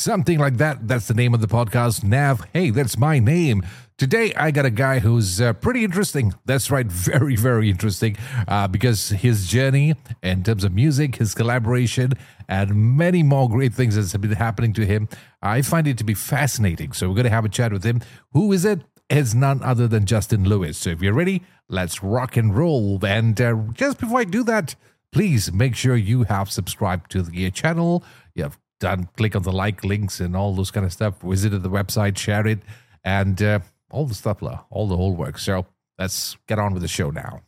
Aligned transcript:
Something 0.00 0.38
like 0.38 0.56
that. 0.56 0.88
That's 0.88 1.08
the 1.08 1.12
name 1.12 1.34
of 1.34 1.42
the 1.42 1.46
podcast, 1.46 2.02
Nav. 2.02 2.46
Hey, 2.54 2.70
that's 2.70 2.96
my 2.96 3.18
name. 3.18 3.62
Today, 3.98 4.32
I 4.32 4.50
got 4.50 4.64
a 4.64 4.70
guy 4.70 5.00
who's 5.00 5.42
uh, 5.42 5.52
pretty 5.52 5.84
interesting. 5.84 6.32
That's 6.46 6.70
right, 6.70 6.86
very, 6.90 7.36
very 7.36 7.68
interesting 7.68 8.16
uh, 8.48 8.66
because 8.66 9.10
his 9.10 9.46
journey 9.46 9.94
in 10.22 10.42
terms 10.42 10.64
of 10.64 10.72
music, 10.72 11.16
his 11.16 11.34
collaboration, 11.34 12.14
and 12.48 12.96
many 12.96 13.22
more 13.22 13.46
great 13.50 13.74
things 13.74 13.94
that 13.94 14.10
have 14.10 14.22
been 14.22 14.32
happening 14.32 14.72
to 14.72 14.86
him. 14.86 15.06
I 15.42 15.60
find 15.60 15.86
it 15.86 15.98
to 15.98 16.04
be 16.04 16.14
fascinating. 16.14 16.92
So, 16.92 17.06
we're 17.06 17.16
going 17.16 17.24
to 17.24 17.30
have 17.30 17.44
a 17.44 17.50
chat 17.50 17.70
with 17.70 17.84
him. 17.84 18.00
Who 18.32 18.54
is 18.54 18.64
it? 18.64 18.80
It's 19.10 19.34
none 19.34 19.62
other 19.62 19.86
than 19.86 20.06
Justin 20.06 20.44
Lewis. 20.44 20.78
So, 20.78 20.88
if 20.88 21.02
you're 21.02 21.12
ready, 21.12 21.42
let's 21.68 22.02
rock 22.02 22.38
and 22.38 22.56
roll. 22.56 22.98
And 23.04 23.38
uh, 23.38 23.54
just 23.74 24.00
before 24.00 24.20
I 24.20 24.24
do 24.24 24.44
that, 24.44 24.76
please 25.12 25.52
make 25.52 25.76
sure 25.76 25.94
you 25.94 26.22
have 26.22 26.50
subscribed 26.50 27.10
to 27.10 27.20
the 27.20 27.50
channel. 27.50 28.02
You 28.34 28.44
have 28.44 28.58
done 28.80 29.08
click 29.16 29.36
on 29.36 29.42
the 29.42 29.52
like 29.52 29.84
links 29.84 30.18
and 30.18 30.34
all 30.34 30.54
those 30.54 30.72
kind 30.72 30.84
of 30.84 30.92
stuff. 30.92 31.20
Visit 31.20 31.50
the 31.50 31.70
website, 31.70 32.18
share 32.18 32.46
it, 32.46 32.60
and 33.04 33.40
uh, 33.40 33.60
all 33.92 34.06
the 34.06 34.14
stuff, 34.14 34.42
all 34.70 34.88
the 34.88 34.96
whole 34.96 35.14
work. 35.14 35.38
So 35.38 35.66
let's 35.98 36.36
get 36.48 36.58
on 36.58 36.72
with 36.72 36.82
the 36.82 36.88
show 36.88 37.10
now. 37.10 37.42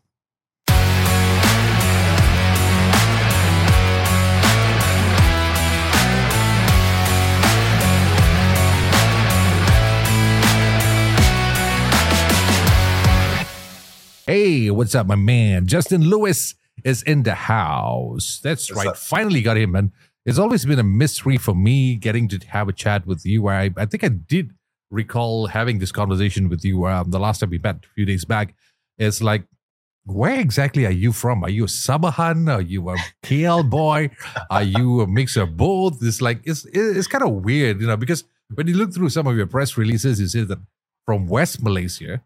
Hey, 14.24 14.70
what's 14.70 14.94
up, 14.94 15.08
my 15.08 15.16
man? 15.16 15.66
Justin 15.66 16.02
Lewis 16.02 16.54
is 16.84 17.02
in 17.02 17.24
the 17.24 17.34
house. 17.34 18.40
That's 18.42 18.70
what's 18.70 18.78
right. 18.78 18.88
Up? 18.88 18.96
Finally 18.96 19.42
got 19.42 19.56
him, 19.56 19.72
man. 19.72 19.92
It's 20.24 20.38
always 20.38 20.64
been 20.64 20.78
a 20.78 20.84
mystery 20.84 21.36
for 21.36 21.54
me 21.54 21.96
getting 21.96 22.28
to 22.28 22.38
have 22.48 22.68
a 22.68 22.72
chat 22.72 23.06
with 23.06 23.26
you. 23.26 23.48
I, 23.48 23.70
I 23.76 23.86
think 23.86 24.04
I 24.04 24.08
did 24.08 24.52
recall 24.90 25.46
having 25.46 25.78
this 25.78 25.90
conversation 25.90 26.48
with 26.48 26.64
you 26.64 26.86
um, 26.86 27.10
the 27.10 27.18
last 27.18 27.40
time 27.40 27.50
we 27.50 27.58
met 27.58 27.76
a 27.84 27.88
few 27.94 28.04
days 28.04 28.24
back. 28.24 28.54
It's 28.98 29.20
like, 29.20 29.44
where 30.04 30.38
exactly 30.38 30.84
are 30.86 30.92
you 30.92 31.12
from? 31.12 31.42
Are 31.42 31.50
you 31.50 31.64
a 31.64 31.68
Sabahan? 31.68 32.52
Are 32.52 32.60
you 32.60 32.88
a 32.90 32.96
KL 33.24 33.68
boy? 33.68 34.10
Are 34.50 34.62
you 34.62 35.00
a 35.00 35.06
mix 35.06 35.36
of 35.36 35.56
both? 35.56 35.98
It's 36.02 36.20
like 36.20 36.40
it's 36.44 36.66
it's 36.72 37.06
kind 37.06 37.24
of 37.24 37.30
weird, 37.44 37.80
you 37.80 37.86
know, 37.86 37.96
because 37.96 38.24
when 38.54 38.66
you 38.66 38.74
look 38.74 38.92
through 38.92 39.10
some 39.10 39.26
of 39.26 39.36
your 39.36 39.46
press 39.46 39.76
releases, 39.76 40.20
you 40.20 40.26
say 40.26 40.42
that 40.42 40.58
from 41.06 41.26
West 41.26 41.62
Malaysia, 41.62 42.20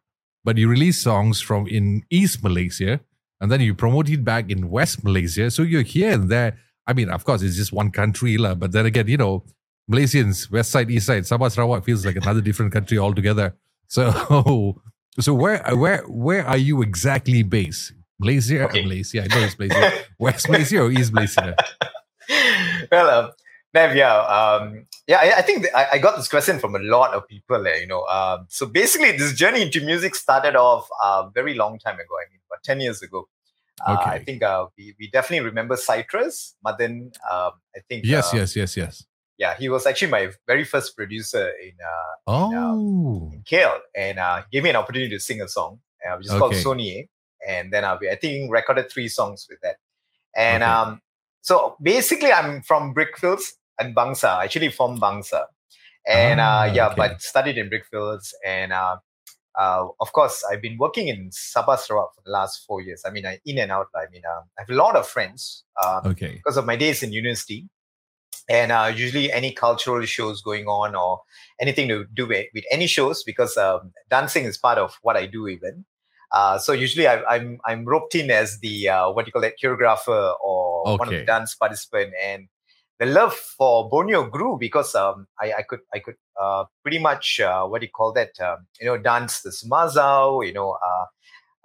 but 0.45 0.57
you 0.57 0.69
release 0.69 0.99
songs 0.99 1.41
from 1.41 1.67
in 1.67 2.03
East 2.11 2.43
Malaysia, 2.43 3.01
and 3.41 3.53
then 3.53 3.61
you 3.61 3.75
promote 3.75 4.09
it 4.09 4.25
back 4.25 4.51
in 4.51 4.71
West 4.71 5.05
Malaysia. 5.05 5.51
So 5.51 5.63
you're 5.63 5.83
here 5.83 6.13
and 6.13 6.29
there. 6.31 6.59
I 6.87 6.93
mean, 6.93 7.11
of 7.11 7.25
course, 7.25 7.43
it's 7.43 7.57
just 7.57 7.73
one 7.73 7.91
country, 7.91 8.39
la, 8.39 8.55
but 8.55 8.73
then 8.73 8.87
again, 8.87 9.09
you 9.09 9.17
know, 9.17 9.45
Malaysians, 9.91 10.51
West 10.51 10.71
Side, 10.71 10.91
East 10.91 11.07
Side, 11.07 11.23
Sabah 11.25 11.51
Sarawak 11.51 11.85
feels 11.85 12.05
like 12.05 12.17
another 12.17 12.41
different 12.41 12.73
country 12.73 12.99
altogether. 12.99 13.55
So, 13.89 14.83
so 15.21 15.33
where 15.33 15.63
where 15.77 16.03
where 16.09 16.45
are 16.45 16.57
you 16.57 16.83
exactly 16.83 17.45
based? 17.45 17.93
Malaysia, 18.19 18.65
okay. 18.65 18.83
Malaysia. 18.83 19.23
I 19.23 19.27
know 19.29 19.47
it's 19.47 19.57
Malaysia. 19.57 19.93
West 20.19 20.49
Malaysia 20.49 20.81
or 20.81 20.91
East 20.91 21.13
Malaysia? 21.13 21.55
well, 22.91 23.11
um, 23.11 23.31
Nev, 23.75 23.95
yeah, 23.95 24.19
um, 24.27 24.87
yeah. 25.07 25.19
I, 25.19 25.39
I 25.39 25.43
think 25.43 25.67
I, 25.73 25.87
I, 25.93 25.99
got 25.99 26.17
this 26.17 26.29
question 26.29 26.59
from 26.59 26.75
a 26.75 26.79
lot 26.79 27.13
of 27.13 27.29
people. 27.29 27.65
Uh, 27.65 27.75
you 27.75 27.87
know, 27.87 28.05
um, 28.07 28.47
so 28.49 28.67
basically, 28.67 29.13
this 29.13 29.35
journey 29.35 29.63
into 29.63 29.81
music 29.85 30.15
started 30.15 30.57
off 30.57 30.89
a 31.03 31.07
uh, 31.07 31.29
very 31.31 31.55
long 31.55 31.79
time 31.79 31.95
ago. 31.95 32.15
I 32.19 32.27
mean, 32.33 32.41
about 32.51 32.65
ten 32.65 32.81
years 32.81 33.03
ago. 33.03 33.29
Uh, 33.85 33.97
okay. 34.01 34.11
I 34.11 34.25
think 34.25 34.43
uh, 34.43 34.67
we, 34.79 34.95
we 34.99 35.11
definitely 35.11 35.47
remember 35.47 35.77
Citrus, 35.77 36.55
Madan. 36.65 37.13
Um, 37.31 37.53
I 37.75 37.81
think. 37.89 38.05
Yes, 38.05 38.33
uh, 38.33 38.39
yes, 38.39 38.57
yes, 38.57 38.77
yes 38.77 39.05
yeah, 39.39 39.55
he 39.57 39.69
was 39.69 39.87
actually 39.87 40.11
my 40.11 40.31
very 40.47 40.65
first 40.65 40.97
producer 40.97 41.49
in 41.63 41.73
uh, 41.83 42.15
oh. 42.27 43.31
in, 43.33 43.39
in 43.39 43.43
KL, 43.43 43.79
and 43.95 44.19
uh, 44.19 44.43
gave 44.51 44.63
me 44.63 44.71
an 44.71 44.77
opportunity 44.77 45.11
to 45.11 45.21
sing 45.21 45.41
a 45.43 45.49
song, 45.49 45.81
uh, 46.07 46.17
which 46.17 46.27
is 46.27 46.33
okay. 46.33 46.39
called 46.39 46.53
Sony. 46.55 47.09
And 47.47 47.73
then 47.73 47.85
uh, 47.85 47.99
I 48.11 48.17
think 48.17 48.51
recorded 48.51 48.91
three 48.91 49.09
songs 49.09 49.47
with 49.49 49.59
that. 49.63 49.77
And 50.35 50.63
okay. 50.63 50.73
um, 50.73 51.01
so 51.43 51.77
basically, 51.83 52.33
I'm 52.33 52.63
from 52.63 52.95
Brickfields 52.95 53.53
and 53.79 53.95
Bangsar, 53.95 54.43
actually 54.43 54.71
from 54.71 54.99
Bangsar. 54.99 55.45
And 56.09 56.41
uh, 56.41 56.45
ah, 56.45 56.65
yeah, 56.65 56.87
okay. 56.87 56.95
but 56.97 57.23
studied 57.23 57.59
in 57.59 57.69
Brickfields. 57.69 58.33
And 58.45 58.73
uh, 58.73 58.97
uh, 59.59 59.87
of 60.01 60.13
course, 60.13 60.45
I've 60.51 60.61
been 60.61 60.77
working 60.79 61.09
in 61.09 61.31
Sabah 61.31 61.79
Sarawak 61.79 62.15
for 62.15 62.23
the 62.25 62.31
last 62.31 62.65
four 62.67 62.83
years. 62.83 63.03
I 63.07 63.11
mean, 63.11 63.25
I, 63.25 63.39
in 63.47 63.59
and 63.59 63.73
out. 63.73 63.89
I 63.95 64.05
mean, 64.11 64.23
uh, 64.29 64.43
I 64.59 64.63
have 64.63 64.71
a 64.71 64.75
lot 64.75 64.97
of 64.97 65.09
friends 65.09 65.65
um, 65.83 66.03
okay. 66.05 66.35
because 66.35 66.57
of 66.57 66.67
my 66.67 66.77
days 66.77 67.03
in 67.03 67.13
university 67.13 67.69
and 68.49 68.71
uh, 68.71 68.93
usually 68.95 69.33
any 69.33 69.53
cultural 69.53 70.05
shows 70.05 70.43
going 70.43 70.67
on 70.67 70.95
or 70.95 71.21
anything 71.61 71.89
to 71.89 72.05
do 72.15 72.27
with, 72.27 72.47
with 72.55 72.65
any 72.71 72.87
shows 72.87 73.23
because 73.25 73.57
um, 73.57 73.93
dancing 74.11 74.45
is 74.45 74.57
part 74.57 74.79
of 74.79 74.99
what 75.03 75.17
I 75.17 75.27
do 75.27 75.49
even. 75.49 75.85
Uh, 76.33 76.59
so 76.59 76.73
usually 76.73 77.07
I, 77.07 77.15
am 77.15 77.25
I'm, 77.29 77.59
I'm 77.65 77.85
roped 77.85 78.15
in 78.15 78.31
as 78.31 78.59
the 78.59 78.89
uh, 78.89 79.11
what 79.11 79.25
do 79.25 79.29
you 79.29 79.33
call 79.33 79.43
that 79.43 79.55
choreographer 79.63 80.35
or 80.45 80.89
okay. 80.89 80.97
one 80.97 81.09
of 81.09 81.15
the 81.15 81.25
dance 81.25 81.55
participant 81.55 82.13
and 82.23 82.49
the 82.99 83.07
love 83.07 83.35
for 83.35 83.89
Borneo 83.91 84.29
grew 84.29 84.57
because 84.59 84.95
um, 84.95 85.27
I, 85.41 85.53
I 85.59 85.63
could 85.63 85.81
I 85.95 85.99
could 85.99 86.17
uh, 86.41 86.65
pretty 86.83 86.99
much 86.99 87.41
uh, 87.41 87.67
what 87.67 87.81
do 87.81 87.87
you 87.87 87.93
call 87.93 88.13
that 88.15 88.39
um, 88.41 88.67
you 88.81 88.87
know 88.87 88.97
dance 88.97 89.43
the 89.43 89.51
Sumazau 89.51 90.47
you 90.47 90.53
know 90.53 90.73
uh, 90.73 91.07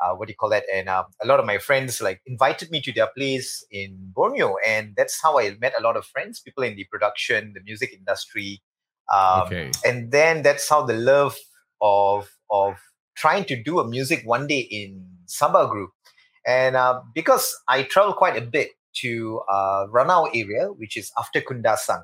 uh, 0.02 0.16
what 0.16 0.28
do 0.28 0.32
you 0.32 0.36
call 0.36 0.50
that? 0.50 0.64
And 0.74 0.90
uh, 0.90 1.04
a 1.22 1.28
lot 1.28 1.40
of 1.40 1.46
my 1.46 1.60
friends 1.60 2.02
like 2.02 2.22
invited 2.26 2.72
me 2.72 2.82
to 2.82 2.92
their 2.92 3.08
place 3.16 3.64
in 3.72 3.96
Borneo, 4.16 4.56
and 4.66 4.94
that's 4.98 5.22
how 5.22 5.40
I 5.40 5.56
met 5.62 5.74
a 5.78 5.84
lot 5.84 5.96
of 5.96 6.06
friends, 6.06 6.40
people 6.40 6.64
in 6.64 6.76
the 6.76 6.86
production, 6.86 7.54
the 7.54 7.62
music 7.64 7.94
industry, 7.94 8.62
um, 9.14 9.44
okay. 9.44 9.72
and 9.86 10.12
then 10.12 10.42
that's 10.42 10.68
how 10.68 10.84
the 10.84 10.96
love 10.96 11.38
of 11.82 12.30
of 12.50 12.78
trying 13.16 13.46
to 13.46 13.62
do 13.62 13.80
a 13.80 13.88
music 13.88 14.24
one 14.26 14.48
day 14.48 14.60
in 14.60 15.06
Sabah 15.28 15.70
group, 15.70 15.92
and 16.48 16.76
uh, 16.76 17.02
because 17.14 17.56
I 17.68 17.84
travel 17.84 18.14
quite 18.14 18.36
a 18.36 18.42
bit 18.42 18.72
to 19.02 19.42
uh, 19.50 19.88
Ranau 19.88 20.30
area, 20.34 20.68
which 20.68 20.98
is 20.98 21.12
after 21.18 21.42
Kundasang, 21.42 22.04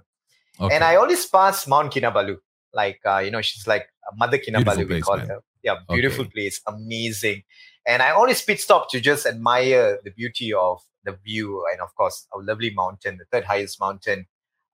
okay. 0.59 0.73
and 0.73 0.83
I 0.83 0.95
always 0.95 1.25
pass 1.25 1.67
Mount 1.67 1.93
Kinabalu, 1.93 2.37
like 2.73 2.99
uh, 3.05 3.19
you 3.19 3.31
know, 3.31 3.41
she's 3.41 3.67
like 3.67 3.87
Mother 4.15 4.37
Kinabalu, 4.37 4.87
we 4.89 5.01
call 5.01 5.17
man. 5.17 5.27
her. 5.27 5.39
Yeah, 5.63 5.75
beautiful 5.89 6.25
okay. 6.25 6.31
place, 6.31 6.61
amazing. 6.67 7.43
And 7.85 8.01
I 8.01 8.11
always 8.11 8.41
pit 8.41 8.59
stop 8.59 8.89
to 8.91 8.99
just 8.99 9.25
admire 9.25 9.99
the 10.03 10.11
beauty 10.11 10.53
of 10.53 10.79
the 11.03 11.17
view 11.25 11.65
and, 11.71 11.81
of 11.81 11.93
course, 11.95 12.27
our 12.33 12.43
lovely 12.43 12.69
mountain, 12.73 13.17
the 13.17 13.25
third 13.31 13.45
highest 13.45 13.79
mountain 13.79 14.27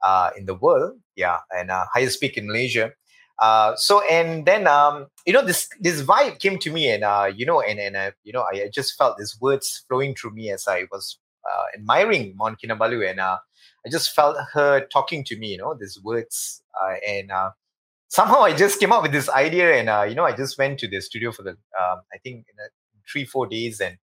uh, 0.03 0.31
in 0.37 0.45
the 0.45 0.55
world. 0.55 0.99
Yeah, 1.15 1.39
and 1.51 1.71
uh, 1.71 1.85
highest 1.93 2.19
peak 2.19 2.37
in 2.37 2.47
Malaysia. 2.47 2.91
Uh, 3.39 3.75
so 3.75 4.01
and 4.09 4.45
then 4.45 4.67
um, 4.67 5.07
you 5.25 5.33
know 5.33 5.43
this 5.43 5.67
this 5.79 6.01
vibe 6.03 6.39
came 6.39 6.59
to 6.59 6.71
me 6.71 6.89
and 6.89 7.03
uh, 7.03 7.31
you 7.35 7.45
know 7.45 7.61
and 7.61 7.79
and 7.79 7.95
uh, 7.95 8.11
you 8.23 8.31
know 8.31 8.45
I, 8.53 8.63
I, 8.63 8.69
just 8.71 8.95
felt 8.95 9.17
these 9.17 9.35
words 9.41 9.83
flowing 9.87 10.13
through 10.13 10.31
me 10.31 10.51
as 10.51 10.67
I 10.67 10.85
was 10.91 11.17
uh, 11.51 11.63
admiring 11.77 12.35
Mount 12.37 12.59
Kinabalu 12.59 13.09
and 13.09 13.19
uh, 13.19 13.37
I 13.85 13.89
just 13.89 14.11
felt 14.11 14.37
her 14.53 14.85
talking 14.87 15.23
to 15.25 15.37
me 15.37 15.47
you 15.47 15.57
know 15.57 15.75
these 15.79 15.99
words 16.03 16.61
uh, 16.81 16.95
and 17.07 17.31
uh, 17.31 17.51
somehow 18.09 18.41
I 18.41 18.53
just 18.53 18.79
came 18.79 18.91
up 18.91 19.01
with 19.01 19.11
this 19.11 19.29
idea 19.29 19.75
and 19.75 19.89
uh, 19.89 20.05
you 20.07 20.15
know 20.15 20.25
I 20.25 20.35
just 20.35 20.57
went 20.57 20.79
to 20.79 20.87
the 20.87 21.01
studio 21.01 21.31
for 21.31 21.43
the 21.43 21.51
um, 21.51 22.01
I 22.13 22.17
think 22.23 22.45
three 23.11 23.25
four 23.25 23.47
days 23.47 23.81
and 23.81 23.97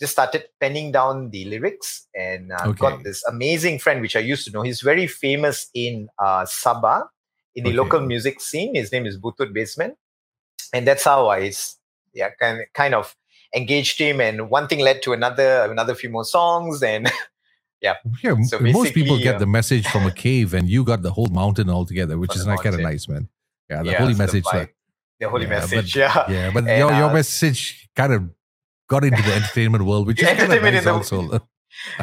just 0.00 0.12
started 0.12 0.44
penning 0.60 0.90
down 0.90 1.30
the 1.30 1.44
lyrics 1.44 2.08
and 2.14 2.50
uh, 2.50 2.66
okay. 2.66 2.78
got 2.78 3.04
this 3.04 3.24
amazing 3.28 3.78
friend 3.78 4.00
which 4.00 4.16
I 4.16 4.18
used 4.20 4.44
to 4.46 4.50
know. 4.50 4.62
He's 4.62 4.80
very 4.80 5.06
famous 5.06 5.68
in 5.74 6.08
uh, 6.18 6.44
Sabah 6.44 7.06
in 7.54 7.62
the 7.62 7.70
okay. 7.70 7.76
local 7.76 8.00
music 8.00 8.40
scene. 8.40 8.74
His 8.74 8.90
name 8.90 9.06
is 9.06 9.16
Butut 9.16 9.52
Basement, 9.52 9.94
and 10.72 10.88
that's 10.88 11.04
how 11.04 11.28
I 11.28 11.52
yeah 12.14 12.30
kind 12.40 12.66
kind 12.74 12.94
of 12.94 13.14
engaged 13.54 13.98
him. 13.98 14.20
And 14.20 14.50
one 14.50 14.68
thing 14.68 14.80
led 14.80 15.02
to 15.02 15.12
another, 15.12 15.70
another 15.70 15.94
few 15.94 16.10
more 16.10 16.24
songs, 16.24 16.82
and 16.82 17.10
yeah. 17.80 17.94
Yeah, 18.22 18.40
so 18.42 18.58
most 18.58 18.94
people 18.94 19.18
get 19.18 19.36
uh, 19.36 19.38
the 19.38 19.46
message 19.46 19.86
from 19.86 20.06
a 20.06 20.10
cave, 20.12 20.54
and 20.54 20.68
you 20.68 20.84
got 20.84 21.02
the 21.02 21.10
whole 21.10 21.28
mountain 21.28 21.70
altogether, 21.70 22.18
which 22.18 22.36
is 22.36 22.46
not 22.46 22.62
kind 22.62 22.74
of 22.74 22.80
nice, 22.80 23.08
man. 23.08 23.28
Yeah, 23.70 23.82
the 23.82 23.90
yeah, 23.90 23.98
holy 23.98 24.14
message. 24.14 24.44
The, 24.44 24.68
the 25.20 25.28
holy 25.28 25.44
yeah, 25.44 25.48
message, 25.48 25.94
but, 25.94 26.00
yeah. 26.28 26.30
Yeah, 26.30 26.50
but 26.52 26.66
and, 26.66 26.78
your, 26.78 26.92
your 26.92 27.10
uh, 27.10 27.14
message 27.14 27.88
kind 27.94 28.12
of 28.12 28.30
got 28.88 29.04
into 29.04 29.22
the 29.22 29.32
entertainment 29.32 29.84
world, 29.84 30.06
which 30.06 30.22
is 30.22 30.42
of 30.42 30.48
nice 30.48 30.86
also. 30.86 31.40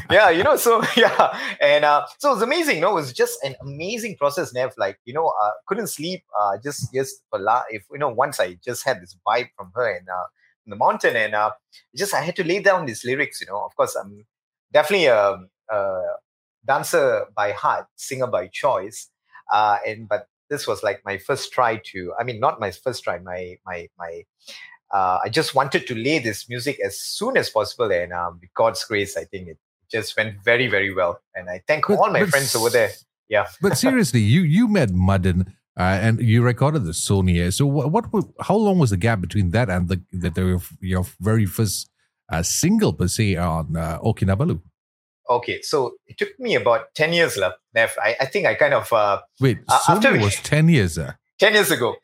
yeah, 0.10 0.30
you 0.32 0.44
know, 0.44 0.56
so 0.56 0.84
yeah, 0.98 1.38
and 1.62 1.86
uh, 1.86 2.06
so 2.18 2.32
it 2.32 2.34
was 2.36 2.42
amazing. 2.42 2.76
You 2.76 2.82
know, 2.82 2.92
it 2.92 2.96
was 2.96 3.14
just 3.14 3.38
an 3.44 3.56
amazing 3.62 4.18
process. 4.18 4.54
Nev, 4.54 4.74
like 4.78 5.00
you 5.06 5.14
know, 5.14 5.28
uh, 5.28 5.52
couldn't 5.68 5.88
sleep. 5.88 6.24
Uh, 6.40 6.58
just 6.64 6.92
just 6.94 7.22
for 7.30 7.40
la- 7.40 7.64
if 7.70 7.84
you 7.92 8.00
know, 8.00 8.10
once 8.10 8.40
I 8.40 8.58
just 8.66 8.84
had 8.84 9.02
this 9.02 9.16
vibe 9.28 9.50
from 9.56 9.72
her 9.76 9.88
and 9.96 10.08
uh, 10.10 10.26
the 10.70 10.76
mountain, 10.76 11.16
and 11.16 11.36
uh, 11.36 11.52
just 11.96 12.14
I 12.14 12.22
had 12.22 12.36
to 12.38 12.44
lay 12.44 12.62
down 12.62 12.86
these 12.86 13.04
lyrics. 13.04 13.42
You 13.42 13.48
know, 13.48 13.64
of 13.64 13.76
course, 13.76 13.96
I'm 13.96 14.26
definitely 14.72 15.08
a, 15.08 15.40
a 15.70 16.02
dancer 16.66 17.26
by 17.36 17.52
heart, 17.52 17.88
singer 17.96 18.28
by 18.28 18.48
choice, 18.48 19.10
uh, 19.52 19.78
and 19.86 20.08
but 20.08 20.28
this 20.50 20.68
was 20.68 20.84
like 20.84 21.02
my 21.06 21.18
first 21.18 21.52
try 21.52 21.82
to. 21.92 22.14
I 22.20 22.24
mean, 22.24 22.40
not 22.40 22.60
my 22.60 22.72
first 22.72 23.04
try. 23.04 23.20
My 23.20 23.58
my 23.66 23.90
my 23.98 24.24
uh, 24.92 25.20
I 25.24 25.30
just 25.30 25.54
wanted 25.54 25.88
to 25.88 25.96
lay 25.96 26.20
this 26.20 26.50
music 26.50 26.80
as 26.84 27.00
soon 27.00 27.38
as 27.38 27.50
possible, 27.50 27.92
and 27.92 28.12
um, 28.14 28.40
with 28.42 28.54
God's 28.54 28.84
grace, 28.84 29.16
I 29.16 29.26
think 29.26 29.48
it 29.48 29.58
just 29.92 30.16
went 30.18 30.44
very, 30.44 30.68
very 30.68 30.94
well. 30.94 31.22
And 31.36 31.50
I 31.50 31.62
thank 31.68 31.88
but, 31.88 32.00
all 32.00 32.12
my 32.12 32.26
friends 32.26 32.56
over 32.56 32.70
there. 32.70 32.92
yeah. 33.28 33.48
but 33.62 33.78
seriously, 33.78 34.22
you 34.22 34.42
you 34.42 34.68
met 34.68 34.90
Madan 34.92 35.54
uh, 35.80 35.98
and 36.02 36.22
you 36.22 36.42
recorded 36.42 36.84
the 36.84 36.92
Sony. 36.92 37.52
So 37.54 37.66
what, 37.66 38.12
what 38.12 38.26
how 38.42 38.56
long 38.56 38.80
was 38.80 38.90
the 38.90 38.98
gap 38.98 39.22
between 39.22 39.52
that 39.52 39.70
and 39.70 39.88
the, 39.88 40.02
the, 40.12 40.62
your 40.82 41.06
very 41.22 41.46
first 41.46 41.90
uh, 42.30 42.44
single 42.44 42.92
per 42.92 43.08
se 43.08 43.38
on 43.38 43.78
uh, 43.78 43.98
O 44.04 44.14
Okay, 45.30 45.62
so 45.62 45.94
it 46.08 46.18
took 46.18 46.38
me 46.38 46.56
about 46.56 46.94
ten 46.96 47.14
years, 47.14 47.38
love. 47.38 47.54
I, 47.76 48.16
I 48.20 48.26
think 48.26 48.46
I 48.46 48.56
kind 48.56 48.74
of 48.74 48.92
uh, 48.92 49.22
wait. 49.40 49.66
Sony 49.68 49.96
after 49.96 50.20
was 50.20 50.36
ten 50.38 50.68
years. 50.68 50.98
Uh. 50.98 51.14
Ten 51.40 51.54
years 51.54 51.72
ago. 51.72 51.96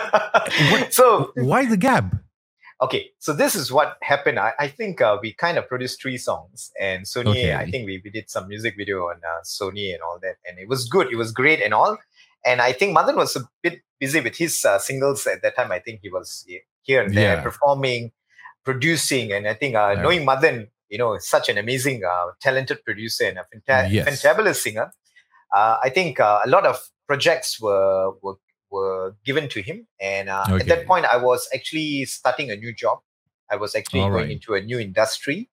so 0.90 1.32
why 1.34 1.66
the 1.66 1.76
gap? 1.76 2.14
Okay, 2.80 3.10
so 3.18 3.32
this 3.32 3.54
is 3.54 3.70
what 3.70 3.96
happened. 4.02 4.38
I, 4.38 4.52
I 4.58 4.68
think 4.68 5.00
uh, 5.00 5.18
we 5.20 5.32
kind 5.32 5.58
of 5.58 5.68
produced 5.68 6.00
three 6.00 6.16
songs, 6.16 6.70
and 6.80 7.04
Sony. 7.04 7.30
Okay. 7.30 7.54
I 7.54 7.70
think 7.70 7.86
we, 7.86 8.00
we 8.02 8.10
did 8.10 8.30
some 8.30 8.48
music 8.48 8.76
video 8.78 9.08
on 9.08 9.16
uh, 9.16 9.42
Sony 9.44 9.92
and 9.92 10.02
all 10.02 10.18
that, 10.22 10.36
and 10.46 10.58
it 10.58 10.68
was 10.68 10.88
good. 10.88 11.12
It 11.12 11.16
was 11.16 11.32
great 11.32 11.60
and 11.60 11.74
all. 11.74 11.98
And 12.44 12.60
I 12.60 12.72
think 12.72 12.92
Madan 12.92 13.16
was 13.16 13.36
a 13.36 13.48
bit 13.62 13.80
busy 13.98 14.20
with 14.20 14.36
his 14.36 14.64
uh, 14.64 14.78
singles 14.78 15.26
at 15.26 15.42
that 15.42 15.56
time. 15.56 15.72
I 15.72 15.78
think 15.78 16.00
he 16.02 16.10
was 16.10 16.46
here 16.82 17.02
and 17.02 17.14
there 17.14 17.36
yeah. 17.36 17.42
performing, 17.42 18.12
producing. 18.64 19.32
And 19.32 19.48
I 19.48 19.54
think 19.54 19.74
uh, 19.74 19.94
knowing 19.94 20.24
Madan, 20.24 20.68
you 20.88 20.98
know, 20.98 21.16
such 21.18 21.48
an 21.48 21.58
amazing, 21.58 22.02
uh, 22.04 22.26
talented 22.40 22.84
producer 22.84 23.24
and 23.24 23.38
a 23.38 23.42
fanta- 23.42 23.90
yes. 23.90 24.06
fantabulous 24.06 24.56
singer, 24.56 24.92
uh, 25.54 25.76
I 25.82 25.88
think 25.88 26.20
uh, 26.20 26.40
a 26.44 26.48
lot 26.48 26.66
of 26.66 26.78
projects 27.06 27.60
were, 27.60 28.12
were, 28.22 28.34
were 28.70 29.16
given 29.24 29.48
to 29.48 29.62
him. 29.62 29.86
And 30.00 30.28
okay. 30.28 30.56
At 30.56 30.66
that 30.66 30.86
point, 30.86 31.06
I 31.06 31.16
was 31.16 31.48
actually 31.54 32.04
starting 32.04 32.50
a 32.50 32.56
new 32.56 32.74
job. 32.74 32.98
I 33.50 33.56
was 33.56 33.74
actually 33.74 34.00
All 34.00 34.10
going 34.10 34.24
right. 34.24 34.30
into 34.30 34.54
a 34.54 34.60
new 34.60 34.78
industry. 34.78 35.48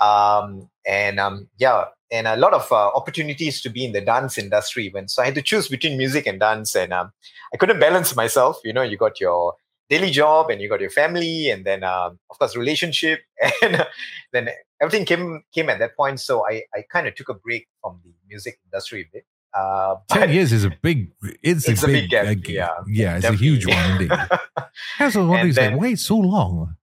Um, 0.00 0.70
and 0.86 1.20
um, 1.20 1.48
yeah, 1.58 1.86
and 2.12 2.28
a 2.28 2.36
lot 2.36 2.52
of 2.52 2.70
uh, 2.70 2.88
opportunities 2.94 3.62
to 3.62 3.70
be 3.70 3.84
in 3.84 3.92
the 3.92 4.02
dance 4.02 4.36
industry 4.36 4.84
even. 4.84 5.08
So 5.08 5.22
I 5.22 5.26
had 5.26 5.34
to 5.34 5.42
choose 5.42 5.66
between 5.66 5.96
music 5.96 6.26
and 6.26 6.38
dance, 6.38 6.76
and 6.76 6.92
um, 6.92 7.10
I 7.52 7.56
couldn't 7.56 7.80
balance 7.80 8.14
myself. 8.14 8.58
You 8.62 8.72
know, 8.74 8.82
you 8.82 8.98
got 8.98 9.18
your 9.18 9.54
daily 9.88 10.10
job, 10.10 10.50
and 10.50 10.60
you 10.60 10.68
got 10.68 10.80
your 10.80 10.90
family, 10.90 11.50
and 11.50 11.64
then 11.64 11.82
um, 11.82 12.18
of 12.30 12.38
course 12.38 12.54
relationship, 12.54 13.20
and 13.62 13.86
then 14.32 14.50
everything 14.80 15.06
came 15.06 15.42
came 15.52 15.70
at 15.70 15.78
that 15.78 15.96
point. 15.96 16.20
So 16.20 16.46
I 16.46 16.62
I 16.74 16.84
kind 16.92 17.08
of 17.08 17.14
took 17.14 17.30
a 17.30 17.34
break 17.34 17.66
from 17.80 18.00
the 18.04 18.12
music 18.28 18.60
industry 18.66 19.02
a 19.02 19.08
bit. 19.12 19.24
Uh, 19.54 19.96
Ten 20.08 20.30
years 20.30 20.52
is 20.52 20.64
a 20.64 20.70
big. 20.70 21.12
It's, 21.42 21.68
it's 21.68 21.82
a, 21.82 21.86
big, 21.86 22.12
a 22.12 22.24
big 22.24 22.44
gap. 22.44 22.84
Yeah, 22.86 23.04
yeah, 23.04 23.14
it's 23.16 23.22
definitely. 23.22 23.48
a 23.48 23.50
huge 23.50 23.66
one 23.66 23.90
indeed. 23.92 24.10
That's 24.98 25.16
what 25.16 25.28
wondering. 25.28 25.78
Wait 25.78 25.98
so 25.98 26.16
long? 26.16 26.76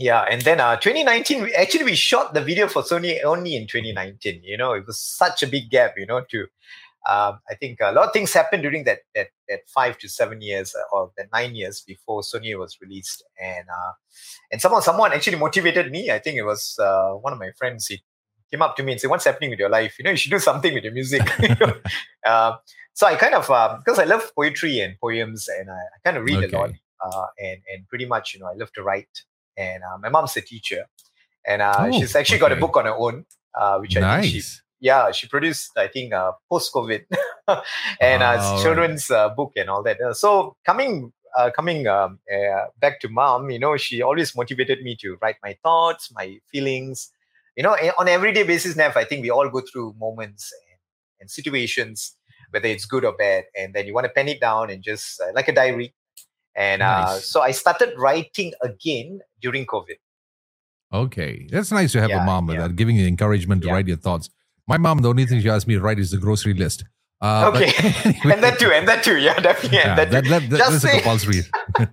Yeah, 0.00 0.22
and 0.22 0.40
then 0.40 0.60
uh, 0.60 0.76
2019, 0.76 1.42
we, 1.42 1.54
actually 1.54 1.84
we 1.84 1.94
shot 1.94 2.32
the 2.32 2.40
video 2.40 2.68
for 2.68 2.80
Sony 2.80 3.22
only 3.22 3.54
in 3.54 3.66
2019. 3.66 4.40
You 4.42 4.56
know, 4.56 4.72
it 4.72 4.86
was 4.86 4.98
such 4.98 5.42
a 5.42 5.46
big 5.46 5.68
gap. 5.68 5.92
You 5.98 6.06
know, 6.06 6.22
to 6.30 6.46
um, 7.06 7.38
I 7.50 7.54
think 7.60 7.80
a 7.82 7.92
lot 7.92 8.06
of 8.06 8.12
things 8.14 8.32
happened 8.32 8.62
during 8.62 8.84
that 8.84 9.00
that 9.14 9.26
that 9.50 9.68
five 9.68 9.98
to 9.98 10.08
seven 10.08 10.40
years 10.40 10.74
uh, 10.74 10.96
or 10.96 11.10
the 11.18 11.26
nine 11.34 11.54
years 11.54 11.82
before 11.86 12.22
Sony 12.22 12.58
was 12.58 12.78
released, 12.80 13.22
and 13.38 13.66
uh, 13.68 13.92
and 14.50 14.62
someone 14.62 14.80
someone 14.80 15.12
actually 15.12 15.36
motivated 15.36 15.90
me. 15.90 16.10
I 16.10 16.18
think 16.18 16.38
it 16.38 16.44
was 16.44 16.78
uh, 16.80 17.10
one 17.10 17.34
of 17.34 17.38
my 17.38 17.50
friends. 17.58 17.86
He 17.86 18.02
came 18.50 18.62
up 18.62 18.76
to 18.76 18.82
me 18.82 18.92
and 18.92 19.00
said, 19.02 19.10
"What's 19.10 19.26
happening 19.26 19.50
with 19.50 19.58
your 19.58 19.68
life? 19.68 19.96
You 19.98 20.04
know, 20.04 20.12
you 20.12 20.16
should 20.16 20.30
do 20.30 20.38
something 20.50 20.72
with 20.72 20.84
your 20.84 20.94
music." 20.94 21.28
uh, 22.26 22.52
so 22.94 23.06
I 23.06 23.16
kind 23.16 23.34
of 23.34 23.50
um, 23.50 23.82
because 23.84 23.98
I 23.98 24.04
love 24.04 24.32
poetry 24.34 24.80
and 24.80 24.98
poems, 24.98 25.46
and 25.46 25.70
I, 25.70 25.74
I 25.74 25.98
kind 26.06 26.16
of 26.16 26.24
read 26.24 26.42
okay. 26.44 26.56
a 26.56 26.58
lot. 26.58 26.70
Uh, 27.04 27.26
and 27.38 27.58
and 27.70 27.86
pretty 27.88 28.06
much, 28.06 28.32
you 28.32 28.40
know, 28.40 28.46
I 28.46 28.54
love 28.54 28.72
to 28.72 28.82
write 28.82 29.24
and 29.60 29.82
uh, 29.82 29.98
my 29.98 30.08
mom's 30.08 30.36
a 30.36 30.40
teacher, 30.40 30.86
and 31.46 31.60
uh, 31.62 31.74
oh, 31.78 31.92
she's 31.92 32.16
actually 32.16 32.36
okay. 32.36 32.48
got 32.48 32.52
a 32.52 32.60
book 32.60 32.76
on 32.76 32.86
her 32.86 32.96
own, 32.96 33.24
uh, 33.54 33.78
which 33.78 33.96
I 33.96 34.20
think 34.22 34.32
she 34.32 34.42
yeah 34.80 35.10
she 35.12 35.28
produced 35.28 35.70
I 35.76 35.88
think 35.88 36.14
uh, 36.14 36.32
post 36.48 36.72
COVID, 36.72 37.04
and 38.00 38.22
uh, 38.22 38.38
oh, 38.40 38.62
children's 38.62 39.10
uh, 39.10 39.28
book 39.30 39.52
and 39.56 39.68
all 39.68 39.82
that. 39.82 40.00
Uh, 40.00 40.14
so 40.14 40.56
coming 40.64 41.12
uh, 41.36 41.50
coming 41.54 41.86
um, 41.86 42.18
uh, 42.32 42.66
back 42.80 43.00
to 43.00 43.08
mom, 43.08 43.50
you 43.50 43.58
know, 43.58 43.76
she 43.76 44.02
always 44.02 44.34
motivated 44.36 44.82
me 44.82 44.96
to 45.00 45.16
write 45.22 45.36
my 45.42 45.56
thoughts, 45.62 46.10
my 46.12 46.38
feelings. 46.50 47.12
You 47.56 47.64
know, 47.64 47.76
on 47.98 48.08
everyday 48.08 48.44
basis, 48.44 48.76
Nev, 48.76 48.96
I 48.96 49.04
think 49.04 49.22
we 49.22 49.30
all 49.30 49.48
go 49.48 49.60
through 49.60 49.94
moments 49.98 50.52
and, 50.52 50.78
and 51.20 51.30
situations, 51.30 52.16
whether 52.50 52.68
it's 52.68 52.86
good 52.86 53.04
or 53.04 53.12
bad, 53.12 53.44
and 53.56 53.74
then 53.74 53.86
you 53.86 53.94
want 53.94 54.06
to 54.06 54.12
pen 54.12 54.28
it 54.28 54.40
down 54.40 54.70
and 54.70 54.82
just 54.82 55.20
uh, 55.20 55.32
like 55.34 55.48
a 55.48 55.52
diary, 55.52 55.94
and 56.54 56.82
uh, 56.82 57.00
nice. 57.00 57.08
uh, 57.08 57.20
so 57.20 57.42
I 57.42 57.50
started 57.50 57.94
writing 57.98 58.52
again 58.62 59.20
during 59.40 59.66
COVID. 59.66 59.96
Okay. 60.92 61.46
That's 61.50 61.70
nice 61.70 61.92
to 61.92 62.00
have 62.00 62.10
yeah, 62.10 62.22
a 62.22 62.26
mom 62.26 62.50
yeah. 62.50 62.66
that 62.66 62.76
giving 62.76 62.96
you 62.96 63.06
encouragement 63.06 63.62
to 63.62 63.68
yeah. 63.68 63.74
write 63.74 63.86
your 63.86 63.96
thoughts. 63.96 64.28
My 64.66 64.76
mom, 64.76 64.98
the 64.98 65.08
only 65.08 65.26
thing 65.26 65.40
she 65.40 65.48
asked 65.48 65.66
me 65.66 65.74
to 65.74 65.80
write 65.80 65.98
is 65.98 66.10
the 66.10 66.18
grocery 66.18 66.54
list. 66.54 66.84
Uh, 67.20 67.50
okay. 67.54 67.72
Anyway. 68.04 68.34
and 68.34 68.42
that 68.42 68.58
too, 68.58 68.70
and 68.72 68.88
that 68.88 69.04
too. 69.04 69.18
Yeah, 69.18 69.38
definitely. 69.38 69.78
Yeah, 69.78 69.94
that, 69.94 70.10
that, 70.10 70.24
that, 70.24 70.50
that 70.50 70.58
that's 70.58 70.84
a 70.84 70.90
compulsory. 70.90 71.42
yeah, 71.78 71.86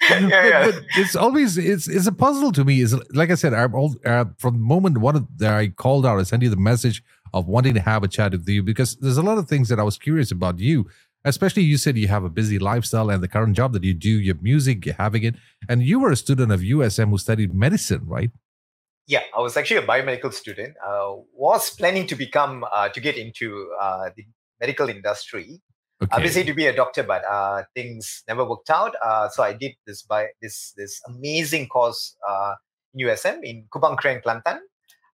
yeah. 0.10 0.64
But, 0.66 0.74
but, 0.74 0.84
it's 0.96 1.14
always 1.14 1.56
it's 1.56 1.86
it's 1.86 2.06
a 2.06 2.12
puzzle 2.12 2.50
to 2.52 2.64
me. 2.64 2.80
Is 2.80 2.94
like 3.12 3.30
I 3.30 3.36
said, 3.36 3.54
I'm 3.54 3.74
all, 3.74 3.94
uh, 4.04 4.24
from 4.38 4.54
the 4.54 4.64
moment 4.64 4.98
one 4.98 5.16
of 5.16 5.26
the, 5.38 5.48
I 5.48 5.68
called 5.68 6.04
out, 6.04 6.18
I 6.18 6.24
sent 6.24 6.42
you 6.42 6.50
the 6.50 6.56
message 6.56 7.02
of 7.32 7.46
wanting 7.46 7.74
to 7.74 7.80
have 7.80 8.02
a 8.02 8.08
chat 8.08 8.32
with 8.32 8.48
you 8.48 8.62
because 8.62 8.96
there's 8.96 9.18
a 9.18 9.22
lot 9.22 9.38
of 9.38 9.48
things 9.48 9.68
that 9.68 9.78
I 9.78 9.84
was 9.84 9.96
curious 9.96 10.32
about 10.32 10.58
you 10.58 10.88
especially 11.24 11.62
you 11.62 11.76
said 11.76 11.96
you 11.96 12.08
have 12.08 12.24
a 12.24 12.30
busy 12.30 12.58
lifestyle 12.58 13.10
and 13.10 13.22
the 13.22 13.28
current 13.28 13.56
job 13.56 13.72
that 13.72 13.84
you 13.84 13.92
do 13.92 14.08
your 14.08 14.36
music 14.40 14.86
you're 14.86 14.94
having 14.94 15.22
it 15.22 15.34
and 15.70 15.84
you 15.84 16.00
were 16.00 16.10
a 16.10 16.16
student 16.16 16.50
of 16.50 16.60
usm 16.60 17.10
who 17.10 17.18
studied 17.18 17.54
medicine 17.54 18.02
right 18.16 18.30
yeah 19.06 19.22
i 19.36 19.40
was 19.40 19.56
actually 19.56 19.76
a 19.76 19.86
biomedical 19.92 20.32
student 20.32 20.74
uh, 20.86 21.10
was 21.32 21.70
planning 21.70 22.06
to 22.06 22.16
become 22.16 22.64
uh, 22.72 22.88
to 22.88 23.00
get 23.00 23.16
into 23.16 23.70
uh, 23.80 24.10
the 24.16 24.24
medical 24.60 24.88
industry 24.88 25.60
okay. 26.02 26.10
obviously 26.16 26.44
to 26.44 26.54
be 26.54 26.66
a 26.66 26.74
doctor 26.74 27.02
but 27.02 27.22
uh, 27.24 27.62
things 27.74 28.24
never 28.28 28.44
worked 28.44 28.70
out 28.70 28.94
uh, 29.04 29.28
so 29.28 29.42
i 29.42 29.52
did 29.52 29.72
this 29.86 30.02
by 30.02 30.26
this 30.42 30.74
this 30.76 31.00
amazing 31.12 31.68
course 31.68 32.16
uh, 32.28 32.54
in 32.92 33.06
usm 33.06 33.38
in 33.44 33.64
Kubang 33.72 33.96
Kerian, 33.96 34.20
Kelantan 34.22 34.58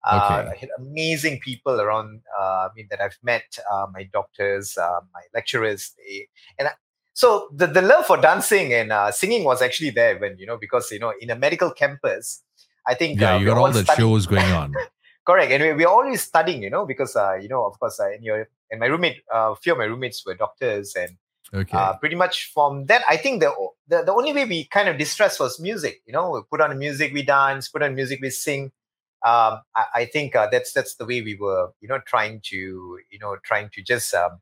uh, 0.06 0.40
okay. 0.40 0.50
I 0.50 0.56
had 0.56 0.68
amazing 0.78 1.40
people 1.40 1.80
around 1.80 2.20
uh, 2.38 2.42
I 2.42 2.68
mean, 2.76 2.86
that 2.90 3.00
I've 3.00 3.18
met, 3.24 3.58
uh, 3.72 3.86
my 3.92 4.08
doctors, 4.12 4.78
uh, 4.78 5.00
my 5.12 5.22
lecturers. 5.34 5.92
They, 5.98 6.28
and 6.60 6.68
so 7.16 7.48
the, 7.50 7.66
the 7.66 7.80
love 7.80 8.04
for 8.04 8.18
dancing 8.18 8.74
and 8.74 8.92
uh, 8.92 9.10
singing 9.10 9.42
was 9.42 9.62
actually 9.62 9.88
there 9.88 10.18
when, 10.18 10.38
you 10.38 10.44
know, 10.44 10.58
because, 10.58 10.90
you 10.90 10.98
know, 10.98 11.14
in 11.18 11.30
a 11.30 11.34
medical 11.34 11.70
campus, 11.70 12.42
I 12.86 12.92
think. 12.92 13.18
Yeah, 13.18 13.38
you 13.38 13.46
got 13.46 13.56
all 13.56 13.72
the 13.72 13.84
studying. 13.84 14.06
shows 14.06 14.26
going 14.26 14.52
on. 14.52 14.74
Correct. 15.26 15.50
And 15.50 15.62
we, 15.62 15.72
we're 15.72 15.88
always 15.88 16.20
studying, 16.20 16.62
you 16.62 16.68
know, 16.68 16.84
because, 16.84 17.16
uh, 17.16 17.36
you 17.40 17.48
know, 17.48 17.64
of 17.64 17.80
course, 17.80 17.98
uh, 17.98 18.10
and, 18.10 18.22
your, 18.22 18.46
and 18.70 18.80
my 18.80 18.84
roommate, 18.84 19.22
a 19.32 19.56
few 19.56 19.72
of 19.72 19.78
my 19.78 19.84
roommates 19.84 20.26
were 20.26 20.34
doctors 20.34 20.94
and 20.94 21.16
Okay. 21.54 21.78
Uh, 21.78 21.96
pretty 21.98 22.16
much 22.16 22.50
from 22.52 22.86
that, 22.86 23.02
I 23.08 23.16
think 23.16 23.40
the, 23.40 23.54
the 23.86 24.02
the 24.02 24.12
only 24.12 24.32
way 24.32 24.46
we 24.46 24.64
kind 24.64 24.88
of 24.88 24.98
distress 24.98 25.38
was 25.38 25.60
music. 25.60 26.02
You 26.04 26.12
know, 26.12 26.32
we 26.32 26.40
put 26.50 26.60
on 26.60 26.76
music, 26.76 27.12
we 27.12 27.22
dance. 27.22 27.68
Put 27.68 27.84
on 27.84 27.94
music, 27.94 28.18
we 28.20 28.30
sing 28.30 28.72
um, 29.24 29.60
I, 29.74 29.84
I, 29.94 30.04
think 30.06 30.36
uh, 30.36 30.48
that's 30.50 30.72
that's 30.72 30.96
the 30.96 31.06
way 31.06 31.22
we 31.22 31.36
were, 31.36 31.70
you 31.80 31.88
know, 31.88 32.00
trying 32.04 32.40
to, 32.46 32.98
you 33.10 33.18
know, 33.20 33.36
trying 33.44 33.70
to 33.74 33.82
just 33.82 34.12
um, 34.12 34.40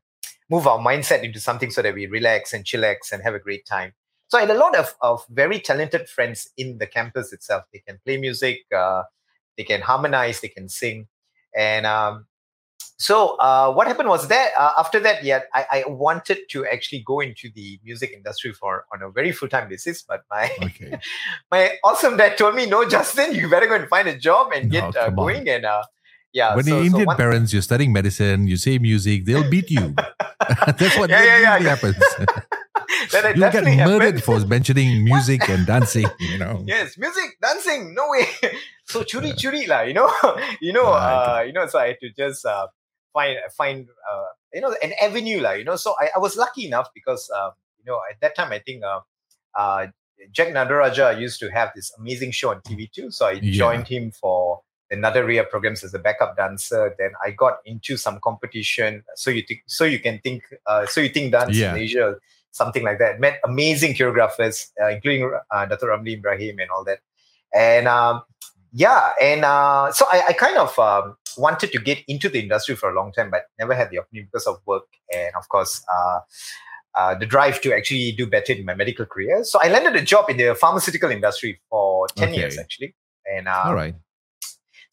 move 0.49 0.67
our 0.67 0.79
mindset 0.79 1.23
into 1.23 1.39
something 1.39 1.71
so 1.71 1.81
that 1.81 1.93
we 1.93 2.07
relax 2.07 2.53
and 2.53 2.65
chillax 2.65 3.11
and 3.11 3.23
have 3.23 3.33
a 3.33 3.39
great 3.39 3.65
time. 3.65 3.93
So 4.27 4.37
I 4.37 4.41
had 4.41 4.51
a 4.51 4.57
lot 4.57 4.75
of, 4.75 4.95
of 5.01 5.23
very 5.29 5.59
talented 5.59 6.09
friends 6.09 6.49
in 6.57 6.77
the 6.77 6.87
campus 6.87 7.31
itself. 7.31 7.63
They 7.71 7.79
can 7.79 7.99
play 8.05 8.17
music, 8.17 8.65
uh, 8.75 9.03
they 9.57 9.63
can 9.63 9.81
harmonize, 9.81 10.41
they 10.41 10.47
can 10.47 10.67
sing, 10.67 11.07
and 11.55 11.85
um, 11.85 12.25
so 12.97 13.35
uh, 13.37 13.73
what 13.73 13.87
happened 13.87 14.07
was 14.07 14.27
that 14.29 14.51
uh, 14.57 14.71
after 14.77 14.99
that, 15.01 15.23
yeah, 15.23 15.41
I, 15.53 15.65
I, 15.71 15.89
wanted 15.89 16.39
to 16.51 16.65
actually 16.65 17.03
go 17.05 17.19
into 17.19 17.49
the 17.53 17.77
music 17.83 18.11
industry 18.13 18.53
for 18.53 18.85
on 18.93 19.01
a 19.01 19.09
very 19.09 19.33
full 19.33 19.49
time 19.49 19.67
basis. 19.67 20.01
But 20.01 20.23
my 20.31 20.49
okay. 20.61 20.99
my 21.51 21.77
awesome 21.83 22.15
dad 22.15 22.37
told 22.37 22.55
me, 22.55 22.65
"No, 22.65 22.87
Justin, 22.87 23.35
you 23.35 23.49
better 23.49 23.67
go 23.67 23.75
and 23.75 23.89
find 23.89 24.07
a 24.07 24.17
job 24.17 24.53
and 24.53 24.71
get 24.71 24.95
uh, 24.95 25.09
going." 25.09 25.41
On. 25.41 25.47
And 25.55 25.65
uh, 25.65 25.83
yeah, 26.35 26.55
when 26.55 26.65
so, 26.65 26.75
the 26.75 26.85
Indian 26.85 27.09
so 27.09 27.15
parents, 27.15 27.53
you're 27.53 27.63
studying 27.63 27.93
medicine, 27.95 28.45
you 28.45 28.57
say 28.57 28.77
music, 28.77 29.23
they'll 29.23 29.49
beat 29.49 29.71
you. 29.71 29.95
That's 30.67 30.97
what 30.99 31.09
yeah, 31.09 31.23
yeah, 31.23 31.39
yeah, 31.39 31.59
happens. 31.59 31.95
that 33.11 33.33
you 33.35 33.47
get 33.49 33.63
murdered 33.87 34.21
for 34.21 34.43
mentioning 34.45 35.03
music 35.03 35.47
and 35.49 35.65
dancing. 35.65 36.05
You 36.19 36.37
know. 36.37 36.61
Yes, 36.67 36.97
music, 36.97 37.39
dancing. 37.41 37.95
No 37.95 38.09
way. 38.09 38.27
so 38.83 39.03
churi 39.07 39.31
churi 39.33 39.65
lah. 39.65 39.87
You 39.87 39.95
know, 39.95 40.11
you 40.61 40.73
know, 40.73 40.91
uh, 40.91 41.41
you 41.47 41.53
know. 41.53 41.65
So 41.67 41.79
I 41.79 41.95
had 41.95 41.99
to 42.03 42.11
just 42.11 42.45
uh, 42.45 42.67
find 43.15 43.39
find 43.57 43.87
uh, 44.11 44.25
you 44.53 44.61
know 44.61 44.75
an 44.83 44.91
avenue 45.01 45.39
like 45.39 45.59
you 45.59 45.65
know 45.65 45.77
so 45.77 45.95
I, 45.99 46.09
I 46.15 46.19
was 46.19 46.35
lucky 46.35 46.65
enough 46.67 46.89
because 46.93 47.31
um, 47.31 47.51
you 47.79 47.91
know 47.91 47.99
at 48.11 48.19
that 48.21 48.35
time 48.35 48.51
I 48.51 48.59
think 48.59 48.83
uh, 48.83 48.99
uh, 49.55 49.87
Jack 50.31 50.49
Nadaraja 50.49 51.19
used 51.19 51.39
to 51.39 51.49
have 51.49 51.71
this 51.73 51.91
amazing 51.97 52.31
show 52.31 52.51
on 52.51 52.59
TV 52.61 52.91
too 52.91 53.09
so 53.09 53.27
I 53.27 53.31
yeah. 53.31 53.53
joined 53.53 53.87
him 53.87 54.11
for 54.11 54.61
the 54.89 54.95
Nadaria 54.95 55.49
programs 55.49 55.83
as 55.83 55.93
a 55.93 55.99
backup 55.99 56.37
dancer 56.37 56.95
then 56.97 57.11
I 57.23 57.31
got 57.31 57.57
into 57.65 57.97
some 57.97 58.19
competition 58.23 59.03
so 59.15 59.31
you 59.31 59.43
think 59.47 59.61
so 59.67 59.83
you 59.83 59.99
can 59.99 60.19
think 60.19 60.43
uh, 60.67 60.85
so 60.85 61.01
you 61.01 61.09
think 61.09 61.31
dance 61.31 61.57
yeah. 61.57 61.73
in 61.73 61.81
Asia 61.81 62.15
something 62.51 62.83
like 62.83 62.99
that 62.99 63.19
met 63.19 63.39
amazing 63.43 63.93
choreographers 63.93 64.67
uh, 64.81 64.89
including 64.89 65.31
uh, 65.51 65.65
Dr. 65.65 65.87
Ramli 65.87 66.13
Ibrahim 66.13 66.59
and 66.59 66.69
all 66.69 66.83
that 66.85 66.99
and 67.53 67.87
um, 67.87 68.21
yeah 68.71 69.11
and 69.21 69.43
uh, 69.43 69.91
so 69.91 70.05
I, 70.11 70.23
I 70.29 70.33
kind 70.33 70.57
of 70.57 70.77
um, 70.79 71.15
wanted 71.37 71.71
to 71.71 71.79
get 71.79 71.99
into 72.07 72.29
the 72.29 72.39
industry 72.39 72.75
for 72.75 72.89
a 72.89 72.95
long 72.95 73.11
time, 73.11 73.29
but 73.29 73.43
never 73.59 73.73
had 73.73 73.89
the 73.89 73.99
opportunity 73.99 74.29
because 74.31 74.47
of 74.47 74.57
work 74.65 74.85
and, 75.13 75.33
of 75.35 75.47
course, 75.49 75.83
uh, 75.93 76.19
uh, 76.95 77.15
the 77.15 77.25
drive 77.25 77.61
to 77.61 77.75
actually 77.75 78.13
do 78.13 78.25
better 78.25 78.53
in 78.53 78.65
my 78.65 78.73
medical 78.73 79.05
career. 79.05 79.43
So 79.43 79.59
I 79.61 79.69
landed 79.69 79.95
a 79.95 80.01
job 80.01 80.29
in 80.29 80.37
the 80.37 80.55
pharmaceutical 80.55 81.11
industry 81.11 81.59
for 81.69 82.07
10 82.15 82.29
okay. 82.29 82.37
years, 82.37 82.57
actually. 82.57 82.95
And 83.25 83.47
uh, 83.47 83.63
all 83.65 83.75
right. 83.75 83.95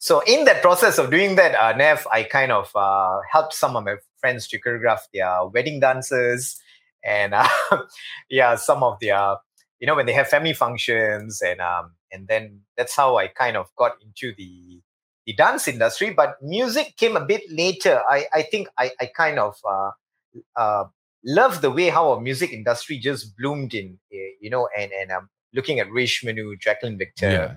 So 0.03 0.19
in 0.27 0.43
that 0.43 0.61
process 0.61 0.97
of 0.97 1.11
doing 1.11 1.37
that, 1.37 1.55
uh, 1.55 1.71
Nev, 1.77 2.05
I 2.11 2.23
kind 2.23 2.51
of 2.51 2.69
uh, 2.75 3.19
helped 3.31 3.53
some 3.53 3.77
of 3.77 3.85
my 3.85 3.95
friends 4.19 4.49
to 4.49 4.59
choreograph 4.59 4.99
their 5.13 5.47
wedding 5.47 5.79
dances 5.79 6.59
and 7.05 7.33
uh, 7.33 7.47
yeah, 8.29 8.55
some 8.55 8.83
of 8.83 8.97
their, 8.99 9.37
you 9.79 9.87
know, 9.87 9.95
when 9.95 10.05
they 10.05 10.11
have 10.11 10.27
family 10.27 10.51
functions 10.51 11.41
and 11.41 11.61
um, 11.61 11.93
and 12.11 12.27
then 12.27 12.59
that's 12.75 12.93
how 12.93 13.15
I 13.15 13.27
kind 13.27 13.55
of 13.55 13.67
got 13.77 13.93
into 14.01 14.35
the 14.35 14.81
the 15.25 15.35
dance 15.35 15.69
industry. 15.69 16.09
But 16.09 16.35
music 16.41 16.97
came 16.97 17.15
a 17.15 17.23
bit 17.23 17.43
later. 17.49 18.01
I 18.09 18.25
I 18.33 18.41
think 18.41 18.67
I 18.77 18.91
I 18.99 19.05
kind 19.05 19.39
of 19.39 19.55
uh, 19.65 19.91
uh, 20.57 20.83
love 21.23 21.61
the 21.61 21.71
way 21.71 21.87
how 21.87 22.11
our 22.11 22.19
music 22.19 22.51
industry 22.51 22.97
just 22.97 23.37
bloomed 23.37 23.73
in, 23.73 23.99
eh, 24.11 24.35
you 24.41 24.49
know, 24.49 24.67
and 24.77 24.91
and 24.91 25.11
um, 25.13 25.29
looking 25.53 25.79
at 25.79 25.89
Rish 25.89 26.25
Manu, 26.25 26.57
Jacqueline 26.57 26.97
Victor, 26.97 27.31
yeah. 27.31 27.53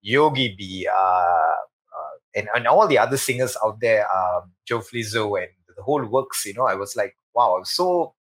Yogi 0.00 0.54
B, 0.56 0.88
uh, 0.88 1.51
and, 2.34 2.48
and 2.54 2.66
all 2.66 2.86
the 2.86 2.98
other 2.98 3.16
singers 3.16 3.56
out 3.64 3.78
there, 3.80 4.06
um, 4.14 4.52
Joe 4.66 4.80
Flizzo 4.80 5.40
and 5.40 5.48
the 5.76 5.82
whole 5.82 6.04
works, 6.04 6.44
you 6.44 6.54
know, 6.54 6.66
I 6.66 6.74
was 6.74 6.96
like, 6.96 7.16
wow, 7.34 7.54
I 7.56 7.58
was 7.60 7.70
so 7.70 8.14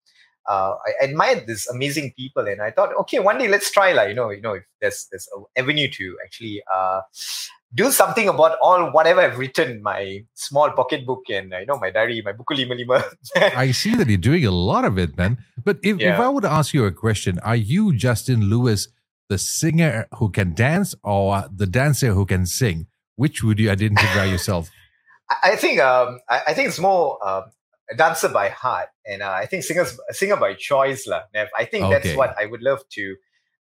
uh, 0.48 0.76
I 0.86 1.04
admired 1.04 1.46
these 1.46 1.66
amazing 1.68 2.14
people, 2.16 2.48
and 2.48 2.62
I 2.62 2.70
thought, 2.70 2.96
okay, 3.00 3.18
one 3.18 3.36
day 3.36 3.48
let's 3.48 3.70
try, 3.70 3.92
like 3.92 4.08
you 4.08 4.14
know, 4.14 4.30
you 4.30 4.40
know, 4.40 4.54
if 4.54 4.64
there's 4.80 5.06
there's 5.10 5.28
an 5.36 5.44
avenue 5.56 5.88
to 5.90 6.16
actually 6.24 6.62
uh, 6.74 7.02
do 7.74 7.90
something 7.90 8.28
about 8.28 8.56
all 8.62 8.90
whatever 8.90 9.20
I've 9.20 9.38
written, 9.38 9.82
my 9.82 10.24
small 10.32 10.70
pocketbook 10.70 11.24
and 11.28 11.52
uh, 11.52 11.58
you 11.58 11.66
know 11.66 11.78
my 11.78 11.90
diary, 11.90 12.22
my 12.24 12.32
buku 12.32 12.56
lima 12.56 12.74
lima. 12.74 13.04
I 13.36 13.72
see 13.72 13.94
that 13.96 14.08
you're 14.08 14.16
doing 14.16 14.46
a 14.46 14.50
lot 14.50 14.86
of 14.86 14.98
it, 14.98 15.18
man. 15.18 15.36
But 15.62 15.78
if, 15.82 16.00
yeah. 16.00 16.14
if 16.14 16.20
I 16.20 16.28
would 16.28 16.46
ask 16.46 16.72
you 16.72 16.86
a 16.86 16.92
question, 16.92 17.38
are 17.40 17.56
you 17.56 17.94
Justin 17.94 18.48
Lewis, 18.48 18.88
the 19.28 19.36
singer 19.36 20.08
who 20.16 20.30
can 20.30 20.54
dance, 20.54 20.94
or 21.04 21.44
the 21.54 21.66
dancer 21.66 22.14
who 22.14 22.24
can 22.24 22.46
sing? 22.46 22.86
Which 23.18 23.42
would 23.42 23.58
you 23.58 23.68
identify 23.70 24.24
yourself? 24.34 24.70
I 25.42 25.56
think 25.56 25.80
um, 25.80 26.20
I, 26.30 26.54
think 26.54 26.68
it's 26.68 26.78
more 26.78 27.18
uh, 27.22 27.42
a 27.90 27.94
dancer 27.94 28.30
by 28.30 28.48
heart, 28.48 28.88
and 29.04 29.20
uh, 29.20 29.30
I 29.30 29.46
think 29.46 29.64
singers 29.64 29.98
singer 30.10 30.36
by 30.36 30.54
choice, 30.54 31.06
lah. 31.06 31.22
I 31.34 31.64
think 31.66 31.84
okay. 31.84 31.94
that's 31.94 32.16
what 32.16 32.34
I 32.40 32.46
would 32.46 32.62
love 32.62 32.80
to 32.96 33.16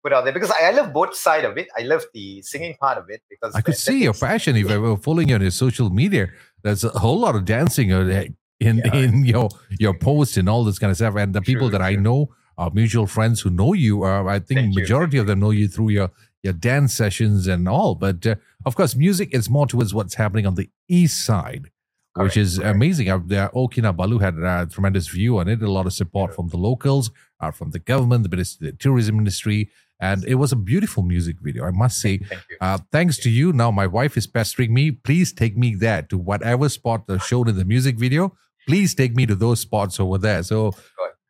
put 0.02 0.12
out 0.12 0.24
there 0.24 0.32
because 0.32 0.50
I, 0.50 0.68
I 0.68 0.70
love 0.70 0.92
both 0.92 1.14
side 1.14 1.44
of 1.44 1.58
it. 1.58 1.68
I 1.76 1.82
love 1.82 2.04
the 2.14 2.42
singing 2.42 2.74
part 2.80 2.98
of 2.98 3.10
it 3.10 3.22
because 3.28 3.54
I 3.54 3.60
could 3.60 3.76
see 3.76 4.02
your 4.02 4.14
passion 4.14 4.56
if 4.56 4.70
I 4.70 4.78
were 4.78 4.96
following 4.96 5.28
you 5.28 5.34
on 5.34 5.42
your 5.42 5.50
social 5.50 5.90
media. 5.90 6.28
There's 6.62 6.84
a 6.84 6.98
whole 6.98 7.18
lot 7.18 7.34
of 7.34 7.44
dancing 7.44 7.92
uh, 7.92 8.24
in 8.60 8.78
yeah. 8.84 8.94
in 8.94 9.24
your 9.24 9.50
your 9.78 9.94
posts 9.94 10.36
and 10.36 10.48
all 10.48 10.64
this 10.64 10.78
kind 10.78 10.90
of 10.90 10.96
stuff. 10.96 11.16
And 11.16 11.34
the 11.34 11.40
true, 11.40 11.54
people 11.54 11.68
that 11.70 11.78
true. 11.78 11.86
I 11.86 11.96
know, 11.96 12.34
our 12.56 12.70
mutual 12.70 13.06
friends 13.06 13.40
who 13.40 13.50
know 13.50 13.72
you, 13.72 14.04
uh, 14.04 14.24
I 14.24 14.38
think 14.38 14.60
Thank 14.60 14.74
majority 14.74 15.16
you. 15.16 15.22
of 15.22 15.26
them 15.26 15.40
know 15.40 15.50
you 15.50 15.68
through 15.68 15.90
your 15.90 16.10
your 16.42 16.52
dance 16.52 16.94
sessions 16.94 17.46
and 17.46 17.68
all. 17.68 17.94
But 17.94 18.26
uh, 18.26 18.34
of 18.64 18.74
course, 18.74 18.96
music 18.96 19.32
is 19.32 19.48
more 19.48 19.66
towards 19.66 19.94
what's 19.94 20.14
happening 20.14 20.46
on 20.46 20.54
the 20.54 20.70
east 20.88 21.24
side, 21.24 21.70
which 22.14 22.36
is 22.36 22.58
correct. 22.58 22.74
amazing. 22.74 23.08
Uh, 23.10 23.48
O 23.54 23.68
Kinabalu 23.68 24.20
had 24.20 24.38
a 24.38 24.66
tremendous 24.70 25.08
view 25.08 25.38
on 25.38 25.48
it, 25.48 25.62
a 25.62 25.70
lot 25.70 25.86
of 25.86 25.92
support 25.92 26.34
from 26.34 26.48
the 26.48 26.56
locals, 26.56 27.10
uh, 27.40 27.50
from 27.50 27.70
the 27.70 27.78
government, 27.78 28.28
the, 28.28 28.56
the 28.60 28.72
tourism 28.72 29.18
industry. 29.18 29.70
And 30.00 30.24
it 30.24 30.34
was 30.34 30.50
a 30.50 30.56
beautiful 30.56 31.04
music 31.04 31.36
video, 31.40 31.64
I 31.64 31.70
must 31.70 32.00
say. 32.00 32.18
Thank 32.18 32.42
uh, 32.60 32.78
thanks 32.90 33.18
to 33.18 33.30
you. 33.30 33.52
Now, 33.52 33.70
my 33.70 33.86
wife 33.86 34.16
is 34.16 34.26
pestering 34.26 34.74
me. 34.74 34.90
Please 34.90 35.32
take 35.32 35.56
me 35.56 35.76
there 35.76 36.02
to 36.02 36.18
whatever 36.18 36.68
spot 36.68 37.06
that's 37.06 37.24
shown 37.24 37.48
in 37.48 37.56
the 37.56 37.64
music 37.64 37.96
video. 37.96 38.36
Please 38.66 38.96
take 38.96 39.14
me 39.14 39.26
to 39.26 39.36
those 39.36 39.60
spots 39.60 40.00
over 40.00 40.18
there. 40.18 40.42
So 40.42 40.74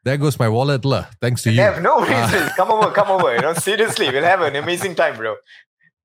there 0.04 0.16
goes 0.16 0.38
my 0.38 0.49
wallet, 0.49 0.85
la. 0.85 1.06
Thanks 1.21 1.42
to 1.44 1.52
you. 1.52 1.61
Have 1.61 1.82
no 1.82 2.00
reason. 2.00 2.14
Uh, 2.14 2.50
come 2.56 2.71
over, 2.71 2.90
come 2.90 3.11
over. 3.11 3.35
You 3.35 3.40
know, 3.40 3.54
seriously, 3.54 4.11
we'll 4.11 4.25
have 4.25 4.40
an 4.42 4.56
amazing 4.56 4.94
time, 4.94 5.16
bro. 5.16 5.37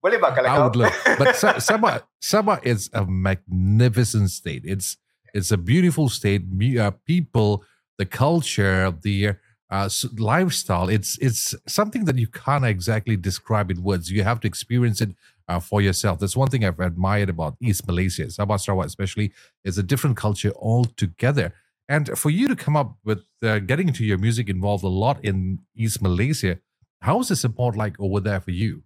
I 0.03 0.63
would 0.63 0.75
love, 0.75 0.93
but 1.17 1.35
Sabah, 1.35 2.03
Sabah 2.21 2.63
is 2.65 2.89
a 2.93 3.05
magnificent 3.05 4.29
state. 4.29 4.61
It's 4.63 4.95
it's 5.33 5.51
a 5.51 5.57
beautiful 5.57 6.07
state. 6.07 6.43
Uh, 6.79 6.91
people, 7.05 7.63
the 7.97 8.05
culture, 8.05 8.93
the 9.01 9.33
uh, 9.69 9.89
lifestyle. 10.17 10.87
It's 10.87 11.17
it's 11.17 11.55
something 11.67 12.05
that 12.05 12.17
you 12.17 12.27
can't 12.27 12.63
exactly 12.63 13.17
describe 13.17 13.71
in 13.71 13.83
words. 13.83 14.09
You 14.09 14.23
have 14.23 14.39
to 14.41 14.47
experience 14.47 15.01
it 15.01 15.09
uh, 15.47 15.59
for 15.59 15.81
yourself. 15.81 16.19
That's 16.19 16.37
one 16.37 16.49
thing 16.49 16.63
I've 16.63 16.79
admired 16.79 17.29
about 17.29 17.55
East 17.59 17.87
Malaysia, 17.87 18.25
Sabah 18.25 18.59
Sarawak 18.59 18.85
especially, 18.85 19.33
is 19.65 19.77
a 19.77 19.83
different 19.83 20.15
culture 20.15 20.51
altogether. 20.55 21.53
And 21.89 22.17
for 22.17 22.29
you 22.29 22.47
to 22.47 22.55
come 22.55 22.75
up 22.75 22.97
with 23.03 23.23
uh, 23.41 23.59
getting 23.59 23.87
into 23.87 24.03
your 24.03 24.17
music 24.17 24.49
involved 24.49 24.83
a 24.83 24.89
lot 24.89 25.23
in 25.23 25.59
East 25.75 26.01
Malaysia, 26.01 26.59
how 27.01 27.19
is 27.21 27.29
the 27.29 27.35
support 27.35 27.77
like 27.77 27.99
over 27.99 28.19
there 28.19 28.41
for 28.41 28.51
you? 28.51 28.83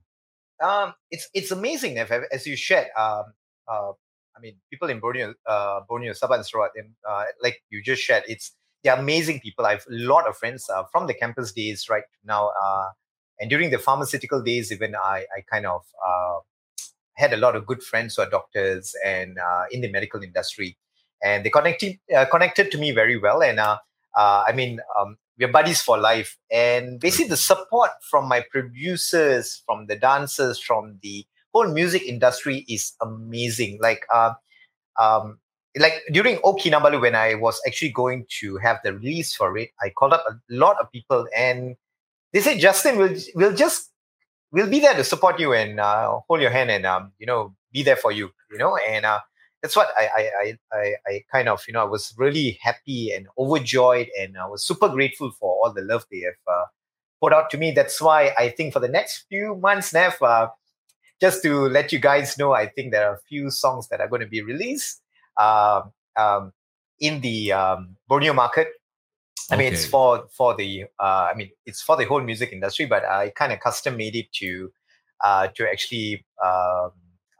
Um, 0.61 0.93
it's 1.09 1.27
it's 1.33 1.49
amazing, 1.49 1.97
as 1.97 2.45
you 2.45 2.55
shared. 2.55 2.87
Um, 2.95 3.33
uh, 3.67 3.91
I 4.35 4.39
mean, 4.39 4.55
people 4.69 4.89
in 4.89 4.99
Borneo, 4.99 5.33
uh, 5.47 5.79
Borneo, 5.89 6.13
Sabah 6.13 6.35
and 6.35 6.45
Sarawak, 6.45 6.71
uh, 7.09 7.23
like 7.41 7.61
you 7.69 7.81
just 7.81 8.01
shared, 8.03 8.23
it's 8.27 8.53
they're 8.83 8.95
amazing 8.97 9.39
people. 9.39 9.65
I 9.65 9.71
have 9.71 9.85
a 9.89 9.93
lot 9.93 10.27
of 10.27 10.37
friends 10.37 10.69
uh, 10.69 10.83
from 10.91 11.07
the 11.07 11.15
campus 11.15 11.51
days 11.51 11.87
right 11.89 12.03
now, 12.23 12.51
uh, 12.63 12.89
and 13.39 13.49
during 13.49 13.71
the 13.71 13.79
pharmaceutical 13.79 14.43
days, 14.43 14.71
even 14.71 14.95
I, 14.95 15.25
I 15.35 15.41
kind 15.51 15.65
of 15.65 15.81
uh, 16.07 16.39
had 17.15 17.33
a 17.33 17.37
lot 17.37 17.55
of 17.55 17.65
good 17.65 17.81
friends 17.81 18.15
who 18.15 18.21
are 18.21 18.29
doctors 18.29 18.93
and 19.03 19.37
uh, 19.39 19.65
in 19.71 19.81
the 19.81 19.91
medical 19.91 20.21
industry 20.21 20.77
and 21.23 21.45
they 21.45 21.49
connected 21.49 21.97
uh, 22.15 22.25
connected 22.25 22.71
to 22.71 22.77
me 22.77 22.91
very 22.91 23.17
well. 23.17 23.41
And 23.41 23.59
uh, 23.59 23.77
uh, 24.15 24.43
I 24.47 24.51
mean, 24.53 24.79
um, 24.99 25.17
we're 25.37 25.51
buddies 25.51 25.81
for 25.81 25.97
life. 25.97 26.37
And 26.51 26.99
basically, 26.99 27.29
the 27.29 27.37
support 27.37 27.91
from 28.09 28.27
my 28.27 28.45
producers, 28.51 29.63
from 29.65 29.87
the 29.87 29.95
dancers, 29.95 30.59
from 30.59 30.99
the 31.01 31.25
whole 31.53 31.67
music 31.67 32.03
industry 32.03 32.65
is 32.69 32.93
amazing. 33.01 33.79
Like, 33.81 34.05
uh, 34.13 34.33
um, 34.99 35.39
like 35.77 36.01
during 36.11 36.39
O 36.43 36.55
Kinabalu, 36.55 37.01
when 37.01 37.15
I 37.15 37.35
was 37.35 37.59
actually 37.65 37.91
going 37.91 38.25
to 38.41 38.57
have 38.57 38.79
the 38.83 38.93
release 38.93 39.33
for 39.33 39.57
it, 39.57 39.69
I 39.81 39.89
called 39.89 40.13
up 40.13 40.23
a 40.29 40.35
lot 40.49 40.77
of 40.79 40.91
people, 40.91 41.27
and 41.35 41.75
they 42.33 42.41
said, 42.41 42.59
"Justin, 42.59 42.97
we'll 42.97 43.15
we'll 43.35 43.55
just 43.55 43.89
we'll 44.51 44.69
be 44.69 44.79
there 44.79 44.93
to 44.93 45.03
support 45.03 45.39
you 45.39 45.53
and 45.53 45.79
uh, 45.79 46.19
hold 46.27 46.41
your 46.41 46.51
hand 46.51 46.69
and 46.71 46.85
um, 46.85 47.13
you 47.19 47.25
know 47.25 47.55
be 47.71 47.83
there 47.83 47.95
for 47.95 48.11
you, 48.11 48.31
you 48.51 48.57
know." 48.57 48.75
And 48.75 49.05
uh, 49.05 49.19
that's 49.61 49.75
what 49.75 49.89
I, 49.97 50.31
I 50.41 50.57
I 50.73 50.93
I 51.07 51.23
kind 51.31 51.47
of 51.47 51.61
you 51.67 51.73
know 51.73 51.81
I 51.81 51.89
was 51.89 52.13
really 52.17 52.59
happy 52.61 53.11
and 53.11 53.27
overjoyed 53.37 54.07
and 54.19 54.37
I 54.37 54.47
was 54.47 54.65
super 54.65 54.89
grateful 54.89 55.31
for 55.39 55.49
all 55.63 55.73
the 55.73 55.81
love 55.81 56.05
they 56.11 56.21
have 56.21 56.33
uh, 56.47 56.65
put 57.21 57.33
out 57.33 57.49
to 57.51 57.57
me. 57.57 57.71
That's 57.71 58.01
why 58.01 58.33
I 58.37 58.49
think 58.49 58.73
for 58.73 58.79
the 58.79 58.87
next 58.87 59.25
few 59.29 59.55
months, 59.55 59.93
Nev, 59.93 60.21
uh, 60.21 60.47
just 61.21 61.43
to 61.43 61.69
let 61.69 61.91
you 61.91 61.99
guys 61.99 62.37
know, 62.37 62.53
I 62.53 62.67
think 62.67 62.91
there 62.91 63.07
are 63.07 63.15
a 63.15 63.21
few 63.29 63.51
songs 63.51 63.87
that 63.89 64.01
are 64.01 64.07
going 64.07 64.21
to 64.21 64.27
be 64.27 64.41
released 64.41 65.01
um, 65.39 65.91
um, 66.17 66.53
in 66.99 67.21
the 67.21 67.53
um, 67.53 67.97
Borneo 68.07 68.33
market. 68.33 68.69
I 69.51 69.57
mean, 69.57 69.73
it's 69.73 69.85
for 69.85 70.27
for 70.35 70.55
the 70.55 70.85
uh, 70.99 71.29
I 71.31 71.33
mean, 71.35 71.51
it's 71.65 71.81
for 71.81 71.97
the 71.97 72.05
whole 72.05 72.21
music 72.21 72.51
industry, 72.53 72.85
but 72.85 73.05
I 73.05 73.31
kind 73.35 73.51
of 73.51 73.59
custom 73.59 73.97
made 73.97 74.15
it 74.15 74.31
to 74.35 74.71
uh, 75.23 75.47
to 75.55 75.69
actually 75.69 76.25
um, 76.43 76.91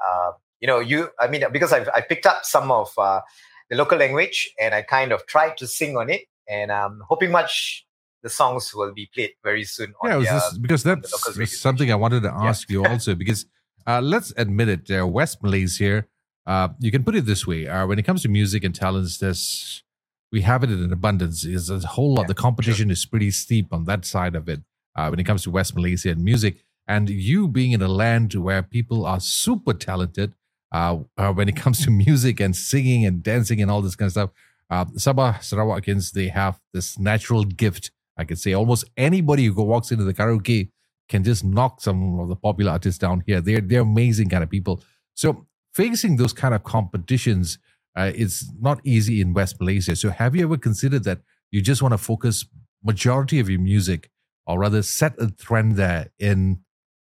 uh, 0.06 0.32
you 0.62 0.68
know, 0.68 0.80
you, 0.80 1.10
I 1.20 1.28
mean, 1.28 1.44
because 1.52 1.74
I've, 1.74 1.90
I 1.94 2.02
picked 2.02 2.26
up 2.26 2.46
some 2.46 2.72
of 2.72 2.92
uh, 2.98 3.22
the 3.70 3.76
local 3.76 3.98
language 3.98 4.50
and 4.60 4.74
I 4.74 4.84
kind 4.84 5.12
of 5.12 5.26
tried 5.26 5.58
to 5.58 5.68
sing 5.68 5.98
on 5.98 6.10
it 6.10 6.22
and 6.48 6.72
I'm 6.72 7.02
hoping 7.10 7.32
much 7.32 7.86
the 8.24 8.30
songs 8.30 8.74
will 8.74 8.94
be 8.94 9.10
played 9.14 9.32
very 9.44 9.64
soon. 9.64 9.94
yeah, 10.04 10.20
the, 10.20 10.36
uh, 10.36 10.52
because 10.62 10.84
that's 10.84 11.60
something 11.60 11.92
I 11.92 11.96
wanted 11.96 12.24
to 12.24 12.32
ask 12.34 12.70
yeah. 12.70 12.74
you 12.74 12.86
also 12.86 13.16
because 13.24 13.46
uh, 13.88 14.02
let's 14.02 14.32
admit 14.38 14.70
it, 14.70 14.92
uh, 14.92 15.08
West 15.08 15.42
Malaysia, 15.42 16.06
uh, 16.46 16.70
you 16.80 16.92
can 16.92 17.04
put 17.04 17.16
it 17.16 17.26
this 17.26 17.48
way: 17.48 17.68
uh, 17.68 17.88
when 17.88 17.98
it 17.98 18.04
comes 18.04 18.22
to 18.22 18.30
music 18.30 18.64
and 18.64 18.76
talents, 18.76 19.18
there's 19.18 19.84
we 20.32 20.42
have 20.42 20.64
it 20.64 20.70
in 20.70 20.92
abundance. 20.94 21.44
Is 21.44 21.70
a 21.70 21.80
whole 21.80 22.14
lot. 22.14 22.24
Yeah, 22.24 22.28
the 22.28 22.34
competition 22.36 22.88
sure. 22.88 22.94
is 22.94 23.06
pretty 23.06 23.32
steep 23.32 23.74
on 23.74 23.86
that 23.86 24.06
side 24.06 24.36
of 24.36 24.48
it 24.48 24.62
uh, 24.96 25.08
when 25.10 25.20
it 25.20 25.24
comes 25.24 25.44
to 25.44 25.52
West 25.52 25.76
Malaysia 25.76 26.10
and 26.10 26.24
music. 26.24 26.64
And 26.88 27.10
you 27.10 27.48
being 27.48 27.72
in 27.72 27.82
a 27.82 27.88
land 27.88 28.34
where 28.34 28.62
people 28.62 29.06
are 29.06 29.20
super 29.20 29.74
talented, 29.74 30.34
uh, 30.72 30.98
uh, 31.18 31.34
when 31.34 31.50
it 31.50 31.56
comes 31.56 31.84
to 31.86 31.92
music 32.06 32.40
and 32.40 32.56
singing 32.56 33.06
and 33.06 33.24
dancing 33.24 33.62
and 33.62 33.70
all 33.70 33.82
this 33.82 33.96
kind 33.96 34.08
of 34.08 34.12
stuff. 34.12 34.30
Uh, 34.70 34.86
Sabah 34.86 35.40
Sarawakins, 35.40 36.14
they 36.14 36.30
have 36.30 36.60
this 36.74 36.98
natural 36.98 37.44
gift. 37.44 37.92
I 38.18 38.24
could 38.24 38.40
say 38.40 38.54
almost 38.54 38.86
anybody 38.96 39.46
who 39.46 39.64
walks 39.64 39.92
into 39.92 40.04
the 40.04 40.14
karaoke 40.14 40.70
can 41.10 41.24
just 41.24 41.44
knock 41.44 41.82
some 41.82 42.20
of 42.20 42.30
the 42.30 42.36
popular 42.36 42.72
artists 42.72 42.98
down 42.98 43.24
here. 43.28 43.42
They're 43.42 43.60
they're 43.62 43.82
amazing 43.82 44.30
kind 44.30 44.44
of 44.44 44.50
people. 44.50 44.82
So 45.14 45.46
facing 45.74 46.16
those 46.16 46.34
kind 46.34 46.54
of 46.54 46.64
competitions 46.64 47.58
uh, 47.98 48.12
is 48.16 48.52
not 48.60 48.80
easy 48.86 49.20
in 49.20 49.34
West 49.34 49.60
Malaysia. 49.60 49.96
So 49.96 50.10
have 50.10 50.36
you 50.36 50.44
ever 50.44 50.58
considered 50.58 51.04
that 51.04 51.20
you 51.52 51.62
just 51.62 51.82
want 51.82 51.94
to 51.94 51.98
focus 51.98 52.46
majority 52.84 53.40
of 53.40 53.50
your 53.50 53.60
music, 53.60 54.10
or 54.48 54.60
rather 54.60 54.82
set 54.82 55.14
a 55.20 55.30
trend 55.30 55.76
there 55.76 56.10
in 56.18 56.62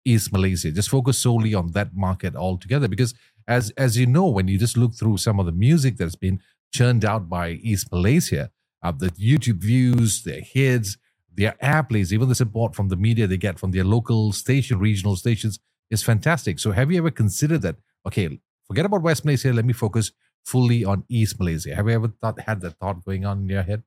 East 0.06 0.32
Malaysia? 0.32 0.72
Just 0.72 0.90
focus 0.90 1.18
solely 1.18 1.54
on 1.54 1.72
that 1.72 1.94
market 1.94 2.36
altogether 2.36 2.88
because 2.88 3.14
as 3.50 3.72
as 3.72 3.98
you 3.98 4.06
know, 4.06 4.28
when 4.28 4.48
you 4.48 4.58
just 4.58 4.78
look 4.78 4.94
through 4.94 5.18
some 5.18 5.40
of 5.40 5.46
the 5.46 5.52
music 5.52 5.98
that's 5.98 6.16
been 6.16 6.40
churned 6.72 7.04
out 7.04 7.28
by 7.28 7.50
East 7.50 7.92
Malaysia, 7.92 8.52
uh, 8.84 8.92
the 8.92 9.10
YouTube 9.10 9.58
views, 9.58 10.24
their 10.24 10.42
hits, 10.42 10.98
their 11.34 11.56
airplays, 11.62 12.14
even 12.14 12.30
the 12.30 12.36
support 12.36 12.76
from 12.76 12.90
the 12.90 12.96
media 12.96 13.26
they 13.26 13.38
get 13.38 13.60
from 13.60 13.72
their 13.72 13.84
local 13.84 14.32
station, 14.32 14.78
regional 14.78 15.16
stations 15.16 15.60
is 15.90 16.04
fantastic. 16.04 16.60
So 16.60 16.72
have 16.72 16.92
you 16.92 17.00
ever 17.00 17.12
considered 17.12 17.64
that? 17.64 17.78
Okay, 18.06 18.40
forget 18.68 18.86
about 18.86 19.02
West 19.02 19.26
Malaysia. 19.26 19.52
Let 19.52 19.66
me 19.66 19.74
focus 19.74 20.12
fully 20.46 20.86
on 20.86 21.04
East 21.10 21.40
Malaysia. 21.40 21.76
Have 21.76 21.88
you 21.88 21.96
ever 21.96 22.14
thought 22.22 22.40
had 22.40 22.62
that 22.62 22.78
thought 22.78 23.04
going 23.04 23.26
on 23.26 23.42
in 23.42 23.50
your 23.50 23.64
head? 23.64 23.84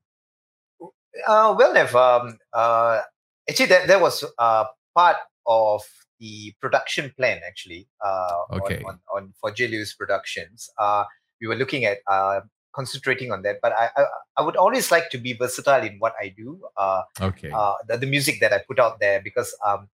Uh, 1.29 1.55
well, 1.57 1.73
Nev, 1.73 1.95
um, 1.95 2.37
uh, 2.53 3.01
actually, 3.49 3.67
that, 3.67 3.87
that 3.87 4.01
was 4.01 4.25
uh, 4.39 4.65
part 4.97 5.17
of 5.47 5.83
the 6.23 6.55
production 6.61 7.13
plan, 7.17 7.41
actually, 7.47 7.89
uh, 8.05 8.43
okay. 8.53 8.79
on, 8.87 9.01
on, 9.15 9.23
on, 9.25 9.35
for 9.41 9.51
J. 9.51 9.67
Lewis 9.67 9.93
Productions. 9.93 10.71
Uh, 10.79 11.05
we 11.41 11.49
were 11.49 11.57
looking 11.57 11.85
at 11.85 11.99
uh, 12.07 12.41
concentrating 12.73 13.33
on 13.33 13.43
that, 13.43 13.57
but 13.61 13.73
I, 13.73 13.91
I, 13.97 14.05
I 14.39 14.43
would 14.43 14.57
always 14.57 14.93
like 14.93 15.11
to 15.11 15.19
be 15.19 15.33
versatile 15.33 15.85
in 15.85 15.97
what 15.99 16.15
I 16.21 16.29
do. 16.29 16.61
Uh, 16.77 17.03
okay. 17.21 17.51
Uh, 17.51 17.75
the, 17.89 17.99
the 17.99 18.07
music 18.07 18.39
that 18.41 18.53
I 18.53 18.61
put 18.69 18.79
out 18.79 19.01
there, 19.01 19.21
because 19.21 19.53
um, 19.67 19.89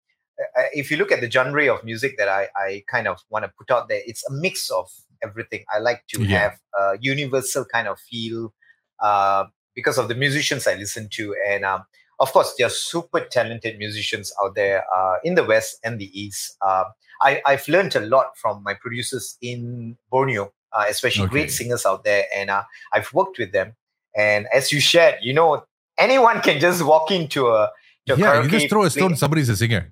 if 0.73 0.91
you 0.91 0.97
look 0.97 1.13
at 1.13 1.21
the 1.21 1.31
genre 1.31 1.73
of 1.73 1.85
music 1.85 2.17
that 2.17 2.27
I, 2.27 2.49
I 2.55 2.83
kind 2.91 3.07
of 3.07 3.19
want 3.29 3.45
to 3.45 3.51
put 3.57 3.71
out 3.71 3.87
there, 3.87 4.01
it's 4.05 4.23
a 4.29 4.33
mix 4.33 4.69
of 4.69 4.89
everything. 5.23 5.63
I 5.73 5.79
like 5.79 6.03
to 6.09 6.23
yeah. 6.23 6.39
have 6.39 6.59
a 6.77 6.97
universal 6.99 7.65
kind 7.65 7.87
of 7.87 7.99
feel 7.99 8.53
uh, 8.99 9.45
because 9.75 9.97
of 9.97 10.09
the 10.09 10.15
musicians 10.15 10.67
I 10.67 10.75
listen 10.75 11.07
to. 11.13 11.35
And 11.47 11.63
um, 11.63 11.85
of 12.19 12.31
course, 12.31 12.53
there 12.57 12.67
are 12.67 12.71
super 12.71 13.19
talented 13.19 13.77
musicians 13.77 14.33
out 14.43 14.55
there 14.55 14.83
uh, 14.95 15.15
in 15.23 15.35
the 15.35 15.43
West 15.43 15.79
and 15.83 15.99
the 15.99 16.09
East. 16.19 16.57
Uh, 16.65 16.85
I, 17.21 17.41
have 17.45 17.67
learned 17.67 17.95
a 17.95 17.99
lot 17.99 18.37
from 18.37 18.63
my 18.63 18.73
producers 18.73 19.37
in 19.41 19.97
Borneo, 20.09 20.51
uh, 20.73 20.85
especially 20.89 21.25
okay. 21.25 21.31
great 21.31 21.51
singers 21.51 21.85
out 21.85 22.03
there. 22.03 22.25
And 22.35 22.49
uh, 22.49 22.63
I've 22.93 23.11
worked 23.13 23.37
with 23.37 23.51
them. 23.51 23.75
And 24.15 24.47
as 24.53 24.71
you 24.71 24.79
shared, 24.79 25.15
you 25.21 25.33
know, 25.33 25.63
anyone 25.97 26.41
can 26.41 26.59
just 26.59 26.83
walk 26.83 27.11
into 27.11 27.47
a, 27.47 27.71
yeah, 28.05 28.41
you 28.41 28.49
just 28.49 28.69
throw 28.69 28.83
a 28.83 28.89
stone, 28.89 29.15
somebody's 29.15 29.49
a 29.49 29.57
singer. 29.57 29.91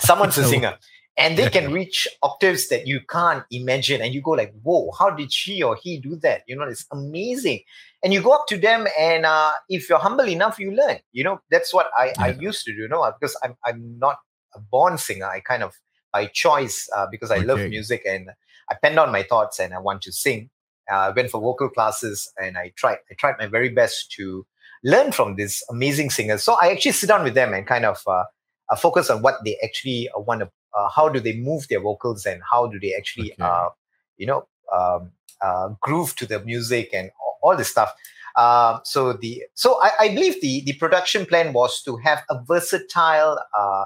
Someone's 0.00 0.38
a 0.38 0.44
singer 0.44 0.78
and 1.16 1.38
they 1.38 1.48
can 1.48 1.72
reach 1.78 2.08
octaves 2.22 2.68
that 2.68 2.86
you 2.86 3.00
can't 3.08 3.44
imagine. 3.50 4.00
And 4.00 4.14
you 4.14 4.22
go 4.22 4.32
like 4.32 4.52
whoa 4.62 4.90
how 4.98 5.10
did 5.10 5.32
she 5.32 5.62
or 5.62 5.76
he 5.80 5.98
do 5.98 6.16
that? 6.16 6.42
You 6.46 6.56
know 6.56 6.64
it's 6.64 6.86
amazing. 6.92 7.60
And 8.02 8.12
you 8.12 8.22
go 8.22 8.32
up 8.32 8.46
to 8.48 8.58
them 8.58 8.86
and 8.98 9.24
uh, 9.24 9.52
if 9.68 9.88
you're 9.88 9.98
humble 9.98 10.28
enough 10.28 10.58
you 10.58 10.72
learn. 10.72 10.98
You 11.12 11.24
know 11.24 11.40
that's 11.50 11.72
what 11.72 11.88
i, 11.98 12.06
yeah. 12.06 12.12
I 12.18 12.28
used 12.38 12.64
to 12.64 12.72
do 12.72 12.82
you 12.82 12.88
know 12.88 13.10
because 13.18 13.36
I'm, 13.42 13.56
I'm 13.64 13.98
not 13.98 14.18
a 14.54 14.60
born 14.60 14.98
singer. 14.98 15.26
I 15.26 15.40
kind 15.40 15.62
of 15.62 15.74
by 16.14 16.26
choice 16.26 16.88
uh, 16.96 17.06
because 17.10 17.30
i 17.30 17.36
okay. 17.38 17.44
love 17.44 17.58
music 17.68 18.02
and 18.06 18.30
i 18.70 18.74
pen 18.80 18.94
down 18.94 19.12
my 19.12 19.24
thoughts 19.24 19.58
and 19.58 19.74
i 19.74 19.78
want 19.78 20.00
to 20.02 20.12
sing. 20.12 20.48
Uh, 20.90 20.96
i 20.96 21.10
went 21.10 21.30
for 21.30 21.40
vocal 21.40 21.68
classes 21.68 22.32
and 22.40 22.56
i 22.56 22.72
tried 22.76 22.98
i 23.10 23.14
tried 23.18 23.34
my 23.38 23.46
very 23.46 23.68
best 23.68 24.12
to 24.12 24.46
learn 24.84 25.10
from 25.12 25.34
these 25.34 25.62
amazing 25.70 26.08
singers 26.08 26.42
so 26.42 26.56
i 26.62 26.70
actually 26.70 26.92
sit 26.92 27.08
down 27.08 27.24
with 27.24 27.34
them 27.34 27.52
and 27.52 27.66
kind 27.66 27.84
of 27.84 28.02
uh, 28.06 28.22
uh, 28.70 28.76
focus 28.76 29.10
on 29.10 29.22
what 29.22 29.36
they 29.44 29.56
actually 29.62 30.08
uh, 30.16 30.20
want 30.20 30.40
to 30.40 30.48
uh, 30.74 30.88
how 30.88 31.08
do 31.08 31.20
they 31.20 31.36
move 31.36 31.68
their 31.68 31.80
vocals 31.80 32.26
and 32.26 32.42
how 32.50 32.66
do 32.66 32.78
they 32.80 32.94
actually 32.94 33.32
okay. 33.32 33.42
uh, 33.42 33.68
you 34.16 34.26
know 34.26 34.46
um, 34.72 35.10
uh, 35.40 35.68
groove 35.80 36.14
to 36.16 36.26
the 36.26 36.40
music 36.40 36.90
and 36.92 37.10
all, 37.20 37.38
all 37.42 37.56
this 37.56 37.68
stuff 37.68 37.94
um, 38.36 38.80
so 38.84 39.12
the 39.12 39.44
so 39.54 39.80
I, 39.80 39.90
I, 40.00 40.08
believe 40.08 40.40
the 40.40 40.62
the 40.66 40.72
production 40.72 41.24
plan 41.24 41.52
was 41.52 41.82
to 41.82 41.96
have 41.98 42.24
a 42.28 42.42
versatile 42.42 43.38
uh, 43.56 43.84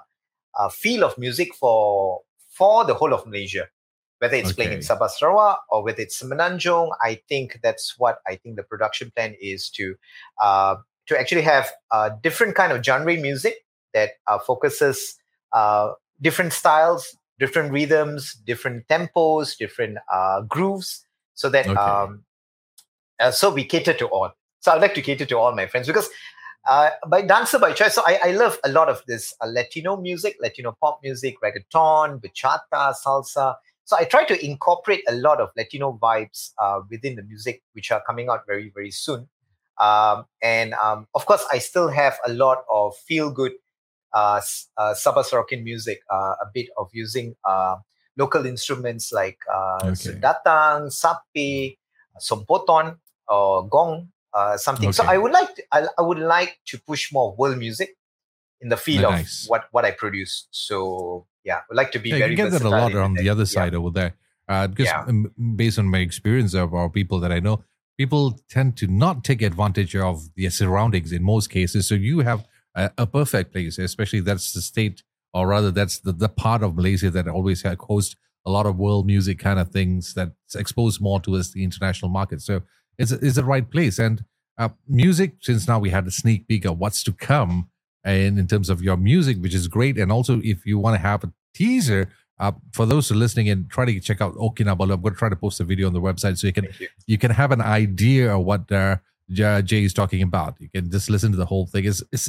uh, 0.59 0.69
feel 0.71 1.05
of 1.05 1.19
music 1.19 1.55
for 1.55 2.23
for 2.49 2.85
the 2.87 2.95
whole 2.95 3.13
of 3.13 3.27
Malaysia, 3.27 3.69
whether 4.21 4.37
it's 4.37 4.49
okay. 4.51 4.55
playing 4.55 4.73
in 4.73 4.79
Sabah 4.79 5.11
Sarawak 5.11 5.61
or 5.69 5.85
whether 5.85 6.01
it's 6.01 6.23
Semenanjung. 6.23 6.93
I 7.03 7.21
think 7.29 7.61
that's 7.63 7.99
what 7.99 8.21
I 8.27 8.37
think 8.37 8.57
the 8.57 8.63
production 8.63 9.13
plan 9.15 9.37
is 9.39 9.69
to 9.71 9.97
uh, 10.43 10.77
to 11.09 11.21
actually 11.21 11.43
have 11.43 11.71
a 11.93 12.11
different 12.23 12.55
kind 12.55 12.73
of 12.73 12.83
genre 12.83 13.17
music 13.19 13.67
that 13.93 14.13
focuses 14.47 15.17
different 16.21 16.53
styles, 16.53 17.17
different 17.39 17.73
rhythms, 17.73 18.35
different 18.47 18.87
tempos, 18.89 19.57
different 19.57 19.99
uh, 20.13 20.43
grooves, 20.43 21.05
so 21.35 21.49
that 21.49 21.67
okay. 21.67 21.79
um, 21.79 22.25
uh, 23.21 23.31
so 23.31 23.51
we 23.53 23.65
cater 23.65 23.93
to 23.95 24.07
all. 24.07 24.31
So 24.61 24.73
I'd 24.73 24.81
like 24.81 24.95
to 24.95 25.03
cater 25.03 25.27
to 25.27 25.39
all 25.39 25.55
my 25.55 25.67
friends 25.67 25.87
because 25.87 26.09
uh, 26.69 26.91
by 27.09 27.23
dancer 27.23 27.59
by 27.59 27.73
choice. 27.73 27.95
So 27.95 28.03
I, 28.07 28.19
I 28.25 28.31
love 28.33 28.59
a 28.65 28.69
lot 28.69 28.89
of 28.89 29.03
this 29.07 29.35
uh, 29.41 29.47
Latino 29.47 29.97
music, 29.97 30.37
Latino 30.41 30.77
pop 30.81 31.01
music, 31.03 31.37
reggaeton, 31.43 32.21
bachata, 32.21 32.95
salsa. 33.05 33.55
So 33.85 33.97
I 33.97 34.05
try 34.05 34.25
to 34.25 34.45
incorporate 34.45 35.03
a 35.09 35.15
lot 35.15 35.41
of 35.41 35.51
Latino 35.57 35.99
vibes 36.01 36.51
uh, 36.63 36.81
within 36.91 37.17
the 37.17 37.23
music, 37.23 37.63
which 37.73 37.91
are 37.91 38.03
coming 38.07 38.29
out 38.29 38.41
very 38.47 38.71
very 38.75 38.91
soon. 38.91 39.29
Um, 39.81 40.25
and 40.43 40.75
um, 40.75 41.07
of 41.15 41.25
course, 41.25 41.47
I 41.53 41.59
still 41.59 41.89
have 41.89 42.19
a 42.27 42.33
lot 42.33 42.65
of 42.71 42.97
feel 42.97 43.31
good 43.31 43.53
uh, 44.13 44.41
uh, 44.77 44.95
Sabah 44.95 45.25
Sarawakian 45.25 45.65
music, 45.65 46.01
uh, 46.11 46.35
a 46.41 46.47
bit 46.53 46.69
of 46.77 46.89
using 46.93 47.35
uh, 47.45 47.77
local 48.17 48.47
instruments 48.47 49.13
like 49.13 49.39
uh, 49.53 49.79
okay. 49.85 49.93
sundatang, 49.93 50.93
sape, 50.93 51.79
sompoton, 52.21 52.97
or 53.29 53.69
gong, 53.69 54.09
uh, 54.35 54.57
something. 54.57 54.89
Okay. 54.89 54.97
So 54.97 55.05
I 55.05 55.19
would 55.19 55.33
like 55.33 55.55
to, 55.57 55.63
I, 55.73 55.87
I, 55.99 56.03
would 56.03 56.19
like 56.19 56.59
to 56.67 56.79
push 56.87 57.13
more 57.13 57.35
world 57.37 57.59
music 57.59 57.97
in 58.61 58.69
the 58.69 58.77
field 58.77 59.05
of 59.05 59.27
what 59.47 59.69
what 59.71 59.85
I 59.85 59.93
produce. 59.93 60.49
So 60.51 61.27
yeah, 61.45 61.57
I 61.57 61.63
would 61.71 61.77
like 61.77 61.93
to 61.93 61.99
be 61.99 62.11
yeah, 62.11 62.19
very. 62.19 62.31
You 62.33 62.37
get 62.37 62.51
that 62.51 62.63
a 62.63 62.69
lot 62.69 62.95
on 62.95 63.15
the 63.15 63.29
other 63.29 63.47
side 63.47 63.73
yeah. 63.73 63.79
over 63.79 63.91
there. 63.91 64.15
Uh, 64.49 64.67
because 64.67 64.87
yeah. 64.87 65.05
based 65.57 65.79
on 65.79 65.87
my 65.87 65.99
experience 65.99 66.55
of 66.55 66.73
our 66.73 66.89
people 66.89 67.21
that 67.21 67.31
I 67.31 67.39
know, 67.39 67.63
people 67.99 68.39
tend 68.49 68.79
to 68.79 68.87
not 68.87 69.23
take 69.23 69.43
advantage 69.43 69.95
of 69.95 70.31
their 70.37 70.49
surroundings 70.49 71.13
in 71.13 71.23
most 71.23 71.51
cases. 71.51 71.87
So 71.87 71.95
you 71.95 72.21
have 72.21 72.47
a, 72.79 72.91
a, 72.99 73.07
perfect 73.07 73.53
place, 73.53 73.79
especially 73.79 74.21
that's 74.21 74.53
the 74.53 74.63
state, 74.63 75.03
or 75.35 75.49
rather, 75.49 75.71
that's 75.71 75.99
the, 75.99 76.13
the 76.13 76.29
part 76.29 76.63
of 76.63 76.77
Malaysia 76.77 77.11
that 77.11 77.29
always 77.29 77.63
had 77.63 77.79
host 77.79 78.17
a 78.47 78.51
lot 78.51 78.67
of 78.67 78.79
world 78.79 79.07
music 79.07 79.39
kind 79.39 79.59
of 79.59 79.71
things 79.71 80.15
that's 80.15 80.55
exposed 80.55 81.01
more 81.01 81.21
towards 81.21 81.53
the 81.53 81.63
international 81.65 82.11
market. 82.11 82.41
So 82.41 82.63
it's, 82.99 83.13
it's 83.13 83.37
the 83.37 83.45
right 83.45 83.69
place. 83.69 83.99
And 83.99 84.25
uh, 84.57 84.71
music, 84.89 85.35
since 85.41 85.69
now 85.69 85.79
we 85.79 85.91
had 85.91 86.07
a 86.07 86.11
sneak 86.11 86.49
peek 86.49 86.65
of 86.65 86.79
what's 86.79 87.03
to 87.05 87.13
come, 87.13 87.69
and 88.05 88.39
in 88.39 88.47
terms 88.47 88.71
of 88.71 88.83
your 88.83 88.97
music, 88.97 89.37
which 89.39 89.55
is 89.55 89.69
great. 89.69 89.99
And 89.99 90.11
also, 90.11 90.41
if 90.43 90.65
you 90.65 90.79
want 90.79 90.97
to 90.97 91.03
have 91.03 91.25
a 91.25 91.33
teaser, 91.55 92.09
uh, 92.41 92.53
for 92.73 92.87
those 92.87 93.09
who 93.09 93.15
are 93.15 93.19
listening 93.19 93.49
and 93.49 93.69
try 93.69 93.85
to 93.85 94.01
check 94.01 94.21
out 94.21 94.35
O 94.39 94.51
Kinabalu, 94.51 94.95
I'm 94.95 95.03
going 95.03 95.15
to 95.15 95.19
try 95.19 95.29
to 95.29 95.37
post 95.37 95.61
a 95.61 95.65
video 95.65 95.89
on 95.89 95.93
the 95.93 96.01
website 96.01 96.39
so 96.39 96.47
you 96.47 96.53
can 96.53 96.69
you. 96.79 96.89
you. 97.07 97.19
can 97.19 97.33
have 97.33 97.51
an 97.51 97.61
idea 97.61 98.35
of 98.35 98.45
what 98.45 98.71
uh, 98.71 98.97
Jay 99.31 99.85
is 99.85 99.93
talking 99.93 100.23
about. 100.23 100.55
You 100.61 100.69
can 100.69 100.91
just 100.91 101.11
listen 101.11 101.33
to 101.33 101.37
the 101.37 101.47
whole 101.47 101.67
thing. 101.67 101.85
It's, 101.85 102.03
it's 102.13 102.29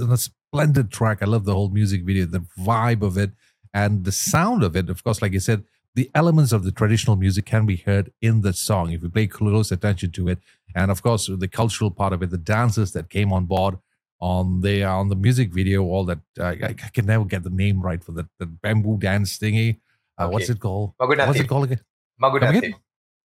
splendid 0.50 0.92
track. 0.92 1.20
I 1.22 1.26
love 1.26 1.46
the 1.46 1.54
whole 1.54 1.70
music 1.70 2.04
video, 2.04 2.26
the 2.26 2.46
vibe 2.60 3.02
of 3.02 3.18
it, 3.18 3.32
and 3.74 4.04
the 4.04 4.12
sound 4.12 4.64
of 4.64 4.76
it. 4.76 4.90
Of 4.90 5.04
course, 5.04 5.22
like 5.22 5.34
you 5.34 5.40
said, 5.40 5.64
the 5.96 6.10
elements 6.16 6.52
of 6.52 6.64
the 6.64 6.72
traditional 6.72 7.16
music 7.16 7.46
can 7.46 7.66
be 7.66 7.78
heard 7.78 8.12
in 8.22 8.42
the 8.42 8.54
song 8.54 8.92
if 8.92 9.04
you 9.04 9.10
pay 9.10 9.28
close 9.28 9.72
attention 9.72 10.12
to 10.12 10.28
it. 10.28 10.40
And 10.76 10.92
of 10.92 11.04
course, 11.04 11.30
the 11.32 11.48
cultural 11.48 11.92
part 11.92 12.14
of 12.14 12.22
it, 12.24 12.30
the 12.30 12.38
dancers 12.38 12.94
that 12.94 13.10
came 13.10 13.34
on 13.34 13.46
board 13.46 13.78
on 14.22 14.62
the 14.62 14.84
on 14.84 15.10
the 15.10 15.16
music 15.16 15.52
video, 15.52 15.84
all 15.84 16.06
that 16.06 16.20
uh, 16.40 16.46
I, 16.46 16.68
I, 16.70 16.74
can 16.74 17.06
never 17.06 17.26
get 17.26 17.44
the 17.44 17.50
name 17.50 17.82
right 17.82 18.04
for 18.04 18.12
the, 18.12 18.28
the 18.38 18.46
bamboo 18.46 18.98
dance 18.98 19.38
thingy. 19.38 19.80
Uh, 20.20 20.26
okay. 20.26 20.34
What's 20.34 20.50
it 20.50 20.60
called? 20.60 20.94
What's 20.98 21.40
it 21.40 21.48
called 21.48 21.66
again? 21.66 21.82
Magunatip. 22.22 22.74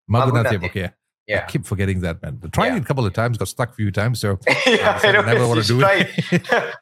Magunatip. 0.09 0.63
Okay. 0.65 0.91
Yeah. 1.27 1.43
I 1.43 1.49
keep 1.49 1.65
forgetting 1.65 2.01
that, 2.01 2.21
man. 2.21 2.39
Trying 2.51 2.73
yeah. 2.73 2.77
it 2.77 2.83
a 2.83 2.85
couple 2.85 3.05
of 3.05 3.13
times, 3.13 3.39
got 3.39 3.47
stuck 3.47 3.71
a 3.71 3.73
few 3.73 3.91
times. 3.91 4.19
So 4.19 4.37
yeah, 4.67 4.99
I, 5.03 5.07
I 5.07 5.21
never 5.25 5.47
want 5.47 5.63
to 5.63 5.67
do 5.67 5.81
it. 5.81 6.07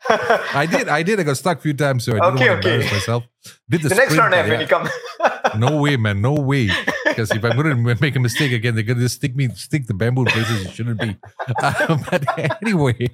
I 0.53 0.65
did. 0.65 0.89
I 0.89 1.01
did. 1.01 1.19
I 1.19 1.23
got 1.23 1.38
stuck 1.38 1.60
a 1.60 1.62
few 1.62 1.73
times. 1.73 2.03
So 2.03 2.12
I 2.12 2.15
didn't 2.15 2.25
want 2.25 2.39
to 2.39 2.43
okay. 2.43 2.53
embarrass 2.56 2.91
myself. 2.91 3.23
Did 3.69 3.84
the, 3.84 3.89
the 3.89 3.95
next 3.95 4.17
round, 4.17 4.34
when 4.34 4.60
you 4.60 4.67
come. 4.67 4.89
no 5.58 5.82
way, 5.82 5.95
man. 5.95 6.21
No 6.21 6.34
way. 6.34 6.69
Because 7.06 7.32
if 7.32 7.43
I'm 7.43 7.56
going 7.56 7.86
to 7.86 8.01
make 8.01 8.15
a 8.17 8.19
mistake 8.19 8.51
again, 8.51 8.75
they're 8.75 8.84
going 8.84 8.97
to 8.97 9.03
just 9.03 9.15
stick 9.15 9.34
me, 9.34 9.47
stick 9.49 9.88
the 9.88 9.93
bamboo 9.93 10.25
places 10.25 10.65
it 10.65 10.71
shouldn't 10.71 10.99
be. 10.99 11.17
Uh, 11.62 11.97
but 12.10 12.62
anyway. 12.62 13.08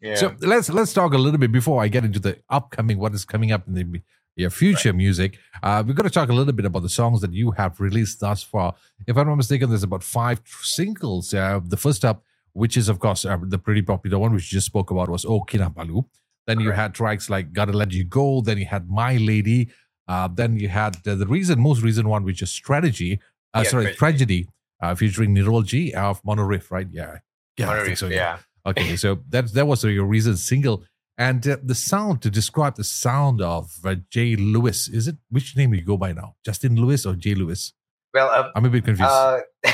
Yeah. 0.00 0.14
So 0.14 0.36
let's 0.40 0.68
let's 0.70 0.92
talk 0.92 1.12
a 1.12 1.18
little 1.18 1.38
bit 1.38 1.50
before 1.50 1.82
I 1.82 1.88
get 1.88 2.04
into 2.04 2.20
the 2.20 2.38
upcoming 2.48 2.98
what 2.98 3.14
is 3.14 3.24
coming 3.24 3.50
up 3.50 3.66
in 3.66 3.74
the 3.74 4.00
your 4.38 4.50
future 4.50 4.90
right. 4.90 4.96
music. 4.96 5.38
Uh, 5.62 5.82
we're 5.86 5.94
going 5.94 6.08
to 6.08 6.14
talk 6.14 6.28
a 6.28 6.32
little 6.32 6.52
bit 6.52 6.64
about 6.64 6.82
the 6.82 6.88
songs 6.88 7.20
that 7.20 7.32
you 7.32 7.50
have 7.50 7.80
released 7.80 8.20
thus 8.20 8.42
far. 8.42 8.74
If 9.06 9.16
I'm 9.16 9.26
not 9.26 9.34
mistaken, 9.34 9.68
there's 9.68 9.82
about 9.82 10.04
five 10.04 10.40
singles. 10.62 11.34
Uh, 11.34 11.60
the 11.62 11.76
first 11.76 12.04
up, 12.04 12.22
which 12.52 12.76
is 12.76 12.88
of 12.88 13.00
course 13.00 13.24
uh, 13.24 13.36
the 13.42 13.58
pretty 13.58 13.82
popular 13.82 14.18
one, 14.18 14.32
which 14.32 14.52
you 14.52 14.56
just 14.56 14.66
spoke 14.66 14.90
about, 14.90 15.08
was 15.08 15.24
"O 15.24 15.40
Kinabalu." 15.40 16.04
Then 16.46 16.60
you 16.60 16.70
had 16.70 16.94
tracks 16.94 17.28
like 17.28 17.52
"Gotta 17.52 17.72
Let 17.72 17.92
You 17.92 18.04
Go." 18.04 18.40
Then 18.40 18.58
you 18.58 18.66
had 18.66 18.88
"My 18.88 19.16
Lady." 19.16 19.70
Uh, 20.06 20.28
then 20.32 20.58
you 20.58 20.68
had 20.68 20.94
the 21.04 21.26
reason, 21.26 21.60
most 21.60 21.82
recent 21.82 22.06
one, 22.06 22.24
which 22.24 22.40
is 22.40 22.50
"Strategy." 22.50 23.20
Uh, 23.52 23.62
yeah, 23.64 23.70
sorry, 23.70 23.94
"Tragedy," 23.94 24.48
uh, 24.80 24.94
featuring 24.94 25.34
Nirol 25.34 25.64
G 25.64 25.92
of 25.92 26.24
Monoriff, 26.24 26.70
right? 26.70 26.86
Yeah, 26.90 27.18
yeah, 27.58 27.66
Monoriff, 27.66 27.98
so, 27.98 28.06
yeah. 28.06 28.16
yeah. 28.16 28.38
Okay, 28.66 28.96
so 28.96 29.18
that 29.30 29.52
that 29.52 29.66
was 29.66 29.84
your 29.84 30.06
recent 30.06 30.38
single. 30.38 30.84
And 31.18 31.46
uh, 31.48 31.56
the 31.60 31.74
sound 31.74 32.22
to 32.22 32.30
describe 32.30 32.76
the 32.76 32.84
sound 32.84 33.42
of 33.42 33.76
uh, 33.84 33.96
Jay 34.08 34.36
Lewis 34.36 34.86
is 34.86 35.08
it 35.08 35.16
which 35.30 35.56
name 35.56 35.72
do 35.72 35.76
you 35.76 35.84
go 35.84 35.96
by 35.96 36.12
now? 36.12 36.36
Justin 36.44 36.76
Lewis 36.76 37.04
or 37.04 37.14
Jay 37.14 37.34
Lewis? 37.34 37.72
Well, 38.14 38.30
um, 38.30 38.52
I'm 38.54 38.64
a 38.64 38.70
bit 38.70 38.84
confused. 38.84 39.10
Uh, 39.10 39.40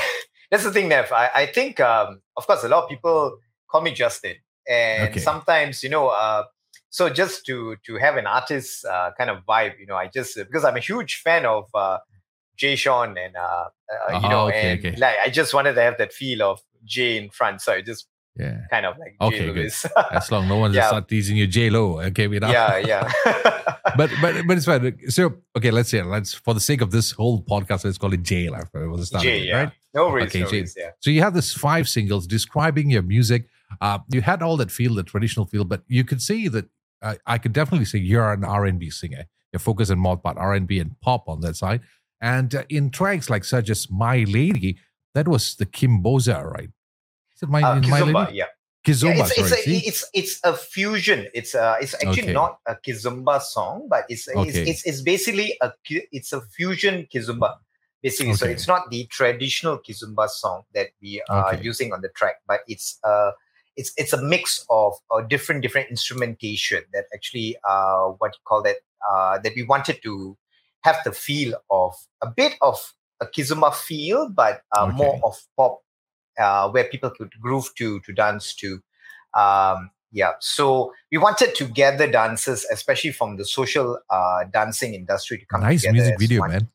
that's 0.51 0.63
the 0.63 0.71
thing, 0.71 0.89
Nev. 0.89 1.11
I, 1.11 1.29
I 1.35 1.45
think, 1.45 1.79
um, 1.79 2.21
of 2.35 2.47
course, 2.47 2.63
a 2.63 2.67
lot 2.67 2.83
of 2.83 2.89
people 2.89 3.37
call 3.69 3.81
me 3.81 3.91
Justin, 3.91 4.35
and 4.67 5.09
okay. 5.09 5.19
sometimes, 5.19 5.83
you 5.83 5.89
know, 5.89 6.07
uh, 6.07 6.43
so 6.89 7.09
just 7.09 7.45
to 7.45 7.75
to 7.85 7.97
have 7.97 8.17
an 8.17 8.25
artist 8.25 8.83
uh, 8.85 9.11
kind 9.17 9.29
of 9.29 9.45
vibe, 9.45 9.79
you 9.79 9.85
know, 9.85 9.95
I 9.95 10.07
just 10.07 10.35
because 10.35 10.65
I'm 10.65 10.77
a 10.77 10.81
huge 10.81 11.21
fan 11.23 11.45
of 11.45 11.65
uh, 11.75 11.99
Jay 12.57 12.75
Sean 12.75 13.17
and 13.17 13.35
uh, 13.35 13.65
uh 14.09 14.19
you 14.19 14.29
know, 14.29 14.47
okay, 14.47 14.71
and 14.71 14.85
okay. 14.85 14.95
like 14.97 15.15
I 15.23 15.29
just 15.29 15.53
wanted 15.53 15.75
to 15.75 15.81
have 15.81 15.97
that 15.99 16.11
feel 16.11 16.41
of 16.41 16.61
Jay 16.83 17.17
in 17.17 17.29
front, 17.29 17.61
so 17.61 17.73
I 17.73 17.81
just 17.81 18.07
yeah, 18.37 18.61
kind 18.69 18.85
of 18.85 18.97
like 18.97 19.15
okay, 19.21 19.51
good. 19.53 19.71
as 20.11 20.31
long 20.31 20.47
no 20.47 20.57
one 20.65 20.73
yeah. 20.73 20.87
start 20.87 21.07
teasing 21.07 21.37
you 21.37 21.47
J 21.47 21.69
Lo, 21.69 22.01
okay, 22.01 22.27
we 22.27 22.39
yeah, 22.39 22.77
yeah. 22.77 23.11
but 23.97 24.11
but 24.21 24.45
but 24.47 24.57
it's 24.57 24.65
fine. 24.65 24.97
So 25.09 25.35
okay, 25.57 25.71
let's 25.71 25.89
say 25.89 26.01
let's 26.03 26.33
for 26.33 26.53
the 26.53 26.59
sake 26.59 26.81
of 26.81 26.91
this 26.91 27.11
whole 27.11 27.41
podcast, 27.41 27.85
let's 27.85 27.97
call 27.97 28.13
it 28.13 28.23
J. 28.23 28.49
Like 28.49 28.69
for 28.71 28.97
the 28.97 29.05
start, 29.05 29.23
J, 29.23 29.43
yeah. 29.43 29.57
right? 29.57 29.71
No 29.93 30.07
worries, 30.07 30.27
okay, 30.27 30.41
no 30.41 30.47
worries, 30.47 30.75
yeah. 30.77 30.89
So 30.99 31.09
you 31.09 31.21
have 31.21 31.33
this 31.33 31.53
five 31.53 31.87
singles 31.87 32.27
describing 32.27 32.89
your 32.89 33.03
music. 33.03 33.47
Uh, 33.81 33.99
you 34.09 34.21
had 34.21 34.41
all 34.41 34.57
that 34.57 34.71
feel, 34.71 34.95
the 34.95 35.03
traditional 35.03 35.45
feel, 35.45 35.63
but 35.63 35.83
you 35.87 36.03
could 36.03 36.21
see 36.21 36.47
that 36.49 36.65
uh, 37.01 37.15
I 37.25 37.37
could 37.37 37.53
definitely 37.53 37.85
say 37.85 37.99
you're 37.99 38.33
an 38.33 38.43
R 38.43 38.65
and 38.65 38.79
B 38.79 38.89
singer. 38.89 39.25
You're 39.53 39.59
focused 39.59 39.91
on 39.91 39.99
more 39.99 40.17
part 40.17 40.37
R 40.37 40.53
and 40.53 40.67
B 40.67 40.79
and 40.79 40.99
pop 40.99 41.29
on 41.29 41.39
that 41.41 41.55
side. 41.55 41.81
And 42.21 42.53
uh, 42.53 42.63
in 42.69 42.89
tracks 42.89 43.29
like 43.29 43.45
such 43.45 43.69
as 43.69 43.89
My 43.89 44.25
Lady, 44.27 44.77
that 45.13 45.27
was 45.27 45.55
the 45.55 45.65
Kizomba, 45.65 46.43
right? 46.43 46.69
Is 47.35 47.43
it 47.43 47.49
My, 47.49 47.61
uh, 47.61 47.81
my 47.81 48.01
Lady? 48.01 48.37
Yeah. 48.37 48.45
Kizomba, 48.85 49.17
yeah, 49.17 49.23
it's, 49.23 49.49
sorry, 49.49 49.61
it's, 49.61 49.67
a, 49.67 49.87
it's, 49.87 50.09
it's 50.13 50.39
a 50.43 50.53
fusion. 50.53 51.27
It's 51.33 51.55
a, 51.55 51.77
it's 51.81 51.95
actually 51.95 52.21
okay. 52.21 52.33
not 52.33 52.59
a 52.67 52.75
kizomba 52.75 53.41
song, 53.41 53.87
but 53.89 54.05
it's, 54.09 54.29
okay. 54.29 54.47
it's, 54.47 54.57
it's 54.57 54.85
it's 54.85 55.01
basically 55.01 55.57
a 55.59 55.73
it's 55.89 56.31
a 56.33 56.41
fusion 56.41 57.07
kizomba 57.11 57.55
basically. 58.03 58.33
Okay. 58.33 58.37
So 58.37 58.45
it's 58.45 58.67
not 58.67 58.91
the 58.91 59.07
traditional 59.07 59.79
kizomba 59.79 60.29
song 60.29 60.65
that 60.75 60.89
we 61.01 61.19
are 61.29 61.55
using 61.55 61.93
on 61.93 62.01
the 62.01 62.09
track, 62.09 62.35
but 62.47 62.59
it's 62.67 62.99
uh 63.03 63.31
it's 63.75 63.91
it's 63.97 64.13
a 64.13 64.21
mix 64.21 64.63
of 64.69 64.93
uh, 65.09 65.21
different 65.21 65.63
different 65.63 65.89
instrumentation 65.89 66.83
that 66.93 67.05
actually 67.11 67.57
uh 67.67 68.09
what 68.19 68.33
you 68.35 68.41
call 68.45 68.61
that 68.61 68.75
uh 69.11 69.39
that 69.39 69.53
we 69.55 69.63
wanted 69.63 69.97
to 70.03 70.37
have 70.83 70.97
the 71.03 71.11
feel 71.11 71.55
of 71.71 71.95
a 72.21 72.27
bit 72.27 72.53
of 72.61 72.93
a 73.19 73.25
kizomba 73.25 73.73
feel, 73.73 74.29
but 74.29 74.61
uh, 74.77 74.85
more 74.85 75.19
of 75.23 75.41
pop 75.57 75.81
uh, 76.39 76.69
where 76.69 76.85
people 76.85 77.09
could 77.09 77.31
groove 77.41 77.69
to 77.75 77.99
to 78.01 78.13
dance 78.13 78.53
to. 78.55 78.79
Um, 79.33 79.91
yeah, 80.11 80.31
so 80.39 80.93
we 81.11 81.17
wanted 81.17 81.55
to 81.55 81.65
gather 81.65 82.09
dancers, 82.09 82.65
especially 82.71 83.11
from 83.11 83.35
the 83.35 83.43
social 83.43 83.99
uh, 84.09 84.45
dancing 84.51 84.93
industry, 84.93 85.39
to 85.39 85.45
come 85.45 85.61
nice 85.61 85.81
together. 85.81 85.97
Nice 85.97 86.03
music 86.03 86.19
video, 86.19 86.39
one. 86.39 86.51
man. 86.51 86.69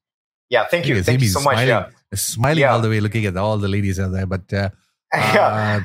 Yeah, 0.50 0.66
thank 0.66 0.86
you, 0.86 1.02
thank 1.02 1.22
you 1.22 1.28
so 1.28 1.40
smiling, 1.40 1.68
much. 1.68 1.92
Yeah, 2.12 2.16
smiling 2.16 2.58
yeah. 2.58 2.72
all 2.72 2.80
the 2.80 2.90
way, 2.90 3.00
looking 3.00 3.24
at 3.24 3.36
all 3.36 3.56
the 3.56 3.68
ladies 3.68 3.98
out 3.98 4.12
there. 4.12 4.26
But 4.26 4.52
uh, 4.52 4.70
yeah, 5.14 5.46
uh, 5.46 5.80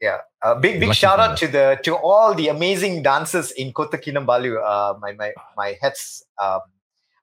yeah. 0.00 0.18
Uh, 0.42 0.54
big 0.54 0.80
big 0.80 0.94
shout 0.94 1.18
out 1.18 1.36
to 1.38 1.48
the 1.48 1.80
to 1.82 1.96
all 1.96 2.34
the 2.34 2.48
amazing 2.48 3.02
dancers 3.02 3.50
in 3.50 3.72
Kota 3.72 3.98
Kinabalu. 3.98 4.62
Uh, 4.62 4.98
my 5.00 5.12
my 5.12 5.32
my 5.56 5.76
heads 5.80 6.24
um, 6.40 6.60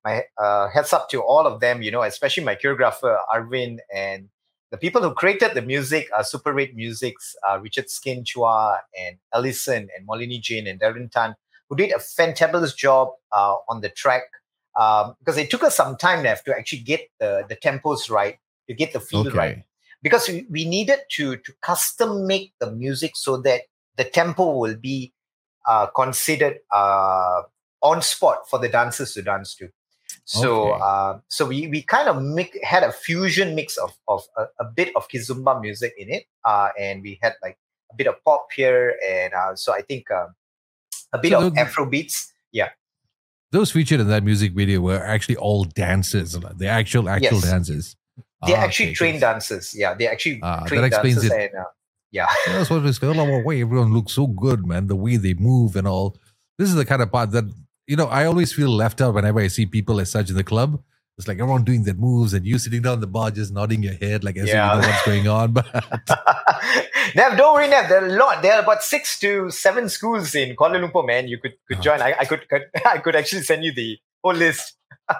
my 0.03 0.23
uh, 0.37 0.67
heads 0.69 0.93
up 0.93 1.09
to 1.11 1.21
all 1.21 1.47
of 1.47 1.61
them. 1.61 1.81
You 1.81 1.91
know, 1.91 2.01
especially 2.03 2.43
my 2.43 2.55
choreographer 2.55 3.17
Arvin 3.33 3.77
and 3.93 4.29
the 4.71 4.77
people 4.77 5.01
who 5.01 5.13
created 5.13 5.53
the 5.53 5.61
music 5.61 6.09
are 6.15 6.23
Super 6.23 6.57
8 6.59 6.75
Musics, 6.75 7.35
uh, 7.47 7.59
Richard 7.59 7.89
Skin 7.89 8.23
Chua 8.23 8.79
and 8.99 9.17
Ellison 9.33 9.87
and 9.95 10.05
Molini 10.05 10.39
Jane 10.39 10.67
and 10.67 10.79
Darren 10.79 11.09
Tan, 11.09 11.35
who 11.69 11.75
did 11.75 11.91
a 11.91 11.97
fantabulous 11.97 12.75
job 12.75 13.09
uh, 13.31 13.55
on 13.69 13.81
the 13.81 13.89
track 13.89 14.23
um, 14.77 15.15
because 15.19 15.37
it 15.37 15.49
took 15.49 15.63
us 15.63 15.75
some 15.75 15.97
time 15.97 16.23
now 16.23 16.35
to 16.45 16.55
actually 16.55 16.79
get 16.79 17.09
the, 17.19 17.45
the 17.49 17.55
tempos 17.55 18.09
right, 18.09 18.37
to 18.67 18.73
get 18.73 18.93
the 18.93 18.99
feel 18.99 19.27
okay. 19.27 19.37
right. 19.37 19.63
Because 20.03 20.27
we, 20.27 20.45
we 20.49 20.65
needed 20.65 20.99
to, 21.13 21.37
to 21.37 21.53
custom 21.61 22.27
make 22.27 22.53
the 22.59 22.71
music 22.71 23.13
so 23.15 23.37
that 23.37 23.61
the 23.95 24.03
tempo 24.03 24.55
will 24.57 24.75
be 24.75 25.13
uh, 25.67 25.87
considered 25.87 26.59
uh, 26.71 27.41
on 27.81 28.01
spot 28.01 28.47
for 28.49 28.59
the 28.59 28.69
dancers 28.69 29.13
to 29.13 29.23
dance 29.23 29.55
to. 29.55 29.69
So 30.27 30.73
okay. 30.73 30.81
uh, 30.83 31.19
so 31.29 31.45
we 31.45 31.67
we 31.67 31.81
kind 31.81 32.09
of 32.09 32.21
make, 32.21 32.59
had 32.61 32.83
a 32.83 32.91
fusion 32.91 33.55
mix 33.55 33.77
of 33.77 33.97
of 34.09 34.27
a, 34.35 34.43
a 34.59 34.65
bit 34.65 34.93
of 34.93 35.07
Kizomba 35.07 35.61
music 35.61 35.93
in 35.97 36.11
it, 36.11 36.25
uh, 36.43 36.67
and 36.77 37.01
we 37.01 37.17
had 37.23 37.35
like 37.41 37.57
a 37.89 37.95
bit 37.95 38.07
of 38.07 38.15
pop 38.25 38.47
here, 38.53 38.99
and 39.07 39.33
uh, 39.33 39.55
so 39.55 39.73
I 39.73 39.81
think 39.81 40.11
um, 40.11 40.35
a 41.13 41.17
bit 41.17 41.31
so 41.31 41.47
of 41.47 41.57
Afro 41.57 41.85
beats. 41.85 42.33
Yeah, 42.51 42.71
those 43.53 43.71
featured 43.71 44.01
in 44.01 44.09
that 44.09 44.25
music 44.25 44.51
video 44.51 44.81
were 44.81 45.01
actually 45.01 45.37
all 45.37 45.63
dancers, 45.63 46.33
the 46.57 46.67
actual 46.67 47.07
actual 47.07 47.39
yes. 47.39 47.43
dancers. 47.43 47.95
They're 48.45 48.57
ah, 48.57 48.63
actually 48.63 48.87
okay, 48.87 48.95
trained 48.95 49.21
dancers. 49.21 49.73
Yeah, 49.73 49.93
they 49.93 50.09
actually 50.09 50.41
ah, 50.43 50.65
trained 50.65 50.83
that 50.83 50.87
explains 50.87 51.21
dancers. 51.21 51.31
It. 51.31 51.51
And, 51.53 51.61
uh, 51.61 51.69
yeah, 52.11 52.27
that's 52.47 52.69
what 52.69 52.85
it's 52.85 52.99
going 52.99 53.17
on. 53.17 53.45
Way 53.45 53.61
everyone 53.61 53.93
looks 53.93 54.11
so 54.11 54.27
good, 54.27 54.67
man. 54.67 54.87
The 54.87 54.95
way 54.97 55.15
they 55.15 55.35
move 55.35 55.77
and 55.77 55.87
all. 55.87 56.17
This 56.57 56.67
is 56.67 56.75
the 56.75 56.85
kind 56.85 57.01
of 57.01 57.11
part 57.13 57.31
that 57.31 57.45
you 57.87 57.95
know, 57.95 58.07
I 58.07 58.25
always 58.25 58.53
feel 58.53 58.69
left 58.69 59.01
out 59.01 59.13
whenever 59.13 59.39
I 59.39 59.47
see 59.47 59.65
people 59.65 59.99
as 59.99 60.11
such 60.11 60.29
in 60.29 60.35
the 60.35 60.43
club. 60.43 60.81
It's 61.17 61.27
like 61.27 61.39
everyone 61.39 61.63
doing 61.63 61.83
their 61.83 61.95
moves 61.95 62.33
and 62.33 62.45
you 62.45 62.59
sitting 62.59 62.83
down 62.83 62.99
the 62.99 63.07
bar 63.07 63.31
just 63.31 63.51
nodding 63.51 63.81
your 63.81 63.95
head 63.95 64.23
like 64.23 64.37
as 64.37 64.47
yeah. 64.47 64.75
you 64.75 64.81
know 64.81 64.87
what's 64.87 65.05
going 65.05 65.27
on. 65.27 65.51
But 65.51 65.65
Nev, 67.15 67.37
don't 67.37 67.55
worry, 67.55 67.67
Nev. 67.67 67.89
There 67.89 68.03
are 68.03 68.07
a 68.07 68.13
lot. 68.13 68.43
There 68.43 68.53
are 68.53 68.61
about 68.61 68.83
six 68.83 69.17
to 69.21 69.49
seven 69.49 69.89
schools 69.89 70.35
in 70.35 70.55
Kuala 70.55 70.79
Lumpur, 70.79 71.07
man. 71.07 71.27
You 71.27 71.39
could 71.39 71.53
could 71.67 71.77
uh-huh. 71.77 71.83
join. 71.83 72.01
I, 72.01 72.15
I 72.19 72.25
could, 72.25 72.47
could 72.47 72.65
I 72.85 72.99
could 72.99 73.15
actually 73.15 73.41
send 73.41 73.63
you 73.63 73.73
the 73.73 73.97
whole 74.23 74.35
list. 74.35 74.75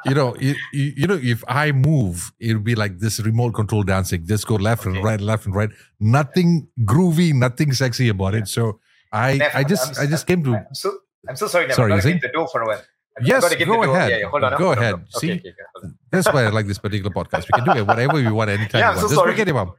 you 0.06 0.14
know, 0.14 0.36
you, 0.38 0.54
you, 0.74 1.08
know, 1.08 1.20
if 1.22 1.44
I 1.48 1.72
move, 1.72 2.32
it'll 2.40 2.62
be 2.62 2.76
like 2.76 3.00
this 3.00 3.20
remote 3.22 3.54
control 3.54 3.84
dancing. 3.84 4.28
Just 4.28 4.46
go 4.46 4.56
left 4.56 4.86
okay. 4.86 4.96
and 4.96 5.04
right, 5.04 5.20
left 5.20 5.46
and 5.46 5.56
right. 5.56 5.70
Nothing 6.00 6.68
groovy, 6.82 7.34
nothing 7.34 7.72
sexy 7.72 8.10
about 8.10 8.34
yeah. 8.34 8.42
it. 8.42 8.48
So 8.50 8.82
I, 9.12 9.38
Nev, 9.38 9.52
I 9.56 9.64
just, 9.64 9.98
I'm, 9.98 10.04
I 10.04 10.10
just 10.10 10.28
came 10.28 10.44
to. 10.44 10.56
I'm 10.58 10.66
so, 10.74 10.92
I'm 11.30 11.36
so 11.36 11.48
sorry, 11.48 11.72
Sorry, 11.74 11.94
I'm 11.94 12.00
going 12.00 12.20
to 12.20 12.28
the 12.28 12.34
door 12.34 12.48
for 12.48 12.62
a 12.62 12.68
while. 12.68 12.82
yes, 13.22 13.42
go 13.66 13.84
ahead. 13.84 14.12
Yeah, 14.12 14.18
yeah, 14.18 14.30
hold 14.30 14.44
on. 14.44 14.52
Go 14.58 14.66
hold 14.66 14.78
ahead. 14.78 14.94
On. 14.94 15.06
See, 15.10 15.34
okay, 15.34 15.54
okay, 15.78 15.90
that's 16.12 16.28
why 16.32 16.46
I 16.46 16.50
like 16.50 16.68
this 16.68 16.78
particular 16.78 17.12
podcast. 17.12 17.46
We 17.52 17.60
can 17.60 17.66
do 17.66 17.82
it 17.82 17.88
whatever 17.88 18.14
we 18.14 18.32
want 18.32 18.50
anytime 18.58 18.80
yeah, 18.80 18.90
we 18.92 18.96
want. 18.96 19.00
So 19.00 19.08
Just 19.08 19.16
sorry. 19.16 19.32
forget 19.32 19.48
him 19.48 19.58
up. 19.58 19.76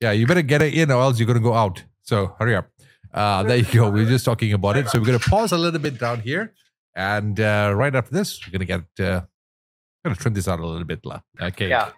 Yeah, 0.00 0.12
you 0.12 0.26
better 0.26 0.42
get 0.42 0.62
it 0.62 0.74
in 0.74 0.90
or 0.90 1.02
else 1.02 1.18
you're 1.18 1.26
going 1.26 1.38
to 1.38 1.42
go 1.42 1.54
out. 1.54 1.82
So 2.02 2.34
hurry 2.38 2.54
up. 2.54 2.68
Uh, 3.12 3.42
there 3.42 3.56
you 3.56 3.64
go. 3.64 3.90
We're 3.90 4.04
just 4.04 4.24
talking 4.24 4.52
about 4.52 4.76
it. 4.76 4.88
So 4.88 4.98
we're 4.98 5.06
going 5.06 5.18
to 5.18 5.28
pause 5.28 5.52
a 5.52 5.58
little 5.58 5.80
bit 5.80 5.98
down 5.98 6.20
here. 6.20 6.54
And 6.94 7.38
uh, 7.40 7.72
right 7.74 7.94
after 7.94 8.14
this, 8.14 8.40
we're 8.46 8.58
going 8.58 8.66
to 8.66 8.84
get, 8.96 9.06
uh, 9.06 9.20
going 10.04 10.14
to 10.14 10.22
trim 10.22 10.34
this 10.34 10.46
out 10.46 10.60
a 10.60 10.66
little 10.66 10.84
bit. 10.84 11.04
La. 11.04 11.20
Okay. 11.40 11.68
Yeah. 11.68 11.90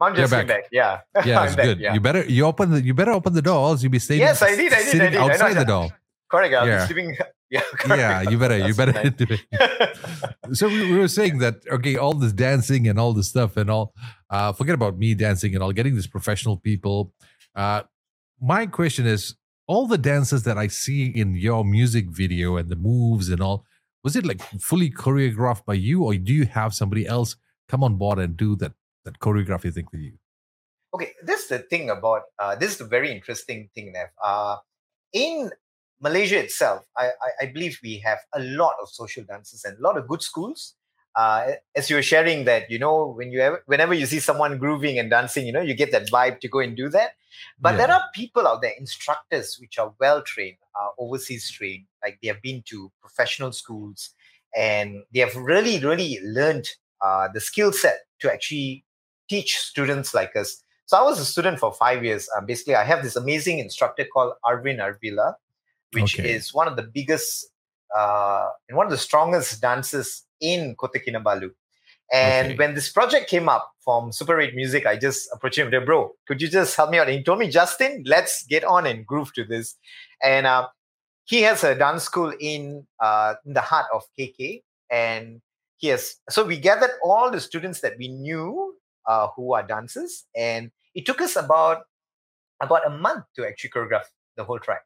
I'm 0.00 0.14
just 0.14 0.30
back. 0.30 0.46
back. 0.46 0.64
Yeah. 0.72 1.00
Yeah, 1.24 1.44
it's 1.44 1.56
good. 1.56 1.78
Yeah. 1.78 1.94
You 1.94 2.00
better 2.00 2.24
you 2.24 2.44
open 2.44 2.70
the 2.72 2.82
you 2.82 2.94
better 2.94 3.12
open 3.12 3.32
the 3.32 3.42
door, 3.42 3.68
else 3.68 3.82
you'll 3.82 3.92
be 3.92 3.98
staying. 3.98 4.20
Yes, 4.20 4.42
I 4.42 4.54
did. 4.54 4.72
I 4.72 4.82
did. 4.82 5.00
I 5.00 5.10
did. 5.10 5.16
outside 5.16 5.52
I 5.52 5.54
the 5.54 5.64
door. 5.64 5.88
Correct. 6.30 6.54
I'll 6.54 6.66
yeah. 6.66 6.86
sleeping 6.86 7.16
yeah, 7.54 7.94
yeah, 7.96 8.22
you 8.22 8.38
better, 8.38 8.58
you 8.58 8.74
better. 8.74 9.14
so 10.52 10.68
we, 10.68 10.90
we, 10.92 10.98
were 10.98 11.08
saying 11.08 11.38
that 11.38 11.56
okay, 11.70 11.96
all 11.96 12.14
this 12.14 12.32
dancing 12.32 12.88
and 12.88 12.98
all 12.98 13.12
this 13.12 13.28
stuff 13.28 13.56
and 13.56 13.70
all. 13.70 13.94
Uh, 14.30 14.52
forget 14.52 14.74
about 14.74 14.98
me 14.98 15.14
dancing 15.14 15.54
and 15.54 15.62
all. 15.62 15.72
Getting 15.72 15.94
these 15.94 16.06
professional 16.06 16.56
people. 16.56 17.12
Uh, 17.54 17.82
my 18.40 18.66
question 18.66 19.06
is: 19.06 19.36
all 19.66 19.86
the 19.86 19.98
dances 19.98 20.42
that 20.44 20.58
I 20.58 20.66
see 20.66 21.06
in 21.06 21.34
your 21.34 21.64
music 21.64 22.06
video 22.10 22.56
and 22.56 22.68
the 22.68 22.76
moves 22.76 23.28
and 23.28 23.40
all, 23.40 23.64
was 24.02 24.16
it 24.16 24.26
like 24.26 24.42
fully 24.60 24.90
choreographed 24.90 25.64
by 25.64 25.74
you, 25.74 26.04
or 26.04 26.14
do 26.14 26.32
you 26.32 26.46
have 26.46 26.74
somebody 26.74 27.06
else 27.06 27.36
come 27.68 27.84
on 27.84 27.96
board 27.96 28.18
and 28.18 28.36
do 28.36 28.56
that 28.56 28.72
that 29.04 29.18
choreography 29.20 29.72
thing 29.72 29.86
with 29.92 30.00
you? 30.00 30.12
Okay, 30.94 31.12
this 31.22 31.42
is 31.42 31.48
the 31.48 31.58
thing 31.58 31.90
about 31.90 32.22
uh, 32.38 32.54
this 32.54 32.74
is 32.74 32.80
a 32.80 32.86
very 32.86 33.12
interesting 33.12 33.68
thing, 33.74 33.92
Nev. 33.92 34.08
Uh, 34.22 34.56
in 35.12 35.50
Malaysia 36.04 36.38
itself, 36.38 36.84
I, 36.98 37.06
I, 37.06 37.30
I, 37.40 37.46
believe 37.46 37.78
we 37.82 37.98
have 38.04 38.18
a 38.34 38.40
lot 38.40 38.74
of 38.82 38.90
social 38.90 39.24
dances 39.24 39.64
and 39.64 39.78
a 39.78 39.80
lot 39.80 39.96
of 39.96 40.06
good 40.06 40.20
schools. 40.20 40.74
Uh, 41.16 41.52
as 41.74 41.88
you 41.88 41.96
were 41.96 42.02
sharing 42.02 42.44
that, 42.44 42.70
you 42.70 42.78
know, 42.78 43.14
when 43.16 43.32
you 43.32 43.40
ever, 43.40 43.62
whenever 43.64 43.94
you 43.94 44.04
see 44.04 44.18
someone 44.18 44.58
grooving 44.58 44.98
and 44.98 45.08
dancing, 45.08 45.46
you 45.46 45.52
know, 45.52 45.62
you 45.62 45.72
get 45.72 45.92
that 45.92 46.10
vibe 46.10 46.40
to 46.40 46.48
go 46.48 46.58
and 46.58 46.76
do 46.76 46.90
that. 46.90 47.12
But 47.58 47.70
yeah. 47.70 47.78
there 47.78 47.96
are 47.96 48.02
people 48.14 48.46
out 48.46 48.60
there, 48.60 48.72
instructors, 48.78 49.56
which 49.58 49.78
are 49.78 49.94
well 49.98 50.20
trained, 50.22 50.58
uh, 50.78 50.88
overseas 50.98 51.50
trained, 51.50 51.86
like 52.02 52.18
they 52.20 52.28
have 52.28 52.42
been 52.42 52.62
to 52.66 52.92
professional 53.00 53.52
schools, 53.52 54.10
and 54.54 55.04
they 55.14 55.20
have 55.20 55.34
really, 55.36 55.78
really 55.78 56.18
learned 56.22 56.68
uh, 57.00 57.28
the 57.32 57.40
skill 57.40 57.72
set 57.72 58.00
to 58.20 58.30
actually 58.30 58.84
teach 59.30 59.56
students 59.56 60.12
like 60.12 60.36
us. 60.36 60.62
So 60.84 60.98
I 60.98 61.02
was 61.02 61.18
a 61.18 61.24
student 61.24 61.60
for 61.60 61.72
five 61.72 62.04
years. 62.04 62.28
Um, 62.36 62.44
basically, 62.44 62.74
I 62.74 62.84
have 62.84 63.02
this 63.02 63.16
amazing 63.16 63.58
instructor 63.58 64.04
called 64.12 64.34
Arvin 64.44 64.80
Arvila 64.80 65.34
which 65.94 66.18
okay. 66.18 66.32
is 66.32 66.52
one 66.52 66.68
of 66.68 66.76
the 66.76 66.82
biggest 66.82 67.48
uh, 67.96 68.48
and 68.68 68.76
one 68.76 68.86
of 68.86 68.90
the 68.90 68.98
strongest 68.98 69.60
dances 69.60 70.24
in 70.40 70.74
Kota 70.74 70.98
Kinabalu. 70.98 71.50
And 72.12 72.48
okay. 72.48 72.56
when 72.56 72.74
this 72.74 72.92
project 72.92 73.30
came 73.30 73.48
up 73.48 73.72
from 73.82 74.12
Super 74.12 74.38
8 74.38 74.54
Music, 74.54 74.86
I 74.86 74.96
just 74.96 75.28
approached 75.32 75.58
him, 75.58 75.70
Said, 75.70 75.86
bro, 75.86 76.12
could 76.26 76.42
you 76.42 76.48
just 76.48 76.76
help 76.76 76.90
me 76.90 76.98
out? 76.98 77.08
And 77.08 77.16
he 77.16 77.24
told 77.24 77.38
me, 77.38 77.48
Justin, 77.48 78.02
let's 78.06 78.44
get 78.46 78.62
on 78.64 78.86
and 78.86 79.06
groove 79.06 79.32
to 79.34 79.44
this. 79.44 79.76
And 80.22 80.46
uh, 80.46 80.68
he 81.24 81.42
has 81.42 81.64
a 81.64 81.74
dance 81.74 82.02
school 82.02 82.32
in, 82.38 82.86
uh, 83.00 83.34
in 83.46 83.54
the 83.54 83.62
heart 83.62 83.86
of 83.92 84.02
KK. 84.18 84.62
And 84.90 85.40
he 85.78 85.88
has, 85.88 86.16
so 86.28 86.44
we 86.44 86.58
gathered 86.58 86.90
all 87.02 87.30
the 87.30 87.40
students 87.40 87.80
that 87.80 87.94
we 87.98 88.08
knew 88.08 88.74
uh, 89.06 89.28
who 89.36 89.52
are 89.52 89.62
dancers, 89.62 90.24
and 90.36 90.70
it 90.94 91.06
took 91.06 91.20
us 91.20 91.36
about 91.36 91.82
about 92.60 92.86
a 92.86 92.90
month 92.90 93.24
to 93.36 93.46
actually 93.46 93.70
choreograph 93.70 94.04
the 94.36 94.44
whole 94.44 94.58
track. 94.58 94.82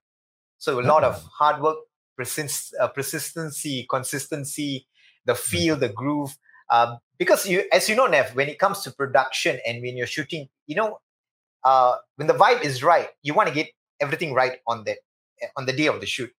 So 0.59 0.81
a 0.81 0.83
lot 0.83 1.05
of 1.05 1.23
hard 1.39 1.63
work, 1.63 1.79
persist, 2.17 2.75
uh, 2.81 2.89
persistency, 2.89 3.87
consistency, 3.89 4.87
the 5.25 5.35
feel, 5.35 5.77
the 5.77 5.89
groove. 5.89 6.37
Um, 6.71 6.99
because 7.19 7.47
you, 7.47 7.65
as 7.73 7.89
you 7.89 7.97
know, 7.97 8.07
Nev, 8.07 8.35
when 8.35 8.49
it 8.49 8.59
comes 8.59 8.83
to 8.83 8.91
production 8.93 9.59
and 9.67 9.81
when 9.83 9.97
you're 9.97 10.07
shooting, 10.07 10.49
you 10.67 10.77
know, 10.77 11.01
uh, 11.65 11.97
when 12.17 12.29
the 12.29 12.35
vibe 12.35 12.63
is 12.63 12.83
right, 12.83 13.09
you 13.23 13.35
want 13.35 13.49
to 13.49 13.55
get 13.55 13.69
everything 14.01 14.35
right 14.35 14.59
on 14.67 14.85
that 14.85 14.99
on 15.57 15.67
the 15.67 15.73
day 15.73 15.87
of 15.87 16.01
the 16.01 16.07
shoot. 16.07 16.31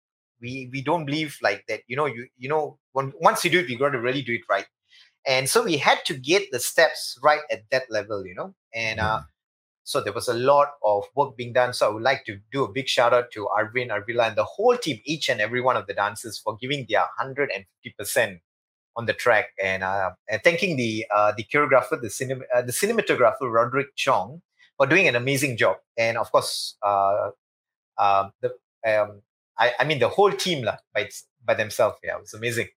We 0.41 0.69
we 0.71 0.81
don't 0.81 1.05
believe 1.05 1.37
like 1.41 1.65
that. 1.67 1.81
You 1.87 1.97
know, 1.97 2.05
you 2.05 2.27
you 2.37 2.49
know, 2.49 2.77
when, 2.93 3.13
once 3.19 3.43
you 3.43 3.51
do 3.51 3.59
it, 3.59 3.69
you 3.69 3.77
got 3.77 3.89
to 3.89 3.99
really 3.99 4.21
do 4.21 4.33
it 4.33 4.41
right. 4.49 4.65
And 5.27 5.49
so 5.49 5.63
we 5.63 5.77
had 5.77 5.99
to 6.05 6.13
get 6.13 6.51
the 6.51 6.59
steps 6.59 7.19
right 7.21 7.41
at 7.51 7.63
that 7.71 7.83
level. 7.89 8.25
You 8.25 8.35
know, 8.35 8.55
and 8.73 8.99
uh, 8.99 9.21
so 9.89 9.99
there 9.99 10.13
was 10.13 10.27
a 10.27 10.35
lot 10.35 10.73
of 10.83 11.05
work 11.15 11.35
being 11.35 11.51
done. 11.51 11.73
So 11.73 11.87
I 11.87 11.89
would 11.91 12.03
like 12.03 12.23
to 12.25 12.37
do 12.51 12.63
a 12.63 12.71
big 12.71 12.87
shout 12.87 13.11
out 13.11 13.31
to 13.31 13.47
Arvin, 13.57 13.89
Arvila, 13.89 14.27
and 14.27 14.35
the 14.35 14.43
whole 14.43 14.77
team, 14.77 15.01
each 15.03 15.29
and 15.29 15.41
every 15.41 15.61
one 15.61 15.77
of 15.77 15.87
the 15.87 15.95
dancers 15.95 16.37
for 16.37 16.55
giving 16.61 16.85
their 16.87 17.05
150% 17.19 18.39
on 18.95 19.07
the 19.07 19.13
track. 19.13 19.45
And, 19.59 19.81
uh, 19.81 20.11
and 20.29 20.43
thanking 20.43 20.77
the 20.77 21.05
uh, 21.11 21.33
the 21.35 21.43
choreographer, 21.43 21.99
the, 21.99 22.45
uh, 22.53 22.61
the 22.61 22.71
cinematographer, 22.71 23.51
Roderick 23.51 23.95
Chong, 23.95 24.43
for 24.77 24.85
doing 24.85 25.07
an 25.07 25.15
amazing 25.15 25.57
job. 25.57 25.77
And 25.97 26.19
of 26.19 26.31
course, 26.31 26.77
uh, 26.85 27.31
uh, 27.97 28.29
the 28.41 28.49
um, 28.85 29.23
I, 29.57 29.73
I 29.79 29.85
mean, 29.85 29.97
the 29.97 30.09
whole 30.09 30.31
team 30.31 30.65
lah, 30.65 30.77
by, 30.93 31.09
by 31.43 31.55
themselves. 31.55 31.97
Yeah, 32.03 32.17
it 32.17 32.21
was 32.21 32.35
amazing. 32.35 32.67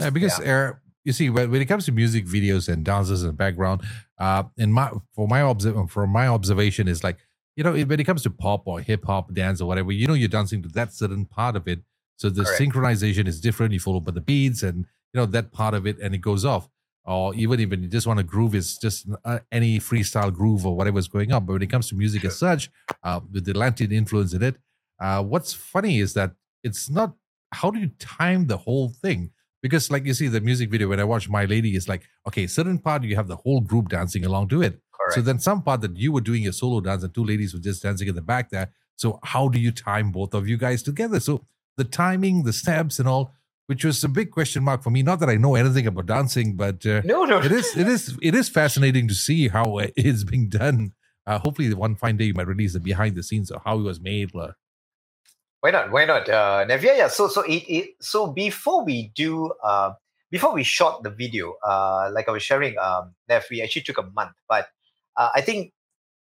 Yeah, 0.00 0.08
because 0.08 0.38
yeah 0.38 0.72
you 1.04 1.12
see 1.12 1.30
when, 1.30 1.50
when 1.50 1.60
it 1.60 1.66
comes 1.66 1.84
to 1.86 1.92
music 1.92 2.26
videos 2.26 2.68
and 2.68 2.84
dances 2.84 3.22
and 3.22 3.36
background 3.36 3.82
uh 4.18 4.42
in 4.56 4.72
my 4.72 4.90
for 5.14 5.26
my 5.28 5.40
observ- 5.40 5.90
from 5.90 6.10
my 6.10 6.28
observation 6.28 6.88
is 6.88 7.02
like 7.02 7.18
you 7.56 7.64
know 7.64 7.72
when 7.72 8.00
it 8.00 8.04
comes 8.04 8.22
to 8.22 8.30
pop 8.30 8.66
or 8.66 8.80
hip 8.80 9.04
hop 9.04 9.32
dance 9.34 9.60
or 9.60 9.66
whatever 9.66 9.92
you 9.92 10.06
know 10.06 10.14
you're 10.14 10.28
dancing 10.28 10.62
to 10.62 10.68
that 10.70 10.92
certain 10.92 11.24
part 11.24 11.56
of 11.56 11.68
it. 11.68 11.80
So 12.16 12.30
the 12.30 12.44
Correct. 12.44 12.60
synchronization 12.60 13.26
is 13.26 13.40
different. 13.40 13.72
You 13.72 13.80
follow 13.80 13.98
by 14.00 14.12
the 14.12 14.20
beats 14.20 14.62
and 14.62 14.86
you 15.12 15.18
know 15.20 15.26
that 15.26 15.50
part 15.52 15.74
of 15.74 15.86
it 15.86 15.98
and 15.98 16.14
it 16.14 16.18
goes 16.18 16.44
off. 16.44 16.68
Or 17.04 17.34
even 17.34 17.58
even 17.58 17.82
you 17.82 17.88
just 17.88 18.06
want 18.06 18.18
to 18.18 18.22
groove 18.22 18.54
is 18.54 18.78
just 18.78 19.08
uh, 19.24 19.40
any 19.50 19.80
freestyle 19.80 20.32
groove 20.32 20.64
or 20.64 20.76
whatever's 20.76 21.08
going 21.08 21.32
on. 21.32 21.44
But 21.44 21.54
when 21.54 21.62
it 21.62 21.70
comes 21.70 21.88
to 21.88 21.96
music 21.96 22.24
as 22.24 22.38
such 22.38 22.70
uh, 23.02 23.20
with 23.32 23.44
the 23.44 23.54
latin 23.54 23.90
influence 23.90 24.32
in 24.34 24.42
it 24.42 24.56
uh, 25.00 25.22
what's 25.22 25.52
funny 25.52 25.98
is 25.98 26.14
that 26.14 26.32
it's 26.62 26.88
not 26.88 27.14
how 27.52 27.70
do 27.70 27.80
you 27.80 27.90
time 27.98 28.46
the 28.46 28.56
whole 28.56 28.88
thing 28.88 29.30
because 29.62 29.90
like 29.90 30.04
you 30.04 30.12
see 30.12 30.28
the 30.28 30.40
music 30.40 30.70
video 30.70 30.88
when 30.88 31.00
i 31.00 31.04
watch 31.04 31.28
my 31.28 31.44
lady 31.44 31.74
is 31.74 31.88
like 31.88 32.02
okay 32.26 32.46
certain 32.46 32.78
part 32.78 33.04
you 33.04 33.16
have 33.16 33.28
the 33.28 33.36
whole 33.36 33.60
group 33.60 33.88
dancing 33.88 34.24
along 34.26 34.48
to 34.48 34.60
it. 34.60 34.80
Correct. 34.92 35.14
so 35.14 35.20
then 35.22 35.38
some 35.38 35.62
part 35.62 35.80
that 35.80 35.96
you 35.96 36.12
were 36.12 36.20
doing 36.20 36.42
your 36.42 36.52
solo 36.52 36.80
dance 36.80 37.02
and 37.02 37.14
two 37.14 37.24
ladies 37.24 37.54
were 37.54 37.60
just 37.60 37.82
dancing 37.82 38.08
in 38.08 38.14
the 38.14 38.20
back 38.20 38.50
there. 38.50 38.70
So 38.96 39.18
how 39.24 39.48
do 39.48 39.58
you 39.58 39.72
time 39.72 40.12
both 40.12 40.34
of 40.34 40.46
you 40.46 40.56
guys 40.56 40.82
together? 40.82 41.18
So 41.18 41.46
the 41.76 41.84
timing 41.84 42.42
the 42.42 42.52
steps 42.52 42.98
and 42.98 43.08
all 43.08 43.34
which 43.66 43.84
was 43.84 44.02
a 44.04 44.08
big 44.08 44.30
question 44.32 44.62
mark 44.62 44.82
for 44.82 44.90
me. 44.90 45.02
Not 45.02 45.20
that 45.20 45.30
i 45.30 45.36
know 45.36 45.54
anything 45.54 45.86
about 45.86 46.06
dancing 46.06 46.56
but 46.56 46.84
uh, 46.84 47.02
no 47.04 47.24
no. 47.24 47.38
it 47.40 47.52
is 47.52 47.76
it 47.76 47.88
is 47.88 48.18
it 48.20 48.34
is 48.34 48.48
fascinating 48.48 49.08
to 49.08 49.14
see 49.14 49.48
how 49.48 49.78
it's 49.96 50.24
being 50.24 50.48
done. 50.48 50.92
Uh, 51.24 51.38
hopefully 51.38 51.72
one 51.72 51.94
fine 51.94 52.16
day 52.16 52.24
you 52.24 52.34
might 52.34 52.48
release 52.48 52.72
the 52.72 52.80
behind 52.80 53.14
the 53.14 53.22
scenes 53.22 53.50
of 53.50 53.62
how 53.64 53.78
it 53.78 53.82
was 53.82 54.00
made 54.00 54.34
uh, 54.34 54.48
why 55.62 55.70
not? 55.70 55.92
Why 55.92 56.04
not? 56.04 56.28
Uh, 56.28 56.64
Nev, 56.66 56.82
yeah, 56.82 56.96
yeah. 56.96 57.08
So, 57.08 57.28
so 57.28 57.42
it, 57.42 57.62
it, 57.68 57.90
so 58.00 58.26
before 58.26 58.84
we 58.84 59.12
do, 59.14 59.52
uh, 59.62 59.92
before 60.28 60.52
we 60.52 60.64
shot 60.64 61.04
the 61.04 61.10
video, 61.10 61.54
uh, 61.64 62.10
like 62.12 62.28
I 62.28 62.32
was 62.32 62.42
sharing, 62.42 62.76
um, 62.78 63.14
Nev, 63.28 63.44
we 63.48 63.62
actually 63.62 63.82
took 63.82 63.98
a 63.98 64.02
month, 64.02 64.32
but 64.48 64.66
uh, 65.16 65.30
I 65.36 65.40
think, 65.40 65.72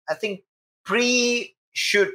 I 0.08 0.14
think 0.14 0.42
pre-shoot, 0.84 2.08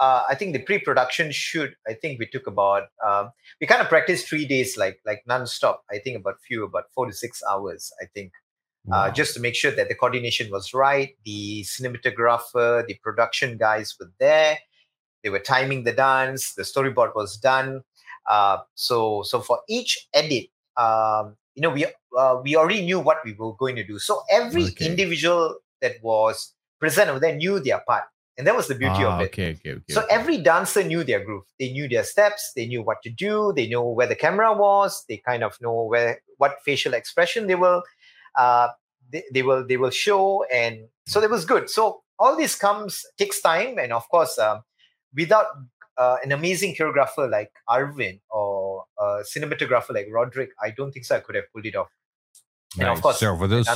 uh, 0.00 0.24
I 0.28 0.34
think 0.34 0.54
the 0.54 0.58
pre-production 0.58 1.30
shoot, 1.30 1.70
I 1.86 1.94
think 1.94 2.18
we 2.18 2.26
took 2.26 2.48
about, 2.48 2.88
um, 3.06 3.30
we 3.60 3.68
kind 3.68 3.80
of 3.80 3.88
practiced 3.88 4.26
three 4.26 4.44
days, 4.44 4.76
like 4.76 4.98
like 5.06 5.22
non-stop. 5.24 5.84
I 5.88 5.98
think 5.98 6.18
about 6.18 6.34
few, 6.46 6.64
about 6.64 6.90
four 6.92 7.06
to 7.06 7.12
six 7.12 7.42
hours. 7.48 7.92
I 8.02 8.06
think. 8.12 8.32
Wow. 8.86 9.02
Uh, 9.04 9.10
just 9.10 9.34
to 9.34 9.40
make 9.40 9.54
sure 9.54 9.70
that 9.70 9.88
the 9.88 9.94
coordination 9.94 10.50
was 10.50 10.74
right. 10.74 11.10
The 11.24 11.62
cinematographer, 11.62 12.86
the 12.86 12.94
production 13.02 13.56
guys 13.56 13.94
were 13.98 14.10
there. 14.18 14.58
They 15.26 15.30
were 15.30 15.40
timing 15.40 15.82
the 15.82 15.90
dance. 15.90 16.54
The 16.54 16.62
storyboard 16.62 17.16
was 17.16 17.36
done. 17.36 17.82
Uh, 18.30 18.58
so 18.76 19.24
so 19.24 19.40
for 19.40 19.58
each 19.68 20.06
edit, 20.14 20.50
um, 20.76 21.34
you 21.56 21.62
know, 21.62 21.70
we 21.70 21.86
uh, 22.16 22.40
we 22.44 22.54
already 22.54 22.82
knew 22.82 23.00
what 23.00 23.18
we 23.24 23.32
were 23.32 23.52
going 23.54 23.74
to 23.74 23.82
do. 23.82 23.98
So 23.98 24.22
every 24.30 24.66
okay. 24.66 24.86
individual 24.86 25.56
that 25.80 25.94
was 26.00 26.54
present 26.78 27.10
over 27.10 27.18
there 27.18 27.34
knew 27.34 27.58
their 27.58 27.80
part. 27.80 28.04
And 28.38 28.46
that 28.46 28.54
was 28.54 28.68
the 28.68 28.76
beauty 28.76 29.02
ah, 29.02 29.16
of 29.16 29.20
it. 29.22 29.24
Okay, 29.34 29.56
okay, 29.58 29.72
okay, 29.72 29.92
so 29.92 30.04
every 30.08 30.38
dancer 30.38 30.84
knew 30.84 31.02
their 31.02 31.24
groove. 31.24 31.42
They 31.58 31.72
knew 31.72 31.88
their 31.88 32.04
steps. 32.04 32.52
They 32.54 32.68
knew 32.68 32.84
what 32.84 33.02
to 33.02 33.10
do. 33.10 33.52
They 33.56 33.66
know 33.66 33.82
where 33.82 34.06
the 34.06 34.14
camera 34.14 34.52
was. 34.52 35.02
They 35.08 35.16
kind 35.16 35.42
of 35.42 35.58
know 35.60 35.82
where 35.82 36.20
what 36.36 36.58
facial 36.64 36.94
expression 36.94 37.48
they 37.48 37.56
will 37.56 37.82
uh, 38.38 38.68
they, 39.10 39.24
they 39.34 39.42
will 39.42 39.66
they 39.66 39.76
will 39.76 39.90
show. 39.90 40.44
And 40.54 40.86
so 41.06 41.20
that 41.20 41.30
was 41.30 41.44
good. 41.44 41.68
So 41.68 42.02
all 42.18 42.36
this 42.36 42.54
comes 42.54 43.04
takes 43.18 43.40
time, 43.40 43.78
and 43.78 43.92
of 43.92 44.08
course, 44.08 44.38
um, 44.38 44.62
without 45.14 45.46
uh, 45.98 46.16
an 46.24 46.32
amazing 46.32 46.74
choreographer 46.74 47.30
like 47.30 47.50
Arvin 47.68 48.20
or 48.30 48.84
a 48.98 49.22
cinematographer 49.34 49.94
like 49.94 50.08
Roderick, 50.10 50.50
I 50.62 50.70
don't 50.70 50.92
think 50.92 51.04
so 51.04 51.16
I 51.16 51.20
could 51.20 51.34
have 51.34 51.44
pulled 51.52 51.66
it 51.66 51.76
off. 51.76 51.88
And 52.78 52.88
of 52.88 53.00
course, 53.00 53.20
so 53.20 53.36
for 53.36 53.48
those 53.48 53.66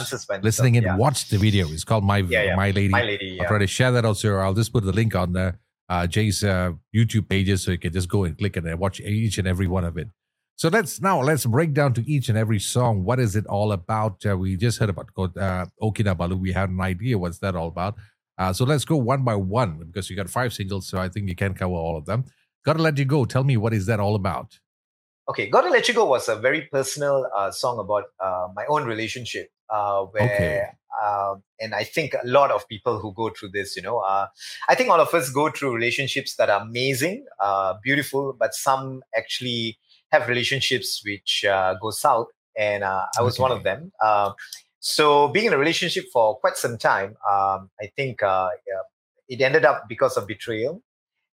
listening 0.42 0.74
in, 0.74 0.84
yeah. 0.84 0.96
watch 0.96 1.28
the 1.30 1.38
video. 1.38 1.66
It's 1.68 1.84
called 1.84 2.04
My 2.04 2.18
yeah, 2.18 2.42
yeah. 2.42 2.56
My 2.56 2.70
Lady. 2.70 2.88
My 2.88 3.02
Lady. 3.02 3.40
I'll 3.40 3.48
try 3.48 3.58
to 3.58 3.66
share 3.66 3.92
that 3.92 4.04
also. 4.04 4.36
I'll 4.36 4.52
just 4.52 4.72
put 4.72 4.84
the 4.84 4.92
link 4.92 5.14
on 5.14 5.34
uh, 5.36 6.06
Jay's 6.06 6.44
uh, 6.44 6.72
YouTube 6.94 7.28
pages 7.28 7.62
so 7.62 7.70
you 7.70 7.78
can 7.78 7.92
just 7.92 8.08
go 8.08 8.24
and 8.24 8.36
click 8.36 8.56
and 8.56 8.78
watch 8.78 9.00
each 9.00 9.38
and 9.38 9.48
every 9.48 9.66
one 9.66 9.84
of 9.84 9.96
it. 9.96 10.08
So 10.56 10.68
let's 10.68 11.00
now 11.00 11.22
let's 11.22 11.46
break 11.46 11.72
down 11.72 11.94
to 11.94 12.06
each 12.06 12.28
and 12.28 12.36
every 12.36 12.58
song. 12.58 13.02
What 13.02 13.18
is 13.18 13.34
it 13.34 13.46
all 13.46 13.72
about? 13.72 14.24
Uh, 14.26 14.36
we 14.36 14.56
just 14.56 14.78
heard 14.78 14.90
about 14.90 15.08
uh, 15.18 15.64
O 15.80 15.90
Kinabalu. 15.90 16.38
We 16.38 16.52
had 16.52 16.68
an 16.68 16.82
idea 16.82 17.16
what's 17.16 17.38
that 17.38 17.56
all 17.56 17.68
about. 17.68 17.96
Uh, 18.40 18.54
so 18.54 18.64
let's 18.64 18.86
go 18.86 18.96
one 18.96 19.22
by 19.22 19.34
one 19.34 19.84
because 19.86 20.08
you 20.08 20.16
got 20.16 20.30
five 20.30 20.50
singles, 20.54 20.88
so 20.88 20.96
I 20.96 21.10
think 21.10 21.28
you 21.28 21.36
can 21.36 21.52
cover 21.52 21.74
all 21.74 21.98
of 21.98 22.06
them. 22.06 22.24
Gotta 22.64 22.80
Let 22.80 22.96
You 22.96 23.04
Go. 23.04 23.26
Tell 23.26 23.44
me 23.44 23.58
what 23.58 23.74
is 23.74 23.84
that 23.84 24.00
all 24.00 24.14
about? 24.14 24.58
Okay, 25.28 25.50
Gotta 25.50 25.68
Let 25.68 25.86
You 25.88 25.92
Go 25.92 26.06
was 26.06 26.26
a 26.26 26.36
very 26.36 26.62
personal 26.72 27.26
uh, 27.36 27.50
song 27.50 27.78
about 27.78 28.04
uh, 28.18 28.48
my 28.56 28.64
own 28.70 28.84
relationship. 28.84 29.50
Uh, 29.68 30.04
where, 30.04 30.24
okay. 30.24 30.62
Um, 31.04 31.42
and 31.60 31.74
I 31.74 31.84
think 31.84 32.14
a 32.14 32.26
lot 32.26 32.50
of 32.50 32.66
people 32.66 32.98
who 32.98 33.12
go 33.12 33.28
through 33.28 33.50
this, 33.50 33.76
you 33.76 33.82
know, 33.82 33.98
uh, 33.98 34.28
I 34.68 34.74
think 34.74 34.88
all 34.88 35.00
of 35.00 35.12
us 35.12 35.28
go 35.28 35.50
through 35.50 35.74
relationships 35.74 36.36
that 36.36 36.48
are 36.48 36.62
amazing, 36.62 37.26
uh, 37.40 37.74
beautiful, 37.84 38.34
but 38.38 38.54
some 38.54 39.02
actually 39.14 39.78
have 40.12 40.28
relationships 40.28 41.02
which 41.04 41.44
go 41.44 41.90
south. 41.90 42.28
And 42.58 42.84
I 42.84 43.06
was 43.20 43.34
okay. 43.34 43.42
one 43.42 43.52
of 43.52 43.62
them. 43.64 43.92
So 44.80 45.28
being 45.28 45.46
in 45.46 45.52
a 45.52 45.58
relationship 45.58 46.06
for 46.12 46.36
quite 46.36 46.56
some 46.56 46.78
time, 46.78 47.16
um, 47.30 47.70
I 47.80 47.90
think 47.96 48.22
uh, 48.22 48.48
it 49.28 49.40
ended 49.40 49.64
up 49.64 49.84
because 49.88 50.16
of 50.16 50.26
betrayal. 50.26 50.82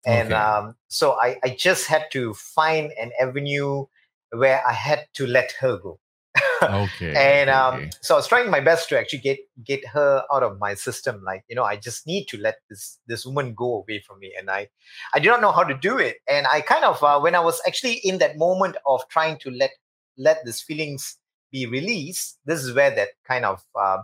And 0.06 0.32
okay. 0.32 0.40
um, 0.40 0.76
so 0.88 1.18
I, 1.20 1.38
I 1.42 1.56
just 1.58 1.86
had 1.86 2.04
to 2.12 2.34
find 2.34 2.92
an 3.00 3.10
avenue 3.20 3.86
where 4.30 4.62
I 4.66 4.72
had 4.72 5.06
to 5.14 5.26
let 5.26 5.52
her 5.60 5.78
go. 5.78 5.98
okay. 6.62 7.14
and 7.16 7.50
um, 7.50 7.74
okay. 7.74 7.90
so 8.00 8.14
I 8.14 8.18
was 8.18 8.28
trying 8.28 8.50
my 8.50 8.60
best 8.60 8.88
to 8.90 8.98
actually 8.98 9.20
get 9.20 9.38
get 9.64 9.84
her 9.88 10.24
out 10.32 10.42
of 10.42 10.58
my 10.58 10.74
system. 10.74 11.22
Like 11.24 11.44
you 11.48 11.56
know, 11.56 11.64
I 11.64 11.76
just 11.76 12.06
need 12.06 12.26
to 12.26 12.38
let 12.38 12.56
this 12.68 12.98
this 13.06 13.24
woman 13.24 13.54
go 13.54 13.76
away 13.82 14.02
from 14.06 14.18
me, 14.20 14.32
and 14.38 14.50
I 14.50 14.68
I 15.14 15.20
do 15.20 15.30
not 15.30 15.40
know 15.40 15.52
how 15.52 15.64
to 15.64 15.74
do 15.74 15.98
it. 15.98 16.16
And 16.28 16.46
I 16.46 16.60
kind 16.60 16.84
of 16.84 17.02
uh, 17.02 17.18
when 17.18 17.34
I 17.34 17.40
was 17.40 17.60
actually 17.66 18.00
in 18.04 18.18
that 18.18 18.36
moment 18.38 18.76
of 18.86 19.02
trying 19.08 19.38
to 19.38 19.50
let 19.50 19.70
let 20.16 20.44
these 20.44 20.60
feelings 20.60 21.16
be 21.50 21.66
released, 21.66 22.38
this 22.44 22.62
is 22.62 22.74
where 22.74 22.94
that 22.94 23.08
kind 23.26 23.44
of 23.44 23.62
uh, 23.78 23.98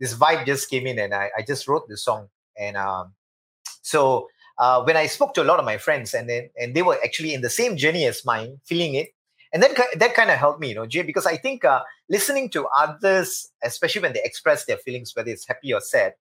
this 0.00 0.14
vibe 0.14 0.46
just 0.46 0.70
came 0.70 0.86
in, 0.86 0.98
and 0.98 1.14
I, 1.14 1.30
I 1.36 1.42
just 1.42 1.68
wrote 1.68 1.88
the 1.88 1.96
song. 1.96 2.28
And 2.58 2.76
um, 2.76 3.14
so 3.82 4.28
uh, 4.58 4.82
when 4.82 4.96
I 4.96 5.06
spoke 5.06 5.34
to 5.34 5.42
a 5.42 5.44
lot 5.44 5.58
of 5.58 5.64
my 5.64 5.78
friends, 5.78 6.14
and 6.14 6.28
then 6.28 6.50
and 6.56 6.74
they 6.74 6.82
were 6.82 6.98
actually 7.04 7.34
in 7.34 7.40
the 7.40 7.50
same 7.50 7.76
journey 7.76 8.04
as 8.04 8.24
mine, 8.24 8.60
feeling 8.64 8.94
it, 8.94 9.10
and 9.52 9.62
then 9.62 9.74
that 9.96 10.14
kind 10.14 10.30
of 10.30 10.38
helped 10.38 10.60
me, 10.60 10.70
you 10.70 10.74
know, 10.74 10.86
Jay, 10.86 11.02
because 11.02 11.26
I 11.26 11.36
think 11.36 11.64
uh, 11.64 11.82
listening 12.08 12.50
to 12.50 12.66
others, 12.76 13.48
especially 13.62 14.02
when 14.02 14.12
they 14.12 14.22
express 14.22 14.66
their 14.66 14.76
feelings, 14.76 15.12
whether 15.14 15.30
it's 15.30 15.46
happy 15.46 15.72
or 15.72 15.80
sad, 15.80 16.14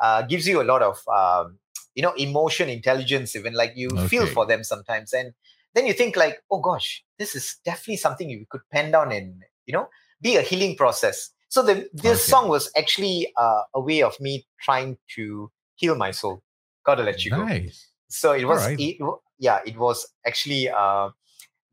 uh, 0.00 0.22
gives 0.22 0.48
you 0.48 0.60
a 0.60 0.64
lot 0.64 0.82
of 0.82 0.98
um, 1.08 1.58
you 1.94 2.02
know 2.02 2.12
emotion, 2.14 2.68
intelligence, 2.68 3.36
even 3.36 3.54
like 3.54 3.72
you 3.76 3.88
okay. 3.92 4.08
feel 4.08 4.26
for 4.26 4.46
them 4.46 4.64
sometimes, 4.64 5.12
and 5.12 5.32
then 5.74 5.86
you 5.86 5.92
think 5.92 6.16
like, 6.16 6.42
oh 6.50 6.60
gosh, 6.60 7.04
this 7.18 7.34
is 7.34 7.56
definitely 7.64 7.96
something 7.96 8.28
you 8.28 8.44
could 8.48 8.62
pen 8.72 8.90
down 8.90 9.12
and 9.12 9.42
you 9.66 9.72
know 9.72 9.88
be 10.22 10.36
a 10.36 10.42
healing 10.42 10.76
process. 10.76 11.30
So 11.48 11.62
the, 11.62 11.88
this 11.92 12.22
okay. 12.22 12.30
song 12.30 12.48
was 12.48 12.70
actually 12.76 13.30
uh, 13.36 13.62
a 13.74 13.80
way 13.80 14.02
of 14.02 14.18
me 14.20 14.46
trying 14.62 14.96
to 15.16 15.50
heal 15.74 15.96
my 15.96 16.10
soul. 16.10 16.42
Gotta 16.86 17.02
let 17.02 17.24
you 17.24 17.32
nice. 17.32 17.62
go. 17.62 17.70
So 18.08 18.32
it 18.32 18.46
was, 18.46 18.64
right. 18.64 18.80
it, 18.80 18.96
yeah, 19.38 19.58
it 19.66 19.76
was 19.76 20.06
actually 20.26 20.70
uh, 20.70 21.10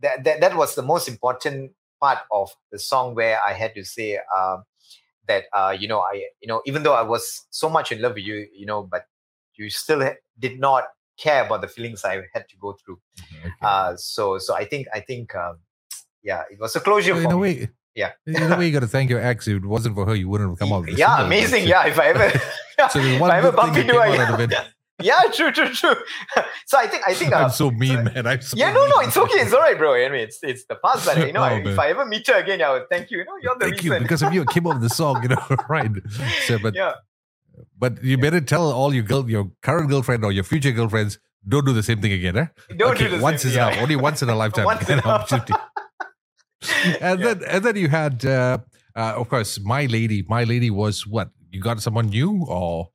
that, 0.01 0.23
that 0.23 0.41
that 0.41 0.55
was 0.55 0.75
the 0.75 0.81
most 0.81 1.07
important 1.07 1.71
part 2.01 2.19
of 2.31 2.49
the 2.71 2.79
song 2.79 3.15
where 3.15 3.39
I 3.45 3.53
had 3.53 3.75
to 3.75 3.83
say 3.83 4.19
uh, 4.35 4.57
that 5.27 5.45
uh, 5.53 5.75
you 5.77 5.87
know 5.87 5.99
I 5.99 6.25
you 6.41 6.47
know 6.47 6.61
even 6.65 6.83
though 6.83 6.93
I 6.93 7.01
was 7.03 7.45
so 7.49 7.69
much 7.69 7.91
in 7.91 8.01
love 8.01 8.15
with 8.15 8.23
you, 8.23 8.47
you 8.53 8.65
know, 8.65 8.83
but 8.83 9.03
you 9.55 9.69
still 9.69 10.09
did 10.39 10.59
not 10.59 10.85
care 11.17 11.45
about 11.45 11.61
the 11.61 11.67
feelings 11.67 12.05
I 12.05 12.21
had 12.33 12.47
to 12.49 12.57
go 12.59 12.75
through. 12.83 12.99
Okay. 13.39 13.51
Uh, 13.61 13.95
so 13.97 14.37
so 14.37 14.55
I 14.55 14.65
think 14.65 14.87
I 14.93 15.01
think 15.01 15.35
um, 15.35 15.59
yeah, 16.23 16.43
it 16.49 16.59
was 16.59 16.75
a 16.75 16.79
closure. 16.79 17.13
Well, 17.13 17.25
in 17.25 17.31
a 17.31 17.37
way, 17.37 17.69
yeah. 17.95 18.11
A 18.27 18.57
way, 18.57 18.67
you 18.67 18.71
got 18.71 18.81
to 18.81 18.87
thank 18.87 19.09
your 19.09 19.19
ex. 19.19 19.47
If 19.47 19.57
it 19.57 19.65
wasn't 19.65 19.95
for 19.95 20.05
her, 20.05 20.15
you 20.15 20.29
wouldn't 20.29 20.49
have 20.51 20.59
come 20.59 20.71
out. 20.71 20.89
yeah, 20.97 21.25
amazing. 21.25 21.67
Yeah, 21.67 21.85
if 21.87 21.99
I 21.99 22.07
ever, 22.07 22.29
so 22.89 22.99
if 22.99 23.21
I 23.21 23.37
ever 23.37 23.51
bump 23.51 23.77
into 23.77 23.93
her, 23.93 24.65
yeah, 25.01 25.21
true, 25.33 25.51
true, 25.51 25.69
true. 25.69 25.95
So 26.65 26.77
I 26.77 26.87
think 26.87 27.03
I 27.07 27.13
think 27.13 27.33
I'm 27.35 27.45
uh, 27.45 27.49
so 27.49 27.71
mean, 27.71 28.05
man. 28.05 28.27
I'm 28.27 28.41
so 28.41 28.57
yeah, 28.57 28.71
no, 28.71 28.85
no, 28.87 28.99
it's 28.99 29.15
okay, 29.15 29.39
it's 29.39 29.53
all 29.53 29.61
right, 29.61 29.77
bro. 29.77 29.95
I 29.95 30.09
mean, 30.09 30.21
it's 30.21 30.39
it's 30.43 30.65
the 30.65 30.75
past, 30.75 31.05
but 31.05 31.17
you 31.27 31.33
know, 31.33 31.43
oh, 31.43 31.69
if 31.69 31.79
I 31.79 31.89
ever 31.89 32.05
meet 32.05 32.27
her 32.27 32.35
again, 32.35 32.61
I 32.61 32.71
would 32.71 32.89
thank 32.89 33.11
you. 33.11 33.19
You 33.19 33.25
know, 33.25 33.37
you're 33.41 33.55
the 33.55 33.65
thank 33.65 33.81
reason. 33.81 33.93
you 33.93 33.99
because 33.99 34.21
of 34.21 34.33
you. 34.33 34.41
I 34.47 34.53
came 34.53 34.67
up 34.67 34.73
with 34.73 34.83
the 34.83 34.89
song, 34.89 35.23
you 35.23 35.29
know, 35.29 35.57
right? 35.69 35.91
So, 36.45 36.59
but 36.59 36.75
yeah. 36.75 36.93
But 37.77 38.03
you 38.03 38.17
better 38.17 38.41
tell 38.41 38.71
all 38.71 38.93
your 38.93 39.03
girl, 39.03 39.29
your 39.29 39.51
current 39.61 39.89
girlfriend 39.89 40.23
or 40.23 40.31
your 40.31 40.45
future 40.45 40.71
girlfriends, 40.71 41.19
don't 41.47 41.65
do 41.65 41.73
the 41.73 41.83
same 41.83 42.01
thing 42.01 42.13
again, 42.13 42.37
eh? 42.37 42.47
Don't 42.77 42.91
okay, 42.91 43.05
do 43.09 43.17
the 43.17 43.23
once 43.23 43.41
same, 43.41 43.49
is 43.49 43.55
yeah. 43.55 43.67
enough. 43.67 43.81
Only 43.81 43.95
once 43.95 44.21
in 44.21 44.29
a 44.29 44.35
lifetime. 44.35 44.65
once 44.65 44.87
an 44.89 44.99
opportunity. 45.01 45.53
and 47.01 47.19
yeah. 47.19 47.33
then 47.33 47.43
and 47.47 47.65
then 47.65 47.75
you 47.75 47.89
had, 47.89 48.25
uh, 48.25 48.59
uh, 48.95 49.13
of 49.15 49.29
course, 49.29 49.59
my 49.59 49.85
lady. 49.85 50.23
My 50.27 50.43
lady 50.43 50.69
was 50.69 51.07
what? 51.07 51.29
You 51.51 51.61
got 51.61 51.81
someone 51.81 52.07
new, 52.07 52.45
or 52.47 52.89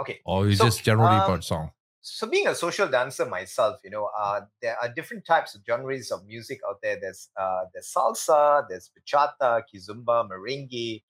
okay, 0.00 0.20
or 0.24 0.48
you 0.48 0.56
so, 0.56 0.64
just 0.64 0.82
generally 0.82 1.16
um, 1.16 1.24
about 1.24 1.44
song? 1.44 1.70
so 2.02 2.26
being 2.26 2.48
a 2.48 2.54
social 2.54 2.88
dancer 2.88 3.24
myself, 3.24 3.78
you 3.84 3.90
know, 3.90 4.10
uh, 4.18 4.40
there 4.60 4.76
are 4.82 4.88
different 4.88 5.24
types 5.24 5.54
of 5.54 5.62
genres 5.64 6.10
of 6.10 6.26
music 6.26 6.60
out 6.68 6.78
there. 6.82 6.98
There's 7.00 7.30
uh, 7.40 7.64
there's 7.72 7.92
salsa, 7.96 8.66
there's 8.68 8.90
bachata, 8.90 9.62
kizomba 9.72 10.28
merengue, 10.28 11.02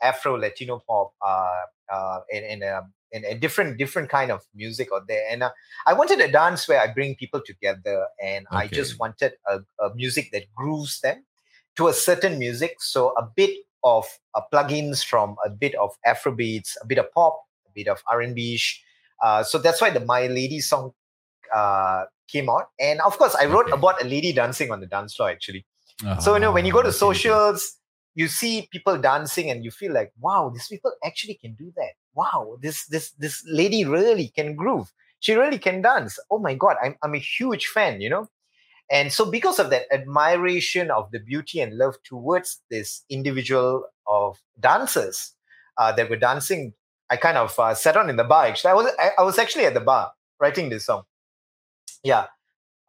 Afro, 0.00 0.38
Latino 0.38 0.82
pop, 0.86 1.12
uh, 1.20 1.62
uh, 1.92 2.20
and 2.32 2.44
and, 2.44 2.64
um, 2.64 2.92
and 3.12 3.24
a 3.24 3.34
different 3.34 3.76
different 3.76 4.08
kind 4.08 4.30
of 4.30 4.42
music 4.54 4.88
out 4.94 5.08
there. 5.08 5.24
And 5.28 5.42
uh, 5.42 5.50
I 5.84 5.94
wanted 5.94 6.20
a 6.20 6.30
dance 6.30 6.68
where 6.68 6.80
I 6.80 6.92
bring 6.92 7.16
people 7.16 7.42
together, 7.44 8.06
and 8.22 8.46
okay. 8.46 8.56
I 8.56 8.66
just 8.68 9.00
wanted 9.00 9.32
a, 9.48 9.58
a, 9.84 9.94
music 9.96 10.30
that 10.32 10.44
grooves 10.54 11.00
them 11.00 11.24
to 11.76 11.88
a 11.88 11.92
certain 11.92 12.38
music. 12.38 12.76
So 12.80 13.10
a 13.16 13.22
bit 13.22 13.50
of 13.84 14.06
uh, 14.34 14.40
plugins 14.52 15.04
from 15.04 15.36
a 15.44 15.50
bit 15.50 15.74
of 15.76 15.92
Afro 16.04 16.32
beats, 16.32 16.76
a 16.82 16.86
bit 16.86 16.98
of 16.98 17.10
pop, 17.12 17.40
a 17.66 17.70
bit 17.74 17.88
of 17.88 18.02
R 18.10 18.20
and 18.20 18.34
B 18.34 18.58
uh, 19.22 19.42
so 19.42 19.58
that's 19.58 19.80
why 19.80 19.90
the 19.90 20.00
My 20.00 20.26
Lady 20.26 20.60
song 20.60 20.92
uh, 21.54 22.04
came 22.28 22.48
out. 22.48 22.68
And 22.80 23.00
of 23.00 23.16
course, 23.18 23.34
I 23.34 23.46
wrote 23.46 23.66
okay. 23.66 23.78
about 23.78 24.02
a 24.02 24.06
lady 24.06 24.32
dancing 24.32 24.70
on 24.70 24.80
the 24.80 24.86
dance 24.86 25.14
floor 25.14 25.30
actually. 25.30 25.64
Uh-huh. 26.04 26.20
So 26.20 26.34
you 26.34 26.40
know, 26.40 26.52
when 26.52 26.66
you 26.66 26.72
go 26.72 26.82
to 26.82 26.92
socials, 26.92 27.76
you 28.14 28.28
see 28.28 28.68
people 28.70 28.98
dancing 28.98 29.50
and 29.50 29.64
you 29.64 29.70
feel 29.70 29.92
like, 29.92 30.12
wow, 30.20 30.50
these 30.52 30.68
people 30.68 30.92
actually 31.04 31.34
can 31.34 31.54
do 31.54 31.72
that. 31.76 31.92
Wow, 32.14 32.56
this 32.60 32.86
this 32.86 33.12
this 33.12 33.42
lady 33.46 33.84
really 33.84 34.28
can 34.28 34.54
groove. 34.54 34.92
She 35.20 35.34
really 35.34 35.58
can 35.58 35.82
dance. 35.82 36.18
Oh 36.30 36.38
my 36.38 36.54
god, 36.54 36.76
I'm 36.82 36.96
I'm 37.02 37.14
a 37.14 37.18
huge 37.18 37.66
fan, 37.66 38.00
you 38.00 38.10
know. 38.10 38.28
And 38.90 39.12
so 39.12 39.28
because 39.28 39.58
of 39.58 39.70
that 39.70 39.86
admiration 39.92 40.90
of 40.90 41.10
the 41.10 41.18
beauty 41.18 41.60
and 41.60 41.76
love 41.76 41.96
towards 42.04 42.60
this 42.70 43.04
individual 43.10 43.84
of 44.06 44.38
dancers 44.60 45.32
uh, 45.76 45.92
that 45.92 46.08
were 46.08 46.16
dancing 46.16 46.72
I 47.08 47.16
kind 47.16 47.38
of 47.38 47.58
uh, 47.58 47.74
sat 47.74 47.96
on 47.96 48.10
in 48.10 48.16
the 48.16 48.24
bar. 48.24 48.46
Actually, 48.46 48.70
I 48.70 48.74
was 48.74 48.92
I, 48.98 49.10
I, 49.18 49.22
was 49.22 49.38
actually 49.38 49.64
at 49.64 49.74
the 49.74 49.80
bar 49.80 50.12
writing 50.40 50.68
this 50.68 50.86
song. 50.86 51.04
Yeah, 52.02 52.26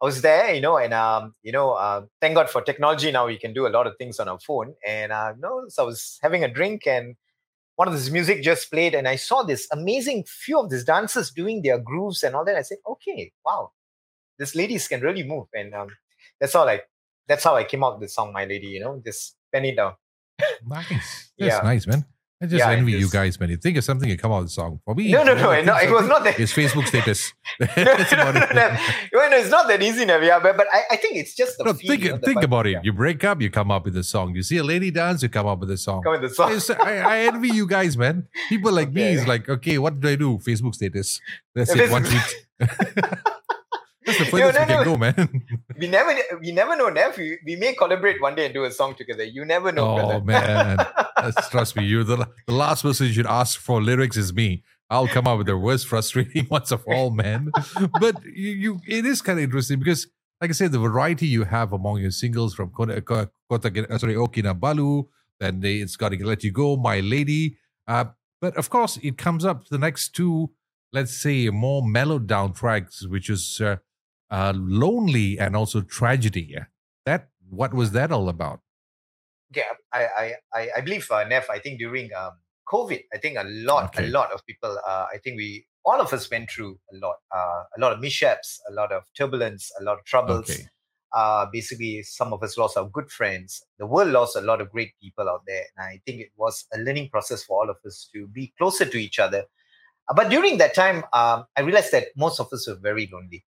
I 0.02 0.04
was 0.04 0.22
there, 0.22 0.52
you 0.52 0.60
know, 0.60 0.76
and 0.76 0.92
um, 0.92 1.34
you 1.42 1.52
know, 1.52 1.72
uh, 1.72 2.02
thank 2.20 2.34
God 2.34 2.50
for 2.50 2.60
technology. 2.60 3.10
Now 3.12 3.26
we 3.26 3.38
can 3.38 3.52
do 3.52 3.66
a 3.66 3.70
lot 3.70 3.86
of 3.86 3.96
things 3.96 4.18
on 4.18 4.28
our 4.28 4.38
phone. 4.38 4.74
And 4.86 5.12
uh, 5.12 5.32
you 5.36 5.40
know, 5.40 5.64
so 5.68 5.84
I 5.84 5.86
was 5.86 6.18
having 6.22 6.42
a 6.42 6.48
drink, 6.48 6.86
and 6.86 7.16
one 7.76 7.86
of 7.86 7.94
this 7.94 8.10
music 8.10 8.42
just 8.42 8.70
played, 8.70 8.94
and 8.94 9.06
I 9.06 9.16
saw 9.16 9.42
this 9.42 9.68
amazing 9.72 10.24
few 10.26 10.58
of 10.58 10.70
these 10.70 10.84
dancers 10.84 11.30
doing 11.30 11.62
their 11.62 11.78
grooves 11.78 12.24
and 12.24 12.34
all 12.34 12.44
that. 12.44 12.56
I 12.56 12.62
said, 12.62 12.78
okay, 12.88 13.32
wow, 13.44 13.70
these 14.38 14.54
ladies 14.54 14.88
can 14.88 15.00
really 15.00 15.24
move, 15.24 15.46
and 15.54 15.74
um, 15.74 15.88
that's 16.40 16.54
all. 16.54 16.66
Like 16.66 16.88
that's 17.26 17.44
how 17.44 17.56
I 17.56 17.64
came 17.64 17.84
up 17.84 17.98
with 17.98 18.08
the 18.08 18.12
song, 18.12 18.32
"My 18.32 18.44
Lady." 18.44 18.68
You 18.68 18.80
know, 18.80 19.02
just 19.04 19.36
pen 19.52 19.64
it 19.64 19.76
down. 19.76 19.94
nice. 20.66 21.30
That's 21.38 21.54
yeah. 21.54 21.60
nice, 21.62 21.86
man. 21.86 22.04
I 22.40 22.46
just 22.46 22.60
yeah, 22.60 22.70
envy 22.70 22.92
you 22.92 23.10
guys, 23.10 23.40
man. 23.40 23.50
You 23.50 23.56
think 23.56 23.76
of 23.78 23.84
something, 23.84 24.08
you 24.08 24.16
come 24.16 24.30
out 24.30 24.42
with 24.42 24.50
a 24.50 24.50
song. 24.52 24.78
For 24.84 24.94
me, 24.94 25.10
no, 25.10 25.24
no, 25.24 25.34
no, 25.34 25.60
no. 25.60 25.76
It 25.76 25.90
was 25.90 26.06
not 26.06 26.22
that. 26.22 26.38
It's 26.38 26.52
Facebook 26.52 26.86
status. 26.86 27.32
no, 27.60 27.66
no, 27.76 27.84
no, 27.84 28.30
no, 28.32 28.46
no. 28.54 28.78
Well, 29.12 29.30
no, 29.30 29.36
it's 29.38 29.50
not 29.50 29.66
that 29.66 29.82
easy. 29.82 30.04
Yeah, 30.04 30.38
but, 30.38 30.56
but 30.56 30.68
I, 30.72 30.82
I 30.92 30.96
think 30.96 31.16
it's 31.16 31.34
just 31.34 31.58
the. 31.58 31.64
No, 31.64 31.72
think, 31.72 32.04
you 32.04 32.12
know, 32.12 32.18
think 32.18 32.44
about 32.44 32.68
it. 32.68 32.78
You 32.84 32.92
break 32.92 33.24
up, 33.24 33.40
you 33.40 33.50
come 33.50 33.72
up 33.72 33.86
with 33.86 33.96
a 33.96 34.04
song. 34.04 34.36
You 34.36 34.44
see 34.44 34.58
a 34.58 34.62
lady 34.62 34.92
dance, 34.92 35.24
you 35.24 35.28
come 35.28 35.48
up 35.48 35.58
with 35.58 35.72
a 35.72 35.76
song. 35.76 36.04
Come 36.04 36.12
with 36.12 36.30
the 36.30 36.62
song. 36.62 36.78
I, 36.80 36.98
I, 36.98 37.18
envy 37.26 37.48
you 37.48 37.66
guys, 37.66 37.96
man. 37.96 38.28
People 38.48 38.70
like 38.70 38.90
okay. 38.90 38.94
me 38.94 39.02
is 39.14 39.26
like, 39.26 39.48
okay, 39.48 39.78
what 39.78 39.98
do 39.98 40.08
I 40.08 40.14
do? 40.14 40.38
Facebook 40.38 40.76
status. 40.76 41.20
That's 41.56 41.74
it. 41.74 41.90
One 41.90 42.04
tweet. 42.04 42.36
That's 44.08 44.18
the 44.18 44.24
furthest 44.24 44.60
we 44.60 44.74
can 44.74 44.84
go, 44.84 44.96
man. 44.96 45.42
we 45.78 45.86
never, 45.86 46.14
we 46.40 46.52
never 46.52 46.76
know, 46.76 46.88
Nev. 46.88 47.16
We, 47.16 47.38
we 47.44 47.56
may 47.56 47.74
collaborate 47.74 48.20
one 48.22 48.34
day 48.34 48.46
and 48.46 48.54
do 48.54 48.64
a 48.64 48.70
song 48.70 48.94
together. 48.94 49.24
You 49.24 49.44
never 49.44 49.70
know. 49.70 49.98
Oh 49.98 50.20
brother. 50.20 50.24
man, 50.24 50.86
trust 51.50 51.76
me. 51.76 51.84
You 51.84 52.04
the 52.04 52.28
the 52.46 52.54
last 52.54 52.82
person 52.82 53.06
you 53.06 53.12
should 53.12 53.26
ask 53.26 53.60
for 53.60 53.82
lyrics 53.82 54.16
is 54.16 54.32
me. 54.32 54.62
I'll 54.90 55.08
come 55.08 55.26
up 55.26 55.38
with 55.38 55.46
the 55.46 55.56
worst 55.56 55.86
frustrating 55.86 56.46
ones 56.50 56.72
of 56.72 56.82
all, 56.86 57.10
man. 57.10 57.50
but 58.00 58.24
you, 58.24 58.50
you, 58.50 58.80
it 58.88 59.04
is 59.04 59.20
kind 59.20 59.38
of 59.38 59.44
interesting 59.44 59.78
because, 59.78 60.06
like 60.40 60.50
I 60.50 60.54
said, 60.54 60.72
the 60.72 60.78
variety 60.78 61.26
you 61.26 61.44
have 61.44 61.72
among 61.72 61.98
your 62.00 62.10
singles 62.10 62.54
from 62.54 62.70
Kota, 62.70 63.02
Kota 63.02 63.86
uh, 63.90 63.98
sorry, 63.98 64.16
O 64.16 64.26
Kinabalu, 64.26 65.06
then 65.40 65.60
they, 65.60 65.76
it's 65.76 65.96
got 65.96 66.10
to 66.10 66.26
let 66.26 66.42
you 66.42 66.50
go, 66.50 66.76
my 66.76 67.00
lady. 67.00 67.58
Uh, 67.86 68.06
but 68.40 68.56
of 68.56 68.70
course, 68.70 68.98
it 69.02 69.18
comes 69.18 69.44
up 69.44 69.68
the 69.68 69.78
next 69.78 70.14
two, 70.14 70.50
let's 70.92 71.14
say, 71.14 71.50
more 71.50 71.82
mellowed 71.86 72.26
down 72.26 72.54
tracks, 72.54 73.06
which 73.06 73.28
is 73.28 73.60
uh, 73.60 73.76
uh, 74.30 74.52
lonely 74.56 75.38
and 75.38 75.56
also 75.56 75.80
tragedy. 75.80 76.56
That 77.04 77.28
what 77.48 77.74
was 77.74 77.92
that 77.92 78.12
all 78.12 78.28
about? 78.28 78.60
Yeah, 79.54 79.72
I 79.92 80.34
I 80.52 80.68
I 80.76 80.80
believe 80.80 81.10
uh, 81.10 81.24
Nev. 81.24 81.46
I 81.50 81.58
think 81.58 81.78
during 81.78 82.12
um, 82.14 82.32
COVID, 82.68 83.02
I 83.12 83.18
think 83.18 83.38
a 83.38 83.44
lot 83.44 83.96
okay. 83.96 84.06
a 84.06 84.10
lot 84.10 84.32
of 84.32 84.44
people. 84.46 84.78
Uh, 84.86 85.06
I 85.12 85.18
think 85.18 85.36
we 85.36 85.66
all 85.84 86.00
of 86.00 86.12
us 86.12 86.30
went 86.30 86.50
through 86.50 86.78
a 86.92 86.96
lot, 86.96 87.16
uh, 87.34 87.62
a 87.76 87.80
lot 87.80 87.92
of 87.92 88.00
mishaps, 88.00 88.60
a 88.68 88.72
lot 88.72 88.92
of 88.92 89.04
turbulence, 89.16 89.70
a 89.80 89.84
lot 89.84 89.98
of 89.98 90.04
troubles. 90.04 90.50
Okay. 90.50 90.66
Uh, 91.16 91.46
basically, 91.50 92.02
some 92.02 92.34
of 92.34 92.42
us 92.42 92.58
lost 92.58 92.76
our 92.76 92.86
good 92.90 93.10
friends. 93.10 93.64
The 93.78 93.86
world 93.86 94.10
lost 94.10 94.36
a 94.36 94.42
lot 94.42 94.60
of 94.60 94.70
great 94.70 94.92
people 95.00 95.26
out 95.26 95.44
there, 95.46 95.64
and 95.76 95.86
I 95.86 96.02
think 96.04 96.20
it 96.20 96.32
was 96.36 96.66
a 96.74 96.78
learning 96.78 97.08
process 97.08 97.42
for 97.42 97.62
all 97.62 97.70
of 97.70 97.76
us 97.86 98.10
to 98.14 98.26
be 98.26 98.52
closer 98.58 98.84
to 98.84 98.98
each 98.98 99.18
other. 99.18 99.44
Uh, 100.08 100.14
but 100.14 100.28
during 100.28 100.58
that 100.58 100.74
time, 100.74 101.04
um, 101.14 101.46
I 101.56 101.62
realized 101.62 101.92
that 101.92 102.08
most 102.14 102.38
of 102.38 102.48
us 102.52 102.68
were 102.68 102.78
very 102.82 103.08
lonely 103.10 103.46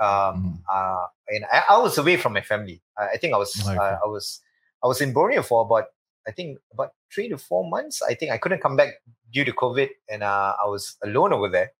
um, 0.00 0.06
mm. 0.06 0.58
uh, 0.72 1.06
and 1.28 1.44
I, 1.52 1.62
I, 1.70 1.78
was 1.78 1.98
away 1.98 2.16
from 2.16 2.32
my 2.32 2.40
family. 2.40 2.82
I, 2.98 3.10
I 3.14 3.16
think 3.16 3.34
I 3.34 3.38
was 3.38 3.54
okay. 3.66 3.76
uh, 3.76 3.98
I 4.04 4.06
was 4.06 4.40
I 4.82 4.86
was 4.86 5.00
in 5.00 5.12
Borneo 5.12 5.42
for 5.42 5.62
about 5.62 5.84
I 6.26 6.32
think 6.32 6.58
about 6.72 6.90
three 7.12 7.28
to 7.28 7.38
four 7.38 7.68
months. 7.68 8.02
I 8.02 8.14
think 8.14 8.32
I 8.32 8.38
couldn't 8.38 8.60
come 8.60 8.76
back 8.76 8.94
due 9.32 9.44
to 9.44 9.52
COVID, 9.52 9.88
and 10.10 10.22
uh, 10.22 10.54
I 10.62 10.66
was 10.66 10.96
alone 11.04 11.32
over 11.32 11.48
there. 11.48 11.72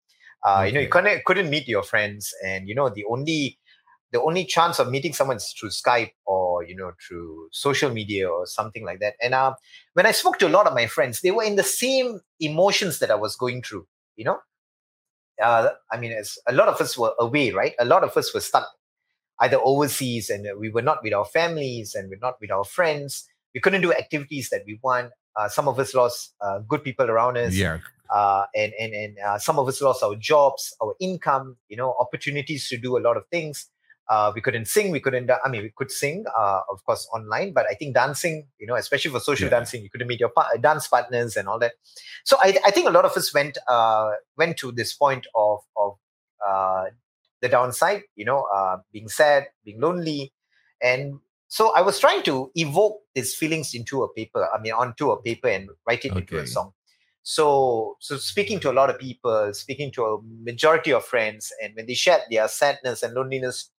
Uh, 0.45 0.59
okay. 0.59 0.69
You 0.69 0.75
know, 0.75 0.81
you 0.81 0.89
couldn't 0.89 1.25
couldn't 1.25 1.51
meet 1.51 1.69
your 1.69 1.83
friends, 1.83 2.33
and 2.45 2.69
you 2.69 2.75
know 2.75 2.89
the 2.89 3.05
only 3.11 3.59
the 4.13 4.23
only 4.23 4.45
chance 4.45 4.79
of 4.79 4.91
meeting 4.91 5.13
someone 5.13 5.39
is 5.39 5.53
through 5.59 5.71
Skype 5.71 6.13
or 6.27 6.63
you 6.65 6.77
know 6.77 6.93
through 7.07 7.49
social 7.53 7.91
media 7.91 8.29
or 8.29 8.47
something 8.47 8.85
like 8.85 9.01
that. 9.01 9.15
And 9.21 9.35
uh, 9.35 9.55
when 9.95 10.07
I 10.07 10.13
spoke 10.13 10.39
to 10.39 10.47
a 10.47 10.55
lot 10.55 10.67
of 10.67 10.75
my 10.75 10.87
friends, 10.87 11.21
they 11.21 11.31
were 11.31 11.45
in 11.45 11.57
the 11.57 11.63
same 11.63 12.21
emotions 12.41 12.99
that 13.01 13.11
I 13.11 13.17
was 13.17 13.35
going 13.37 13.63
through. 13.63 13.87
You 14.17 14.27
know, 14.27 14.39
uh, 15.43 15.71
I 15.91 15.99
mean, 15.99 16.13
as 16.13 16.39
a 16.47 16.53
lot 16.53 16.69
of 16.69 16.81
us 16.81 16.97
were 16.97 17.15
away, 17.19 17.51
right? 17.51 17.75
A 17.79 17.85
lot 17.85 18.05
of 18.05 18.17
us 18.17 18.33
were 18.33 18.41
stuck 18.41 18.69
either 19.41 19.59
overseas 19.63 20.31
and 20.31 20.47
we 20.59 20.71
were 20.71 20.83
not 20.83 20.99
with 21.03 21.13
our 21.13 21.25
families 21.25 21.95
and 21.95 22.09
we're 22.09 22.19
not 22.21 22.35
with 22.41 22.51
our 22.51 22.65
friends. 22.65 23.29
We 23.55 23.61
couldn't 23.61 23.83
do 23.83 23.93
activities 23.93 24.51
that 24.51 24.63
we 24.67 24.79
want. 24.83 25.11
Uh, 25.37 25.49
some 25.49 25.69
of 25.69 25.79
us 25.79 25.95
lost 25.95 26.35
uh, 26.41 26.61
good 26.61 26.85
people 26.85 27.11
around 27.11 27.37
us. 27.37 27.55
Yeah. 27.55 27.79
Uh, 28.15 28.45
and 28.55 28.73
and, 28.79 28.93
and 28.93 29.19
uh, 29.19 29.39
some 29.39 29.59
of 29.59 29.67
us 29.67 29.81
lost 29.81 30.03
our 30.03 30.15
jobs, 30.15 30.75
our 30.81 30.95
income, 31.01 31.57
you 31.69 31.77
know, 31.77 31.95
opportunities 31.99 32.69
to 32.69 32.77
do 32.77 32.97
a 32.97 33.01
lot 33.01 33.17
of 33.17 33.25
things. 33.31 33.67
Uh, 34.09 34.33
we 34.35 34.41
couldn't 34.41 34.67
sing. 34.67 34.91
We 34.91 35.01
couldn't. 35.01 35.31
I 35.31 35.49
mean, 35.49 35.63
we 35.63 35.73
could 35.75 35.91
sing, 35.91 36.25
uh, 36.39 36.61
of 36.71 36.85
course, 36.85 37.09
online. 37.15 37.53
But 37.53 37.67
I 37.71 37.75
think 37.75 37.95
dancing, 37.95 38.47
you 38.59 38.67
know, 38.67 38.75
especially 38.75 39.11
for 39.11 39.21
social 39.21 39.47
yeah. 39.47 39.59
dancing, 39.59 39.83
you 39.83 39.91
couldn't 39.91 40.09
meet 40.09 40.21
your 40.21 40.29
pa- 40.29 40.51
dance 40.61 40.87
partners 40.87 41.37
and 41.37 41.49
all 41.49 41.59
that. 41.61 41.73
So 42.25 42.37
I, 42.41 42.59
I 42.67 42.71
think 42.71 42.87
a 42.87 42.91
lot 42.91 43.07
of 43.07 43.13
us 43.13 43.33
went 43.33 43.57
uh, 43.67 44.11
went 44.37 44.59
to 44.59 44.73
this 44.73 44.93
point 44.93 45.27
of 45.35 45.61
of 45.77 45.97
uh, 46.47 46.85
the 47.41 47.49
downside, 47.49 48.03
you 48.15 48.27
know, 48.27 48.47
uh, 48.55 48.77
being 48.93 49.09
sad, 49.09 49.47
being 49.65 49.81
lonely, 49.81 50.35
and 50.83 51.21
so 51.49 51.73
I 51.73 51.83
was 51.83 52.01
trying 52.01 52.25
to 52.25 52.51
evoke 52.57 53.01
these 53.15 53.35
feelings 53.35 53.75
into 53.75 54.03
a 54.03 54.13
paper. 54.13 54.49
I 54.53 54.61
mean, 54.61 54.73
onto 54.73 55.11
a 55.13 55.23
paper 55.23 55.49
and 55.49 55.69
write 55.87 56.05
it 56.05 56.11
okay. 56.11 56.21
into 56.21 56.39
a 56.39 56.47
song. 56.47 56.73
So, 57.23 57.97
so 58.01 58.19
speaking 58.19 58.61
to 58.61 58.71
a 58.71 58.75
lot 58.75 58.91
of 58.91 58.99
people, 58.99 59.55
speaking 59.55 59.91
to 59.93 60.05
a 60.05 60.19
majority 60.43 60.93
of 60.93 61.05
friends, 61.05 61.53
and 61.63 61.75
when 61.75 61.87
they 61.87 61.95
shared 61.95 62.23
their 62.31 62.49
sadness 62.49 63.03
and 63.03 63.15
loneliness 63.15 63.71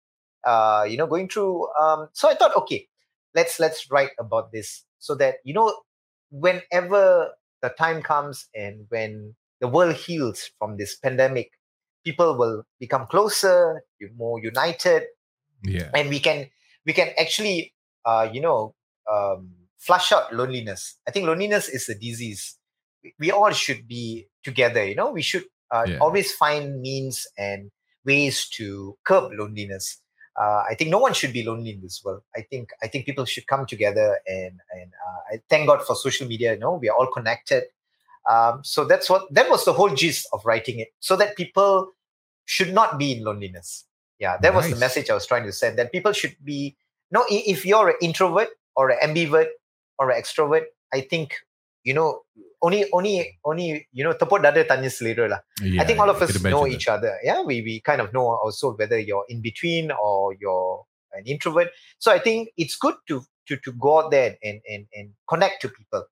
uh, 0.45 0.85
you 0.87 0.97
know, 0.97 1.07
going 1.07 1.27
through. 1.29 1.67
Um, 1.81 2.09
so 2.13 2.29
I 2.29 2.35
thought, 2.35 2.55
okay, 2.57 2.87
let's 3.33 3.59
let's 3.59 3.89
write 3.91 4.11
about 4.19 4.51
this 4.51 4.85
so 4.99 5.15
that 5.15 5.35
you 5.43 5.53
know, 5.53 5.73
whenever 6.31 7.31
the 7.61 7.69
time 7.69 8.01
comes 8.01 8.47
and 8.55 8.85
when 8.89 9.35
the 9.61 9.67
world 9.67 9.95
heals 9.95 10.49
from 10.59 10.77
this 10.77 10.95
pandemic, 10.95 11.51
people 12.03 12.37
will 12.37 12.63
become 12.79 13.07
closer, 13.07 13.83
more 14.17 14.39
united, 14.41 15.03
Yeah. 15.63 15.89
and 15.93 16.09
we 16.09 16.19
can 16.19 16.49
we 16.85 16.93
can 16.93 17.09
actually 17.17 17.73
uh, 18.05 18.29
you 18.31 18.41
know 18.41 18.75
um, 19.11 19.51
flush 19.79 20.11
out 20.11 20.33
loneliness. 20.33 20.97
I 21.07 21.11
think 21.11 21.25
loneliness 21.27 21.69
is 21.69 21.89
a 21.89 21.95
disease. 21.95 22.57
We, 23.19 23.29
all 23.31 23.51
should 23.51 23.87
be 23.87 24.27
together. 24.43 24.83
You 24.83 24.95
know, 24.95 25.11
we 25.11 25.21
should 25.21 25.45
uh, 25.71 25.85
Yeah. 25.87 25.97
always 25.99 26.33
find 26.33 26.81
means 26.81 27.27
and 27.37 27.69
ways 28.03 28.49
to 28.57 28.97
curb 29.05 29.31
loneliness. 29.33 30.01
Uh, 30.39 30.63
I 30.69 30.75
think 30.75 30.89
no 30.89 30.99
one 30.99 31.13
should 31.13 31.31
be 31.31 31.43
lonely 31.43 31.71
in 31.71 31.81
this 31.81 32.03
world. 32.03 32.21
I 32.35 32.41
think 32.41 32.71
I 32.83 32.87
think 32.87 33.05
people 33.05 33.25
should 33.25 33.47
come 33.47 33.65
together 33.65 34.19
and 34.27 34.59
and 34.71 34.91
uh, 35.07 35.35
I 35.35 35.41
thank 35.49 35.67
God 35.67 35.83
for 35.83 35.95
social 35.95 36.27
media. 36.27 36.53
You 36.53 36.59
know, 36.59 36.73
we 36.73 36.89
are 36.89 36.95
all 36.95 37.07
connected. 37.07 37.63
Um, 38.29 38.61
so 38.63 38.85
that's 38.85 39.09
what 39.09 39.33
that 39.33 39.49
was 39.49 39.65
the 39.65 39.73
whole 39.73 39.93
gist 39.93 40.27
of 40.33 40.45
writing 40.45 40.79
it, 40.79 40.89
so 40.99 41.15
that 41.15 41.37
people 41.37 41.91
should 42.45 42.73
not 42.73 42.97
be 42.97 43.13
in 43.13 43.23
loneliness. 43.23 43.85
Yeah, 44.19 44.37
that 44.41 44.53
was 44.53 44.69
the 44.69 44.75
message 44.77 45.09
I 45.09 45.13
was 45.13 45.25
trying 45.25 45.43
to 45.45 45.51
send. 45.51 45.77
That 45.77 45.91
people 45.91 46.11
should 46.11 46.35
be 46.43 46.75
no. 47.11 47.23
If 47.29 47.65
you're 47.65 47.89
an 47.89 47.95
introvert 48.01 48.49
or 48.75 48.89
an 48.89 48.97
ambivert 49.03 49.47
or 49.99 50.09
an 50.09 50.21
extrovert, 50.21 50.63
I 50.93 51.01
think 51.01 51.35
you 51.85 51.93
know 51.93 52.21
only 52.65 52.81
only 52.97 53.13
only 53.45 53.87
you 53.93 54.03
know 54.03 54.13
tepuk 54.21 54.41
dada 54.41 54.63
tanya 54.65 54.89
selera 54.89 55.29
lah. 55.33 55.41
yeah 55.61 55.81
I 55.81 55.85
think 55.85 56.01
all 56.01 56.09
of 56.09 56.17
us 56.19 56.33
know 56.43 56.65
that. 56.65 56.73
each 56.73 56.87
other. 56.89 57.13
Yeah, 57.23 57.45
we 57.45 57.61
we 57.61 57.79
kind 57.85 58.01
of 58.01 58.09
know 58.11 58.25
also 58.43 58.73
whether 58.75 58.97
you're 58.97 59.23
in 59.29 59.39
between 59.45 59.93
or 59.93 60.33
you're 60.41 60.83
an 61.13 61.23
introvert. 61.29 61.69
So 62.01 62.11
I 62.11 62.19
think 62.19 62.49
it's 62.57 62.75
good 62.75 62.97
to 63.07 63.21
to 63.47 63.53
to 63.61 63.71
go 63.77 64.01
out 64.01 64.09
there 64.09 64.35
and 64.41 64.59
and 64.65 64.89
and 64.97 65.13
connect 65.29 65.61
to 65.61 65.69
people 65.69 66.09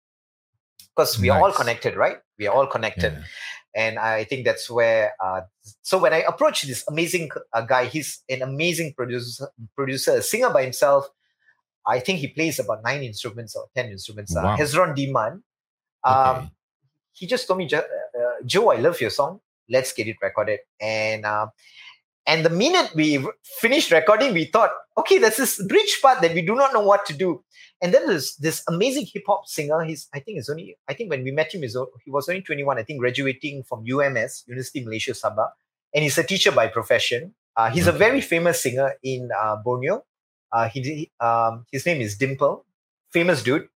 because 0.93 1.17
we 1.17 1.33
are 1.33 1.41
all 1.41 1.51
connected, 1.51 1.97
right? 1.97 2.21
We 2.37 2.45
are 2.47 2.53
all 2.53 2.69
connected 2.69 3.13
Yeah. 3.17 3.25
and 3.75 3.97
I 3.97 4.23
think 4.29 4.45
that's 4.45 4.69
where. 4.69 5.13
Uh, 5.17 5.41
so 5.81 5.97
when 5.97 6.13
I 6.13 6.21
approached 6.29 6.67
this 6.69 6.85
amazing 6.87 7.33
uh, 7.51 7.65
guy, 7.65 7.85
he's 7.89 8.21
an 8.29 8.41
amazing 8.45 8.93
producer, 8.93 9.49
producer, 9.75 10.17
a 10.17 10.21
singer 10.21 10.53
by 10.53 10.63
himself. 10.69 11.09
I 11.87 11.99
think 11.99 12.19
he 12.19 12.27
plays 12.29 12.59
about 12.59 12.83
nine 12.83 13.01
instruments 13.01 13.55
or 13.57 13.65
ten 13.75 13.89
instruments. 13.89 14.35
Wow. 14.35 14.53
Uh, 14.53 14.57
Hezron 14.61 14.93
Diman. 14.93 15.41
Um, 16.05 16.15
Okay. 16.37 16.49
He 17.13 17.27
just 17.27 17.47
told 17.47 17.59
me, 17.59 17.67
"Jo- 17.67 17.79
uh, 17.79 18.41
Joe, 18.45 18.71
I 18.71 18.77
love 18.77 18.99
your 18.99 19.11
song. 19.11 19.39
Let's 19.69 19.93
get 19.93 20.07
it 20.07 20.17
recorded. 20.21 20.59
And 20.81 21.25
uh, 21.25 21.47
and 22.25 22.45
the 22.45 22.49
minute 22.49 22.91
we 22.95 23.25
finished 23.59 23.91
recording, 23.91 24.33
we 24.33 24.45
thought, 24.45 24.71
okay, 24.97 25.17
there's 25.17 25.37
this 25.37 25.61
bridge 25.67 25.99
part 26.01 26.21
that 26.21 26.33
we 26.33 26.41
do 26.41 26.55
not 26.55 26.73
know 26.73 26.81
what 26.81 27.05
to 27.07 27.13
do. 27.13 27.43
And 27.81 27.93
then 27.93 28.07
there's 28.07 28.35
this 28.37 28.63
amazing 28.67 29.07
hip 29.13 29.23
hop 29.27 29.45
singer. 29.47 29.83
He's, 29.83 30.07
I 30.13 30.19
think, 30.21 30.39
is 30.39 30.49
only, 30.49 30.77
I 30.87 30.93
think 30.93 31.09
when 31.09 31.23
we 31.23 31.31
met 31.31 31.53
him, 31.53 31.61
he 31.61 32.11
was 32.11 32.29
only 32.29 32.41
21. 32.41 32.77
I 32.79 32.83
think 32.83 32.99
graduating 32.99 33.63
from 33.63 33.83
UMS, 33.85 34.45
University 34.47 34.83
Malaysia 34.85 35.11
Sabah, 35.11 35.49
and 35.93 36.03
he's 36.03 36.17
a 36.17 36.23
teacher 36.23 36.51
by 36.51 36.67
profession. 36.67 37.35
Uh, 37.57 37.69
he's 37.69 37.87
a 37.87 37.91
very 37.91 38.21
famous 38.21 38.61
singer 38.61 38.93
in 39.03 39.29
uh, 39.37 39.57
Borneo. 39.57 40.03
Uh, 40.51 40.69
he, 40.69 40.81
he- 40.81 41.11
um, 41.19 41.65
his 41.71 41.85
name 41.85 42.01
is 42.01 42.15
Dimple, 42.17 42.65
famous 43.11 43.43
dude. 43.43 43.67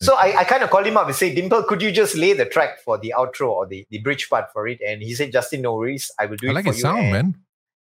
So 0.00 0.16
I, 0.16 0.40
I 0.40 0.44
kind 0.44 0.62
of 0.62 0.70
called 0.70 0.86
him 0.86 0.96
up 0.96 1.06
and 1.06 1.14
say, 1.16 1.34
Dimple, 1.34 1.62
could 1.64 1.80
you 1.80 1.90
just 1.92 2.16
lay 2.16 2.32
the 2.34 2.44
track 2.44 2.80
for 2.84 2.98
the 2.98 3.14
outro 3.16 3.48
or 3.48 3.66
the, 3.66 3.86
the 3.90 3.98
bridge 3.98 4.28
part 4.28 4.52
for 4.52 4.66
it? 4.68 4.80
And 4.86 5.00
he 5.02 5.14
said, 5.14 5.32
Justin, 5.32 5.62
no 5.62 5.74
worries, 5.76 6.10
I 6.18 6.26
will 6.26 6.36
do 6.36 6.48
I 6.48 6.50
it 6.50 6.54
like 6.54 6.64
for 6.64 6.70
his 6.72 6.78
you. 6.78 6.82
sound, 6.82 6.98
And 7.00 7.12
man. 7.12 7.34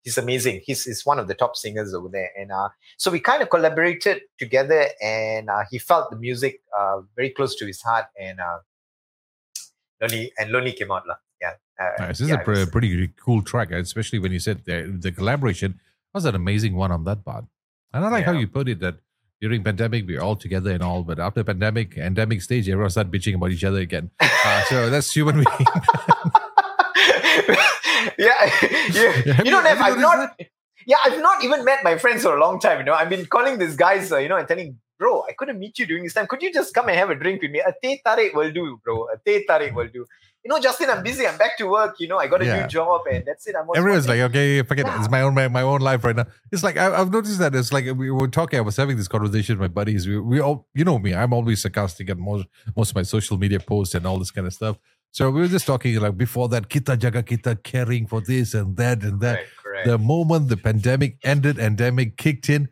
He's 0.03 0.17
amazing. 0.17 0.61
He's, 0.65 0.83
he's 0.85 1.05
one 1.05 1.19
of 1.19 1.27
the 1.27 1.35
top 1.35 1.55
singers 1.55 1.93
over 1.93 2.09
there. 2.09 2.31
And 2.37 2.51
uh, 2.51 2.69
so 2.97 3.11
we 3.11 3.19
kind 3.19 3.43
of 3.43 3.49
collaborated 3.51 4.23
together 4.39 4.87
and 5.01 5.47
uh, 5.49 5.59
he 5.69 5.77
felt 5.77 6.09
the 6.09 6.15
music 6.17 6.61
uh, 6.77 7.01
very 7.15 7.29
close 7.29 7.55
to 7.57 7.65
his 7.67 7.81
heart 7.83 8.05
and 8.19 8.39
uh, 8.39 8.57
Lonely, 10.01 10.31
and 10.39 10.51
Lonely 10.51 10.73
came 10.73 10.91
out. 10.91 11.03
Yeah. 11.39 11.51
Uh, 11.79 11.89
Nice. 11.99 12.17
This 12.17 12.29
yeah, 12.29 12.41
is 12.41 12.47
a 12.47 12.51
was- 12.51 12.69
pretty 12.71 13.09
cool 13.15 13.41
track, 13.43 13.71
especially 13.71 14.19
when 14.19 14.31
you 14.31 14.39
said 14.39 14.65
the, 14.65 14.91
the 14.99 15.11
collaboration 15.11 15.79
was 16.13 16.25
an 16.25 16.35
amazing 16.35 16.75
one 16.75 16.91
on 16.91 17.03
that 17.05 17.23
part. 17.23 17.45
And 17.93 18.03
I 18.03 18.09
like 18.09 18.25
how 18.25 18.31
you 18.31 18.47
put 18.47 18.67
it 18.69 18.79
that 18.79 18.95
during 19.41 19.63
pandemic 19.63 20.05
we're 20.07 20.21
all 20.21 20.35
together 20.35 20.71
and 20.71 20.83
all, 20.83 21.03
but 21.03 21.19
after 21.19 21.43
pandemic, 21.43 21.97
endemic 21.97 22.41
stage, 22.43 22.69
everyone 22.69 22.91
start 22.91 23.09
bitching 23.09 23.35
about 23.35 23.51
each 23.51 23.63
other 23.63 23.79
again. 23.79 24.11
Uh, 24.19 24.63
so 24.65 24.89
that's 24.93 25.11
human 25.11 25.35
being. 25.35 25.47
yeah, 28.17 28.45
yeah. 28.93 29.11
Have 29.33 29.45
You 29.45 29.51
know, 29.51 29.61
Nev, 29.61 29.77
have 29.77 29.93
I've 29.93 29.99
not. 29.99 30.39
Yeah, 30.85 30.97
I've 31.03 31.19
not 31.21 31.43
even 31.43 31.65
met 31.65 31.83
my 31.83 31.97
friends 31.97 32.23
for 32.23 32.35
a 32.35 32.39
long 32.39 32.59
time. 32.59 32.79
You 32.79 32.85
know, 32.85 32.93
I've 32.93 33.09
been 33.09 33.25
calling 33.25 33.57
these 33.59 33.75
guys, 33.75 34.11
uh, 34.11 34.17
you 34.17 34.29
know, 34.29 34.37
and 34.37 34.47
telling, 34.47 34.79
bro, 34.97 35.23
I 35.27 35.33
couldn't 35.33 35.59
meet 35.59 35.77
you 35.77 35.85
during 35.85 36.03
this 36.03 36.13
time. 36.13 36.27
Could 36.27 36.41
you 36.41 36.51
just 36.51 36.73
come 36.73 36.89
and 36.89 36.97
have 36.97 37.09
a 37.09 37.15
drink 37.15 37.41
with 37.41 37.51
me? 37.51 37.59
A 37.59 37.73
teh 37.83 37.97
tarik 38.05 38.33
will 38.33 38.51
do, 38.51 38.79
bro. 38.83 39.07
A 39.13 39.17
teh 39.25 39.43
tarik 39.47 39.75
will 39.75 39.89
do. 39.89 40.05
You 40.43 40.49
know, 40.49 40.59
Justin, 40.59 40.89
I'm 40.89 41.03
busy. 41.03 41.27
I'm 41.27 41.37
back 41.37 41.55
to 41.59 41.67
work. 41.67 41.99
You 41.99 42.07
know, 42.07 42.17
I 42.17 42.25
got 42.27 42.41
a 42.41 42.45
Yeah. 42.45 42.61
new 42.61 42.67
job, 42.67 43.01
and 43.11 43.23
that's 43.25 43.45
it. 43.45 43.55
I'm 43.55 43.69
on 43.69 43.77
Everyone's 43.77 44.07
like, 44.07 44.21
okay, 44.21 44.63
forget 44.63 44.87
it. 44.87 44.93
It's 44.97 45.09
my 45.09 45.21
own 45.21 45.35
my, 45.35 45.47
my 45.47 45.61
own 45.61 45.81
life 45.81 46.03
right 46.03 46.15
now. 46.15 46.25
It's 46.51 46.63
like 46.63 46.77
I, 46.77 46.99
I've 46.99 47.11
noticed 47.11 47.37
that 47.39 47.53
it's 47.53 47.71
like 47.71 47.85
we 47.95 48.09
were 48.09 48.27
talking. 48.27 48.57
I 48.57 48.61
was 48.61 48.75
having 48.75 48.97
this 48.97 49.07
conversation 49.07 49.59
with 49.59 49.69
my 49.69 49.73
buddies. 49.73 50.07
We, 50.07 50.19
we 50.19 50.39
all, 50.41 50.67
you 50.73 50.83
know 50.83 50.97
me. 50.97 51.13
I'm 51.13 51.31
always 51.33 51.61
sarcastic 51.61 52.09
at 52.09 52.17
most 52.17 52.47
most 52.75 52.89
of 52.89 52.95
my 52.95 53.03
social 53.03 53.37
media 53.37 53.59
posts 53.59 53.93
and 53.93 54.05
all 54.07 54.17
this 54.17 54.31
kind 54.31 54.47
of 54.47 54.53
stuff. 54.53 54.77
So 55.11 55.29
we 55.29 55.41
were 55.41 55.47
just 55.47 55.67
talking 55.67 55.99
like 55.99 56.17
before 56.17 56.47
that, 56.49 56.69
kita 56.69 56.97
jaga 56.97 57.21
kita 57.21 57.61
caring 57.61 58.07
for 58.07 58.19
this 58.21 58.55
and 58.55 58.77
that 58.77 59.03
and 59.03 59.21
that. 59.21 59.41
Correct. 59.61 59.85
The 59.87 59.97
moment 59.99 60.49
the 60.49 60.57
pandemic 60.57 61.17
ended, 61.23 61.59
endemic 61.59 62.17
kicked 62.17 62.49
in, 62.49 62.69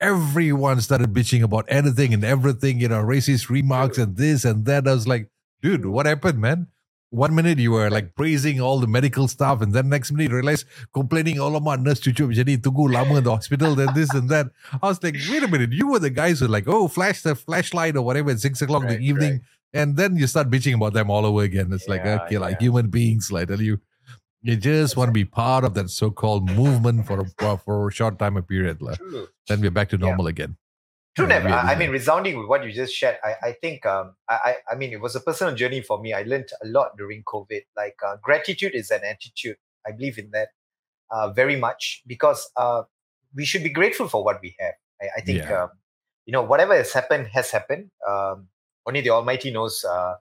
everyone 0.00 0.80
started 0.80 1.12
bitching 1.12 1.42
about 1.42 1.66
anything 1.68 2.14
and 2.14 2.24
everything. 2.24 2.80
You 2.80 2.88
know, 2.88 3.02
racist 3.02 3.50
remarks 3.50 3.98
and 3.98 4.16
this 4.16 4.44
and 4.44 4.64
that. 4.66 4.88
I 4.88 4.92
was 4.94 5.06
like, 5.06 5.28
dude, 5.62 5.84
what 5.84 6.06
happened, 6.06 6.40
man? 6.40 6.68
One 7.10 7.34
minute 7.34 7.58
you 7.58 7.72
were 7.72 7.90
like 7.90 8.14
praising 8.14 8.60
all 8.60 8.78
the 8.78 8.86
medical 8.86 9.26
staff, 9.26 9.60
and 9.62 9.72
then 9.74 9.88
next 9.88 10.12
minute 10.12 10.30
you 10.30 10.36
realize 10.36 10.64
complaining 10.94 11.40
all 11.40 11.56
of 11.56 11.62
my 11.66 11.74
nurse 11.74 11.98
cucu 11.98 12.30
jadi 12.30 12.54
tunggu 12.62 12.86
lama 12.86 13.18
in 13.18 13.24
the 13.24 13.34
hospital, 13.34 13.74
then 13.74 13.90
this 13.94 14.14
and 14.14 14.28
that. 14.30 14.46
I 14.80 14.86
was 14.86 15.02
like, 15.02 15.16
wait 15.28 15.42
a 15.42 15.48
minute, 15.48 15.72
you 15.72 15.88
were 15.90 15.98
the 15.98 16.10
guys 16.10 16.38
who 16.38 16.46
like, 16.46 16.68
oh, 16.70 16.86
flash 16.86 17.22
the 17.26 17.34
flashlight 17.34 17.96
or 17.98 18.02
whatever 18.06 18.30
at 18.30 18.38
six 18.38 18.62
o'clock 18.62 18.86
in 18.86 18.94
the 18.94 19.02
evening, 19.02 19.42
and 19.74 19.96
then 19.98 20.14
you 20.14 20.30
start 20.30 20.50
bitching 20.54 20.78
about 20.78 20.94
them 20.94 21.10
all 21.10 21.26
over 21.26 21.42
again. 21.42 21.74
It's 21.74 21.88
like, 21.90 22.06
Yeah, 22.06 22.22
okay, 22.30 22.38
like 22.38 22.62
human 22.62 22.94
beings, 22.94 23.32
like 23.34 23.50
I 23.50 23.58
tell 23.58 23.62
you, 23.66 23.82
you 24.46 24.54
just 24.54 24.94
want 24.96 25.10
to 25.10 25.12
be 25.12 25.26
part 25.26 25.66
of 25.66 25.74
that 25.74 25.90
so-called 25.90 26.46
movement 26.54 27.10
for 27.10 27.26
a 27.26 27.58
for 27.58 27.88
a 27.88 27.92
short 27.92 28.22
time 28.22 28.38
a 28.38 28.42
period. 28.46 28.78
lah. 28.80 28.94
Then 29.50 29.58
we're 29.66 29.74
back 29.74 29.90
to 29.90 29.98
Yeah. 29.98 30.14
normal 30.14 30.30
again. 30.30 30.54
True, 31.20 31.28
Yeah, 31.28 31.38
Nev. 31.38 31.44
really, 31.44 31.56
I, 31.56 31.72
I 31.72 31.76
mean, 31.76 31.90
resounding 31.90 32.38
with 32.38 32.46
what 32.48 32.64
you 32.64 32.72
just 32.72 32.94
shared, 32.94 33.16
I, 33.22 33.34
I 33.48 33.52
think, 33.52 33.86
um, 33.86 34.14
I, 34.28 34.56
I, 34.70 34.74
mean, 34.74 34.92
it 34.92 35.00
was 35.00 35.14
a 35.16 35.20
personal 35.20 35.54
journey 35.54 35.80
for 35.80 36.00
me. 36.00 36.12
I 36.12 36.22
learned 36.22 36.48
a 36.62 36.66
lot 36.66 36.96
during 36.96 37.22
COVID. 37.24 37.62
Like, 37.76 37.96
uh, 38.06 38.16
gratitude 38.22 38.74
is 38.74 38.90
an 38.90 39.00
attitude. 39.04 39.56
I 39.86 39.92
believe 39.92 40.18
in 40.18 40.30
that 40.32 40.48
uh, 41.10 41.30
very 41.30 41.56
much 41.56 42.02
because 42.06 42.50
uh, 42.56 42.82
we 43.34 43.44
should 43.44 43.62
be 43.62 43.70
grateful 43.70 44.08
for 44.08 44.24
what 44.24 44.40
we 44.42 44.56
have. 44.60 44.74
I, 45.00 45.06
I 45.18 45.20
think, 45.22 45.38
Yeah. 45.38 45.64
um, 45.64 45.70
you 46.26 46.32
know, 46.32 46.42
whatever 46.42 46.74
has 46.76 46.92
happened 46.92 47.28
has 47.32 47.50
happened. 47.50 47.90
Um, 48.08 48.48
only 48.86 49.00
the 49.00 49.10
Almighty 49.10 49.50
knows 49.50 49.84
uh, 49.84 50.14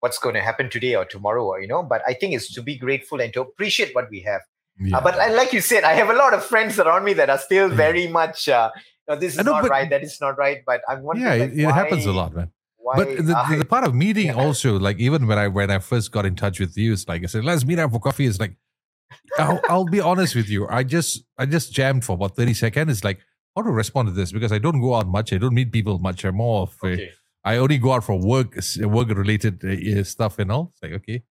what's 0.00 0.18
going 0.18 0.34
to 0.34 0.40
happen 0.40 0.70
today 0.70 0.94
or 0.94 1.04
tomorrow, 1.04 1.44
or, 1.44 1.60
you 1.60 1.68
know, 1.68 1.82
but 1.82 2.02
I 2.06 2.14
think 2.14 2.34
it's 2.34 2.52
to 2.54 2.62
be 2.62 2.76
grateful 2.76 3.20
and 3.20 3.32
to 3.34 3.40
appreciate 3.40 3.94
what 3.94 4.08
we 4.10 4.20
have. 4.22 4.42
Yeah. 4.80 4.98
Uh, 4.98 5.00
but 5.00 5.14
I, 5.18 5.28
like 5.32 5.52
you 5.52 5.60
said, 5.60 5.82
I 5.84 5.94
have 5.94 6.08
a 6.08 6.14
lot 6.14 6.34
of 6.34 6.44
friends 6.44 6.78
around 6.78 7.04
me 7.04 7.12
that 7.14 7.28
are 7.30 7.38
still 7.38 7.68
Yeah. 7.68 7.76
very 7.76 8.06
much. 8.06 8.48
Uh, 8.48 8.70
no, 9.08 9.16
this 9.16 9.32
is 9.36 9.44
know, 9.44 9.52
not 9.52 9.62
but- 9.62 9.70
right. 9.70 9.88
That 9.90 10.02
is 10.02 10.20
not 10.20 10.36
right. 10.38 10.58
But 10.66 10.82
I'm 10.88 11.02
wondering. 11.02 11.26
yeah, 11.26 11.44
like, 11.44 11.52
it, 11.52 11.58
it 11.60 11.70
happens 11.72 12.06
a 12.06 12.12
lot, 12.12 12.34
man. 12.34 12.50
Why, 12.76 12.96
But 12.96 13.26
the, 13.26 13.36
I- 13.36 13.50
the, 13.52 13.56
the 13.58 13.64
part 13.64 13.84
of 13.84 13.94
meeting 13.94 14.26
Yeah. 14.26 14.34
also, 14.44 14.78
like 14.78 14.98
even 14.98 15.26
when 15.26 15.38
I 15.38 15.48
when 15.48 15.70
I 15.70 15.78
first 15.78 16.12
got 16.12 16.24
in 16.26 16.36
touch 16.36 16.60
with 16.60 16.76
you, 16.76 16.92
it's 16.92 17.06
like 17.08 17.22
I 17.22 17.26
said, 17.26 17.44
let's 17.44 17.64
meet 17.64 17.78
up 17.78 17.90
for 17.90 18.00
coffee. 18.00 18.26
It's 18.26 18.40
like 18.40 18.54
I'll, 19.38 19.60
I'll 19.68 19.84
be 19.84 20.00
honest 20.00 20.34
with 20.34 20.48
you. 20.48 20.66
I 20.68 20.84
just 20.84 21.24
I 21.38 21.46
just 21.46 21.72
jammed 21.72 22.04
for 22.04 22.12
about 22.12 22.36
thirty 22.36 22.54
seconds. 22.54 22.90
It's 22.92 23.04
like 23.04 23.18
how 23.56 23.62
to 23.62 23.70
respond 23.70 24.08
to 24.08 24.12
this 24.12 24.32
because 24.32 24.52
I 24.52 24.58
don't 24.58 24.80
go 24.80 24.94
out 24.94 25.06
much. 25.08 25.32
I 25.32 25.38
don't 25.38 25.54
meet 25.54 25.72
people 25.72 25.98
much. 25.98 26.24
I'm 26.24 26.36
more 26.36 26.62
of 26.62 26.76
a, 26.84 26.86
okay. 26.88 27.10
I 27.44 27.56
only 27.56 27.78
go 27.78 27.92
out 27.92 28.04
for 28.04 28.16
work 28.20 28.56
work 28.80 29.08
related 29.08 29.64
uh, 29.64 30.04
stuff 30.04 30.38
and 30.38 30.52
all. 30.52 30.72
It's 30.72 30.82
like 30.82 30.92
okay. 31.00 31.22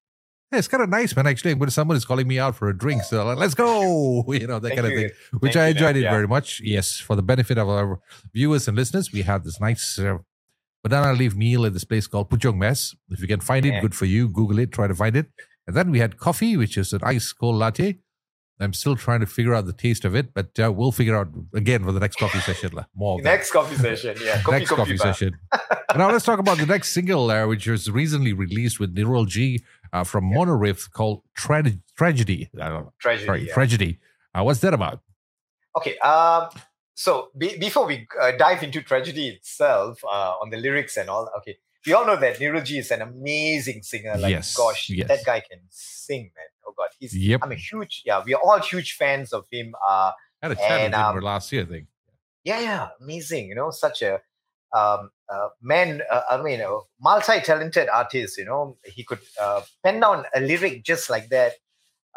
It's 0.52 0.68
kind 0.70 0.82
of 0.82 0.89
nice, 0.89 1.14
man. 1.16 1.28
Actually, 1.28 1.56
when 1.56 1.70
someone 1.70 1.98
is 1.98 2.06
calling 2.06 2.28
me 2.28 2.39
out 2.39 2.56
for 2.56 2.70
a 2.70 2.78
drink, 2.78 3.04
so 3.04 3.26
like, 3.26 3.38
let's 3.38 3.54
go, 3.54 4.24
you 4.34 4.48
know 4.48 4.60
that 4.60 4.70
Thank 4.70 4.82
kind 4.82 4.88
of 4.93 4.98
thing 4.98 5.10
which 5.39 5.54
Thank 5.54 5.66
I 5.66 5.68
enjoyed 5.70 5.95
Nat. 5.95 6.00
it 6.00 6.04
Yeah. 6.04 6.12
very 6.12 6.28
much. 6.28 6.62
Yes, 6.64 6.98
for 7.00 7.16
the 7.18 7.22
benefit 7.22 7.58
of 7.58 7.68
our 7.68 8.00
viewers 8.34 8.68
and 8.68 8.78
listeners, 8.78 9.12
we 9.12 9.24
have 9.24 9.43
this 9.43 9.60
nice 9.60 10.00
uh, 10.00 10.20
banana 10.84 11.14
leaf 11.14 11.36
meal 11.36 11.66
at 11.66 11.74
this 11.74 11.84
place 11.84 12.08
called 12.08 12.30
Puchong 12.30 12.58
Mess. 12.58 12.95
If 13.10 13.20
you 13.22 13.28
can 13.28 13.41
find 13.41 13.66
it, 13.66 13.74
Yeah. 13.74 13.82
good 13.82 13.95
for 13.95 14.06
you. 14.06 14.30
Google 14.30 14.60
it, 14.60 14.72
try 14.72 14.88
to 14.88 14.95
find 14.95 15.18
it. 15.18 15.28
And 15.68 15.76
then 15.76 15.91
we 15.91 16.00
had 16.00 16.18
coffee, 16.18 16.56
which 16.56 16.78
is 16.78 16.93
an 16.93 17.02
ice 17.04 17.34
cold 17.34 17.56
latte. 17.58 17.98
I'm 18.60 18.74
still 18.74 18.95
trying 18.95 19.20
to 19.20 19.28
figure 19.28 19.54
out 19.54 19.68
the 19.68 19.74
taste 19.74 20.04
of 20.04 20.16
it, 20.16 20.34
but 20.34 20.58
uh, 20.60 20.72
we'll 20.72 20.91
figure 20.91 21.16
out 21.16 21.28
again 21.54 21.84
for 21.84 21.91
the 21.91 22.00
next 22.00 22.16
coffee 22.18 22.39
session. 22.39 22.72
More. 22.95 23.22
Next 23.22 23.52
coffee 23.52 23.76
session. 23.76 24.18
Yeah. 24.20 24.41
Coffee, 24.43 24.58
next 24.60 24.72
coffee 24.72 24.98
bar. 24.98 25.14
session. 25.14 25.38
now 25.95 26.10
let's 26.10 26.26
talk 26.26 26.39
about 26.39 26.58
the 26.58 26.66
next 26.66 26.91
single, 26.91 27.30
uh, 27.30 27.45
which 27.45 27.68
was 27.68 27.91
recently 27.91 28.34
released 28.34 28.80
with 28.80 28.95
Nirol 28.95 29.28
G 29.28 29.64
uh, 30.00 30.04
from 30.04 30.24
Monoriff 30.34 30.89
called 30.91 31.22
Tra- 31.36 31.64
Tragedy. 31.98 32.50
I 32.62 32.70
don't 32.70 32.84
know. 32.86 32.93
Tragedy. 33.00 33.26
Sorry, 33.26 33.48
yeah. 33.48 33.54
Tragedy. 33.54 34.00
Uh, 34.34 34.43
what's 34.43 34.60
that 34.60 34.74
about? 34.74 35.02
Okay. 35.78 35.98
Um. 36.00 36.50
So 36.95 37.30
be, 37.38 37.58
before 37.60 37.86
we 37.86 38.08
uh, 38.20 38.32
dive 38.38 38.64
into 38.64 38.82
tragedy 38.82 39.28
itself, 39.30 40.00
uh, 40.04 40.34
on 40.41 40.50
the 40.50 40.58
lyrics 40.58 40.98
and 40.98 41.10
all, 41.10 41.30
okay, 41.38 41.58
we 41.86 41.93
all 41.93 42.08
know 42.08 42.16
that 42.16 42.38
Neeraj 42.39 42.72
is 42.80 42.89
an 42.91 43.02
amazing 43.04 43.84
singer. 43.84 44.18
Like, 44.18 44.32
Yes, 44.32 44.56
gosh, 44.58 44.89
yes. 44.89 45.08
that 45.08 45.24
guy 45.24 45.39
can 45.41 45.60
sing, 45.70 46.32
man. 46.36 46.45
Oh 46.66 46.74
God, 46.76 46.89
he's. 47.00 47.16
Yep. 47.16 47.41
I'm 47.43 47.52
a 47.52 47.56
huge, 47.56 48.02
yeah. 48.04 48.24
We 48.26 48.34
are 48.34 48.41
all 48.43 48.60
huge 48.60 48.93
fans 48.93 49.32
of 49.32 49.45
him. 49.52 49.76
Uh, 49.88 50.12
I 50.41 50.48
had 50.48 50.52
a 50.54 50.56
chat 50.56 50.72
And, 50.72 50.93
with 50.93 51.00
him 51.00 51.18
um, 51.18 51.20
last 51.24 51.52
year, 51.54 51.64
I 51.64 51.66
think. 51.66 51.86
yeah, 52.43 52.60
yeah, 52.62 52.88
amazing. 53.00 53.48
You 53.50 53.56
know, 53.56 53.70
such 53.70 54.02
a 54.02 54.20
um, 54.76 55.11
uh, 55.30 55.49
man. 55.61 56.01
Uh, 56.09 56.22
I 56.32 56.41
mean, 56.41 56.61
a 56.61 56.80
multi-talented 57.01 57.89
artist. 57.89 58.38
You 58.38 58.45
know, 58.45 58.78
he 58.86 59.03
could 59.03 59.20
uh, 59.41 59.61
pen 59.84 59.99
down 59.99 60.26
a 60.34 60.39
lyric 60.41 60.84
just 60.84 61.09
like 61.09 61.30
that, 61.30 61.53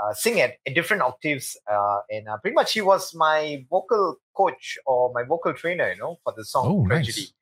uh, 0.03 0.15
sing 0.15 0.41
at, 0.41 0.55
at 0.67 0.75
different 0.75 1.03
octaves, 1.03 1.57
uh, 1.71 1.99
and 2.11 2.29
uh, 2.29 2.37
pretty 2.39 2.55
much 2.55 2.73
he 2.73 2.81
was 2.81 3.15
my 3.15 3.65
vocal 3.71 4.17
coach 4.37 4.79
or 4.87 5.13
my 5.15 5.23
vocal 5.23 5.53
trainer. 5.55 5.91
You 5.93 5.99
know, 5.99 6.19
for 6.25 6.33
the 6.37 6.45
song 6.45 6.67
Oh, 6.69 6.87
Tragedy, 6.87 7.21
nice. 7.23 7.33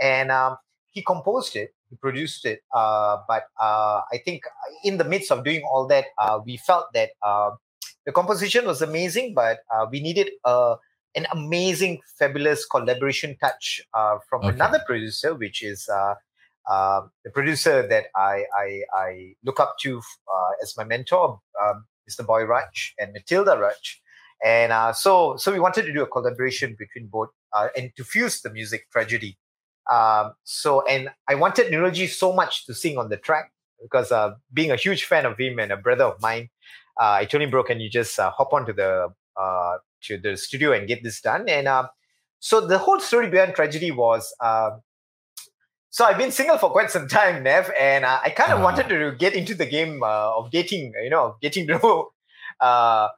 and 0.00 0.30
um, 0.30 0.56
he 0.90 1.02
composed 1.02 1.56
it. 1.56 1.70
He 1.90 1.96
produced 1.96 2.44
it, 2.46 2.60
uh, 2.74 3.18
but 3.28 3.44
uh, 3.60 4.00
I 4.12 4.18
think 4.24 4.42
in 4.82 4.98
the 4.98 5.04
midst 5.04 5.30
of 5.30 5.44
doing 5.44 5.62
all 5.70 5.86
that, 5.88 6.06
uh, 6.18 6.40
we 6.44 6.56
felt 6.56 6.86
that 6.94 7.10
uh, 7.22 7.50
the 8.06 8.12
composition 8.12 8.66
was 8.66 8.82
amazing, 8.82 9.34
but 9.34 9.58
uh, 9.72 9.86
we 9.90 10.00
needed 10.00 10.30
a 10.44 10.74
an 11.16 11.26
amazing, 11.32 12.00
fabulous 12.18 12.66
collaboration 12.66 13.36
touch 13.40 13.80
uh, 13.94 14.18
from 14.28 14.44
Okay. 14.44 14.54
another 14.54 14.80
producer, 14.86 15.34
which 15.34 15.62
is 15.62 15.88
uh, 15.88 16.14
uh, 16.70 17.02
the 17.24 17.30
producer 17.30 17.86
that 17.86 18.06
I 18.16 18.44
I, 18.58 18.82
I 18.94 19.34
look 19.44 19.60
up 19.60 19.76
to 19.80 19.98
uh, 19.98 20.50
as 20.62 20.74
my 20.76 20.84
mentor, 20.84 21.40
um, 21.62 21.84
Mr. 22.08 22.26
Boy 22.26 22.44
Raj 22.44 22.94
and 22.98 23.12
Matilda 23.12 23.58
Raj. 23.58 24.00
And 24.44 24.72
uh, 24.72 24.92
so, 24.92 25.36
so 25.36 25.52
we 25.52 25.60
wanted 25.60 25.86
to 25.86 25.92
do 25.92 26.02
a 26.02 26.06
collaboration 26.06 26.76
between 26.78 27.06
both 27.06 27.30
uh, 27.54 27.68
and 27.76 27.90
to 27.96 28.04
fuse 28.04 28.42
the 28.42 28.50
music 28.50 28.90
tragedy. 28.90 29.38
Um, 29.90 30.32
so, 30.44 30.84
and 30.86 31.10
I 31.28 31.34
wanted 31.34 31.72
Niroji 31.72 32.08
so 32.08 32.32
much 32.32 32.66
to 32.66 32.74
sing 32.74 32.98
on 32.98 33.08
the 33.08 33.16
track 33.16 33.52
because 33.80 34.12
uh, 34.12 34.32
being 34.52 34.70
a 34.70 34.76
huge 34.76 35.04
fan 35.04 35.24
of 35.24 35.38
him 35.38 35.58
and 35.58 35.72
a 35.72 35.76
brother 35.76 36.04
of 36.04 36.20
mine, 36.20 36.50
uh, 37.00 37.12
I 37.20 37.24
told 37.24 37.42
him, 37.42 37.50
bro, 37.50 37.62
can 37.62 37.80
you 37.80 37.88
just 37.88 38.18
uh, 38.18 38.30
hop 38.30 38.52
onto 38.52 38.72
the 38.72 39.08
uh, 39.40 39.76
to 40.06 40.18
the 40.18 40.36
studio 40.36 40.72
and 40.72 40.86
get 40.88 41.02
this 41.02 41.20
done? 41.20 41.48
And 41.48 41.68
uh, 41.68 41.88
so 42.40 42.60
the 42.66 42.78
whole 42.78 43.00
story 43.00 43.28
behind 43.28 43.54
tragedy 43.54 43.90
was. 43.90 44.34
Uh, 44.40 44.70
so 45.90 46.04
I've 46.04 46.18
been 46.18 46.32
single 46.32 46.58
for 46.58 46.70
quite 46.70 46.90
some 46.90 47.06
time, 47.06 47.44
Nev, 47.44 47.70
and 47.78 48.04
uh, 48.04 48.20
I 48.24 48.30
kind 48.30 48.52
of 48.52 48.58
Ah. 48.60 48.64
wanted 48.64 48.88
to 48.88 49.12
get 49.16 49.34
into 49.34 49.54
the 49.54 49.66
game 49.66 50.02
uh, 50.02 50.36
of 50.36 50.50
dating. 50.50 50.92
You 51.02 51.10
know, 51.10 51.24
of 51.26 51.40
getting 51.40 51.66
to 51.68 51.78
know, 51.78 52.08
uh, 52.60 53.08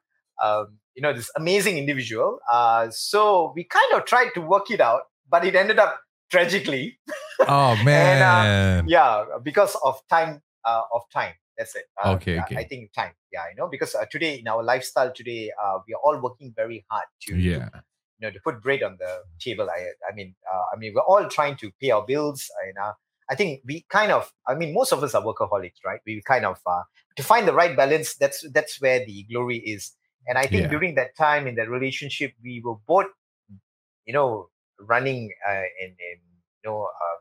um, 0.43 0.79
you 0.95 1.03
know, 1.03 1.13
this 1.13 1.31
amazing 1.37 1.79
individual. 1.79 2.39
Uh, 2.53 2.89
so 2.91 3.53
we 3.57 3.65
kind 3.65 3.93
of 3.95 4.05
tried 4.05 4.31
to 4.35 4.41
work 4.43 4.71
it 4.71 4.81
out, 4.81 5.03
but 5.29 5.45
it 5.45 5.55
ended 5.57 5.79
up 5.79 6.01
tragically. 6.31 6.99
Oh 7.41 7.77
man. 7.85 8.85
Yeah, 8.89 9.25
because 9.43 9.75
of 9.83 10.01
time. 10.11 10.43
Uh, 10.65 10.83
of 10.93 11.03
time. 11.15 11.33
That's 11.59 11.75
it. 11.75 11.85
Uh, 12.03 12.13
Okay, 12.15 12.39
I- 12.39 12.43
okay. 12.45 12.57
I 12.57 12.65
think 12.65 12.93
time. 12.93 13.13
Yeah, 13.33 13.45
you 13.51 13.57
know, 13.57 13.69
because 13.69 13.95
uh, 13.95 14.05
today 14.11 14.39
in 14.39 14.49
our 14.49 14.63
lifestyle 14.63 15.13
today, 15.13 15.51
uh, 15.63 15.79
we 15.87 15.95
are 15.95 16.01
all 16.05 16.21
working 16.21 16.53
very 16.57 16.85
hard 16.91 17.05
to, 17.23 17.33
to 17.35 17.39
yeah. 17.41 17.69
you 18.19 18.27
know 18.27 18.31
to 18.31 18.41
put 18.45 18.63
bread 18.63 18.83
on 18.83 18.97
the 18.99 19.13
table 19.39 19.69
i 19.69 19.81
i 20.11 20.15
mean 20.15 20.35
uh, 20.53 20.65
i 20.73 20.77
mean 20.79 20.93
we're 20.95 21.03
all 21.13 21.29
trying 21.29 21.55
to 21.63 21.71
pay 21.81 21.91
our 21.91 22.05
bills 22.07 22.41
You 22.67 22.73
know, 22.79 22.93
i 23.29 23.35
think 23.35 23.61
we 23.69 23.85
kind 23.91 24.11
of 24.11 24.33
i 24.49 24.55
mean 24.55 24.73
most 24.73 24.91
of 24.93 25.03
us 25.05 25.15
are 25.15 25.23
workaholics 25.23 25.81
right 25.85 26.01
we 26.07 26.23
kind 26.27 26.47
of 26.47 26.57
uh, 26.67 26.83
to 27.19 27.23
find 27.23 27.47
the 27.47 27.53
right 27.53 27.77
balance 27.77 28.15
that's 28.23 28.41
that's 28.57 28.81
where 28.81 29.01
the 29.05 29.19
glory 29.31 29.59
is 29.75 29.93
and 30.27 30.39
i 30.39 30.47
think 30.47 30.63
Yeah. 30.63 30.69
during 30.75 30.95
that 31.01 31.11
time 31.27 31.47
in 31.47 31.55
that 31.57 31.69
relationship 31.69 32.33
we 32.43 32.63
were 32.65 32.79
both 32.89 33.11
you 34.07 34.15
know 34.17 34.49
running 34.81 35.31
uh, 35.49 35.67
and, 35.83 35.93
and 36.09 36.21
you 36.61 36.65
know 36.71 36.79
uh, 36.85 37.17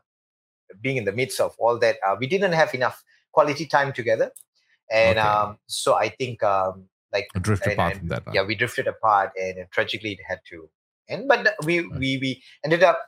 being 0.80 0.96
in 0.96 1.04
the 1.04 1.12
midst 1.12 1.40
of 1.40 1.54
all 1.58 1.78
that 1.78 1.96
uh, 2.06 2.16
we 2.18 2.26
didn't 2.26 2.52
have 2.52 2.72
enough 2.74 3.02
quality 3.36 3.66
time 3.76 3.90
together 4.00 4.28
and 5.00 5.18
Okay. 5.18 5.28
um, 5.28 5.58
so 5.80 5.90
i 6.04 6.08
think 6.20 6.42
um, 6.54 6.74
like 7.14 7.26
Drift 7.46 7.64
and- 7.66 7.72
apart 7.74 7.92
and- 7.92 8.00
from 8.00 8.08
that. 8.14 8.22
huh? 8.26 8.32
yeah 8.36 8.44
we 8.50 8.54
drifted 8.62 8.86
apart 8.94 9.30
and 9.44 9.54
uh, 9.62 9.66
tragically 9.76 10.12
it 10.18 10.22
had 10.30 10.40
to 10.50 10.58
end 11.14 11.28
but 11.32 11.40
we 11.68 11.74
Right. 11.80 11.98
we 12.02 12.10
we 12.24 12.30
ended 12.66 12.82
up 12.90 12.98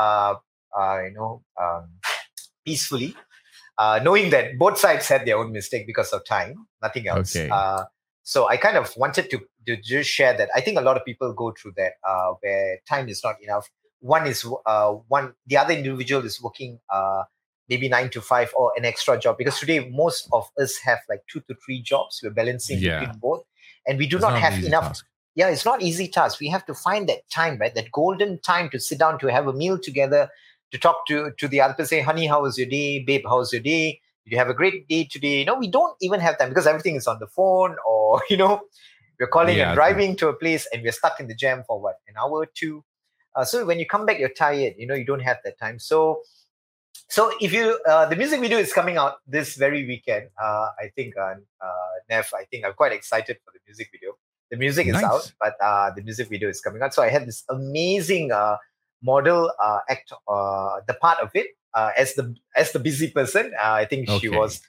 uh, 0.00 0.34
uh 0.80 0.96
you 1.06 1.12
know 1.18 1.30
um 1.64 1.84
peacefully 2.64 3.10
uh 3.78 4.00
knowing 4.02 4.30
that 4.34 4.58
both 4.58 4.76
sides 4.78 5.06
had 5.08 5.24
their 5.26 5.38
own 5.38 5.52
mistake 5.58 5.86
because 5.92 6.12
of 6.16 6.24
time 6.24 6.66
nothing 6.86 7.06
else 7.08 7.34
Okay. 7.36 7.48
uh 7.60 7.82
so 8.22 8.38
i 8.48 8.56
kind 8.66 8.76
of 8.82 8.86
wanted 9.04 9.30
to 9.32 9.38
to 9.66 9.76
just 9.92 10.10
share 10.18 10.34
that 10.40 10.48
i 10.58 10.60
think 10.60 10.76
a 10.78 10.84
lot 10.88 10.96
of 11.00 11.04
people 11.10 11.32
go 11.42 11.48
through 11.58 11.72
that 11.80 11.92
uh 12.10 12.28
where 12.42 12.78
time 12.92 13.08
is 13.14 13.20
not 13.26 13.36
enough 13.46 13.66
one 14.00 14.26
is 14.32 14.40
uh 14.72 14.90
one 15.16 15.32
the 15.46 15.56
other 15.62 15.74
individual 15.80 16.24
is 16.30 16.36
working 16.46 16.78
uh 16.98 17.22
maybe 17.68 17.88
nine 17.88 18.10
to 18.10 18.20
five 18.20 18.52
or 18.56 18.72
an 18.76 18.84
extra 18.84 19.18
job 19.18 19.36
because 19.38 19.58
today 19.58 19.88
most 19.90 20.28
of 20.32 20.48
us 20.60 20.76
have 20.78 20.98
like 21.08 21.22
two 21.30 21.40
to 21.40 21.54
three 21.64 21.82
jobs. 21.82 22.20
We're 22.22 22.30
balancing 22.30 22.78
Yeah. 22.78 23.00
between 23.00 23.18
both 23.18 23.44
and 23.86 23.98
we 23.98 24.06
do 24.06 24.16
It's 24.16 24.22
not 24.22 24.34
an 24.34 24.40
have 24.42 24.64
enough 24.64 24.84
task. 24.84 25.06
yeah 25.34 25.48
it's 25.48 25.64
not 25.64 25.82
easy 25.82 26.08
task. 26.08 26.40
We 26.40 26.48
have 26.48 26.64
to 26.66 26.74
find 26.74 27.08
that 27.08 27.28
time 27.30 27.58
right? 27.58 27.74
That 27.74 27.92
golden 27.92 28.38
time 28.40 28.70
to 28.70 28.80
sit 28.80 28.98
down 28.98 29.18
to 29.20 29.26
have 29.28 29.46
a 29.46 29.52
meal 29.52 29.78
together 29.78 30.30
to 30.72 30.78
talk 30.78 31.06
to 31.08 31.32
to 31.38 31.48
the 31.48 31.60
other 31.60 31.74
person 31.74 31.86
say 31.98 32.00
honey 32.00 32.26
how 32.26 32.42
was 32.42 32.58
your 32.58 32.68
day? 32.68 33.02
Babe 33.04 33.24
how 33.26 33.38
was 33.38 33.52
your 33.52 33.62
day? 33.62 34.00
Did 34.24 34.32
you 34.32 34.38
have 34.38 34.48
a 34.48 34.54
great 34.54 34.88
day 34.88 35.04
today? 35.10 35.38
You 35.40 35.44
know 35.44 35.54
we 35.58 35.70
don't 35.70 35.96
even 36.00 36.20
have 36.20 36.38
time 36.38 36.48
because 36.50 36.66
everything 36.66 36.96
is 36.96 37.06
on 37.06 37.18
the 37.20 37.26
phone 37.26 37.76
or 37.88 38.22
you 38.30 38.36
know 38.36 38.60
we're 39.20 39.26
calling 39.28 39.56
Yeah, 39.56 39.68
and 39.68 39.74
driving 39.74 40.16
to 40.16 40.28
a 40.28 40.32
place 40.34 40.66
and 40.72 40.82
we're 40.82 40.92
stuck 40.92 41.18
in 41.20 41.26
the 41.28 41.34
jam 41.34 41.64
for 41.66 41.80
what 41.80 41.96
an 42.08 42.14
hour 42.20 42.30
or 42.30 42.46
two. 42.46 42.84
Uh, 43.34 43.44
so 43.44 43.64
when 43.64 43.78
you 43.78 43.86
come 43.86 44.06
back 44.06 44.18
you're 44.18 44.28
tired. 44.28 44.74
You 44.78 44.86
know 44.86 44.94
you 44.94 45.04
don't 45.04 45.20
have 45.22 45.38
that 45.44 45.58
time. 45.58 45.78
So 45.78 46.22
so 47.08 47.32
if 47.40 47.52
you 47.52 47.78
uh, 47.88 48.06
the 48.06 48.16
music 48.16 48.40
video 48.40 48.58
is 48.58 48.72
coming 48.72 48.96
out 48.96 49.14
this 49.26 49.56
very 49.56 49.86
weekend 49.86 50.28
uh, 50.42 50.68
i 50.78 50.88
think 50.96 51.16
uh, 51.16 51.34
uh, 51.60 51.92
nev 52.08 52.28
i 52.34 52.44
think 52.50 52.64
i'm 52.64 52.74
quite 52.74 52.92
excited 52.92 53.36
for 53.44 53.52
the 53.52 53.60
music 53.66 53.88
video. 53.92 54.12
The 54.50 54.56
music 54.56 54.86
is 54.86 54.94
Nice. 54.94 55.04
out 55.04 55.32
but 55.40 55.54
uh, 55.60 55.90
the 55.94 56.02
music 56.02 56.28
video 56.28 56.48
is 56.48 56.60
coming 56.62 56.80
out. 56.82 56.94
So 56.94 57.02
i 57.02 57.10
had 57.10 57.26
this 57.26 57.44
amazing 57.50 58.32
uh, 58.32 58.56
model 59.02 59.52
uh, 59.62 59.80
act 59.90 60.10
uh, 60.26 60.80
the 60.86 60.94
part 60.94 61.18
of 61.20 61.30
it 61.34 61.48
uh, 61.74 61.90
as 61.98 62.14
the 62.14 62.34
as 62.56 62.72
the 62.72 62.78
busy 62.78 63.10
person. 63.10 63.52
Uh, 63.62 63.72
i 63.72 63.84
think 63.84 64.08
she 64.08 64.28
was 64.28 64.62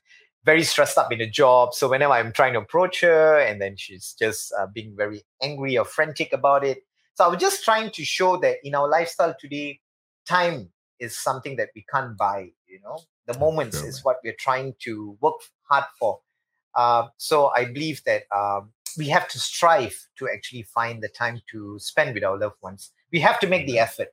very 0.45 0.63
stressed 0.63 0.97
up 0.97 1.11
in 1.11 1.21
a 1.21 1.29
job. 1.29 1.73
So 1.73 1.87
whenever 1.89 2.13
i'm 2.13 2.33
trying 2.33 2.53
to 2.53 2.59
approach 2.59 3.01
her 3.01 3.39
and 3.39 3.61
then 3.61 3.77
she's 3.77 4.15
just 4.19 4.53
uh, 4.59 4.67
being 4.67 4.95
very 4.97 5.23
angry 5.41 5.77
or 5.77 5.85
frantic 5.85 6.33
about 6.33 6.65
it. 6.65 6.79
So 7.15 7.23
i 7.25 7.27
was 7.27 7.39
just 7.39 7.63
trying 7.63 7.91
to 7.91 8.03
show 8.03 8.35
that 8.37 8.57
in 8.63 8.75
our 8.75 8.89
lifestyle 8.89 9.33
today 9.39 9.79
time 10.27 10.69
is 10.99 11.17
something 11.17 11.55
that 11.57 11.69
we 11.75 11.85
can't 11.91 12.17
buy 12.17 12.51
you 12.69 12.79
know? 12.83 12.99
The 13.25 13.37
moments 13.37 13.81
is 13.81 14.03
what 14.03 14.17
we're 14.23 14.37
trying 14.37 14.75
to 14.79 15.17
work 15.21 15.35
hard 15.63 15.85
for. 15.99 16.19
Uh, 16.75 17.07
so 17.17 17.51
i 17.55 17.65
believe 17.65 18.03
that 18.05 18.23
um, 18.35 18.71
we 18.95 19.07
have 19.09 19.27
to 19.27 19.39
strive 19.39 19.95
to 20.17 20.29
actually 20.31 20.61
find 20.61 21.01
the 21.01 21.09
time 21.09 21.41
to 21.51 21.77
spend 21.79 22.13
with 22.13 22.23
our 22.23 22.37
loved 22.37 22.57
ones. 22.61 22.91
We 23.11 23.19
have 23.21 23.39
to 23.39 23.47
make 23.47 23.65
the 23.65 23.79
effort 23.79 24.09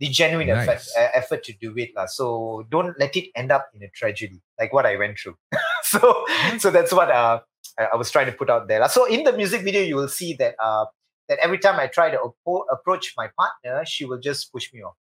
the 0.00 0.06
genuine 0.06 0.48
effort, 0.48 0.80
uh, 0.96 1.08
effort 1.12 1.42
to 1.42 1.52
do 1.54 1.74
it 1.76 1.90
so 2.08 2.64
don't 2.70 2.96
let 3.00 3.16
it 3.16 3.30
end 3.34 3.50
up 3.50 3.68
in 3.74 3.82
a 3.82 3.88
tragedy 3.88 4.40
like 4.60 4.72
what 4.72 4.86
i 4.86 4.96
went 4.96 5.18
through. 5.18 5.36
So 5.82 6.26
so 6.58 6.70
that's 6.70 6.92
what 6.92 7.10
uh, 7.10 7.40
I, 7.78 7.96
was 7.96 8.10
trying 8.10 8.26
to 8.26 8.32
put 8.32 8.50
out 8.50 8.68
there 8.68 8.86
so 8.88 9.06
in 9.06 9.24
the 9.24 9.32
music 9.32 9.62
video 9.62 9.80
you 9.80 9.96
will 9.96 10.08
see 10.08 10.34
that 10.34 10.54
uh, 10.62 10.84
that 11.28 11.38
every 11.38 11.58
time 11.58 11.80
i 11.80 11.86
try 11.86 12.10
to 12.10 12.18
approach 12.70 13.14
my 13.16 13.28
partner 13.38 13.84
she 13.86 14.04
will 14.04 14.20
just 14.20 14.52
push 14.52 14.72
me 14.72 14.82
off 14.82 14.94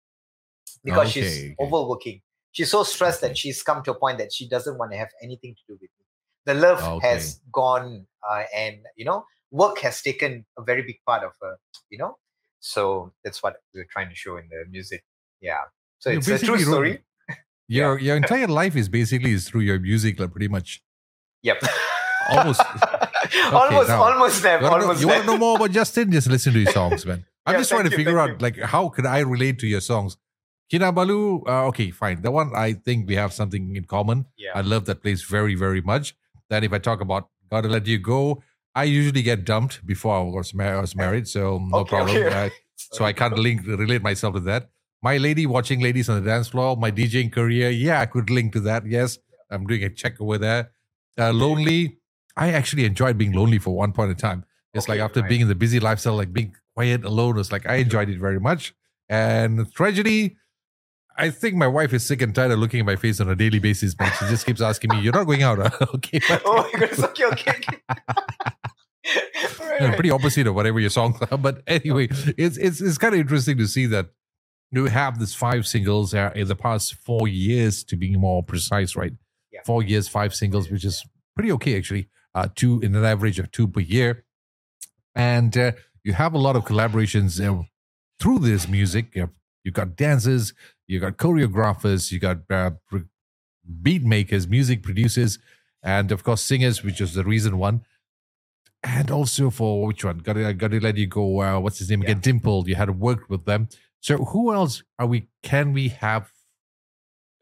because 0.86 1.08
Okay, 1.10 1.20
she's 1.20 1.36
okay. 1.44 1.56
overworking 1.60 2.20
she's 2.52 2.70
so 2.70 2.82
stressed 2.84 3.22
Okay. 3.22 3.28
that 3.28 3.38
she's 3.38 3.62
come 3.62 3.82
to 3.82 3.90
a 3.92 3.98
point 4.04 4.18
that 4.18 4.32
she 4.32 4.48
doesn't 4.48 4.78
want 4.78 4.90
to 4.92 4.98
have 5.04 5.10
anything 5.22 5.54
to 5.58 5.62
do 5.68 5.74
with 5.74 5.90
me 5.98 6.04
the 6.46 6.54
love 6.54 6.80
Okay. 6.96 7.08
has 7.08 7.40
gone 7.52 8.06
uh, 8.30 8.44
and 8.56 8.78
you 8.96 9.04
know 9.04 9.24
work 9.50 9.78
has 9.80 10.00
taken 10.02 10.44
a 10.58 10.62
very 10.62 10.82
big 10.82 10.96
part 11.06 11.22
of 11.24 11.32
her 11.42 11.54
you 11.90 11.98
know 11.98 12.16
so 12.60 13.12
that's 13.24 13.42
what 13.42 13.56
we 13.74 13.80
we're 13.80 13.86
trying 13.90 14.08
to 14.08 14.14
show 14.14 14.36
in 14.38 14.48
the 14.54 14.64
music 14.70 15.04
yeah 15.40 15.62
so 15.98 16.10
You 16.10 16.18
it's 16.18 16.28
a 16.28 16.38
true 16.38 16.58
story 16.58 16.98
Your 17.68 17.98
your 17.98 18.16
entire 18.16 18.46
life 18.46 18.76
is 18.76 18.88
basically 18.88 19.32
is 19.32 19.48
through 19.48 19.62
your 19.62 19.80
music, 19.80 20.20
like, 20.20 20.30
pretty 20.30 20.46
much. 20.48 20.82
yep 21.42 21.60
Almost. 22.30 22.62
Okay, 23.26 23.54
almost 23.56 23.88
now, 23.88 24.02
almost 24.04 24.42
there 24.42 24.60
You 24.62 24.70
want, 24.70 24.82
to 24.82 24.86
know, 24.86 24.92
you 24.94 25.08
want 25.08 25.20
to 25.22 25.26
know 25.26 25.36
more 25.38 25.56
about 25.56 25.72
Justin? 25.72 26.12
Just 26.12 26.28
listen 26.28 26.52
to 26.52 26.60
his 26.60 26.70
songs, 26.72 27.04
man. 27.04 27.24
I'm 27.46 27.54
Yeah, 27.54 27.58
just 27.58 27.70
trying 27.70 27.84
to 27.84 27.90
you, 27.90 27.96
figure 27.96 28.18
out 28.20 28.40
like 28.40 28.56
how 28.60 28.88
could 28.88 29.04
I 29.06 29.18
relate 29.20 29.58
to 29.60 29.66
your 29.66 29.80
songs. 29.80 30.16
Kinabalu, 30.72 31.46
uh, 31.48 31.66
okay, 31.68 31.90
fine. 31.90 32.22
That 32.22 32.32
one 32.32 32.50
I 32.54 32.72
think 32.74 33.06
we 33.06 33.14
have 33.14 33.32
something 33.32 33.76
in 33.76 33.84
common. 33.84 34.26
yeah 34.36 34.50
I 34.54 34.62
love 34.62 34.84
that 34.86 35.02
place 35.02 35.22
very, 35.22 35.54
very 35.54 35.80
much. 35.80 36.14
Then 36.50 36.64
if 36.64 36.72
I 36.72 36.78
talk 36.78 37.00
about 37.00 37.28
Gotta 37.50 37.68
Let 37.68 37.86
You 37.86 37.98
Go, 37.98 38.42
I 38.74 38.84
usually 38.84 39.22
get 39.22 39.44
dumped 39.44 39.86
before 39.86 40.14
I 40.16 40.22
was, 40.22 40.52
mar- 40.54 40.76
I 40.76 40.80
was 40.80 40.94
married, 41.04 41.28
so 41.28 41.58
no 41.58 41.78
Okay, 41.78 41.88
problem. 41.88 42.16
okay. 42.16 42.46
Uh, 42.46 42.50
so 42.76 43.04
I 43.04 43.12
can't 43.12 43.38
link 43.46 43.66
relate 43.66 44.02
myself 44.02 44.34
to 44.34 44.40
that. 44.40 44.70
My 45.02 45.18
lady 45.18 45.46
watching 45.46 45.80
ladies 45.80 46.08
on 46.08 46.22
the 46.22 46.28
dance 46.28 46.48
floor, 46.48 46.76
my 46.76 46.90
DJing 46.90 47.32
career, 47.32 47.70
yeah, 47.70 48.00
I 48.00 48.06
could 48.06 48.28
link 48.28 48.52
to 48.54 48.60
that. 48.60 48.84
Yes, 48.86 49.18
I'm 49.50 49.66
doing 49.66 49.84
a 49.84 49.90
check 49.90 50.20
over 50.20 50.36
there. 50.38 50.70
Uh, 51.18 51.32
lonely, 51.32 51.98
I 52.36 52.52
actually 52.52 52.84
enjoyed 52.84 53.16
being 53.16 53.32
lonely 53.32 53.58
for 53.58 53.74
one 53.74 53.92
point 53.92 54.10
in 54.10 54.16
time. 54.16 54.44
It's 54.74 54.88
like 54.88 55.00
after 55.00 55.20
right. 55.20 55.28
being 55.28 55.40
in 55.42 55.48
the 55.48 55.54
busy 55.54 55.80
lifestyle, 55.80 56.16
like 56.16 56.32
being 56.32 56.54
quiet 56.74 57.04
alone, 57.04 57.38
it's 57.38 57.50
like 57.52 57.66
I 57.66 57.76
enjoyed 57.76 58.10
it 58.10 58.18
very 58.18 58.40
much. 58.40 58.74
And 59.08 59.72
tragedy, 59.72 60.36
I 61.18 61.30
think 61.30 61.56
my 61.56 61.66
wife 61.66 61.92
is 61.92 62.04
sick 62.04 62.22
and 62.22 62.34
tired 62.34 62.50
of 62.50 62.58
looking 62.58 62.80
at 62.80 62.86
my 62.86 62.96
face 62.96 63.20
on 63.20 63.28
a 63.28 63.36
daily 63.36 63.58
basis, 63.58 63.94
but 63.94 64.10
She 64.12 64.26
just 64.26 64.46
keeps 64.46 64.60
asking 64.60 64.90
me, 64.90 65.00
"You're 65.00 65.12
not 65.12 65.24
going 65.24 65.42
out, 65.42 65.58
huh? 65.58 65.86
okay?" 65.94 66.20
oh 66.44 66.62
my 66.62 66.78
goodness. 66.78 67.00
Okay, 67.00 67.24
okay. 67.24 67.50
okay. 67.50 67.78
right, 69.80 69.94
Pretty 69.94 70.10
opposite 70.10 70.46
of 70.46 70.54
whatever 70.54 70.80
your 70.80 70.90
songs 70.90 71.18
are, 71.30 71.38
but 71.38 71.62
anyway, 71.66 72.08
it's 72.36 72.56
it's 72.56 72.80
it's 72.80 72.98
kind 72.98 73.14
of 73.14 73.20
interesting 73.20 73.56
to 73.58 73.66
see 73.66 73.86
that 73.86 74.10
you 74.70 74.86
have 74.86 75.18
this 75.18 75.34
five 75.34 75.66
singles 75.66 76.12
uh, 76.12 76.32
in 76.34 76.48
the 76.48 76.56
past 76.56 76.94
four 76.94 77.28
years, 77.28 77.84
to 77.84 77.96
be 77.96 78.16
more 78.16 78.42
precise, 78.42 78.96
right? 78.96 79.12
Yeah. 79.52 79.60
Four 79.64 79.82
years, 79.82 80.08
five 80.08 80.34
singles, 80.34 80.70
which 80.70 80.84
is 80.84 81.04
pretty 81.34 81.52
okay 81.52 81.76
actually. 81.78 82.08
Uh, 82.34 82.48
two 82.54 82.80
in 82.80 82.94
an 82.94 83.04
average 83.04 83.38
of 83.38 83.50
two 83.50 83.66
per 83.66 83.80
year, 83.80 84.24
and 85.14 85.56
uh, 85.56 85.72
you 86.04 86.12
have 86.12 86.34
a 86.34 86.38
lot 86.38 86.56
of 86.56 86.64
collaborations 86.64 87.40
uh, 87.40 87.62
through 88.20 88.40
this 88.40 88.68
music. 88.68 89.14
You, 89.14 89.22
have, 89.22 89.74
got 89.74 89.96
dancers, 89.96 90.52
you 90.86 91.00
got 91.00 91.16
choreographers, 91.16 92.12
you 92.12 92.18
got 92.18 92.38
uh, 92.50 92.70
beat 93.82 94.02
makers, 94.02 94.46
music 94.46 94.82
producers, 94.82 95.38
and 95.82 96.12
of 96.12 96.24
course 96.24 96.42
singers, 96.42 96.82
which 96.82 97.00
is 97.00 97.14
the 97.14 97.24
reason 97.24 97.58
one. 97.58 97.82
And 98.82 99.10
also 99.10 99.50
for 99.50 99.86
which 99.86 100.04
one? 100.04 100.18
Gotta 100.18 100.52
gotta 100.54 100.78
let 100.78 100.96
you 100.96 101.06
go. 101.06 101.40
Uh, 101.40 101.58
what's 101.58 101.78
his 101.78 101.90
name 101.90 102.02
again? 102.02 102.20
Dimple. 102.20 102.68
You 102.68 102.76
had 102.76 103.00
worked 103.00 103.28
with 103.28 103.44
them. 103.44 103.68
So 104.00 104.18
who 104.18 104.52
else 104.52 104.82
are 104.98 105.06
we? 105.06 105.28
Can 105.42 105.72
we 105.72 105.88
have? 105.88 106.30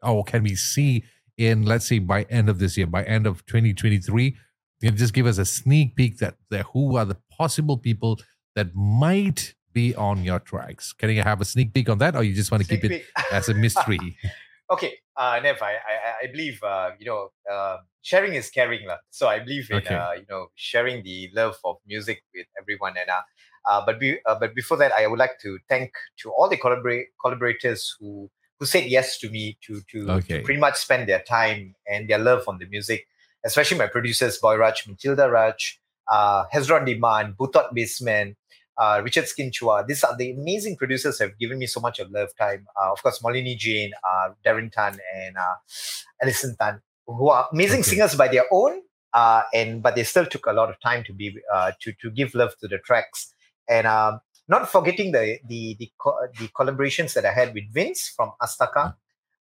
Or 0.01 0.23
can 0.23 0.43
we 0.43 0.55
see 0.55 1.03
in 1.37 1.63
let's 1.63 1.87
say 1.87 1.99
by 1.99 2.23
end 2.23 2.49
of 2.49 2.59
this 2.59 2.77
year, 2.77 2.87
by 2.87 3.03
end 3.03 3.27
of 3.27 3.45
2023? 3.45 4.35
You 4.81 4.89
can 4.89 4.97
just 4.97 5.13
give 5.13 5.25
us 5.25 5.37
a 5.37 5.45
sneak 5.45 5.95
peek 5.95 6.17
that, 6.17 6.35
that 6.49 6.65
who 6.73 6.97
are 6.97 7.05
the 7.05 7.17
possible 7.31 7.77
people 7.77 8.19
that 8.55 8.75
might 8.75 9.55
be 9.75 9.93
on 9.93 10.23
your 10.23 10.39
tracks. 10.39 10.93
Can 10.93 11.11
you 11.11 11.21
have 11.21 11.41
a 11.41 11.45
sneak 11.45 11.73
peek 11.75 11.89
on 11.89 11.99
that, 11.99 12.15
or 12.15 12.23
you 12.23 12.33
just 12.33 12.49
want 12.49 12.63
to 12.63 12.67
Sneak 12.67 12.81
keep 12.81 12.91
it 12.91 13.05
as 13.31 13.49
a 13.49 13.53
mystery? 13.53 14.17
okay, 14.71 14.93
uh, 15.15 15.39
Nev, 15.43 15.61
I, 15.61 15.73
I, 15.73 16.23
I 16.23 16.27
believe, 16.31 16.57
uh, 16.63 16.91
you 16.97 17.05
know, 17.05 17.29
uh, 17.51 17.77
sharing 18.01 18.33
is 18.33 18.49
caring. 18.49 18.87
lah. 18.87 18.97
So 19.11 19.27
I 19.27 19.37
believe 19.39 19.69
in, 19.69 19.77
Okay. 19.77 19.93
uh, 19.95 20.13
you 20.17 20.25
know, 20.27 20.47
sharing 20.55 21.03
the 21.03 21.29
love 21.35 21.57
of 21.63 21.75
music 21.85 22.23
with 22.33 22.47
everyone. 22.59 22.95
And, 22.97 23.09
uh, 23.09 23.21
uh, 23.69 23.85
but, 23.85 23.99
be, 23.99 24.17
uh, 24.25 24.35
but 24.39 24.55
before 24.55 24.77
that, 24.77 24.91
I 24.97 25.05
would 25.05 25.19
like 25.19 25.37
to 25.43 25.59
thank 25.69 25.91
to 26.21 26.31
all 26.31 26.49
the 26.49 26.57
collaborate, 26.57 27.07
collaborators 27.21 27.93
who, 27.99 28.29
who 28.59 28.65
said 28.65 28.85
yes 28.85 29.19
to 29.19 29.29
me 29.29 29.57
to, 29.67 29.81
to, 29.91 30.09
Okay. 30.17 30.39
to 30.39 30.43
pretty 30.43 30.59
much 30.59 30.77
spend 30.77 31.07
their 31.07 31.21
time 31.21 31.75
and 31.87 32.09
their 32.09 32.19
love 32.19 32.47
on 32.47 32.57
the 32.57 32.65
music, 32.65 33.05
especially 33.45 33.77
my 33.77 33.87
producers, 33.87 34.39
Boy 34.39 34.55
Raj, 34.57 34.87
Matilda 34.87 35.29
Raj, 35.29 35.79
uh, 36.11 36.45
Hezron 36.53 36.87
Diman, 36.87 37.35
Butot 37.35 37.69
Baseman, 37.75 38.35
uh, 38.77 39.01
Richard 39.03 39.25
Skinchua. 39.25 39.87
These 39.87 40.03
are 40.03 40.15
the 40.17 40.31
amazing 40.31 40.75
producers 40.77 41.19
have 41.19 41.37
given 41.39 41.57
me 41.59 41.65
so 41.67 41.79
much 41.79 41.99
of 41.99 42.11
love 42.11 42.29
time. 42.37 42.65
Uh, 42.81 42.91
of 42.91 43.01
course, 43.03 43.21
Molini 43.21 43.55
Jane, 43.55 43.91
uh, 44.09 44.29
Darren 44.45 44.71
Tan, 44.71 44.99
and 45.15 45.37
uh, 45.37 45.55
Alison 46.21 46.55
Tan, 46.59 46.81
who 47.07 47.29
are 47.29 47.47
amazing 47.53 47.79
Okay. 47.81 47.89
singers 47.91 48.15
by 48.15 48.27
their 48.27 48.45
own, 48.51 48.81
uh, 49.13 49.43
and 49.53 49.81
but 49.81 49.95
they 49.95 50.03
still 50.03 50.25
took 50.25 50.45
a 50.45 50.53
lot 50.53 50.69
of 50.69 50.79
time 50.81 51.03
to 51.05 51.13
be 51.13 51.35
uh, 51.53 51.71
to 51.81 51.93
to 52.01 52.09
give 52.11 52.33
love 52.35 52.53
to 52.59 52.67
the 52.67 52.77
tracks, 52.79 53.33
and 53.69 53.87
um, 53.87 54.19
not 54.47 54.69
forgetting 54.69 55.11
the 55.11 55.39
the 55.47 55.75
the, 55.79 55.89
co- 55.97 56.17
the 56.39 56.47
collaborations 56.49 57.13
that 57.13 57.25
I 57.25 57.31
had 57.31 57.53
with 57.53 57.63
Vince 57.73 58.11
from 58.15 58.31
Astaka. 58.41 58.95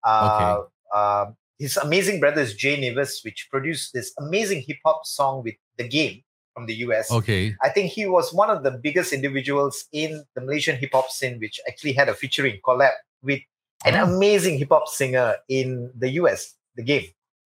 Uh, 0.05 0.63
um, 0.95 1.37
his 1.59 1.77
amazing 1.77 2.19
brothers 2.19 2.55
Jay 2.55 2.79
Nevis, 2.81 3.23
which 3.25 3.49
produced 3.51 3.93
this 3.95 4.13
amazing 4.19 4.63
hip 4.67 4.79
hop 4.85 5.07
song 5.07 5.43
with 5.45 5.55
The 5.79 5.87
Game 5.87 6.23
from 6.55 6.67
the 6.67 6.75
US. 6.87 7.11
Okay. 7.11 7.55
I 7.63 7.69
think 7.71 7.93
he 7.93 8.07
was 8.07 8.33
one 8.33 8.51
of 8.51 8.63
the 8.63 8.71
biggest 8.71 9.13
individuals 9.13 9.85
in 9.93 10.25
the 10.35 10.41
Malaysian 10.41 10.77
hip 10.77 10.91
hop 10.93 11.11
scene, 11.11 11.39
which 11.41 11.61
actually 11.69 11.93
had 11.93 12.09
a 12.09 12.15
featuring 12.15 12.61
collab 12.65 12.93
with 13.23 13.41
an 13.85 13.95
Oh. 13.97 14.05
amazing 14.17 14.59
hip 14.59 14.69
hop 14.71 14.89
singer 14.89 15.37
in 15.49 15.91
the 15.97 16.11
US, 16.21 16.55
the 16.77 16.83
game. 16.83 17.07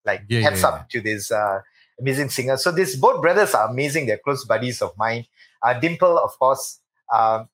Like, 0.06 0.24
Yeah, 0.30 0.42
hats 0.42 0.62
yeah, 0.62 0.68
up 0.70 0.90
to 0.90 1.02
this 1.02 1.32
uh, 1.32 1.60
amazing 2.00 2.30
singer. 2.30 2.58
So, 2.58 2.72
these 2.72 2.96
both 2.96 3.22
brothers 3.22 3.54
are 3.54 3.70
amazing. 3.70 4.06
They're 4.08 4.18
close 4.18 4.46
buddies 4.46 4.82
of 4.82 4.92
mine. 4.98 5.26
Uh, 5.64 5.80
Dimple, 5.80 6.18
of 6.18 6.32
course. 6.40 6.80
Um, 7.14 7.50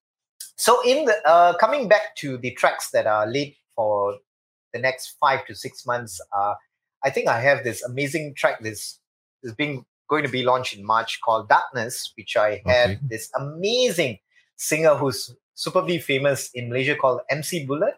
so, 0.55 0.81
in 0.85 1.05
the 1.05 1.15
uh, 1.27 1.57
coming 1.57 1.87
back 1.87 2.15
to 2.17 2.37
the 2.37 2.51
tracks 2.51 2.91
that 2.91 3.05
are 3.07 3.27
laid 3.27 3.55
for 3.75 4.15
the 4.73 4.79
next 4.79 5.15
five 5.19 5.45
to 5.47 5.55
six 5.55 5.85
months, 5.85 6.21
uh, 6.37 6.53
I 7.03 7.09
think 7.09 7.27
I 7.27 7.41
have 7.41 7.63
this 7.63 7.83
amazing 7.83 8.33
track. 8.35 8.61
This 8.61 8.99
is 9.43 9.53
being 9.53 9.85
going 10.09 10.23
to 10.23 10.29
be 10.29 10.43
launched 10.43 10.75
in 10.77 10.85
March 10.85 11.19
called 11.23 11.49
Darkness, 11.49 12.13
which 12.17 12.35
I 12.37 12.61
had 12.65 12.89
Okay. 12.91 12.99
this 13.07 13.29
amazing 13.35 14.19
singer 14.55 14.95
who's 14.95 15.35
superbly 15.53 15.99
famous 15.99 16.49
in 16.53 16.69
Malaysia 16.69 16.95
called 16.95 17.21
MC 17.29 17.65
Bullet, 17.65 17.95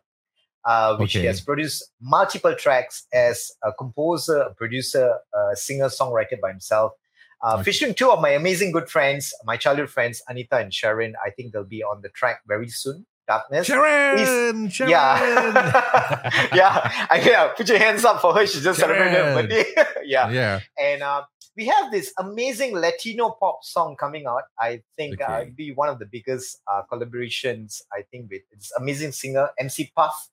uh, 0.66 0.97
which 0.97 1.16
Okay. 1.16 1.26
has 1.28 1.41
produced 1.41 1.84
multiple 2.01 2.55
tracks 2.55 3.05
as 3.14 3.51
a 3.64 3.72
composer, 3.74 4.39
a 4.39 4.53
producer, 4.53 5.20
a 5.34 5.55
singer, 5.55 5.88
songwriter 5.88 6.39
by 6.41 6.49
himself. 6.49 6.93
Uh, 7.41 7.53
Okay. 7.55 7.64
Featuring 7.72 7.93
two 7.93 8.12
of 8.12 8.20
my 8.22 8.32
amazing 8.32 8.72
good 8.74 8.89
friends, 8.89 9.34
my 9.45 9.55
childhood 9.55 9.89
friends, 9.89 10.22
Anita 10.28 10.57
and 10.57 10.74
Sharon. 10.74 11.14
I 11.26 11.30
think 11.30 11.53
they'll 11.53 11.64
be 11.64 11.84
on 11.84 12.01
the 12.01 12.10
track 12.10 12.41
very 12.47 12.68
soon. 12.70 13.05
Darkness. 13.28 13.68
Sharon, 13.68 14.70
Sharon. 14.70 14.91
Yeah. 14.91 16.49
yeah. 16.53 17.07
I, 17.12 17.22
yeah. 17.24 17.47
Put 17.55 17.70
your 17.70 17.78
hands 17.78 18.03
up 18.03 18.20
for 18.22 18.34
her. 18.34 18.45
She 18.47 18.60
just 18.60 18.80
celebrated 18.80 19.14
her 19.14 19.36
birthday. 19.41 19.66
yeah. 20.03 20.30
yeah. 20.32 20.60
And 20.82 21.03
uh, 21.03 21.24
we 21.60 21.66
have 21.66 21.91
this 21.91 22.14
amazing 22.18 22.74
Latino 22.74 23.32
pop 23.32 23.60
song 23.64 23.97
coming 23.99 24.26
out. 24.26 24.43
I 24.57 24.82
think 24.95 25.20
uh, 25.20 25.26
Okay. 25.26 25.41
it'll 25.41 25.53
be 25.55 25.72
one 25.74 25.89
of 25.89 25.99
the 25.99 26.05
biggest 26.05 26.62
uh, 26.72 26.84
collaborations, 26.89 27.82
I 27.91 28.03
think, 28.10 28.32
with 28.32 28.43
this 28.53 28.72
amazing 28.80 29.12
singer, 29.12 29.49
MC 29.60 29.91
Puff, 29.93 30.30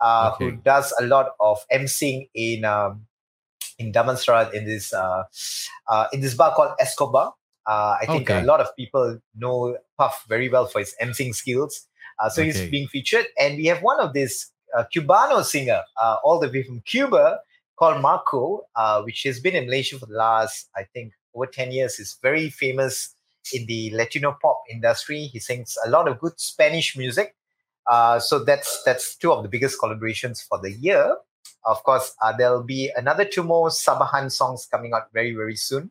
uh, 0.00 0.30
who 0.38 0.52
does 0.52 0.94
a 1.00 1.04
lot 1.04 1.32
of 1.40 1.58
emceeing 1.72 2.28
in 2.34 2.64
um, 2.64 3.06
in 3.80 3.92
Damansara 3.92 4.52
in 4.54 4.64
this 4.64 4.92
uh, 4.94 5.24
uh, 5.88 6.06
in 6.12 6.20
this 6.20 6.34
bar 6.34 6.54
called 6.54 6.74
Escobar. 6.78 7.34
Uh, 7.66 7.96
I 8.00 8.06
think 8.06 8.30
Okay. 8.30 8.40
a 8.42 8.44
lot 8.44 8.60
of 8.60 8.68
people 8.76 9.18
know 9.34 9.76
Puff 9.98 10.24
very 10.28 10.48
well 10.48 10.66
for 10.66 10.78
his 10.78 10.94
emceeing 11.02 11.34
skills. 11.34 11.88
Uh, 12.20 12.28
so 12.28 12.44
he's 12.44 12.60
being 12.70 12.86
featured, 12.86 13.26
and 13.38 13.56
we 13.56 13.66
have 13.66 13.82
one 13.82 13.98
of 13.98 14.12
this 14.12 14.52
uh, 14.76 14.84
Cubano 14.94 15.42
singer, 15.42 15.82
uh, 16.00 16.16
all 16.22 16.38
the 16.38 16.48
way 16.48 16.62
from 16.62 16.80
Cuba, 16.82 17.40
called 17.80 18.02
Marco, 18.02 18.66
uh, 18.76 19.00
which 19.02 19.22
has 19.22 19.40
been 19.40 19.56
in 19.56 19.64
Malaysia 19.64 19.98
for 19.98 20.04
the 20.04 20.14
last, 20.14 20.68
I 20.76 20.84
think, 20.84 21.14
over 21.34 21.46
10 21.46 21.72
years. 21.72 21.96
He's 21.96 22.18
very 22.22 22.50
famous 22.50 23.14
in 23.54 23.64
the 23.64 23.90
Latino 23.94 24.36
pop 24.40 24.62
industry. 24.70 25.24
He 25.24 25.38
sings 25.38 25.78
a 25.86 25.88
lot 25.88 26.06
of 26.06 26.20
good 26.20 26.38
Spanish 26.38 26.94
music. 26.94 27.34
Uh, 27.86 28.20
so 28.20 28.44
that's 28.44 28.82
that's 28.84 29.16
two 29.16 29.32
of 29.32 29.42
the 29.42 29.48
biggest 29.48 29.80
collaborations 29.80 30.46
for 30.46 30.60
the 30.60 30.72
year. 30.72 31.16
Of 31.64 31.82
course, 31.82 32.14
uh, 32.22 32.34
there'll 32.36 32.62
be 32.62 32.90
another 32.94 33.24
two 33.24 33.42
more 33.42 33.70
Sabahan 33.70 34.30
songs 34.30 34.68
coming 34.70 34.92
out 34.92 35.12
very, 35.14 35.34
very 35.34 35.56
soon. 35.56 35.90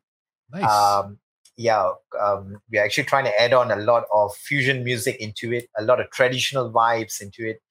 Nice. 0.54 0.64
Um, 0.64 1.18
yeah, 1.58 1.90
um, 2.22 2.62
we're 2.72 2.84
actually 2.84 3.04
trying 3.06 3.26
to 3.26 3.42
add 3.42 3.52
on 3.52 3.72
a 3.72 3.76
lot 3.76 4.04
of 4.14 4.36
fusion 4.36 4.84
music 4.84 5.18
into 5.18 5.52
it, 5.52 5.68
a 5.78 5.84
lot 5.84 6.00
of 6.00 6.10
traditional 6.12 6.72
vibes 6.72 7.20
into 7.20 7.50
it. 7.50 7.62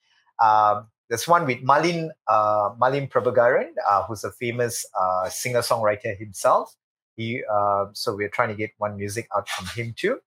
Um, 0.44 0.88
there's 1.08 1.26
one 1.28 1.46
with 1.46 1.62
Malin 1.62 2.10
uh, 2.28 2.70
Malin 2.78 3.06
Prabhagaran, 3.08 3.68
uh, 3.88 4.02
who's 4.04 4.24
a 4.24 4.32
famous 4.32 4.84
uh, 4.98 5.28
singer 5.28 5.60
songwriter 5.60 6.16
himself. 6.18 6.74
He, 7.16 7.42
uh, 7.52 7.86
so 7.94 8.14
we're 8.14 8.28
trying 8.28 8.50
to 8.50 8.54
get 8.54 8.70
one 8.78 8.96
music 8.96 9.26
out 9.36 9.48
from 9.48 9.66
him 9.74 9.94
too. 9.96 10.18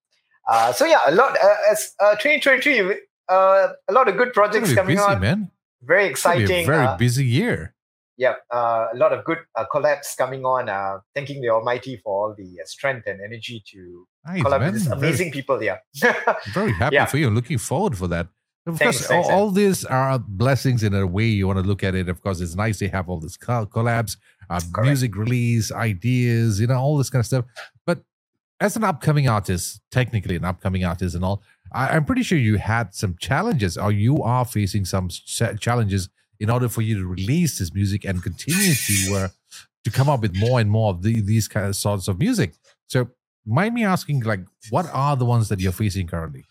Uh, 0.49 0.73
so 0.73 0.85
yeah, 0.85 0.99
a 1.07 1.11
lot 1.11 1.37
uh, 1.41 1.55
as 1.71 1.93
uh, 1.99 2.15
2023, 2.15 2.99
uh, 3.29 3.67
a 3.87 3.93
lot 3.93 4.07
of 4.09 4.17
good 4.17 4.33
projects 4.33 4.73
coming 4.73 4.97
busy, 4.97 5.07
out. 5.07 5.21
man. 5.21 5.51
Very 5.83 6.05
exciting. 6.07 6.65
very 6.65 6.87
busy 6.97 7.25
year. 7.25 7.73
yeah, 8.17 8.35
uh, 8.53 8.87
a 8.93 8.97
lot 8.97 9.13
of 9.13 9.23
good 9.25 9.39
uh, 9.55 9.65
collabs 9.73 10.15
coming 10.17 10.45
on. 10.45 10.67
Uh, 10.69 10.99
thanking 11.15 11.41
the 11.41 11.49
Almighty 11.49 11.95
for 12.03 12.11
all 12.29 12.35
the 12.37 12.43
uh, 12.61 12.65
strength 12.65 13.07
and 13.07 13.21
energy 13.21 13.63
to 13.71 14.05
Nice, 14.27 14.43
collab 14.43 14.59
man. 14.59 14.73
with 14.73 14.73
these 14.81 14.87
Very- 14.87 14.99
amazing 14.99 15.31
people. 15.31 15.63
Yeah, 15.63 15.77
Very 16.53 16.73
happy 16.73 16.95
Yeah. 16.95 17.05
for 17.05 17.17
you. 17.17 17.29
Looking 17.29 17.57
forward 17.57 17.97
for 17.97 18.07
that. 18.09 18.27
Of 18.67 18.77
Thanks, 18.77 18.97
course, 18.97 19.07
thanks, 19.07 19.27
all, 19.27 19.33
all 19.33 19.51
these 19.51 19.85
are 19.85 20.19
blessings 20.19 20.83
in 20.83 20.93
a 20.93 21.07
way 21.07 21.25
you 21.25 21.47
want 21.47 21.57
to 21.57 21.65
look 21.65 21.83
at 21.83 21.95
it. 21.95 22.07
Of 22.09 22.21
course, 22.21 22.41
it's 22.41 22.55
nice 22.55 22.77
they 22.79 22.87
have 22.89 23.09
all 23.09 23.19
this 23.19 23.35
collabs, 23.35 24.17
uh, 24.49 24.61
music 24.81 25.15
release, 25.15 25.71
ideas, 25.71 26.59
you 26.59 26.67
know, 26.67 26.75
all 26.75 26.97
this 26.97 27.09
kind 27.09 27.21
of 27.21 27.25
stuff. 27.25 27.45
But 27.87 28.03
as 28.59 28.75
an 28.75 28.83
upcoming 28.83 29.27
artist, 29.27 29.81
technically 29.89 30.35
an 30.35 30.45
upcoming 30.45 30.85
artist 30.85 31.15
and 31.15 31.25
all, 31.25 31.41
I, 31.73 31.89
I'm 31.89 32.05
pretty 32.05 32.21
sure 32.21 32.37
you 32.37 32.57
had 32.57 32.93
some 32.93 33.15
challenges 33.19 33.77
or 33.77 33.91
you 33.91 34.21
are 34.21 34.45
facing 34.45 34.85
some 34.85 35.09
challenges 35.09 36.09
in 36.39 36.51
order 36.51 36.69
for 36.69 36.83
you 36.83 36.99
to 36.99 37.05
release 37.07 37.57
this 37.57 37.73
music 37.73 38.05
and 38.05 38.21
continue 38.21 38.75
to 38.75 39.15
uh, 39.15 39.27
to 39.83 39.89
come 39.89 40.09
up 40.09 40.21
with 40.21 40.35
more 40.35 40.59
and 40.59 40.69
more 40.69 40.91
of 40.91 41.01
the, 41.01 41.21
these 41.21 41.47
kind 41.47 41.65
of 41.65 41.75
sorts 41.75 42.07
of 42.07 42.19
music. 42.19 42.53
So, 42.87 43.09
mind 43.45 43.73
me 43.73 43.83
asking, 43.83 44.21
like, 44.21 44.41
what 44.69 44.85
are 44.93 45.15
the 45.15 45.25
ones 45.25 45.49
that 45.49 45.59
you're 45.59 45.71
facing 45.71 46.05
currently? 46.07 46.45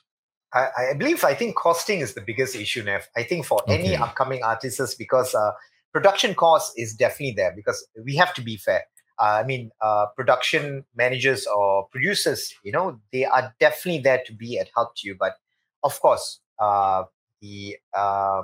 I, 0.53 0.69
I 0.91 0.95
believe 0.95 1.25
I 1.25 1.35
think 1.35 1.57
costing 1.57 2.01
is 2.01 2.15
the 2.15 2.21
biggest 2.21 2.57
issue, 2.57 2.83
Nev. 2.83 3.09
I 3.17 3.23
think 3.23 3.47
for 3.47 3.63
any 3.69 3.97
upcoming 3.97 4.43
artists, 4.43 4.95
because 4.95 5.35
uh, 5.35 5.53
production 5.93 6.35
cost 6.35 6.73
is 6.77 6.95
definitely 6.95 7.35
there. 7.37 7.53
Because 7.55 7.87
we 8.05 8.17
have 8.17 8.35
to 8.35 8.43
be 8.43 8.57
fair. 8.57 8.85
Uh, 9.19 9.41
I 9.43 9.45
mean, 9.45 9.71
uh, 9.83 10.07
production 10.17 10.85
managers 10.97 11.47
or 11.47 11.87
producers, 11.89 12.55
you 12.65 12.73
know, 12.73 12.99
they 13.13 13.27
are 13.27 13.55
definitely 13.61 14.01
there 14.01 14.23
to 14.27 14.33
be 14.33 14.59
at 14.59 14.69
help 14.75 14.97
to 14.97 15.09
you. 15.09 15.17
But 15.19 15.35
of 15.83 16.01
course, 16.01 16.41
uh, 16.59 17.05
the 17.43 17.77
uh, 17.95 18.43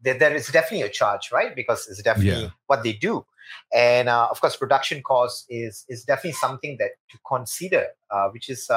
there, 0.00 0.18
there 0.18 0.34
is 0.34 0.48
definitely 0.48 0.82
a 0.82 0.88
charge, 0.88 1.30
right? 1.30 1.54
Because 1.54 1.86
it's 1.88 2.02
definitely 2.02 2.42
Yeah. 2.44 2.50
what 2.66 2.82
they 2.82 2.92
do, 2.94 3.26
and 3.72 4.08
uh, 4.08 4.28
of 4.30 4.40
course, 4.40 4.56
production 4.56 5.02
cost 5.02 5.46
is 5.48 5.84
is 5.88 6.04
definitely 6.04 6.32
something 6.32 6.76
that 6.78 6.92
to 7.10 7.18
consider, 7.28 7.88
uh, 8.10 8.28
which 8.30 8.48
is 8.48 8.70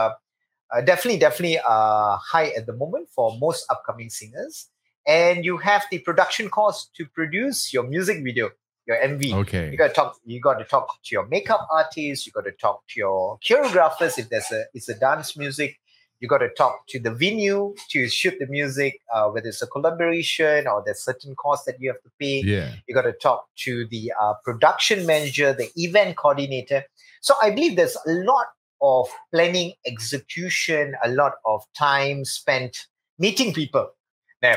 uh, 0.75 0.81
definitely 0.81 1.19
definitely 1.19 1.59
uh, 1.59 2.17
high 2.17 2.49
at 2.57 2.65
the 2.65 2.73
moment 2.73 3.09
for 3.09 3.37
most 3.39 3.65
upcoming 3.69 4.09
singers. 4.09 4.69
And 5.07 5.45
you 5.45 5.57
have 5.57 5.85
the 5.89 5.99
production 5.99 6.49
cost 6.49 6.93
to 6.95 7.05
produce 7.05 7.73
your 7.73 7.83
music 7.83 8.23
video, 8.23 8.49
your 8.85 8.97
MV. 8.97 9.33
Okay. 9.41 9.71
You 9.71 9.77
got 9.77 9.87
to 9.87 9.93
talk. 9.93 10.17
You 10.25 10.41
got 10.41 10.59
to 10.59 10.65
talk 10.65 11.01
to 11.05 11.15
your 11.15 11.25
makeup 11.27 11.65
artist. 11.71 12.25
You 12.25 12.33
got 12.33 12.43
to 12.43 12.51
talk 12.51 12.83
to 12.89 12.99
your 12.99 13.39
choreographers 13.39 14.19
if 14.19 14.29
there's 14.29 14.51
a 14.51 14.65
it's 14.73 14.89
a 14.89 14.95
dance 14.95 15.37
music. 15.37 15.79
You 16.19 16.27
got 16.27 16.39
to 16.39 16.49
talk 16.49 16.87
to 16.89 16.99
the 16.99 17.11
venue 17.11 17.75
to 17.91 18.09
shoot 18.09 18.33
the 18.39 18.47
music, 18.47 18.99
uh, 19.13 19.29
whether 19.29 19.49
it's 19.49 19.61
a 19.61 19.67
collaboration 19.67 20.67
or 20.67 20.81
there's 20.83 21.03
certain 21.03 21.35
costs 21.35 21.65
that 21.67 21.75
you 21.79 21.89
have 21.91 22.01
to 22.01 22.09
pay. 22.19 22.41
Yeah. 22.41 22.73
You 22.87 22.95
got 22.95 23.03
to 23.03 23.13
talk 23.13 23.47
to 23.65 23.85
the 23.87 24.11
uh, 24.19 24.33
production 24.43 25.05
manager, 25.05 25.53
the 25.53 25.69
event 25.75 26.17
coordinator. 26.17 26.85
So 27.21 27.35
I 27.41 27.51
believe 27.51 27.75
there's 27.75 27.95
a 27.95 28.11
lot 28.11 28.47
of 28.81 29.09
planning, 29.33 29.73
execution, 29.85 30.95
a 31.03 31.09
lot 31.09 31.33
of 31.45 31.63
time 31.77 32.25
spent 32.25 32.87
meeting 33.19 33.53
people. 33.53 33.89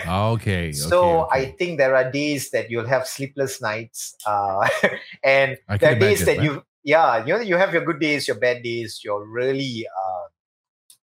Okay. 0.07 0.73
so 0.73 1.23
okay, 1.23 1.41
I 1.41 1.45
think 1.53 1.79
there 1.79 1.97
are 1.97 2.11
days 2.11 2.51
that 2.51 2.71
you'll 2.71 2.87
have 2.87 3.07
sleepless 3.07 3.63
nights, 3.63 4.15
uh, 4.27 4.69
and 5.25 5.57
there 5.81 5.93
are 5.93 5.99
days 5.99 6.23
imagine, 6.23 6.27
that 6.27 6.43
you, 6.45 6.63
yeah, 6.85 7.25
you 7.25 7.33
know, 7.33 7.41
you 7.41 7.57
have 7.57 7.73
your 7.73 7.85
good 7.85 7.99
days, 7.99 8.29
your 8.29 8.39
bad 8.39 8.63
days, 8.63 9.01
your 9.03 9.27
really 9.27 9.87
uh, 9.87 10.29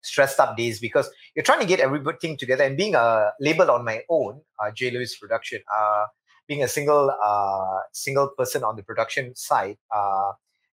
stressed 0.02 0.40
up 0.40 0.56
days 0.58 0.80
because 0.80 1.10
you're 1.36 1.44
trying 1.44 1.60
to 1.60 1.66
get 1.66 1.80
everything 1.80 2.38
together. 2.38 2.64
And 2.64 2.78
being 2.78 2.96
a 2.96 3.32
label 3.40 3.72
on 3.72 3.84
my 3.84 4.02
own, 4.10 4.42
uh, 4.60 4.72
J. 4.72 4.92
Lewis 4.92 5.18
Production, 5.18 5.62
uh, 5.76 6.06
being 6.48 6.64
a 6.64 6.68
single 6.68 7.12
uh, 7.24 7.80
single 7.92 8.30
person 8.38 8.64
on 8.64 8.76
the 8.76 8.84
production 8.84 9.36
side, 9.36 9.78
uh, 9.96 10.34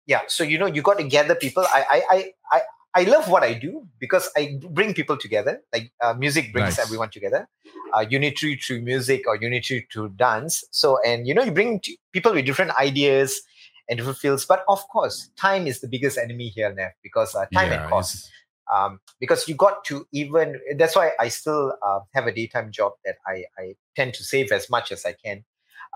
yeah. 0.09 0.23
So 0.27 0.43
you 0.43 0.59
know, 0.59 0.67
you 0.67 0.83
got 0.83 0.99
to 0.99 1.05
gather 1.05 1.37
people. 1.37 1.65
I 1.65 1.85
I 1.91 2.03
I. 2.11 2.33
I 2.53 2.63
I 2.95 3.05
love 3.05 3.29
what 3.29 3.45
I 3.45 3.53
do 3.53 3.87
because 4.01 4.31
I 4.37 4.59
bring 4.71 4.95
people 4.95 5.17
together. 5.19 5.63
Like 5.73 5.93
uh, 6.03 6.15
music 6.15 6.53
brings 6.53 6.79
Nice. 6.79 6.87
everyone 6.87 7.11
together 7.11 7.47
uh, 7.95 8.05
unitary 8.09 8.57
through 8.57 8.83
music 8.83 9.25
or 9.29 9.37
unitary 9.37 9.87
through 9.93 10.11
dance. 10.17 10.65
So, 10.71 10.99
and 11.07 11.27
you 11.27 11.35
know, 11.35 11.43
you 11.45 11.53
bring 11.53 11.81
t- 11.81 11.99
people 12.13 12.33
with 12.33 12.47
different 12.47 12.73
ideas 12.81 13.41
and 13.89 13.99
different 13.99 14.19
fields. 14.19 14.45
But 14.47 14.65
of 14.69 14.87
course, 14.89 15.31
time 15.37 15.67
is 15.67 15.81
the 15.81 15.89
biggest 15.89 16.19
enemy 16.19 16.49
here, 16.49 16.73
Nev, 16.73 16.93
because 17.03 17.35
uh, 17.35 17.47
time 17.55 17.71
yeah, 17.71 17.83
and 17.83 17.91
cost. 17.91 18.31
Um, 18.75 19.01
because 19.21 19.49
you 19.49 19.55
got 19.55 19.85
to 19.85 20.07
even. 20.13 20.61
That's 20.77 20.97
why 20.97 21.13
I 21.21 21.29
still 21.29 21.75
uh, 21.87 22.01
have 22.15 22.27
a 22.27 22.33
daytime 22.33 22.73
job 22.73 22.93
that 23.05 23.17
I, 23.27 23.45
I 23.59 23.77
tend 23.97 24.15
to 24.15 24.25
save 24.25 24.53
as 24.53 24.69
much 24.69 24.93
as 24.93 25.07
I 25.07 25.13
can. 25.13 25.45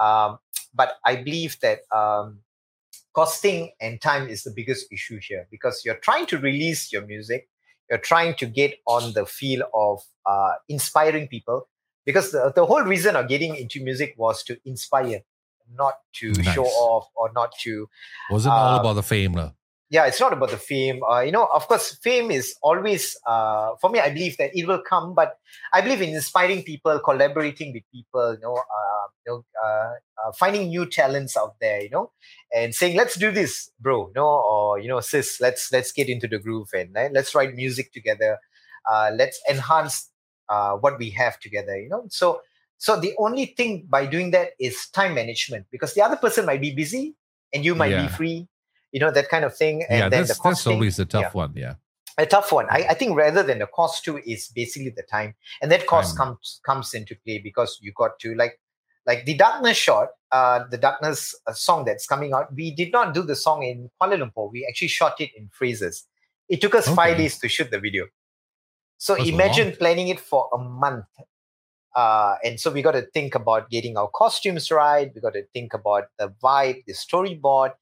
Um, 0.00 0.38
but 0.74 0.94
I 1.04 1.16
believe 1.16 1.58
that 1.60 1.80
um, 1.94 2.40
costing 3.14 3.70
and 3.80 4.00
time 4.00 4.28
is 4.28 4.42
the 4.42 4.50
biggest 4.50 4.90
issue 4.92 5.18
here 5.20 5.46
because 5.50 5.82
you're 5.84 5.96
trying 5.96 6.26
to 6.26 6.38
release 6.38 6.92
your 6.92 7.06
music 7.06 7.48
you're 7.90 7.98
trying 7.98 8.34
to 8.34 8.46
get 8.46 8.74
on 8.86 9.12
the 9.12 9.26
feel 9.26 9.62
of 9.74 10.00
uh, 10.24 10.52
inspiring 10.68 11.28
people 11.28 11.68
because 12.06 12.32
the, 12.32 12.52
the 12.54 12.64
whole 12.64 12.82
reason 12.82 13.16
of 13.16 13.28
getting 13.28 13.54
into 13.54 13.82
music 13.82 14.14
was 14.16 14.42
to 14.42 14.58
inspire 14.64 15.20
not 15.74 15.94
to 16.14 16.34
show 16.42 16.64
off 16.64 17.08
or 17.14 17.30
not 17.34 17.52
to 17.60 17.88
wasn't 18.30 18.52
all 18.52 18.76
uh, 18.76 18.80
about 18.80 18.94
the 18.94 19.02
fame, 19.02 19.32
no? 19.32 19.52
Yeah 19.92 20.06
it's 20.06 20.20
not 20.20 20.32
about 20.32 20.50
the 20.50 20.56
fame. 20.58 21.00
Uh, 21.04 21.20
you 21.20 21.32
know 21.32 21.48
of 21.54 21.68
course 21.68 21.96
fame 22.02 22.30
is 22.32 22.54
always 22.62 23.16
uh, 23.26 23.70
for 23.80 23.90
me 23.90 24.00
i 24.00 24.10
believe 24.10 24.36
that 24.38 24.50
it 24.54 24.66
will 24.66 24.82
come 24.88 25.14
but 25.14 25.34
i 25.72 25.80
believe 25.80 26.02
in 26.02 26.10
inspiring 26.10 26.62
people 26.64 26.98
collaborating 27.00 27.72
with 27.72 27.84
people 27.92 28.34
you 28.34 28.40
know, 28.42 28.56
uh, 28.56 29.06
you 29.26 29.32
know 29.32 29.44
uh, 29.64 29.92
uh, 30.26 30.32
finding 30.38 30.68
new 30.68 30.86
talents 30.86 31.36
out 31.36 31.54
there 31.60 31.82
you 31.82 31.90
know 31.90 32.10
and 32.54 32.74
saying 32.74 32.96
let's 32.96 33.16
do 33.16 33.30
this 33.30 33.70
bro 33.80 34.08
you 34.08 34.14
know 34.16 34.26
or 34.28 34.78
you 34.80 34.88
know 34.88 35.00
sis 35.00 35.40
let's 35.40 35.70
let's 35.72 35.92
get 35.92 36.08
into 36.08 36.28
the 36.28 36.38
groove 36.38 36.68
and 36.74 36.96
uh, 36.96 37.08
let's 37.12 37.34
write 37.34 37.54
music 37.54 37.92
together. 37.92 38.38
Uh, 38.90 39.12
let's 39.14 39.40
enhance 39.48 40.10
uh, 40.48 40.72
what 40.76 40.98
we 40.98 41.10
have 41.10 41.38
together 41.40 41.80
you 41.80 41.88
know. 41.88 42.04
So 42.10 42.40
so 42.78 42.98
the 43.00 43.14
only 43.18 43.46
thing 43.56 43.86
by 43.88 44.06
doing 44.06 44.32
that 44.32 44.50
is 44.58 44.88
time 44.92 45.14
management 45.14 45.66
because 45.70 45.94
the 45.94 46.02
other 46.02 46.16
person 46.16 46.46
might 46.46 46.60
be 46.60 46.74
busy 46.74 47.14
and 47.54 47.64
you 47.64 47.74
might 47.76 47.92
Yeah. 47.92 48.02
be 48.02 48.08
free 48.08 48.48
you 48.92 49.00
know 49.00 49.10
that 49.10 49.28
kind 49.28 49.44
of 49.44 49.56
thing 49.56 49.82
and 49.88 49.98
yeah, 49.98 50.08
then 50.08 50.10
that's, 50.10 50.28
the 50.28 50.34
that's 50.34 50.40
costing 50.40 50.74
always 50.74 50.98
a 50.98 51.04
tough 51.04 51.22
yeah. 51.22 51.30
one. 51.32 51.52
Yeah. 51.54 51.74
a 52.18 52.26
tough 52.26 52.52
one 52.52 52.66
I, 52.70 52.86
I 52.90 52.94
think 52.94 53.16
rather 53.16 53.42
than 53.42 53.58
the 53.58 53.66
cost 53.66 54.04
too 54.04 54.20
is 54.24 54.48
basically 54.54 54.90
the 54.90 55.02
time 55.02 55.34
and 55.60 55.72
that 55.72 55.86
cost 55.86 56.16
Time. 56.16 56.26
comes 56.28 56.60
comes 56.64 56.94
into 56.94 57.16
play 57.24 57.38
because 57.38 57.78
you 57.80 57.92
got 57.96 58.18
to 58.20 58.34
like 58.34 58.60
like 59.06 59.24
the 59.24 59.34
darkness 59.34 59.76
shot 59.76 60.08
uh 60.30 60.64
the 60.70 60.78
darkness 60.78 61.34
uh, 61.46 61.52
song 61.52 61.84
that's 61.84 62.06
coming 62.06 62.32
out 62.32 62.54
we 62.54 62.70
did 62.74 62.92
not 62.92 63.14
do 63.14 63.22
the 63.22 63.34
song 63.34 63.62
in 63.62 63.90
kuala 64.00 64.18
lumpur 64.22 64.52
we 64.52 64.66
actually 64.68 64.88
shot 64.88 65.20
it 65.20 65.30
in 65.36 65.48
Fraser's 65.50 66.06
it 66.48 66.60
took 66.60 66.74
us 66.74 66.86
five 66.88 67.16
days 67.16 67.38
to 67.38 67.48
shoot 67.48 67.70
the 67.70 67.80
video 67.80 68.06
so 68.98 69.16
That's 69.16 69.30
imagine 69.30 69.74
planning 69.76 70.08
it 70.08 70.20
for 70.20 70.48
a 70.52 70.58
month 70.58 71.06
uh, 71.94 72.36
and 72.42 72.58
so 72.58 72.70
we 72.70 72.82
got 72.82 72.92
to 72.92 73.02
think 73.02 73.34
about 73.34 73.68
getting 73.70 73.96
our 73.96 74.08
costumes 74.14 74.70
right. 74.70 75.10
We 75.14 75.20
got 75.20 75.34
to 75.34 75.44
think 75.52 75.74
about 75.74 76.04
the 76.18 76.32
vibe, 76.42 76.84
the 76.86 76.94
storyboard, 76.94 77.72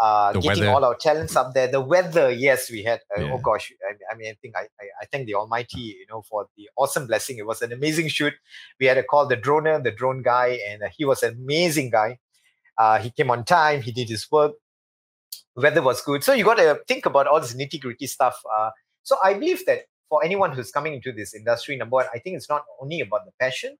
uh, 0.00 0.32
The 0.32 0.40
getting 0.40 0.64
weather. 0.64 0.72
all 0.74 0.84
our 0.84 0.94
talents 0.96 1.36
up 1.36 1.54
there. 1.54 1.68
The 1.68 1.80
weather, 1.80 2.30
yes, 2.30 2.70
we 2.70 2.82
had. 2.82 3.00
Uh, 3.16 3.22
Yeah. 3.22 3.32
Oh 3.34 3.38
gosh, 3.38 3.72
I, 3.88 3.94
I 4.12 4.16
mean, 4.16 4.30
I 4.30 4.36
think 4.40 4.56
I, 4.56 4.62
I, 4.80 4.86
I 5.02 5.06
thank 5.10 5.26
the 5.26 5.34
Almighty, 5.34 5.80
you 5.80 6.06
know, 6.10 6.22
for 6.22 6.48
the 6.56 6.68
awesome 6.76 7.06
blessing. 7.06 7.38
It 7.38 7.46
was 7.46 7.62
an 7.62 7.72
amazing 7.72 8.08
shoot. 8.08 8.34
We 8.80 8.86
had 8.86 8.94
to 8.94 9.02
call 9.02 9.26
the 9.26 9.36
droner, 9.36 9.82
the 9.82 9.90
drone 9.92 10.22
guy, 10.22 10.58
and 10.68 10.82
uh, 10.82 10.88
he 10.96 11.04
was 11.04 11.22
an 11.22 11.34
amazing 11.34 11.90
guy. 11.90 12.18
Uh, 12.78 12.98
he 12.98 13.10
came 13.10 13.30
on 13.30 13.44
time. 13.44 13.82
He 13.82 13.92
did 13.92 14.08
his 14.08 14.26
work. 14.30 14.52
Weather 15.56 15.82
was 15.82 16.00
good. 16.00 16.24
So 16.24 16.32
you 16.32 16.44
got 16.44 16.56
to 16.56 16.80
think 16.88 17.04
about 17.04 17.26
all 17.26 17.40
this 17.40 17.54
nitty 17.54 17.80
gritty 17.80 18.06
stuff. 18.06 18.40
Uh, 18.58 18.70
so 19.02 19.16
I 19.22 19.34
believe 19.34 19.64
that 19.66 19.80
for 20.08 20.24
anyone 20.24 20.52
who's 20.52 20.70
coming 20.70 20.94
into 20.94 21.12
this 21.12 21.34
industry, 21.34 21.76
number 21.76 21.94
one, 21.96 22.06
I 22.14 22.18
think 22.18 22.36
it's 22.36 22.48
not 22.48 22.64
only 22.80 23.00
about 23.00 23.26
the 23.26 23.32
passion, 23.38 23.76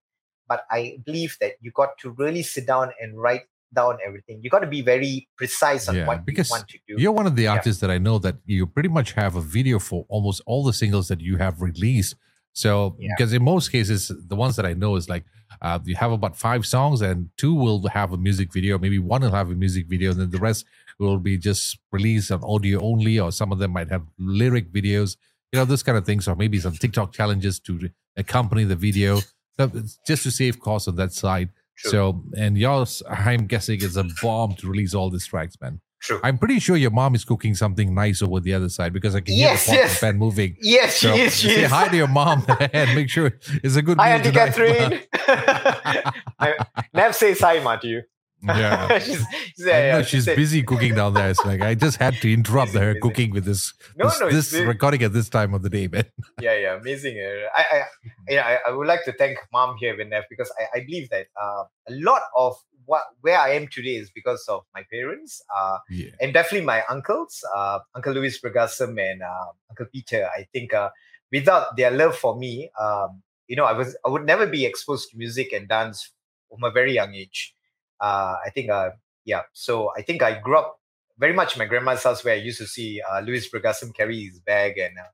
but 0.47 0.65
I 0.69 0.97
believe 1.05 1.37
that 1.41 1.53
you 1.61 1.71
got 1.71 1.97
to 1.99 2.11
really 2.11 2.43
sit 2.43 2.67
down 2.67 2.91
and 3.01 3.19
write 3.19 3.43
down 3.73 3.97
everything. 4.05 4.39
You 4.43 4.49
got 4.49 4.59
to 4.59 4.67
be 4.67 4.81
very 4.81 5.27
precise 5.37 5.87
on 5.89 5.95
Yeah, 5.95 6.07
what 6.07 6.25
because 6.25 6.49
you 6.49 6.53
want 6.55 6.67
to 6.69 6.77
do. 6.87 6.95
You're 6.97 7.11
one 7.11 7.27
of 7.27 7.35
the 7.35 7.43
Yeah. 7.43 7.53
artists 7.53 7.81
that 7.81 7.91
I 7.91 7.97
know 7.97 8.19
that 8.19 8.37
you 8.45 8.65
pretty 8.67 8.89
much 8.89 9.13
have 9.13 9.35
a 9.35 9.41
video 9.41 9.79
for 9.79 10.05
almost 10.09 10.41
all 10.45 10.63
the 10.63 10.73
singles 10.73 11.07
that 11.07 11.21
you 11.21 11.37
have 11.37 11.61
released. 11.61 12.15
So, 12.53 12.95
Yeah. 12.99 13.09
because 13.17 13.33
in 13.33 13.43
most 13.43 13.71
cases, 13.71 14.11
the 14.27 14.35
ones 14.35 14.55
that 14.57 14.65
I 14.65 14.73
know 14.73 14.95
is 14.95 15.09
like 15.09 15.25
uh, 15.61 15.79
you 15.85 15.95
have 15.95 16.11
about 16.11 16.35
five 16.35 16.65
songs 16.65 17.01
and 17.01 17.29
two 17.37 17.53
will 17.53 17.87
have 17.87 18.11
a 18.11 18.17
music 18.17 18.51
video, 18.51 18.77
maybe 18.77 18.99
one 18.99 19.21
will 19.21 19.31
have 19.31 19.49
a 19.51 19.55
music 19.55 19.87
video, 19.87 20.11
and 20.11 20.19
then 20.19 20.29
the 20.31 20.39
rest 20.39 20.65
will 20.99 21.19
be 21.19 21.37
just 21.37 21.79
released 21.91 22.31
on 22.31 22.43
audio 22.43 22.79
only, 22.81 23.19
or 23.19 23.31
some 23.31 23.51
of 23.51 23.59
them 23.59 23.71
might 23.71 23.89
have 23.89 24.03
lyric 24.17 24.71
videos, 24.71 25.15
you 25.51 25.59
know, 25.59 25.65
this 25.65 25.83
kind 25.83 25.97
of 25.97 26.05
things, 26.05 26.27
or 26.27 26.35
maybe 26.35 26.59
some 26.59 26.73
TikTok 26.73 27.13
challenges 27.13 27.59
to 27.61 27.89
accompany 28.17 28.63
the 28.63 28.75
video. 28.75 29.19
So 29.57 29.71
just 30.07 30.23
to 30.23 30.31
save 30.31 30.59
costs 30.59 30.87
on 30.87 30.95
that 30.95 31.13
side. 31.13 31.49
True. 31.77 31.91
So, 31.91 32.23
and 32.37 32.57
yours, 32.57 33.01
I'm 33.09 33.45
guessing, 33.47 33.81
is 33.81 33.97
a 33.97 34.05
bomb 34.21 34.55
to 34.55 34.67
release 34.69 34.93
all 34.93 35.09
these 35.09 35.25
tracks, 35.25 35.55
man. 35.61 35.81
True. 36.01 36.19
I'm 36.21 36.37
pretty 36.37 36.59
sure 36.59 36.75
your 36.75 36.91
mom 36.91 37.15
is 37.15 37.23
cooking 37.23 37.55
something 37.55 37.95
nice 37.95 38.21
over 38.21 38.41
the 38.41 38.53
other 38.53 38.67
side 38.67 38.91
because 38.91 39.15
I 39.15 39.21
can 39.21 39.35
Yes, 39.35 39.65
hear 39.65 39.75
the 39.75 39.81
yes. 39.83 39.99
pan 40.01 40.17
moving. 40.17 40.57
yes, 40.61 40.97
she 40.97 41.07
is. 41.07 41.33
She 41.37 41.47
say 41.47 41.63
is. 41.63 41.71
hi 41.71 41.87
to 41.87 41.95
your 41.95 42.09
mom 42.09 42.45
and 42.73 42.93
make 42.93 43.09
sure 43.09 43.31
it's 43.63 43.75
a 43.77 43.81
good 43.81 43.97
Hi, 43.97 44.09
Auntie. 44.11 44.31
Catherine. 44.31 44.99
Nev 46.93 47.15
says 47.15 47.39
hi, 47.39 47.59
Ma, 47.59 47.77
to 47.77 47.87
you. 47.87 48.01
Yeah. 48.47 48.99
she's, 48.99 49.15
she's, 49.55 49.65
yeah, 49.65 49.97
yeah, 49.97 50.01
she's 50.01 50.25
busy 50.25 50.63
cooking 50.63 50.95
down 50.95 51.13
there. 51.13 51.29
It's 51.29 51.43
like 51.45 51.61
I 51.61 51.75
just 51.75 51.97
had 51.97 52.15
to 52.15 52.33
interrupt 52.37 52.73
her 52.73 52.93
cooking 52.99 53.31
with 53.31 53.45
this 53.45 53.73
No, 53.95 54.05
this, 54.09 54.19
no, 54.19 54.29
this 54.29 54.53
recording 54.53 55.01
at 55.03 55.13
this 55.13 55.29
time 55.29 55.53
of 55.53 55.61
the 55.63 55.69
day, 55.69 55.87
man. 55.87 56.05
yeah, 56.41 56.55
yeah, 56.57 56.75
amazing. 56.75 57.17
Uh, 57.19 57.47
I, 57.55 57.63
I, 57.77 57.83
yeah, 58.27 58.45
I, 58.45 58.69
I 58.69 58.71
would 58.75 58.87
like 58.87 59.05
to 59.05 59.13
thank 59.13 59.37
Mom 59.53 59.77
here, 59.79 59.95
Vinef, 59.95 60.23
because 60.29 60.51
I, 60.59 60.79
I 60.79 60.83
believe 60.85 61.09
that 61.09 61.27
uh, 61.41 61.63
a 61.87 61.93
lot 61.93 62.21
of 62.35 62.55
what 62.85 63.03
where 63.21 63.39
I 63.39 63.51
am 63.51 63.67
today 63.67 63.95
is 63.95 64.11
because 64.11 64.43
of 64.49 64.63
my 64.73 64.83
parents, 64.91 65.41
uh, 65.57 65.77
Yeah. 65.89 66.09
and 66.19 66.33
definitely 66.33 66.65
my 66.65 66.83
uncles, 66.89 67.41
uh, 67.55 67.79
Uncle 67.95 68.13
Louis 68.13 68.37
Bergasam 68.41 68.99
and 68.99 69.21
uh, 69.23 69.45
Uncle 69.69 69.85
Peter. 69.91 70.27
I 70.37 70.47
think 70.51 70.73
uh, 70.73 70.89
without 71.31 71.77
their 71.77 71.91
love 71.91 72.17
for 72.17 72.35
me, 72.37 72.69
um, 72.79 73.21
you 73.47 73.55
know, 73.55 73.63
I 73.63 73.71
was 73.73 73.95
I 74.05 74.09
would 74.09 74.25
never 74.25 74.45
be 74.47 74.65
exposed 74.65 75.11
to 75.11 75.17
music 75.17 75.53
and 75.53 75.67
dance 75.69 76.11
from 76.49 76.63
a 76.63 76.71
very 76.71 76.93
young 76.93 77.13
age. 77.15 77.55
Uh, 78.03 78.35
I 78.45 78.49
think, 78.53 78.69
uh, 78.69 78.91
yeah. 79.25 79.43
So 79.53 79.91
I 79.97 80.01
think 80.01 80.21
I 80.21 80.39
grew 80.39 80.57
up 80.57 80.79
very 81.17 81.33
much 81.33 81.55
in 81.55 81.59
my 81.59 81.65
grandma's 81.65 82.03
house 82.03 82.23
where 82.25 82.35
I 82.35 82.37
used 82.49 82.59
to 82.59 82.67
see 82.67 83.01
uh, 83.09 83.21
Louis 83.21 83.49
Bergasam 83.49 83.95
carry 83.95 84.19
his 84.25 84.39
bag 84.39 84.77
and. 84.77 84.97
Uh, 84.99 85.11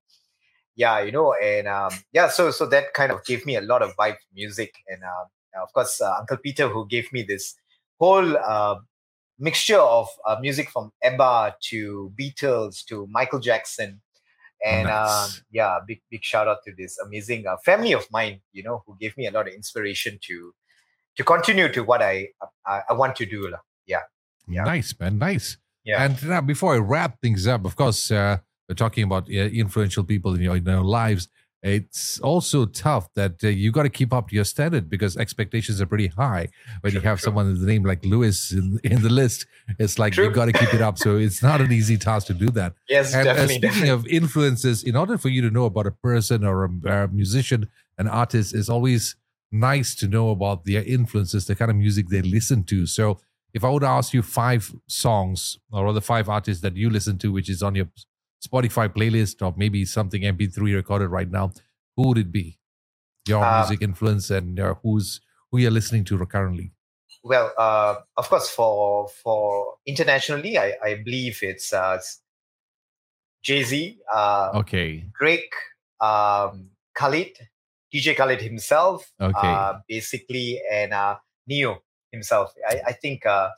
yeah 0.76 1.02
you 1.02 1.12
know 1.12 1.34
and 1.34 1.68
um, 1.68 1.92
yeah 2.14 2.30
so 2.30 2.52
so 2.52 2.66
that 2.66 2.94
kind 2.94 3.12
of 3.12 3.24
gave 3.26 3.46
me 3.46 3.56
a 3.58 3.62
lot 3.62 3.82
of 3.82 3.96
vibe 3.98 4.16
music 4.34 4.74
and 4.88 5.02
uh, 5.04 5.62
of 5.62 5.72
course 5.74 6.00
uh, 6.02 6.16
uncle 6.20 6.38
peter 6.38 6.70
who 6.70 6.88
gave 6.88 7.12
me 7.12 7.22
this 7.22 7.56
whole 8.00 8.38
uh, 8.38 8.76
mixture 9.38 9.80
of 9.80 10.08
uh, 10.26 10.38
music 10.40 10.70
from 10.70 10.92
ABBA 11.04 11.56
to 11.70 12.14
beatles 12.20 12.86
to 12.86 13.06
michael 13.12 13.40
jackson 13.40 14.02
and 14.66 14.88
Nice. 14.88 15.36
um, 15.36 15.42
yeah 15.52 15.80
big 15.86 16.02
big 16.10 16.24
shout 16.24 16.48
out 16.48 16.60
to 16.66 16.72
this 16.78 16.98
amazing 17.00 17.46
uh, 17.46 17.58
family 17.66 17.92
of 17.92 18.06
mine 18.12 18.40
you 18.54 18.64
know 18.64 18.82
who 18.88 18.96
gave 19.00 19.18
me 19.18 19.28
a 19.28 19.32
lot 19.32 19.48
of 19.50 19.54
inspiration 19.54 20.18
to 20.22 20.54
to 21.18 21.24
continue 21.24 21.72
to 21.72 21.84
what 21.84 22.02
I 22.02 22.30
I, 22.66 22.82
I 22.90 22.94
want 22.94 23.16
to 23.18 23.26
do. 23.26 23.54
Yeah. 23.86 24.02
yeah. 24.48 24.64
Nice, 24.64 24.94
man. 25.00 25.18
Nice. 25.18 25.58
Yeah. 25.84 26.04
And 26.04 26.24
now, 26.28 26.42
before 26.42 26.76
I 26.76 26.78
wrap 26.78 27.20
things 27.22 27.48
up, 27.48 27.66
of 27.66 27.76
course, 27.76 28.12
uh, 28.12 28.38
we're 28.68 28.76
talking 28.76 29.04
about 29.04 29.28
uh, 29.30 29.34
influential 29.34 30.04
people 30.04 30.36
in 30.36 30.42
your, 30.42 30.56
in 30.58 30.66
your 30.66 30.84
lives. 30.84 31.28
It's 31.62 32.20
also 32.22 32.66
tough 32.66 33.10
that 33.16 33.44
uh, 33.44 33.48
you 33.50 33.72
got 33.72 33.84
to 33.84 33.90
keep 33.90 34.14
up 34.14 34.30
to 34.30 34.36
your 34.36 34.46
standard 34.46 34.90
because 34.90 35.18
expectations 35.18 35.82
are 35.82 35.86
pretty 35.86 36.08
high. 36.08 36.48
When 36.82 36.92
true, 36.92 37.02
you 37.02 37.08
have 37.08 37.20
true. 37.20 37.26
someone 37.26 37.48
with 37.48 37.60
the 37.60 37.68
name 37.68 37.84
like 37.84 38.06
Lewis 38.06 38.54
in, 38.54 38.80
in 38.84 39.02
the 39.02 39.10
list, 39.10 39.46
it's 39.78 40.00
like 40.00 40.14
true. 40.14 40.26
you 40.26 40.32
got 40.32 40.46
to 40.46 40.54
keep 40.54 40.74
it 40.74 40.82
up. 40.82 40.98
So 40.98 41.18
it's 41.18 41.44
not 41.44 41.60
an 41.60 41.72
easy 41.72 41.98
task 41.98 42.28
to 42.28 42.34
do 42.34 42.50
that. 42.52 42.74
Yes, 42.88 43.14
and, 43.14 43.28
uh, 43.28 43.34
definitely. 43.34 43.56
speaking 43.56 43.70
definitely. 43.70 43.90
of 43.90 44.08
influences, 44.08 44.84
in 44.84 44.96
order 44.96 45.18
for 45.18 45.30
you 45.30 45.42
to 45.42 45.52
know 45.52 45.66
about 45.66 45.86
a 45.86 45.92
person 45.92 46.46
or 46.46 46.66
a, 46.66 46.90
a 46.90 47.08
musician, 47.10 47.70
an 47.98 48.08
artist, 48.08 48.56
is 48.56 48.70
always 48.70 49.16
nice 49.52 49.96
to 49.96 50.08
know 50.08 50.30
about 50.30 50.66
their 50.66 50.84
influences, 50.84 51.46
the 51.46 51.56
kind 51.56 51.72
of 51.72 51.78
music 51.78 52.10
they 52.10 52.22
listen 52.22 52.64
to. 52.66 52.86
So 52.86 53.20
if 53.54 53.64
I 53.64 53.70
would 53.70 53.84
ask 53.84 54.14
you 54.14 54.22
five 54.22 54.74
songs 54.88 55.58
or 55.72 55.88
other 55.88 56.02
five 56.02 56.30
artists 56.30 56.62
that 56.62 56.76
you 56.76 56.90
listen 56.90 57.18
to, 57.20 57.32
which 57.32 57.50
is 57.50 57.64
on 57.64 57.76
your 57.76 57.88
Spotify 58.46 58.88
playlist 58.88 59.46
or 59.46 59.54
maybe 59.58 59.86
something 59.86 60.22
MP3 60.22 60.76
recorded 60.76 61.08
right 61.10 61.30
now, 61.30 61.52
who 61.96 62.10
would 62.10 62.18
it 62.18 62.32
be? 62.32 62.58
Your 63.28 63.44
uh, 63.44 63.60
music 63.60 63.82
influence 63.82 64.30
and 64.30 64.60
uh, 64.60 64.76
who's 64.82 65.22
who 65.52 65.58
you're 65.58 65.72
listening 65.72 66.04
to 66.06 66.26
currently? 66.26 66.72
Well, 67.24 67.52
uh, 67.58 67.96
of 68.16 68.30
course, 68.30 68.50
for 68.50 69.10
for 69.10 69.76
internationally, 69.86 70.58
I, 70.58 70.74
I 70.84 71.02
believe 71.04 71.40
it's 71.42 71.74
uh, 71.74 72.00
Jay 73.44 73.64
Z. 73.64 74.00
Uh, 74.12 74.52
okay. 74.56 75.06
Drake, 75.20 75.54
um, 76.00 76.70
Khalid, 76.96 77.38
DJ 77.94 78.16
Khaled 78.16 78.42
himself. 78.42 79.12
Okay. 79.20 79.34
Uh, 79.36 79.80
basically, 79.88 80.62
and 80.72 80.94
uh, 80.94 81.18
Ne-Yo 81.48 81.82
himself. 82.12 82.54
I, 82.68 82.82
I 82.88 82.92
think, 82.94 83.26
uh, 83.26 83.50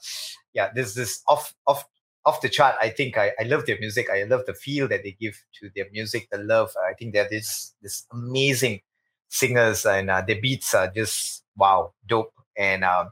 yeah, 0.54 0.72
this 0.74 0.94
this 0.94 1.22
off 1.28 1.54
off 1.68 1.86
off 2.26 2.42
the 2.42 2.50
chart. 2.50 2.76
I 2.82 2.90
think 2.90 3.18
I, 3.18 3.32
I 3.40 3.44
love 3.44 3.66
their 3.66 3.80
music. 3.80 4.10
I 4.10 4.24
love 4.24 4.46
the 4.46 4.54
feel 4.54 4.88
that 4.88 5.04
they 5.04 5.16
give 5.20 5.44
to 5.60 5.70
their 5.76 5.86
music. 5.92 6.28
The 6.32 6.38
love. 6.38 6.72
I 6.88 6.94
think 6.94 7.14
they're 7.14 7.30
this 7.30 7.74
this 7.82 8.06
amazing 8.12 8.82
singers, 9.30 9.86
and 9.86 10.10
uh, 10.10 10.22
their 10.22 10.40
beats 10.42 10.74
are 10.74 10.88
just 10.88 11.44
wow, 11.56 11.94
dope, 12.08 12.34
and 12.58 12.84
uh, 12.84 13.06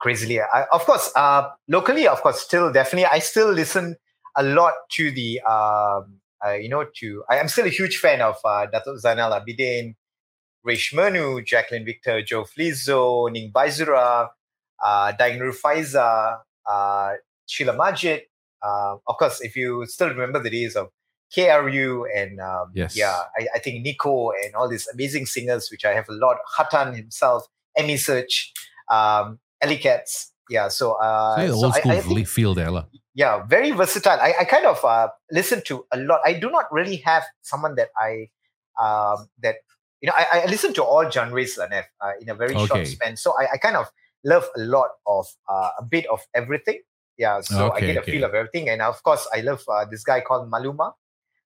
crazily. 0.00 0.40
I, 0.40 0.64
of 0.72 0.84
course, 0.84 1.10
uh, 1.16 1.48
locally, 1.68 2.06
of 2.06 2.20
course, 2.20 2.40
still 2.40 2.72
definitely. 2.72 3.06
I 3.06 3.18
still 3.20 3.50
listen 3.50 3.96
a 4.36 4.42
lot 4.42 4.74
to 4.92 5.10
the. 5.10 5.40
Um, 5.40 6.18
uh, 6.44 6.54
you 6.54 6.68
know, 6.68 6.84
to 6.96 7.22
I 7.30 7.36
am 7.36 7.46
still 7.46 7.66
a 7.66 7.68
huge 7.70 7.98
fan 7.98 8.20
of 8.20 8.34
uh, 8.44 8.66
Dato 8.66 8.96
Zainal 8.96 9.30
Abidin, 9.30 9.94
Reshmonu, 10.66 11.44
Jacqueline 11.44 11.84
Victor, 11.84 12.22
Joe 12.22 12.44
Flizzow, 12.44 13.30
Ning 13.30 13.50
Baizura, 13.52 14.28
uh, 14.82 15.12
Daing 15.12 15.40
Faiza, 15.52 16.38
uh, 16.70 17.12
Sheila 17.46 17.76
Majid. 17.76 18.22
Uh, 18.62 18.96
of 19.06 19.16
course, 19.18 19.40
if 19.40 19.56
you 19.56 19.84
still 19.86 20.08
remember 20.08 20.40
the 20.40 20.50
days 20.50 20.76
of 20.76 20.88
KRU 21.36 22.04
and 22.14 22.40
um, 22.40 22.70
yes. 22.74 22.96
yeah, 22.96 23.22
I, 23.36 23.48
I, 23.54 23.58
think 23.58 23.82
Nico 23.82 24.30
and 24.30 24.54
all 24.54 24.68
these 24.68 24.86
amazing 24.92 25.26
singers, 25.26 25.68
which 25.70 25.84
I 25.84 25.94
have 25.94 26.08
a 26.08 26.12
lot. 26.12 26.36
Hattan 26.56 26.94
himself, 26.94 27.46
Amy 27.76 27.96
Search, 27.96 28.52
um, 28.90 29.40
Alleycats. 29.62 30.28
Yeah, 30.50 30.68
so 30.68 30.92
uh, 30.92 31.36
yeah, 31.38 31.46
so 31.48 31.54
old 31.54 31.74
school 31.74 31.92
I, 31.92 31.96
I 31.96 32.00
think, 32.00 32.28
feel 32.28 32.54
there. 32.54 32.70
Yeah, 33.14 33.44
very 33.46 33.70
versatile. 33.70 34.18
I, 34.20 34.34
I 34.40 34.44
kind 34.44 34.66
of 34.66 34.84
uh, 34.84 35.08
listen 35.30 35.62
to 35.66 35.86
a 35.92 35.96
lot. 35.96 36.20
I 36.26 36.34
do 36.34 36.50
not 36.50 36.66
really 36.70 36.96
have 36.96 37.24
someone 37.40 37.76
that 37.76 37.88
I 37.96 38.28
um, 38.82 39.28
that 39.42 39.56
you 40.02 40.08
know. 40.08 40.14
I, 40.14 40.40
I 40.40 40.46
listen 40.46 40.74
to 40.74 40.84
all 40.84 41.10
genres, 41.10 41.56
Lanef, 41.56 41.84
uh, 42.02 42.12
in 42.20 42.28
a 42.28 42.34
very 42.34 42.54
okay. 42.54 42.66
short 42.66 42.86
span. 42.86 43.16
So 43.16 43.32
I, 43.40 43.52
I 43.54 43.56
kind 43.56 43.76
of 43.76 43.90
love 44.24 44.44
a 44.54 44.60
lot 44.60 44.90
of 45.06 45.26
uh, 45.48 45.70
a 45.78 45.84
bit 45.84 46.04
of 46.12 46.20
everything. 46.34 46.82
Yeah, 47.16 47.40
so 47.40 47.68
okay, 47.68 47.76
I 47.76 47.80
get 47.86 47.96
a 47.96 48.00
okay. 48.00 48.12
feel 48.12 48.24
of 48.24 48.34
everything, 48.34 48.68
and 48.68 48.82
of 48.82 49.02
course, 49.02 49.26
I 49.32 49.40
love 49.40 49.62
uh, 49.68 49.86
this 49.90 50.04
guy 50.04 50.20
called 50.20 50.50
Maluma, 50.50 50.92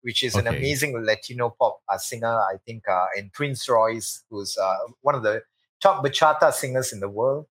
which 0.02 0.22
is 0.22 0.36
an 0.36 0.48
amazing 0.48 1.02
Latino 1.04 1.56
pop 1.58 1.80
uh, 1.88 1.98
singer. 1.98 2.28
I 2.28 2.58
think, 2.66 2.84
uh, 2.88 3.06
and 3.16 3.32
Prince 3.34 3.68
Royce, 3.68 4.24
who's 4.30 4.58
uh, 4.58 4.76
one 5.02 5.16
of 5.16 5.24
the 5.24 5.44
top 5.82 6.04
bachata 6.04 6.54
singers 6.54 6.94
in 6.94 7.00
the 7.00 7.10
world. 7.10 7.48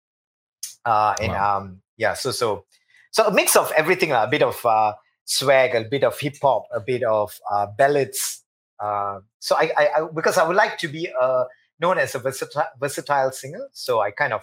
Uh, 0.84 1.14
and 1.20 1.32
wow. 1.32 1.59
um, 1.59 1.82
yeah, 1.96 2.14
so 2.14 2.30
so 2.30 2.64
so 3.11 3.26
a 3.26 3.32
mix 3.32 3.57
of 3.57 3.72
everything, 3.76 4.12
a 4.12 4.26
bit 4.30 4.42
of 4.42 4.64
uh, 4.64 4.94
swag, 5.24 5.74
a 5.74 5.84
bit 5.84 6.05
of 6.05 6.18
hip 6.18 6.36
hop, 6.42 6.64
a 6.74 6.80
bit 6.80 7.03
of 7.03 7.38
uh, 7.51 7.66
ballads. 7.76 8.39
Uh, 8.81 9.20
so 9.39 9.57
I, 9.57 9.70
I, 9.76 9.89
I, 9.97 10.09
because 10.14 10.39
I 10.39 10.47
would 10.47 10.57
like 10.57 10.78
to 10.78 10.89
be 10.89 11.09
uh, 11.20 11.45
known 11.81 11.99
as 11.99 12.14
a 12.14 12.18
versatile, 12.18 12.68
versatile 12.78 13.33
singer, 13.33 13.68
so 13.72 14.01
I 14.01 14.11
kind 14.11 14.33
of 14.33 14.43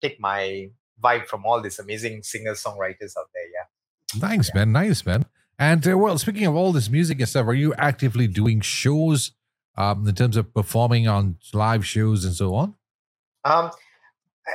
take 0.00 0.18
my 0.20 0.68
vibe 1.02 1.26
from 1.26 1.44
all 1.44 1.60
these 1.60 1.78
amazing 1.78 2.22
singers 2.22 2.62
songwriters 2.62 3.16
out 3.18 3.28
there. 3.34 3.48
Yeah. 3.52 4.20
Thanks, 4.20 4.48
yeah. 4.48 4.64
man. 4.64 4.72
Nice, 4.72 5.04
man. 5.04 5.26
And 5.58 5.86
uh, 5.86 5.96
well, 5.98 6.16
speaking 6.18 6.46
of 6.46 6.56
all 6.56 6.72
this 6.72 6.88
music 6.88 7.20
and 7.20 7.28
stuff, 7.28 7.46
are 7.46 7.54
you 7.54 7.74
actively 7.74 8.26
doing 8.26 8.60
shows 8.60 9.32
um, 9.76 10.08
in 10.08 10.14
terms 10.14 10.36
of 10.36 10.52
performing 10.54 11.06
on 11.06 11.36
live 11.52 11.86
shows 11.86 12.24
and 12.24 12.34
so 12.34 12.54
on? 12.54 12.74
Um, 13.44 13.70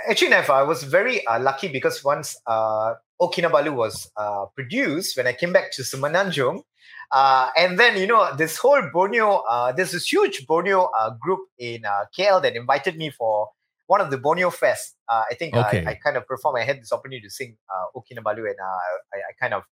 actually, 0.09 0.29
never. 0.29 0.51
I 0.51 0.63
was 0.63 0.83
very 0.83 1.25
uh, 1.27 1.39
lucky 1.39 1.67
because 1.67 2.03
once 2.03 2.35
uh, 2.47 2.95
O 3.19 3.29
Kinabalu 3.29 3.75
was 3.75 4.09
uh, 4.17 4.45
produced, 4.55 5.15
when 5.15 5.27
I 5.27 5.33
came 5.33 5.53
back 5.53 5.71
to 5.73 5.83
Semenanjung, 5.83 6.63
uh, 7.11 7.49
and 7.57 7.79
then 7.79 7.97
you 7.97 8.07
know 8.07 8.35
this 8.35 8.57
whole 8.57 8.81
Borneo, 8.91 9.43
uh, 9.49 9.71
there's 9.71 9.91
this 9.91 10.11
huge 10.11 10.45
Borneo 10.47 10.89
uh, 10.97 11.11
group 11.19 11.41
in 11.57 11.85
uh, 11.85 12.05
KL 12.17 12.41
that 12.41 12.55
invited 12.55 12.97
me 12.97 13.09
for 13.09 13.49
one 13.87 14.01
of 14.01 14.11
the 14.11 14.17
Borneo 14.17 14.49
Fest. 14.49 14.95
Uh, 15.09 15.23
I 15.29 15.35
think 15.35 15.55
okay. 15.55 15.85
I, 15.85 15.91
I, 15.91 15.99
kind 16.03 16.17
of 16.17 16.25
performed. 16.25 16.59
I 16.59 16.63
had 16.63 16.81
this 16.81 16.91
opportunity 16.91 17.21
to 17.21 17.29
sing 17.29 17.57
uh, 17.69 17.97
O 17.97 18.01
Kinabalu, 18.01 18.49
and 18.49 18.59
uh, 18.59 19.13
I, 19.13 19.17
I, 19.17 19.33
kind 19.39 19.53
of 19.53 19.63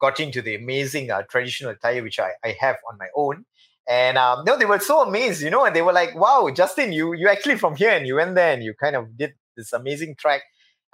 got 0.00 0.20
into 0.20 0.40
the 0.40 0.54
amazing 0.54 1.10
uh, 1.10 1.22
traditional 1.28 1.72
attire 1.72 2.02
which 2.02 2.18
I, 2.18 2.30
I 2.44 2.56
have 2.60 2.76
on 2.90 2.98
my 2.98 3.08
own. 3.16 3.44
And 3.88 4.18
um, 4.18 4.44
no, 4.44 4.56
they 4.56 4.66
were 4.66 4.78
so 4.80 5.02
amazed, 5.02 5.42
you 5.42 5.50
know, 5.50 5.64
and 5.64 5.74
they 5.74 5.82
were 5.82 5.94
like, 5.94 6.14
"Wow, 6.14 6.50
Justin, 6.54 6.92
you 6.92 7.14
you 7.14 7.28
actually 7.28 7.56
from 7.56 7.74
here, 7.74 7.90
and 7.90 8.06
you 8.06 8.16
went 8.16 8.34
there, 8.34 8.52
and 8.52 8.62
you 8.62 8.74
kind 8.74 8.96
of 8.96 9.16
did 9.16 9.32
this 9.56 9.72
amazing 9.72 10.16
track." 10.18 10.42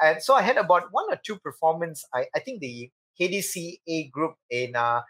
And 0.01 0.22
so 0.22 0.34
I 0.34 0.42
had 0.42 0.57
about 0.57 0.84
one 0.90 1.07
or 1.11 1.18
two 1.24 1.36
performance. 1.38 2.05
I, 2.14 2.26
I 2.34 2.40
think 2.40 2.61
the 2.61 2.90
KDCA 3.20 4.11
group 4.11 4.34
in 4.51 4.76
uh, 4.76 5.01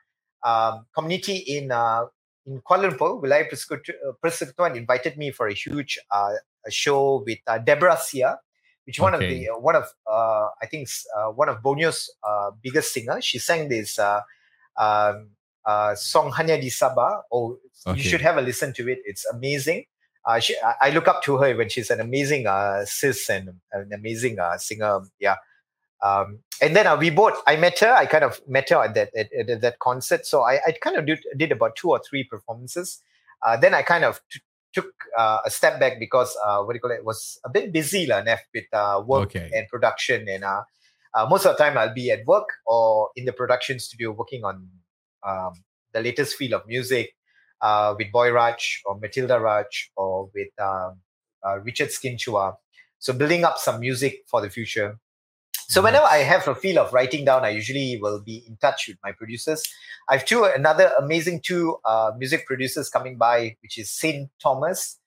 um, 0.44 0.86
community 0.94 1.36
in 1.36 1.72
uh, 1.72 2.06
in 2.46 2.60
Kuala 2.60 2.90
Lumpur, 2.92 3.22
Wilayah 3.22 3.48
Persekutuan 4.22 4.76
invited 4.76 5.16
me 5.16 5.30
for 5.30 5.48
a 5.48 5.54
huge 5.54 5.98
uh, 6.10 6.32
a 6.66 6.70
show 6.70 7.24
with 7.26 7.38
uh, 7.46 7.58
Deborah 7.58 7.96
Sia, 7.96 8.38
which 8.84 9.00
one 9.00 9.14
okay. 9.14 9.24
of 9.24 9.30
the 9.30 9.48
uh, 9.48 9.58
one 9.58 9.76
of 9.76 9.84
uh, 10.06 10.48
I 10.60 10.66
think 10.66 10.88
uh, 11.16 11.32
one 11.32 11.48
of 11.48 11.62
Borneo's 11.62 12.12
uh, 12.22 12.50
biggest 12.62 12.92
singers. 12.92 13.24
She 13.24 13.38
sang 13.38 13.68
this 13.68 13.98
uh, 13.98 14.20
um, 14.76 15.30
uh, 15.64 15.94
song 15.94 16.32
Hanya 16.32 16.60
di 16.60 16.68
Sabah. 16.68 17.22
Oh, 17.32 17.58
okay. 17.86 17.96
you 17.96 18.04
should 18.04 18.20
have 18.20 18.36
a 18.36 18.42
listen 18.42 18.72
to 18.74 18.88
it. 18.88 19.00
It's 19.04 19.24
amazing. 19.26 19.84
Uh, 20.26 20.40
she, 20.40 20.56
I, 20.64 20.88
I 20.88 20.90
look 20.90 21.08
up 21.08 21.22
to 21.24 21.36
her 21.36 21.56
when 21.56 21.68
she's 21.68 21.90
an 21.90 22.00
amazing 22.00 22.46
uh, 22.46 22.84
sis 22.84 23.28
and 23.28 23.60
an 23.72 23.90
amazing 23.92 24.38
uh, 24.38 24.56
singer. 24.56 25.00
Yeah. 25.20 25.36
Um, 26.04 26.40
and 26.60 26.76
then 26.76 26.86
uh, 26.86 26.96
we 26.96 27.08
both, 27.08 27.40
I 27.46 27.56
met 27.56 27.78
her, 27.80 27.92
I 27.92 28.04
kind 28.04 28.24
of 28.24 28.40
met 28.46 28.68
her 28.68 28.84
at 28.84 28.94
that, 28.94 29.10
at, 29.16 29.32
at 29.48 29.60
that 29.62 29.78
concert. 29.78 30.26
So 30.26 30.42
I, 30.42 30.60
I 30.66 30.72
kind 30.80 30.96
of 30.96 31.06
did, 31.06 31.20
did 31.36 31.50
about 31.50 31.76
two 31.76 31.90
or 31.90 32.00
three 32.08 32.24
performances. 32.24 33.00
Uh, 33.42 33.56
then 33.56 33.72
I 33.72 33.82
kind 33.82 34.04
of 34.04 34.20
t- 34.30 34.40
took 34.74 34.92
uh, 35.16 35.38
a 35.46 35.50
step 35.50 35.80
back 35.80 35.98
because 35.98 36.36
uh, 36.44 36.62
what 36.62 36.72
do 36.72 36.76
you 36.76 36.80
call 36.80 36.90
it 36.90 37.04
was 37.04 37.38
a 37.44 37.48
bit 37.48 37.72
busy 37.72 38.06
la, 38.06 38.20
Nef, 38.20 38.40
with 38.52 38.64
uh, 38.72 39.02
work 39.06 39.34
okay. 39.34 39.50
and 39.54 39.66
production 39.68 40.28
and 40.28 40.44
uh, 40.44 40.62
uh, 41.14 41.26
most 41.28 41.46
of 41.46 41.56
the 41.56 41.62
time 41.62 41.78
I'll 41.78 41.94
be 41.94 42.10
at 42.10 42.26
work 42.26 42.48
or 42.66 43.10
in 43.16 43.24
the 43.24 43.32
production 43.32 43.78
studio 43.78 44.12
working 44.12 44.44
on 44.44 44.68
um, 45.26 45.52
the 45.92 46.02
latest 46.02 46.36
field 46.36 46.52
of 46.52 46.66
music 46.66 47.14
uh, 47.62 47.94
with 47.96 48.12
Boy 48.12 48.30
Raj 48.30 48.82
or 48.84 48.98
Matilda 48.98 49.40
Raj 49.40 49.90
or 49.96 50.28
with 50.34 50.48
um, 50.60 51.00
Richard 51.62 51.88
Skinchua. 51.88 52.56
So 52.98 53.12
building 53.12 53.44
up 53.44 53.58
some 53.58 53.80
music 53.80 54.22
for 54.26 54.40
the 54.40 54.50
future. 54.50 54.98
So 55.68 55.82
whenever 55.82 56.06
I 56.06 56.18
have 56.18 56.46
a 56.48 56.54
feel 56.54 56.78
of 56.78 56.92
writing 56.92 57.24
down, 57.24 57.44
I 57.44 57.50
usually 57.50 57.98
will 58.00 58.20
be 58.20 58.44
in 58.46 58.56
touch 58.56 58.88
with 58.88 58.98
my 59.02 59.12
producers. 59.12 59.62
I 60.08 60.16
have 60.16 60.24
two 60.24 60.44
another 60.44 60.92
amazing 60.98 61.40
two 61.42 61.76
uh, 61.84 62.12
music 62.18 62.46
producers 62.46 62.90
coming 62.90 63.16
by, 63.16 63.56
which 63.62 63.78
is 63.78 63.90
Saint 63.90 64.30
Thomas. 64.42 64.98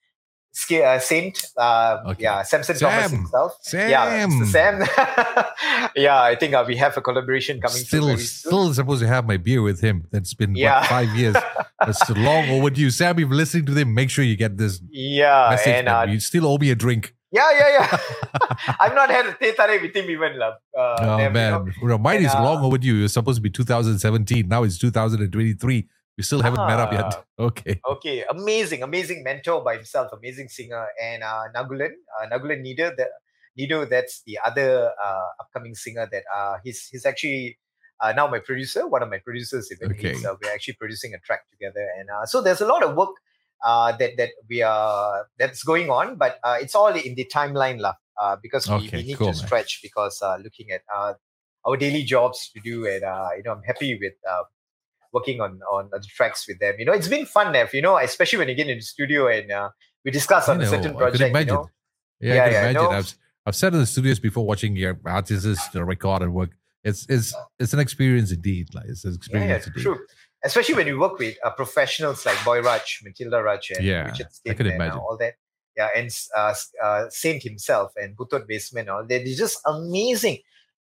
Uh, 0.72 0.98
Saint, 0.98 1.46
uh, 1.56 2.00
okay. 2.08 2.24
yeah, 2.24 2.42
Samson 2.42 2.76
Sam. 2.76 2.90
Thomas 2.90 3.12
himself. 3.12 3.58
Sam. 3.62 3.90
Yeah, 3.92 4.46
Sam. 4.46 4.80
yeah, 5.96 6.20
I 6.20 6.36
think 6.36 6.56
uh, 6.56 6.66
we 6.68 6.76
have 6.78 6.98
a 6.98 7.02
collaboration 7.02 7.62
coming. 7.62 7.78
Still, 7.78 8.18
still 8.18 8.74
supposed 8.74 9.02
to 9.02 9.08
have 9.08 9.28
my 9.28 9.38
beer 9.38 9.62
with 9.62 9.82
him. 9.82 10.08
That's 10.12 10.34
been 10.34 10.56
yeah. 10.56 10.80
what, 10.80 10.90
five 10.90 11.16
years. 11.16 11.36
That's 11.80 12.10
long 12.18 12.50
overdue. 12.50 12.90
Sam, 12.90 13.20
if 13.20 13.20
you're 13.20 13.30
listening 13.30 13.68
to 13.68 13.74
them, 13.74 13.94
make 13.94 14.10
sure 14.10 14.26
you 14.26 14.36
get 14.36 14.58
this. 14.58 14.82
Yeah, 14.90 15.50
message 15.52 15.68
and 15.68 15.90
uh, 15.90 16.06
you 16.10 16.20
still 16.20 16.48
owe 16.48 16.58
me 16.58 16.72
a 16.72 16.76
drink. 16.76 17.14
Yeah, 17.32 17.52
yeah, 17.52 17.70
yeah. 17.78 17.98
I've 18.80 18.96
not 18.96 19.10
had 19.10 19.26
a 19.28 19.34
teh 19.34 19.52
tarik 19.54 19.82
with 19.82 19.96
him 19.96 20.10
even. 20.10 20.42
Uh, 20.42 20.52
oh, 20.76 21.18
them, 21.18 21.34
man. 21.34 21.74
You 21.82 21.88
know? 21.90 21.98
Mine 21.98 22.18
and, 22.18 22.26
is 22.26 22.34
uh, 22.34 22.44
long 22.44 22.64
overdue. 22.64 23.04
It's 23.04 23.14
supposed 23.14 23.38
to 23.38 23.42
be 23.42 23.50
2017. 23.50 24.48
Now 24.48 24.64
it's 24.64 24.78
2023. 24.78 25.88
We 26.18 26.24
still 26.24 26.42
haven't 26.42 26.66
met 26.66 26.80
up 26.80 26.92
yet. 26.92 27.06
Ah. 27.06 27.24
Okay. 27.40 27.80
Okay. 27.88 28.24
Amazing, 28.28 28.82
amazing 28.82 29.24
mentor 29.24 29.64
by 29.64 29.76
himself, 29.76 30.10
amazing 30.12 30.50
singer. 30.50 30.88
And 31.00 31.22
uh, 31.22 31.44
Nagulan, 31.56 31.92
uh, 32.18 32.26
Nagulan 32.32 32.66
Nida, 32.66 32.96
the 32.96 33.06
Nino, 33.56 33.86
that's 33.86 34.24
the 34.26 34.40
other 34.44 34.92
uh, 35.04 35.28
upcoming 35.40 35.76
singer 35.76 36.08
that 36.12 36.24
uh, 36.36 36.58
he's 36.64 36.88
he's 36.92 37.06
actually 37.06 37.60
uh, 38.02 38.12
now 38.14 38.28
my 38.28 38.40
producer, 38.40 38.88
one 38.88 39.04
of 39.04 39.10
my 39.10 39.20
producers. 39.20 39.70
Even 39.72 39.92
Okay. 39.92 40.14
he's, 40.14 40.26
uh, 40.26 40.34
we're 40.42 40.52
actually 40.52 40.76
producing 40.76 41.14
a 41.14 41.20
track 41.20 41.42
together, 41.52 41.86
and 42.00 42.10
uh, 42.10 42.26
so 42.26 42.42
there's 42.42 42.62
a 42.62 42.66
lot 42.66 42.84
of 42.84 42.96
work 42.96 43.10
uh, 43.66 43.96
that 43.98 44.18
that 44.18 44.30
we 44.50 44.62
are 44.62 45.28
that's 45.38 45.64
going 45.64 45.90
on, 45.90 46.18
but 46.18 46.40
uh, 46.44 46.58
it's 46.60 46.76
all 46.76 46.88
in 46.94 47.16
the 47.16 47.26
timeline, 47.34 47.80
lah. 47.80 47.94
Uh, 48.20 48.36
because 48.42 48.68
we, 48.68 48.76
Okay, 48.76 48.98
we 48.98 49.04
need 49.04 49.18
cool, 49.18 49.32
to 49.32 49.38
man. 49.38 49.46
stretch 49.48 49.80
because 49.84 50.22
uh, 50.22 50.38
looking 50.44 50.72
at 50.72 50.82
uh, 50.96 51.14
our 51.66 51.78
daily 51.78 52.04
jobs 52.04 52.50
to 52.54 52.60
do, 52.62 52.86
and 52.88 53.04
uh, 53.04 53.30
you 53.38 53.44
know, 53.44 53.52
I'm 53.54 53.64
happy 53.64 53.98
with. 54.02 54.14
Uh, 54.30 54.44
working 55.14 55.40
on 55.40 55.58
on 55.72 55.90
the 55.92 56.04
tracks 56.16 56.46
with 56.50 56.60
them 56.60 56.76
you 56.78 56.86
know 56.86 56.92
it's 56.92 57.08
been 57.08 57.26
fun 57.26 57.54
Nev, 57.54 57.74
you 57.74 57.82
know 57.82 57.98
especially 57.98 58.40
when 58.40 58.50
you 58.50 58.56
get 58.56 58.68
in 58.68 58.78
the 58.78 58.82
studio 58.84 59.28
and 59.30 59.50
uh, 59.50 59.70
we 60.04 60.12
discuss 60.12 60.50
on 60.50 60.62
a 60.62 60.66
certain 60.68 60.88
I 60.88 60.90
could 60.90 60.98
project 60.98 61.22
you 61.22 61.28
imagine. 61.28 61.54
know 61.56 61.70
Yeah, 62.20 62.34
Yeah, 62.36 62.42
I 62.42 62.46
can 62.46 62.54
yeah, 62.54 62.62
imagine. 62.70 62.84
no. 62.84 62.90
I've 62.92 63.14
I've 63.46 63.56
sat 63.56 63.74
in 63.74 63.80
the 63.80 63.86
studios 63.86 64.20
before 64.20 64.46
watching 64.46 64.76
your 64.76 65.00
artists 65.06 65.74
record 65.76 66.22
and 66.24 66.34
work. 66.34 66.52
It's 66.84 67.06
it's 67.10 67.34
it's 67.58 67.74
an 67.74 67.80
experience 67.80 68.32
indeed. 68.32 68.74
Like 68.76 68.86
it's 68.90 69.06
an 69.06 69.12
yeah, 69.32 69.38
yeah 69.48 69.56
experience 69.56 69.68
indeed. 69.68 69.82
true 69.84 70.00
especially 70.48 70.76
when 70.76 70.88
you 70.88 70.98
work 71.00 71.20
with 71.20 71.36
uh, 71.44 71.52
professionals 71.52 72.26
like 72.26 72.38
Boy 72.44 72.62
Raj, 72.62 73.02
Matilda 73.04 73.44
Raj, 73.44 73.72
and 73.76 73.86
Yeah, 73.86 74.06
Richard 74.10 74.32
Stinn 74.32 74.56
and 74.60 74.68
imagine. 74.68 75.00
all 75.00 75.18
that. 75.20 75.34
Yeah, 75.76 75.90
and 75.96 76.10
uh, 76.36 76.54
uh, 76.84 77.06
Saint 77.10 77.44
himself 77.44 77.92
and 77.96 78.18
Butot 78.18 78.48
Basement, 78.48 78.90
all 78.90 79.04
that. 79.08 79.24
They're 79.24 79.36
just 79.46 79.60
amazing. 79.66 80.40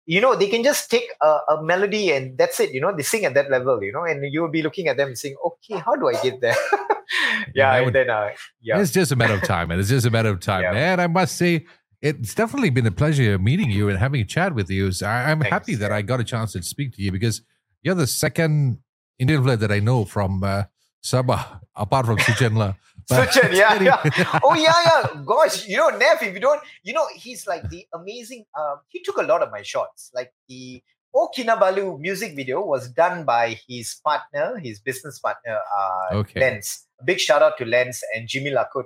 You 0.05 0.20
know, 0.22 0.36
they 0.36 0.47
can 0.47 0.64
just 0.64 0.89
take 0.89 1.07
a, 1.22 1.32
a 1.53 1.64
melody 1.64 2.12
and 2.12 2.36
that's 2.36 2.60
it. 2.60 2.74
You 2.74 2.82
know, 2.82 2.91
they 2.95 3.03
sing 3.03 3.26
at 3.26 3.36
that 3.36 3.51
level. 3.51 3.84
You 3.84 3.91
know, 3.93 4.03
and 4.03 4.24
you'll 4.34 4.49
be 4.49 4.64
looking 4.64 4.88
at 4.88 4.97
them 4.97 5.10
and 5.10 5.18
saying, 5.18 5.36
"Okay, 5.45 5.78
how 5.86 5.95
do 5.95 6.07
I 6.07 6.14
get 6.24 6.41
there?" 6.41 6.55
yeah, 7.53 7.74
that 7.74 7.84
and 7.84 7.95
then 7.95 8.10
uh, 8.10 8.30
yeah, 8.62 8.80
It's 8.82 8.91
just 8.91 9.12
a 9.12 9.16
matter 9.16 9.36
of 9.36 9.43
time, 9.43 9.70
and 9.72 9.80
it's 9.80 9.89
just 9.89 10.07
a 10.07 10.12
matter 10.12 10.30
of 10.30 10.39
time. 10.39 10.64
Yeah. 10.64 10.74
And 10.93 11.01
I 11.01 11.07
must 11.07 11.38
say, 11.38 11.66
it's 12.01 12.34
definitely 12.34 12.72
been 12.72 12.88
a 12.88 12.91
pleasure 12.91 13.38
meeting 13.38 13.70
you 13.70 13.89
and 13.89 13.99
having 13.99 14.22
a 14.22 14.26
chat 14.26 14.55
with 14.55 14.70
you. 14.72 14.91
So 14.91 15.05
I, 15.05 15.30
I'm 15.32 15.41
Thanks, 15.41 15.51
happy 15.51 15.76
that. 15.76 15.91
I 15.91 16.01
got 16.01 16.20
a 16.20 16.24
chance 16.24 16.53
to 16.53 16.64
speak 16.64 16.93
to 16.95 17.01
you 17.01 17.12
because 17.12 17.41
you're 17.84 17.95
the 17.95 18.07
second 18.07 18.80
Indian 19.20 19.43
player 19.43 19.57
that 19.57 19.72
I 19.72 19.80
know 19.80 20.05
from 20.05 20.43
uh, 20.43 20.63
Sabah, 21.03 21.59
apart 21.76 22.05
from 22.05 22.17
Suchenla. 22.17 22.76
Suchin, 23.11 23.51
yeah, 23.55 23.82
yeah. 23.82 24.39
Oh 24.43 24.53
yeah, 24.55 24.74
yeah. 24.86 25.22
Gosh, 25.26 25.67
you 25.67 25.78
know, 25.78 25.89
Nev, 25.89 26.22
if 26.22 26.34
you 26.34 26.39
don't, 26.39 26.61
you 26.84 26.93
know, 26.93 27.05
he's 27.15 27.47
like 27.47 27.67
the 27.70 27.86
amazing. 27.93 28.45
Um, 28.57 28.78
he 28.88 29.01
took 29.01 29.17
a 29.17 29.24
lot 29.24 29.41
of 29.41 29.51
my 29.51 29.61
shots. 29.63 30.11
Like 30.13 30.32
the 30.47 30.82
O 31.13 31.28
Kinabalu 31.36 31.99
music 31.99 32.36
video 32.36 32.61
was 32.63 32.88
done 32.89 33.26
by 33.26 33.57
his 33.67 33.99
partner, 34.05 34.59
his 34.59 34.80
business 34.80 35.17
partner, 35.20 35.57
uh, 35.78 36.17
Okay. 36.17 36.39
Lens. 36.39 36.86
Big 37.03 37.20
shout 37.20 37.41
out 37.41 37.57
to 37.57 37.65
Lens 37.65 38.03
and 38.15 38.28
Jimmy 38.28 38.51
Lakut, 38.51 38.84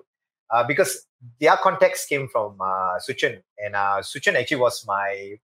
uh, 0.54 0.64
because 0.64 1.06
their 1.42 1.58
context 1.58 2.08
came 2.08 2.30
from 2.32 2.56
uh, 2.62 2.96
Suchin, 3.06 3.42
and 3.58 3.76
uh, 3.76 4.00
Suchin 4.02 4.36
actually 4.36 4.58
was 4.58 4.86
my 4.88 5.36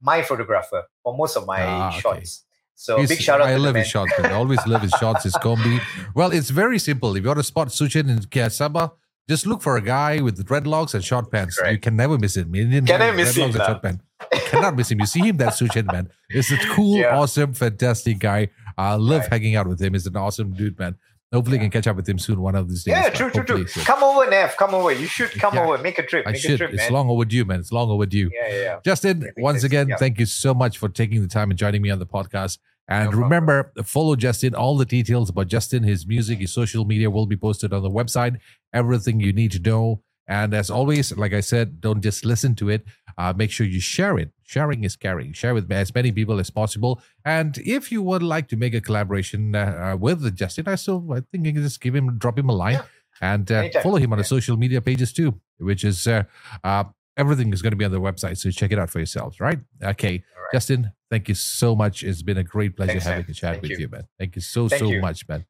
my 0.00 0.22
photographer 0.22 0.84
for 1.02 1.14
most 1.16 1.36
of 1.36 1.46
my 1.46 1.62
Ah, 1.62 1.90
shots. 1.90 2.44
So 2.74 2.96
He's- 2.96 3.08
big 3.10 3.20
shout 3.20 3.40
out 3.40 3.46
I 3.48 3.52
to 3.54 3.58
love 3.58 3.74
his 3.76 3.86
shots. 3.86 4.10
Man. 4.18 4.32
I 4.32 4.34
always 4.34 4.64
love 4.66 4.82
his 4.82 4.92
shots, 4.92 5.24
his 5.24 5.34
combi. 5.34 5.80
Well, 6.14 6.32
it's 6.32 6.50
very 6.50 6.78
simple. 6.78 7.14
If 7.16 7.22
you 7.22 7.28
want 7.28 7.38
to 7.38 7.44
spot 7.44 7.68
Suchin 7.68 8.08
in 8.10 8.18
Sabah, 8.20 8.92
just 9.28 9.46
look 9.46 9.62
for 9.62 9.76
a 9.76 9.80
guy 9.82 10.20
with 10.20 10.44
dreadlocks 10.44 10.94
and 10.94 11.04
short 11.04 11.30
pants. 11.30 11.58
You 11.70 11.78
can 11.78 11.94
never 11.96 12.18
miss 12.18 12.36
him. 12.36 12.54
Indian 12.54 12.84
Can 12.84 13.00
I 13.00 13.12
miss 13.12 13.36
him, 13.36 13.50
dreadlocks 13.50 13.54
and 13.54 13.58
lah? 13.58 13.66
short 13.66 13.82
pants. 13.82 14.04
You 14.32 14.40
cannot 14.50 14.76
miss 14.76 14.90
him. 14.90 15.00
You 15.00 15.06
see 15.06 15.20
him, 15.20 15.36
that's 15.36 15.60
Suchin, 15.60 15.86
man. 15.92 16.08
It's 16.28 16.50
a 16.50 16.56
cool, 16.74 16.96
Yeah. 17.02 17.16
awesome, 17.16 17.54
fantastic 17.54 18.18
guy. 18.18 18.48
I 18.76 18.94
love 18.94 19.20
Right. 19.22 19.30
hanging 19.30 19.54
out 19.56 19.68
with 19.68 19.80
him. 19.80 19.92
He's 19.92 20.06
an 20.06 20.16
awesome 20.16 20.52
dude, 20.54 20.78
man. 20.78 20.96
Hopefully, 21.32 21.56
you 21.56 21.62
can 21.62 21.70
catch 21.70 21.86
up 21.86 21.96
with 21.96 22.08
him 22.08 22.18
soon 22.18 22.40
one 22.40 22.54
of 22.54 22.68
these 22.68 22.84
days. 22.84 22.92
Yeah, 22.94 23.08
true, 23.10 23.30
true, 23.30 23.44
true. 23.44 23.66
Soon. 23.66 23.84
Come 23.84 24.02
over, 24.02 24.28
Nev. 24.28 24.56
Come 24.56 24.74
over. 24.74 24.92
You 24.92 25.06
should 25.06 25.30
come 25.32 25.54
Yeah. 25.54 25.64
over. 25.64 25.78
Make 25.78 25.98
a 25.98 26.04
trip. 26.06 26.26
I 26.26 26.32
Make 26.32 26.40
should. 26.42 26.52
a 26.52 26.56
trip, 26.58 26.70
It's 26.74 26.82
man. 26.82 26.92
long 26.92 27.08
overdue, 27.10 27.44
man. 27.44 27.60
It's 27.60 27.72
long 27.72 27.90
overdue. 27.90 28.30
Yeah, 28.34 28.48
yeah, 28.48 28.62
yeah. 28.62 28.78
Justin, 28.84 29.30
once 29.38 29.64
again, 29.64 29.88
yeah. 29.88 29.96
thank 29.96 30.18
you 30.20 30.26
so 30.26 30.52
much 30.52 30.76
for 30.78 30.88
taking 30.88 31.22
the 31.22 31.28
time 31.28 31.50
and 31.50 31.58
joining 31.58 31.80
me 31.82 31.90
on 31.90 31.98
the 31.98 32.06
podcast. 32.06 32.58
And 32.88 33.10
problem. 33.10 33.22
remember, 33.24 33.72
follow 33.84 34.16
Justin. 34.16 34.54
All 34.54 34.76
the 34.76 34.84
details 34.84 35.30
about 35.30 35.46
Justin, 35.48 35.84
his 35.84 36.06
music, 36.06 36.40
his 36.40 36.52
social 36.52 36.84
media 36.84 37.08
will 37.10 37.26
be 37.26 37.36
posted 37.36 37.72
on 37.72 37.82
the 37.82 37.90
website. 37.90 38.38
Everything 38.74 39.20
you 39.20 39.32
need 39.32 39.52
to 39.52 39.58
know. 39.60 40.02
And 40.28 40.52
as 40.54 40.70
always, 40.70 41.16
like 41.16 41.32
I 41.32 41.40
said, 41.40 41.80
don't 41.80 42.00
just 42.02 42.24
listen 42.24 42.54
to 42.56 42.68
it. 42.68 42.84
Uh, 43.18 43.32
make 43.36 43.50
sure 43.50 43.66
you 43.66 43.80
share 43.80 44.18
it. 44.18 44.30
Sharing 44.52 44.84
is 44.84 44.96
caring. 44.96 45.32
Share 45.32 45.54
with 45.54 45.70
as 45.72 45.94
many 45.94 46.12
people 46.12 46.38
as 46.38 46.50
possible. 46.50 47.00
And 47.24 47.56
if 47.78 47.90
you 47.90 48.02
would 48.02 48.22
like 48.34 48.48
to 48.48 48.56
make 48.56 48.74
a 48.74 48.82
collaboration 48.88 49.54
uh, 49.54 49.92
uh, 49.94 49.96
with 49.96 50.20
Justin, 50.36 50.68
I 50.68 50.74
still 50.74 51.00
I 51.10 51.20
think 51.30 51.46
you 51.46 51.52
can 51.54 51.62
just 51.62 51.80
give 51.80 51.94
him, 51.94 52.18
drop 52.18 52.38
him 52.38 52.48
a 52.50 52.56
line, 52.64 52.74
Yeah. 52.74 52.84
and 53.32 53.50
uh, 53.50 53.62
follow 53.82 53.96
him 53.96 54.12
on 54.12 54.18
the 54.18 54.24
social 54.36 54.56
media 54.58 54.80
pages 54.82 55.10
too, 55.12 55.40
which 55.58 55.84
is 55.84 56.06
uh, 56.06 56.24
uh, 56.64 56.84
everything 57.16 57.50
is 57.54 57.62
going 57.62 57.70
to 57.72 57.76
be 57.82 57.86
on 57.86 57.92
the 57.92 58.00
website. 58.08 58.36
So 58.36 58.50
check 58.50 58.72
it 58.72 58.78
out 58.78 58.90
for 58.90 58.98
yourselves, 58.98 59.40
right? 59.40 59.60
Okay. 59.82 60.14
Right. 60.36 60.52
Justin, 60.52 60.92
thank 61.10 61.28
you 61.30 61.34
so 61.34 61.74
much. 61.74 62.02
It's 62.04 62.22
been 62.22 62.36
a 62.36 62.44
great 62.44 62.76
pleasure 62.76 62.92
Thanks, 62.92 63.04
having 63.06 63.26
man. 63.26 63.30
a 63.30 63.34
chat 63.34 63.50
Thank 63.54 63.62
with 63.62 63.70
you. 63.72 63.78
you. 63.78 63.88
man. 63.88 64.04
Thank 64.18 64.36
you 64.36 64.42
so, 64.42 64.68
Thank 64.68 64.80
so 64.80 64.90
you. 64.90 65.00
much, 65.00 65.26
man. 65.28 65.46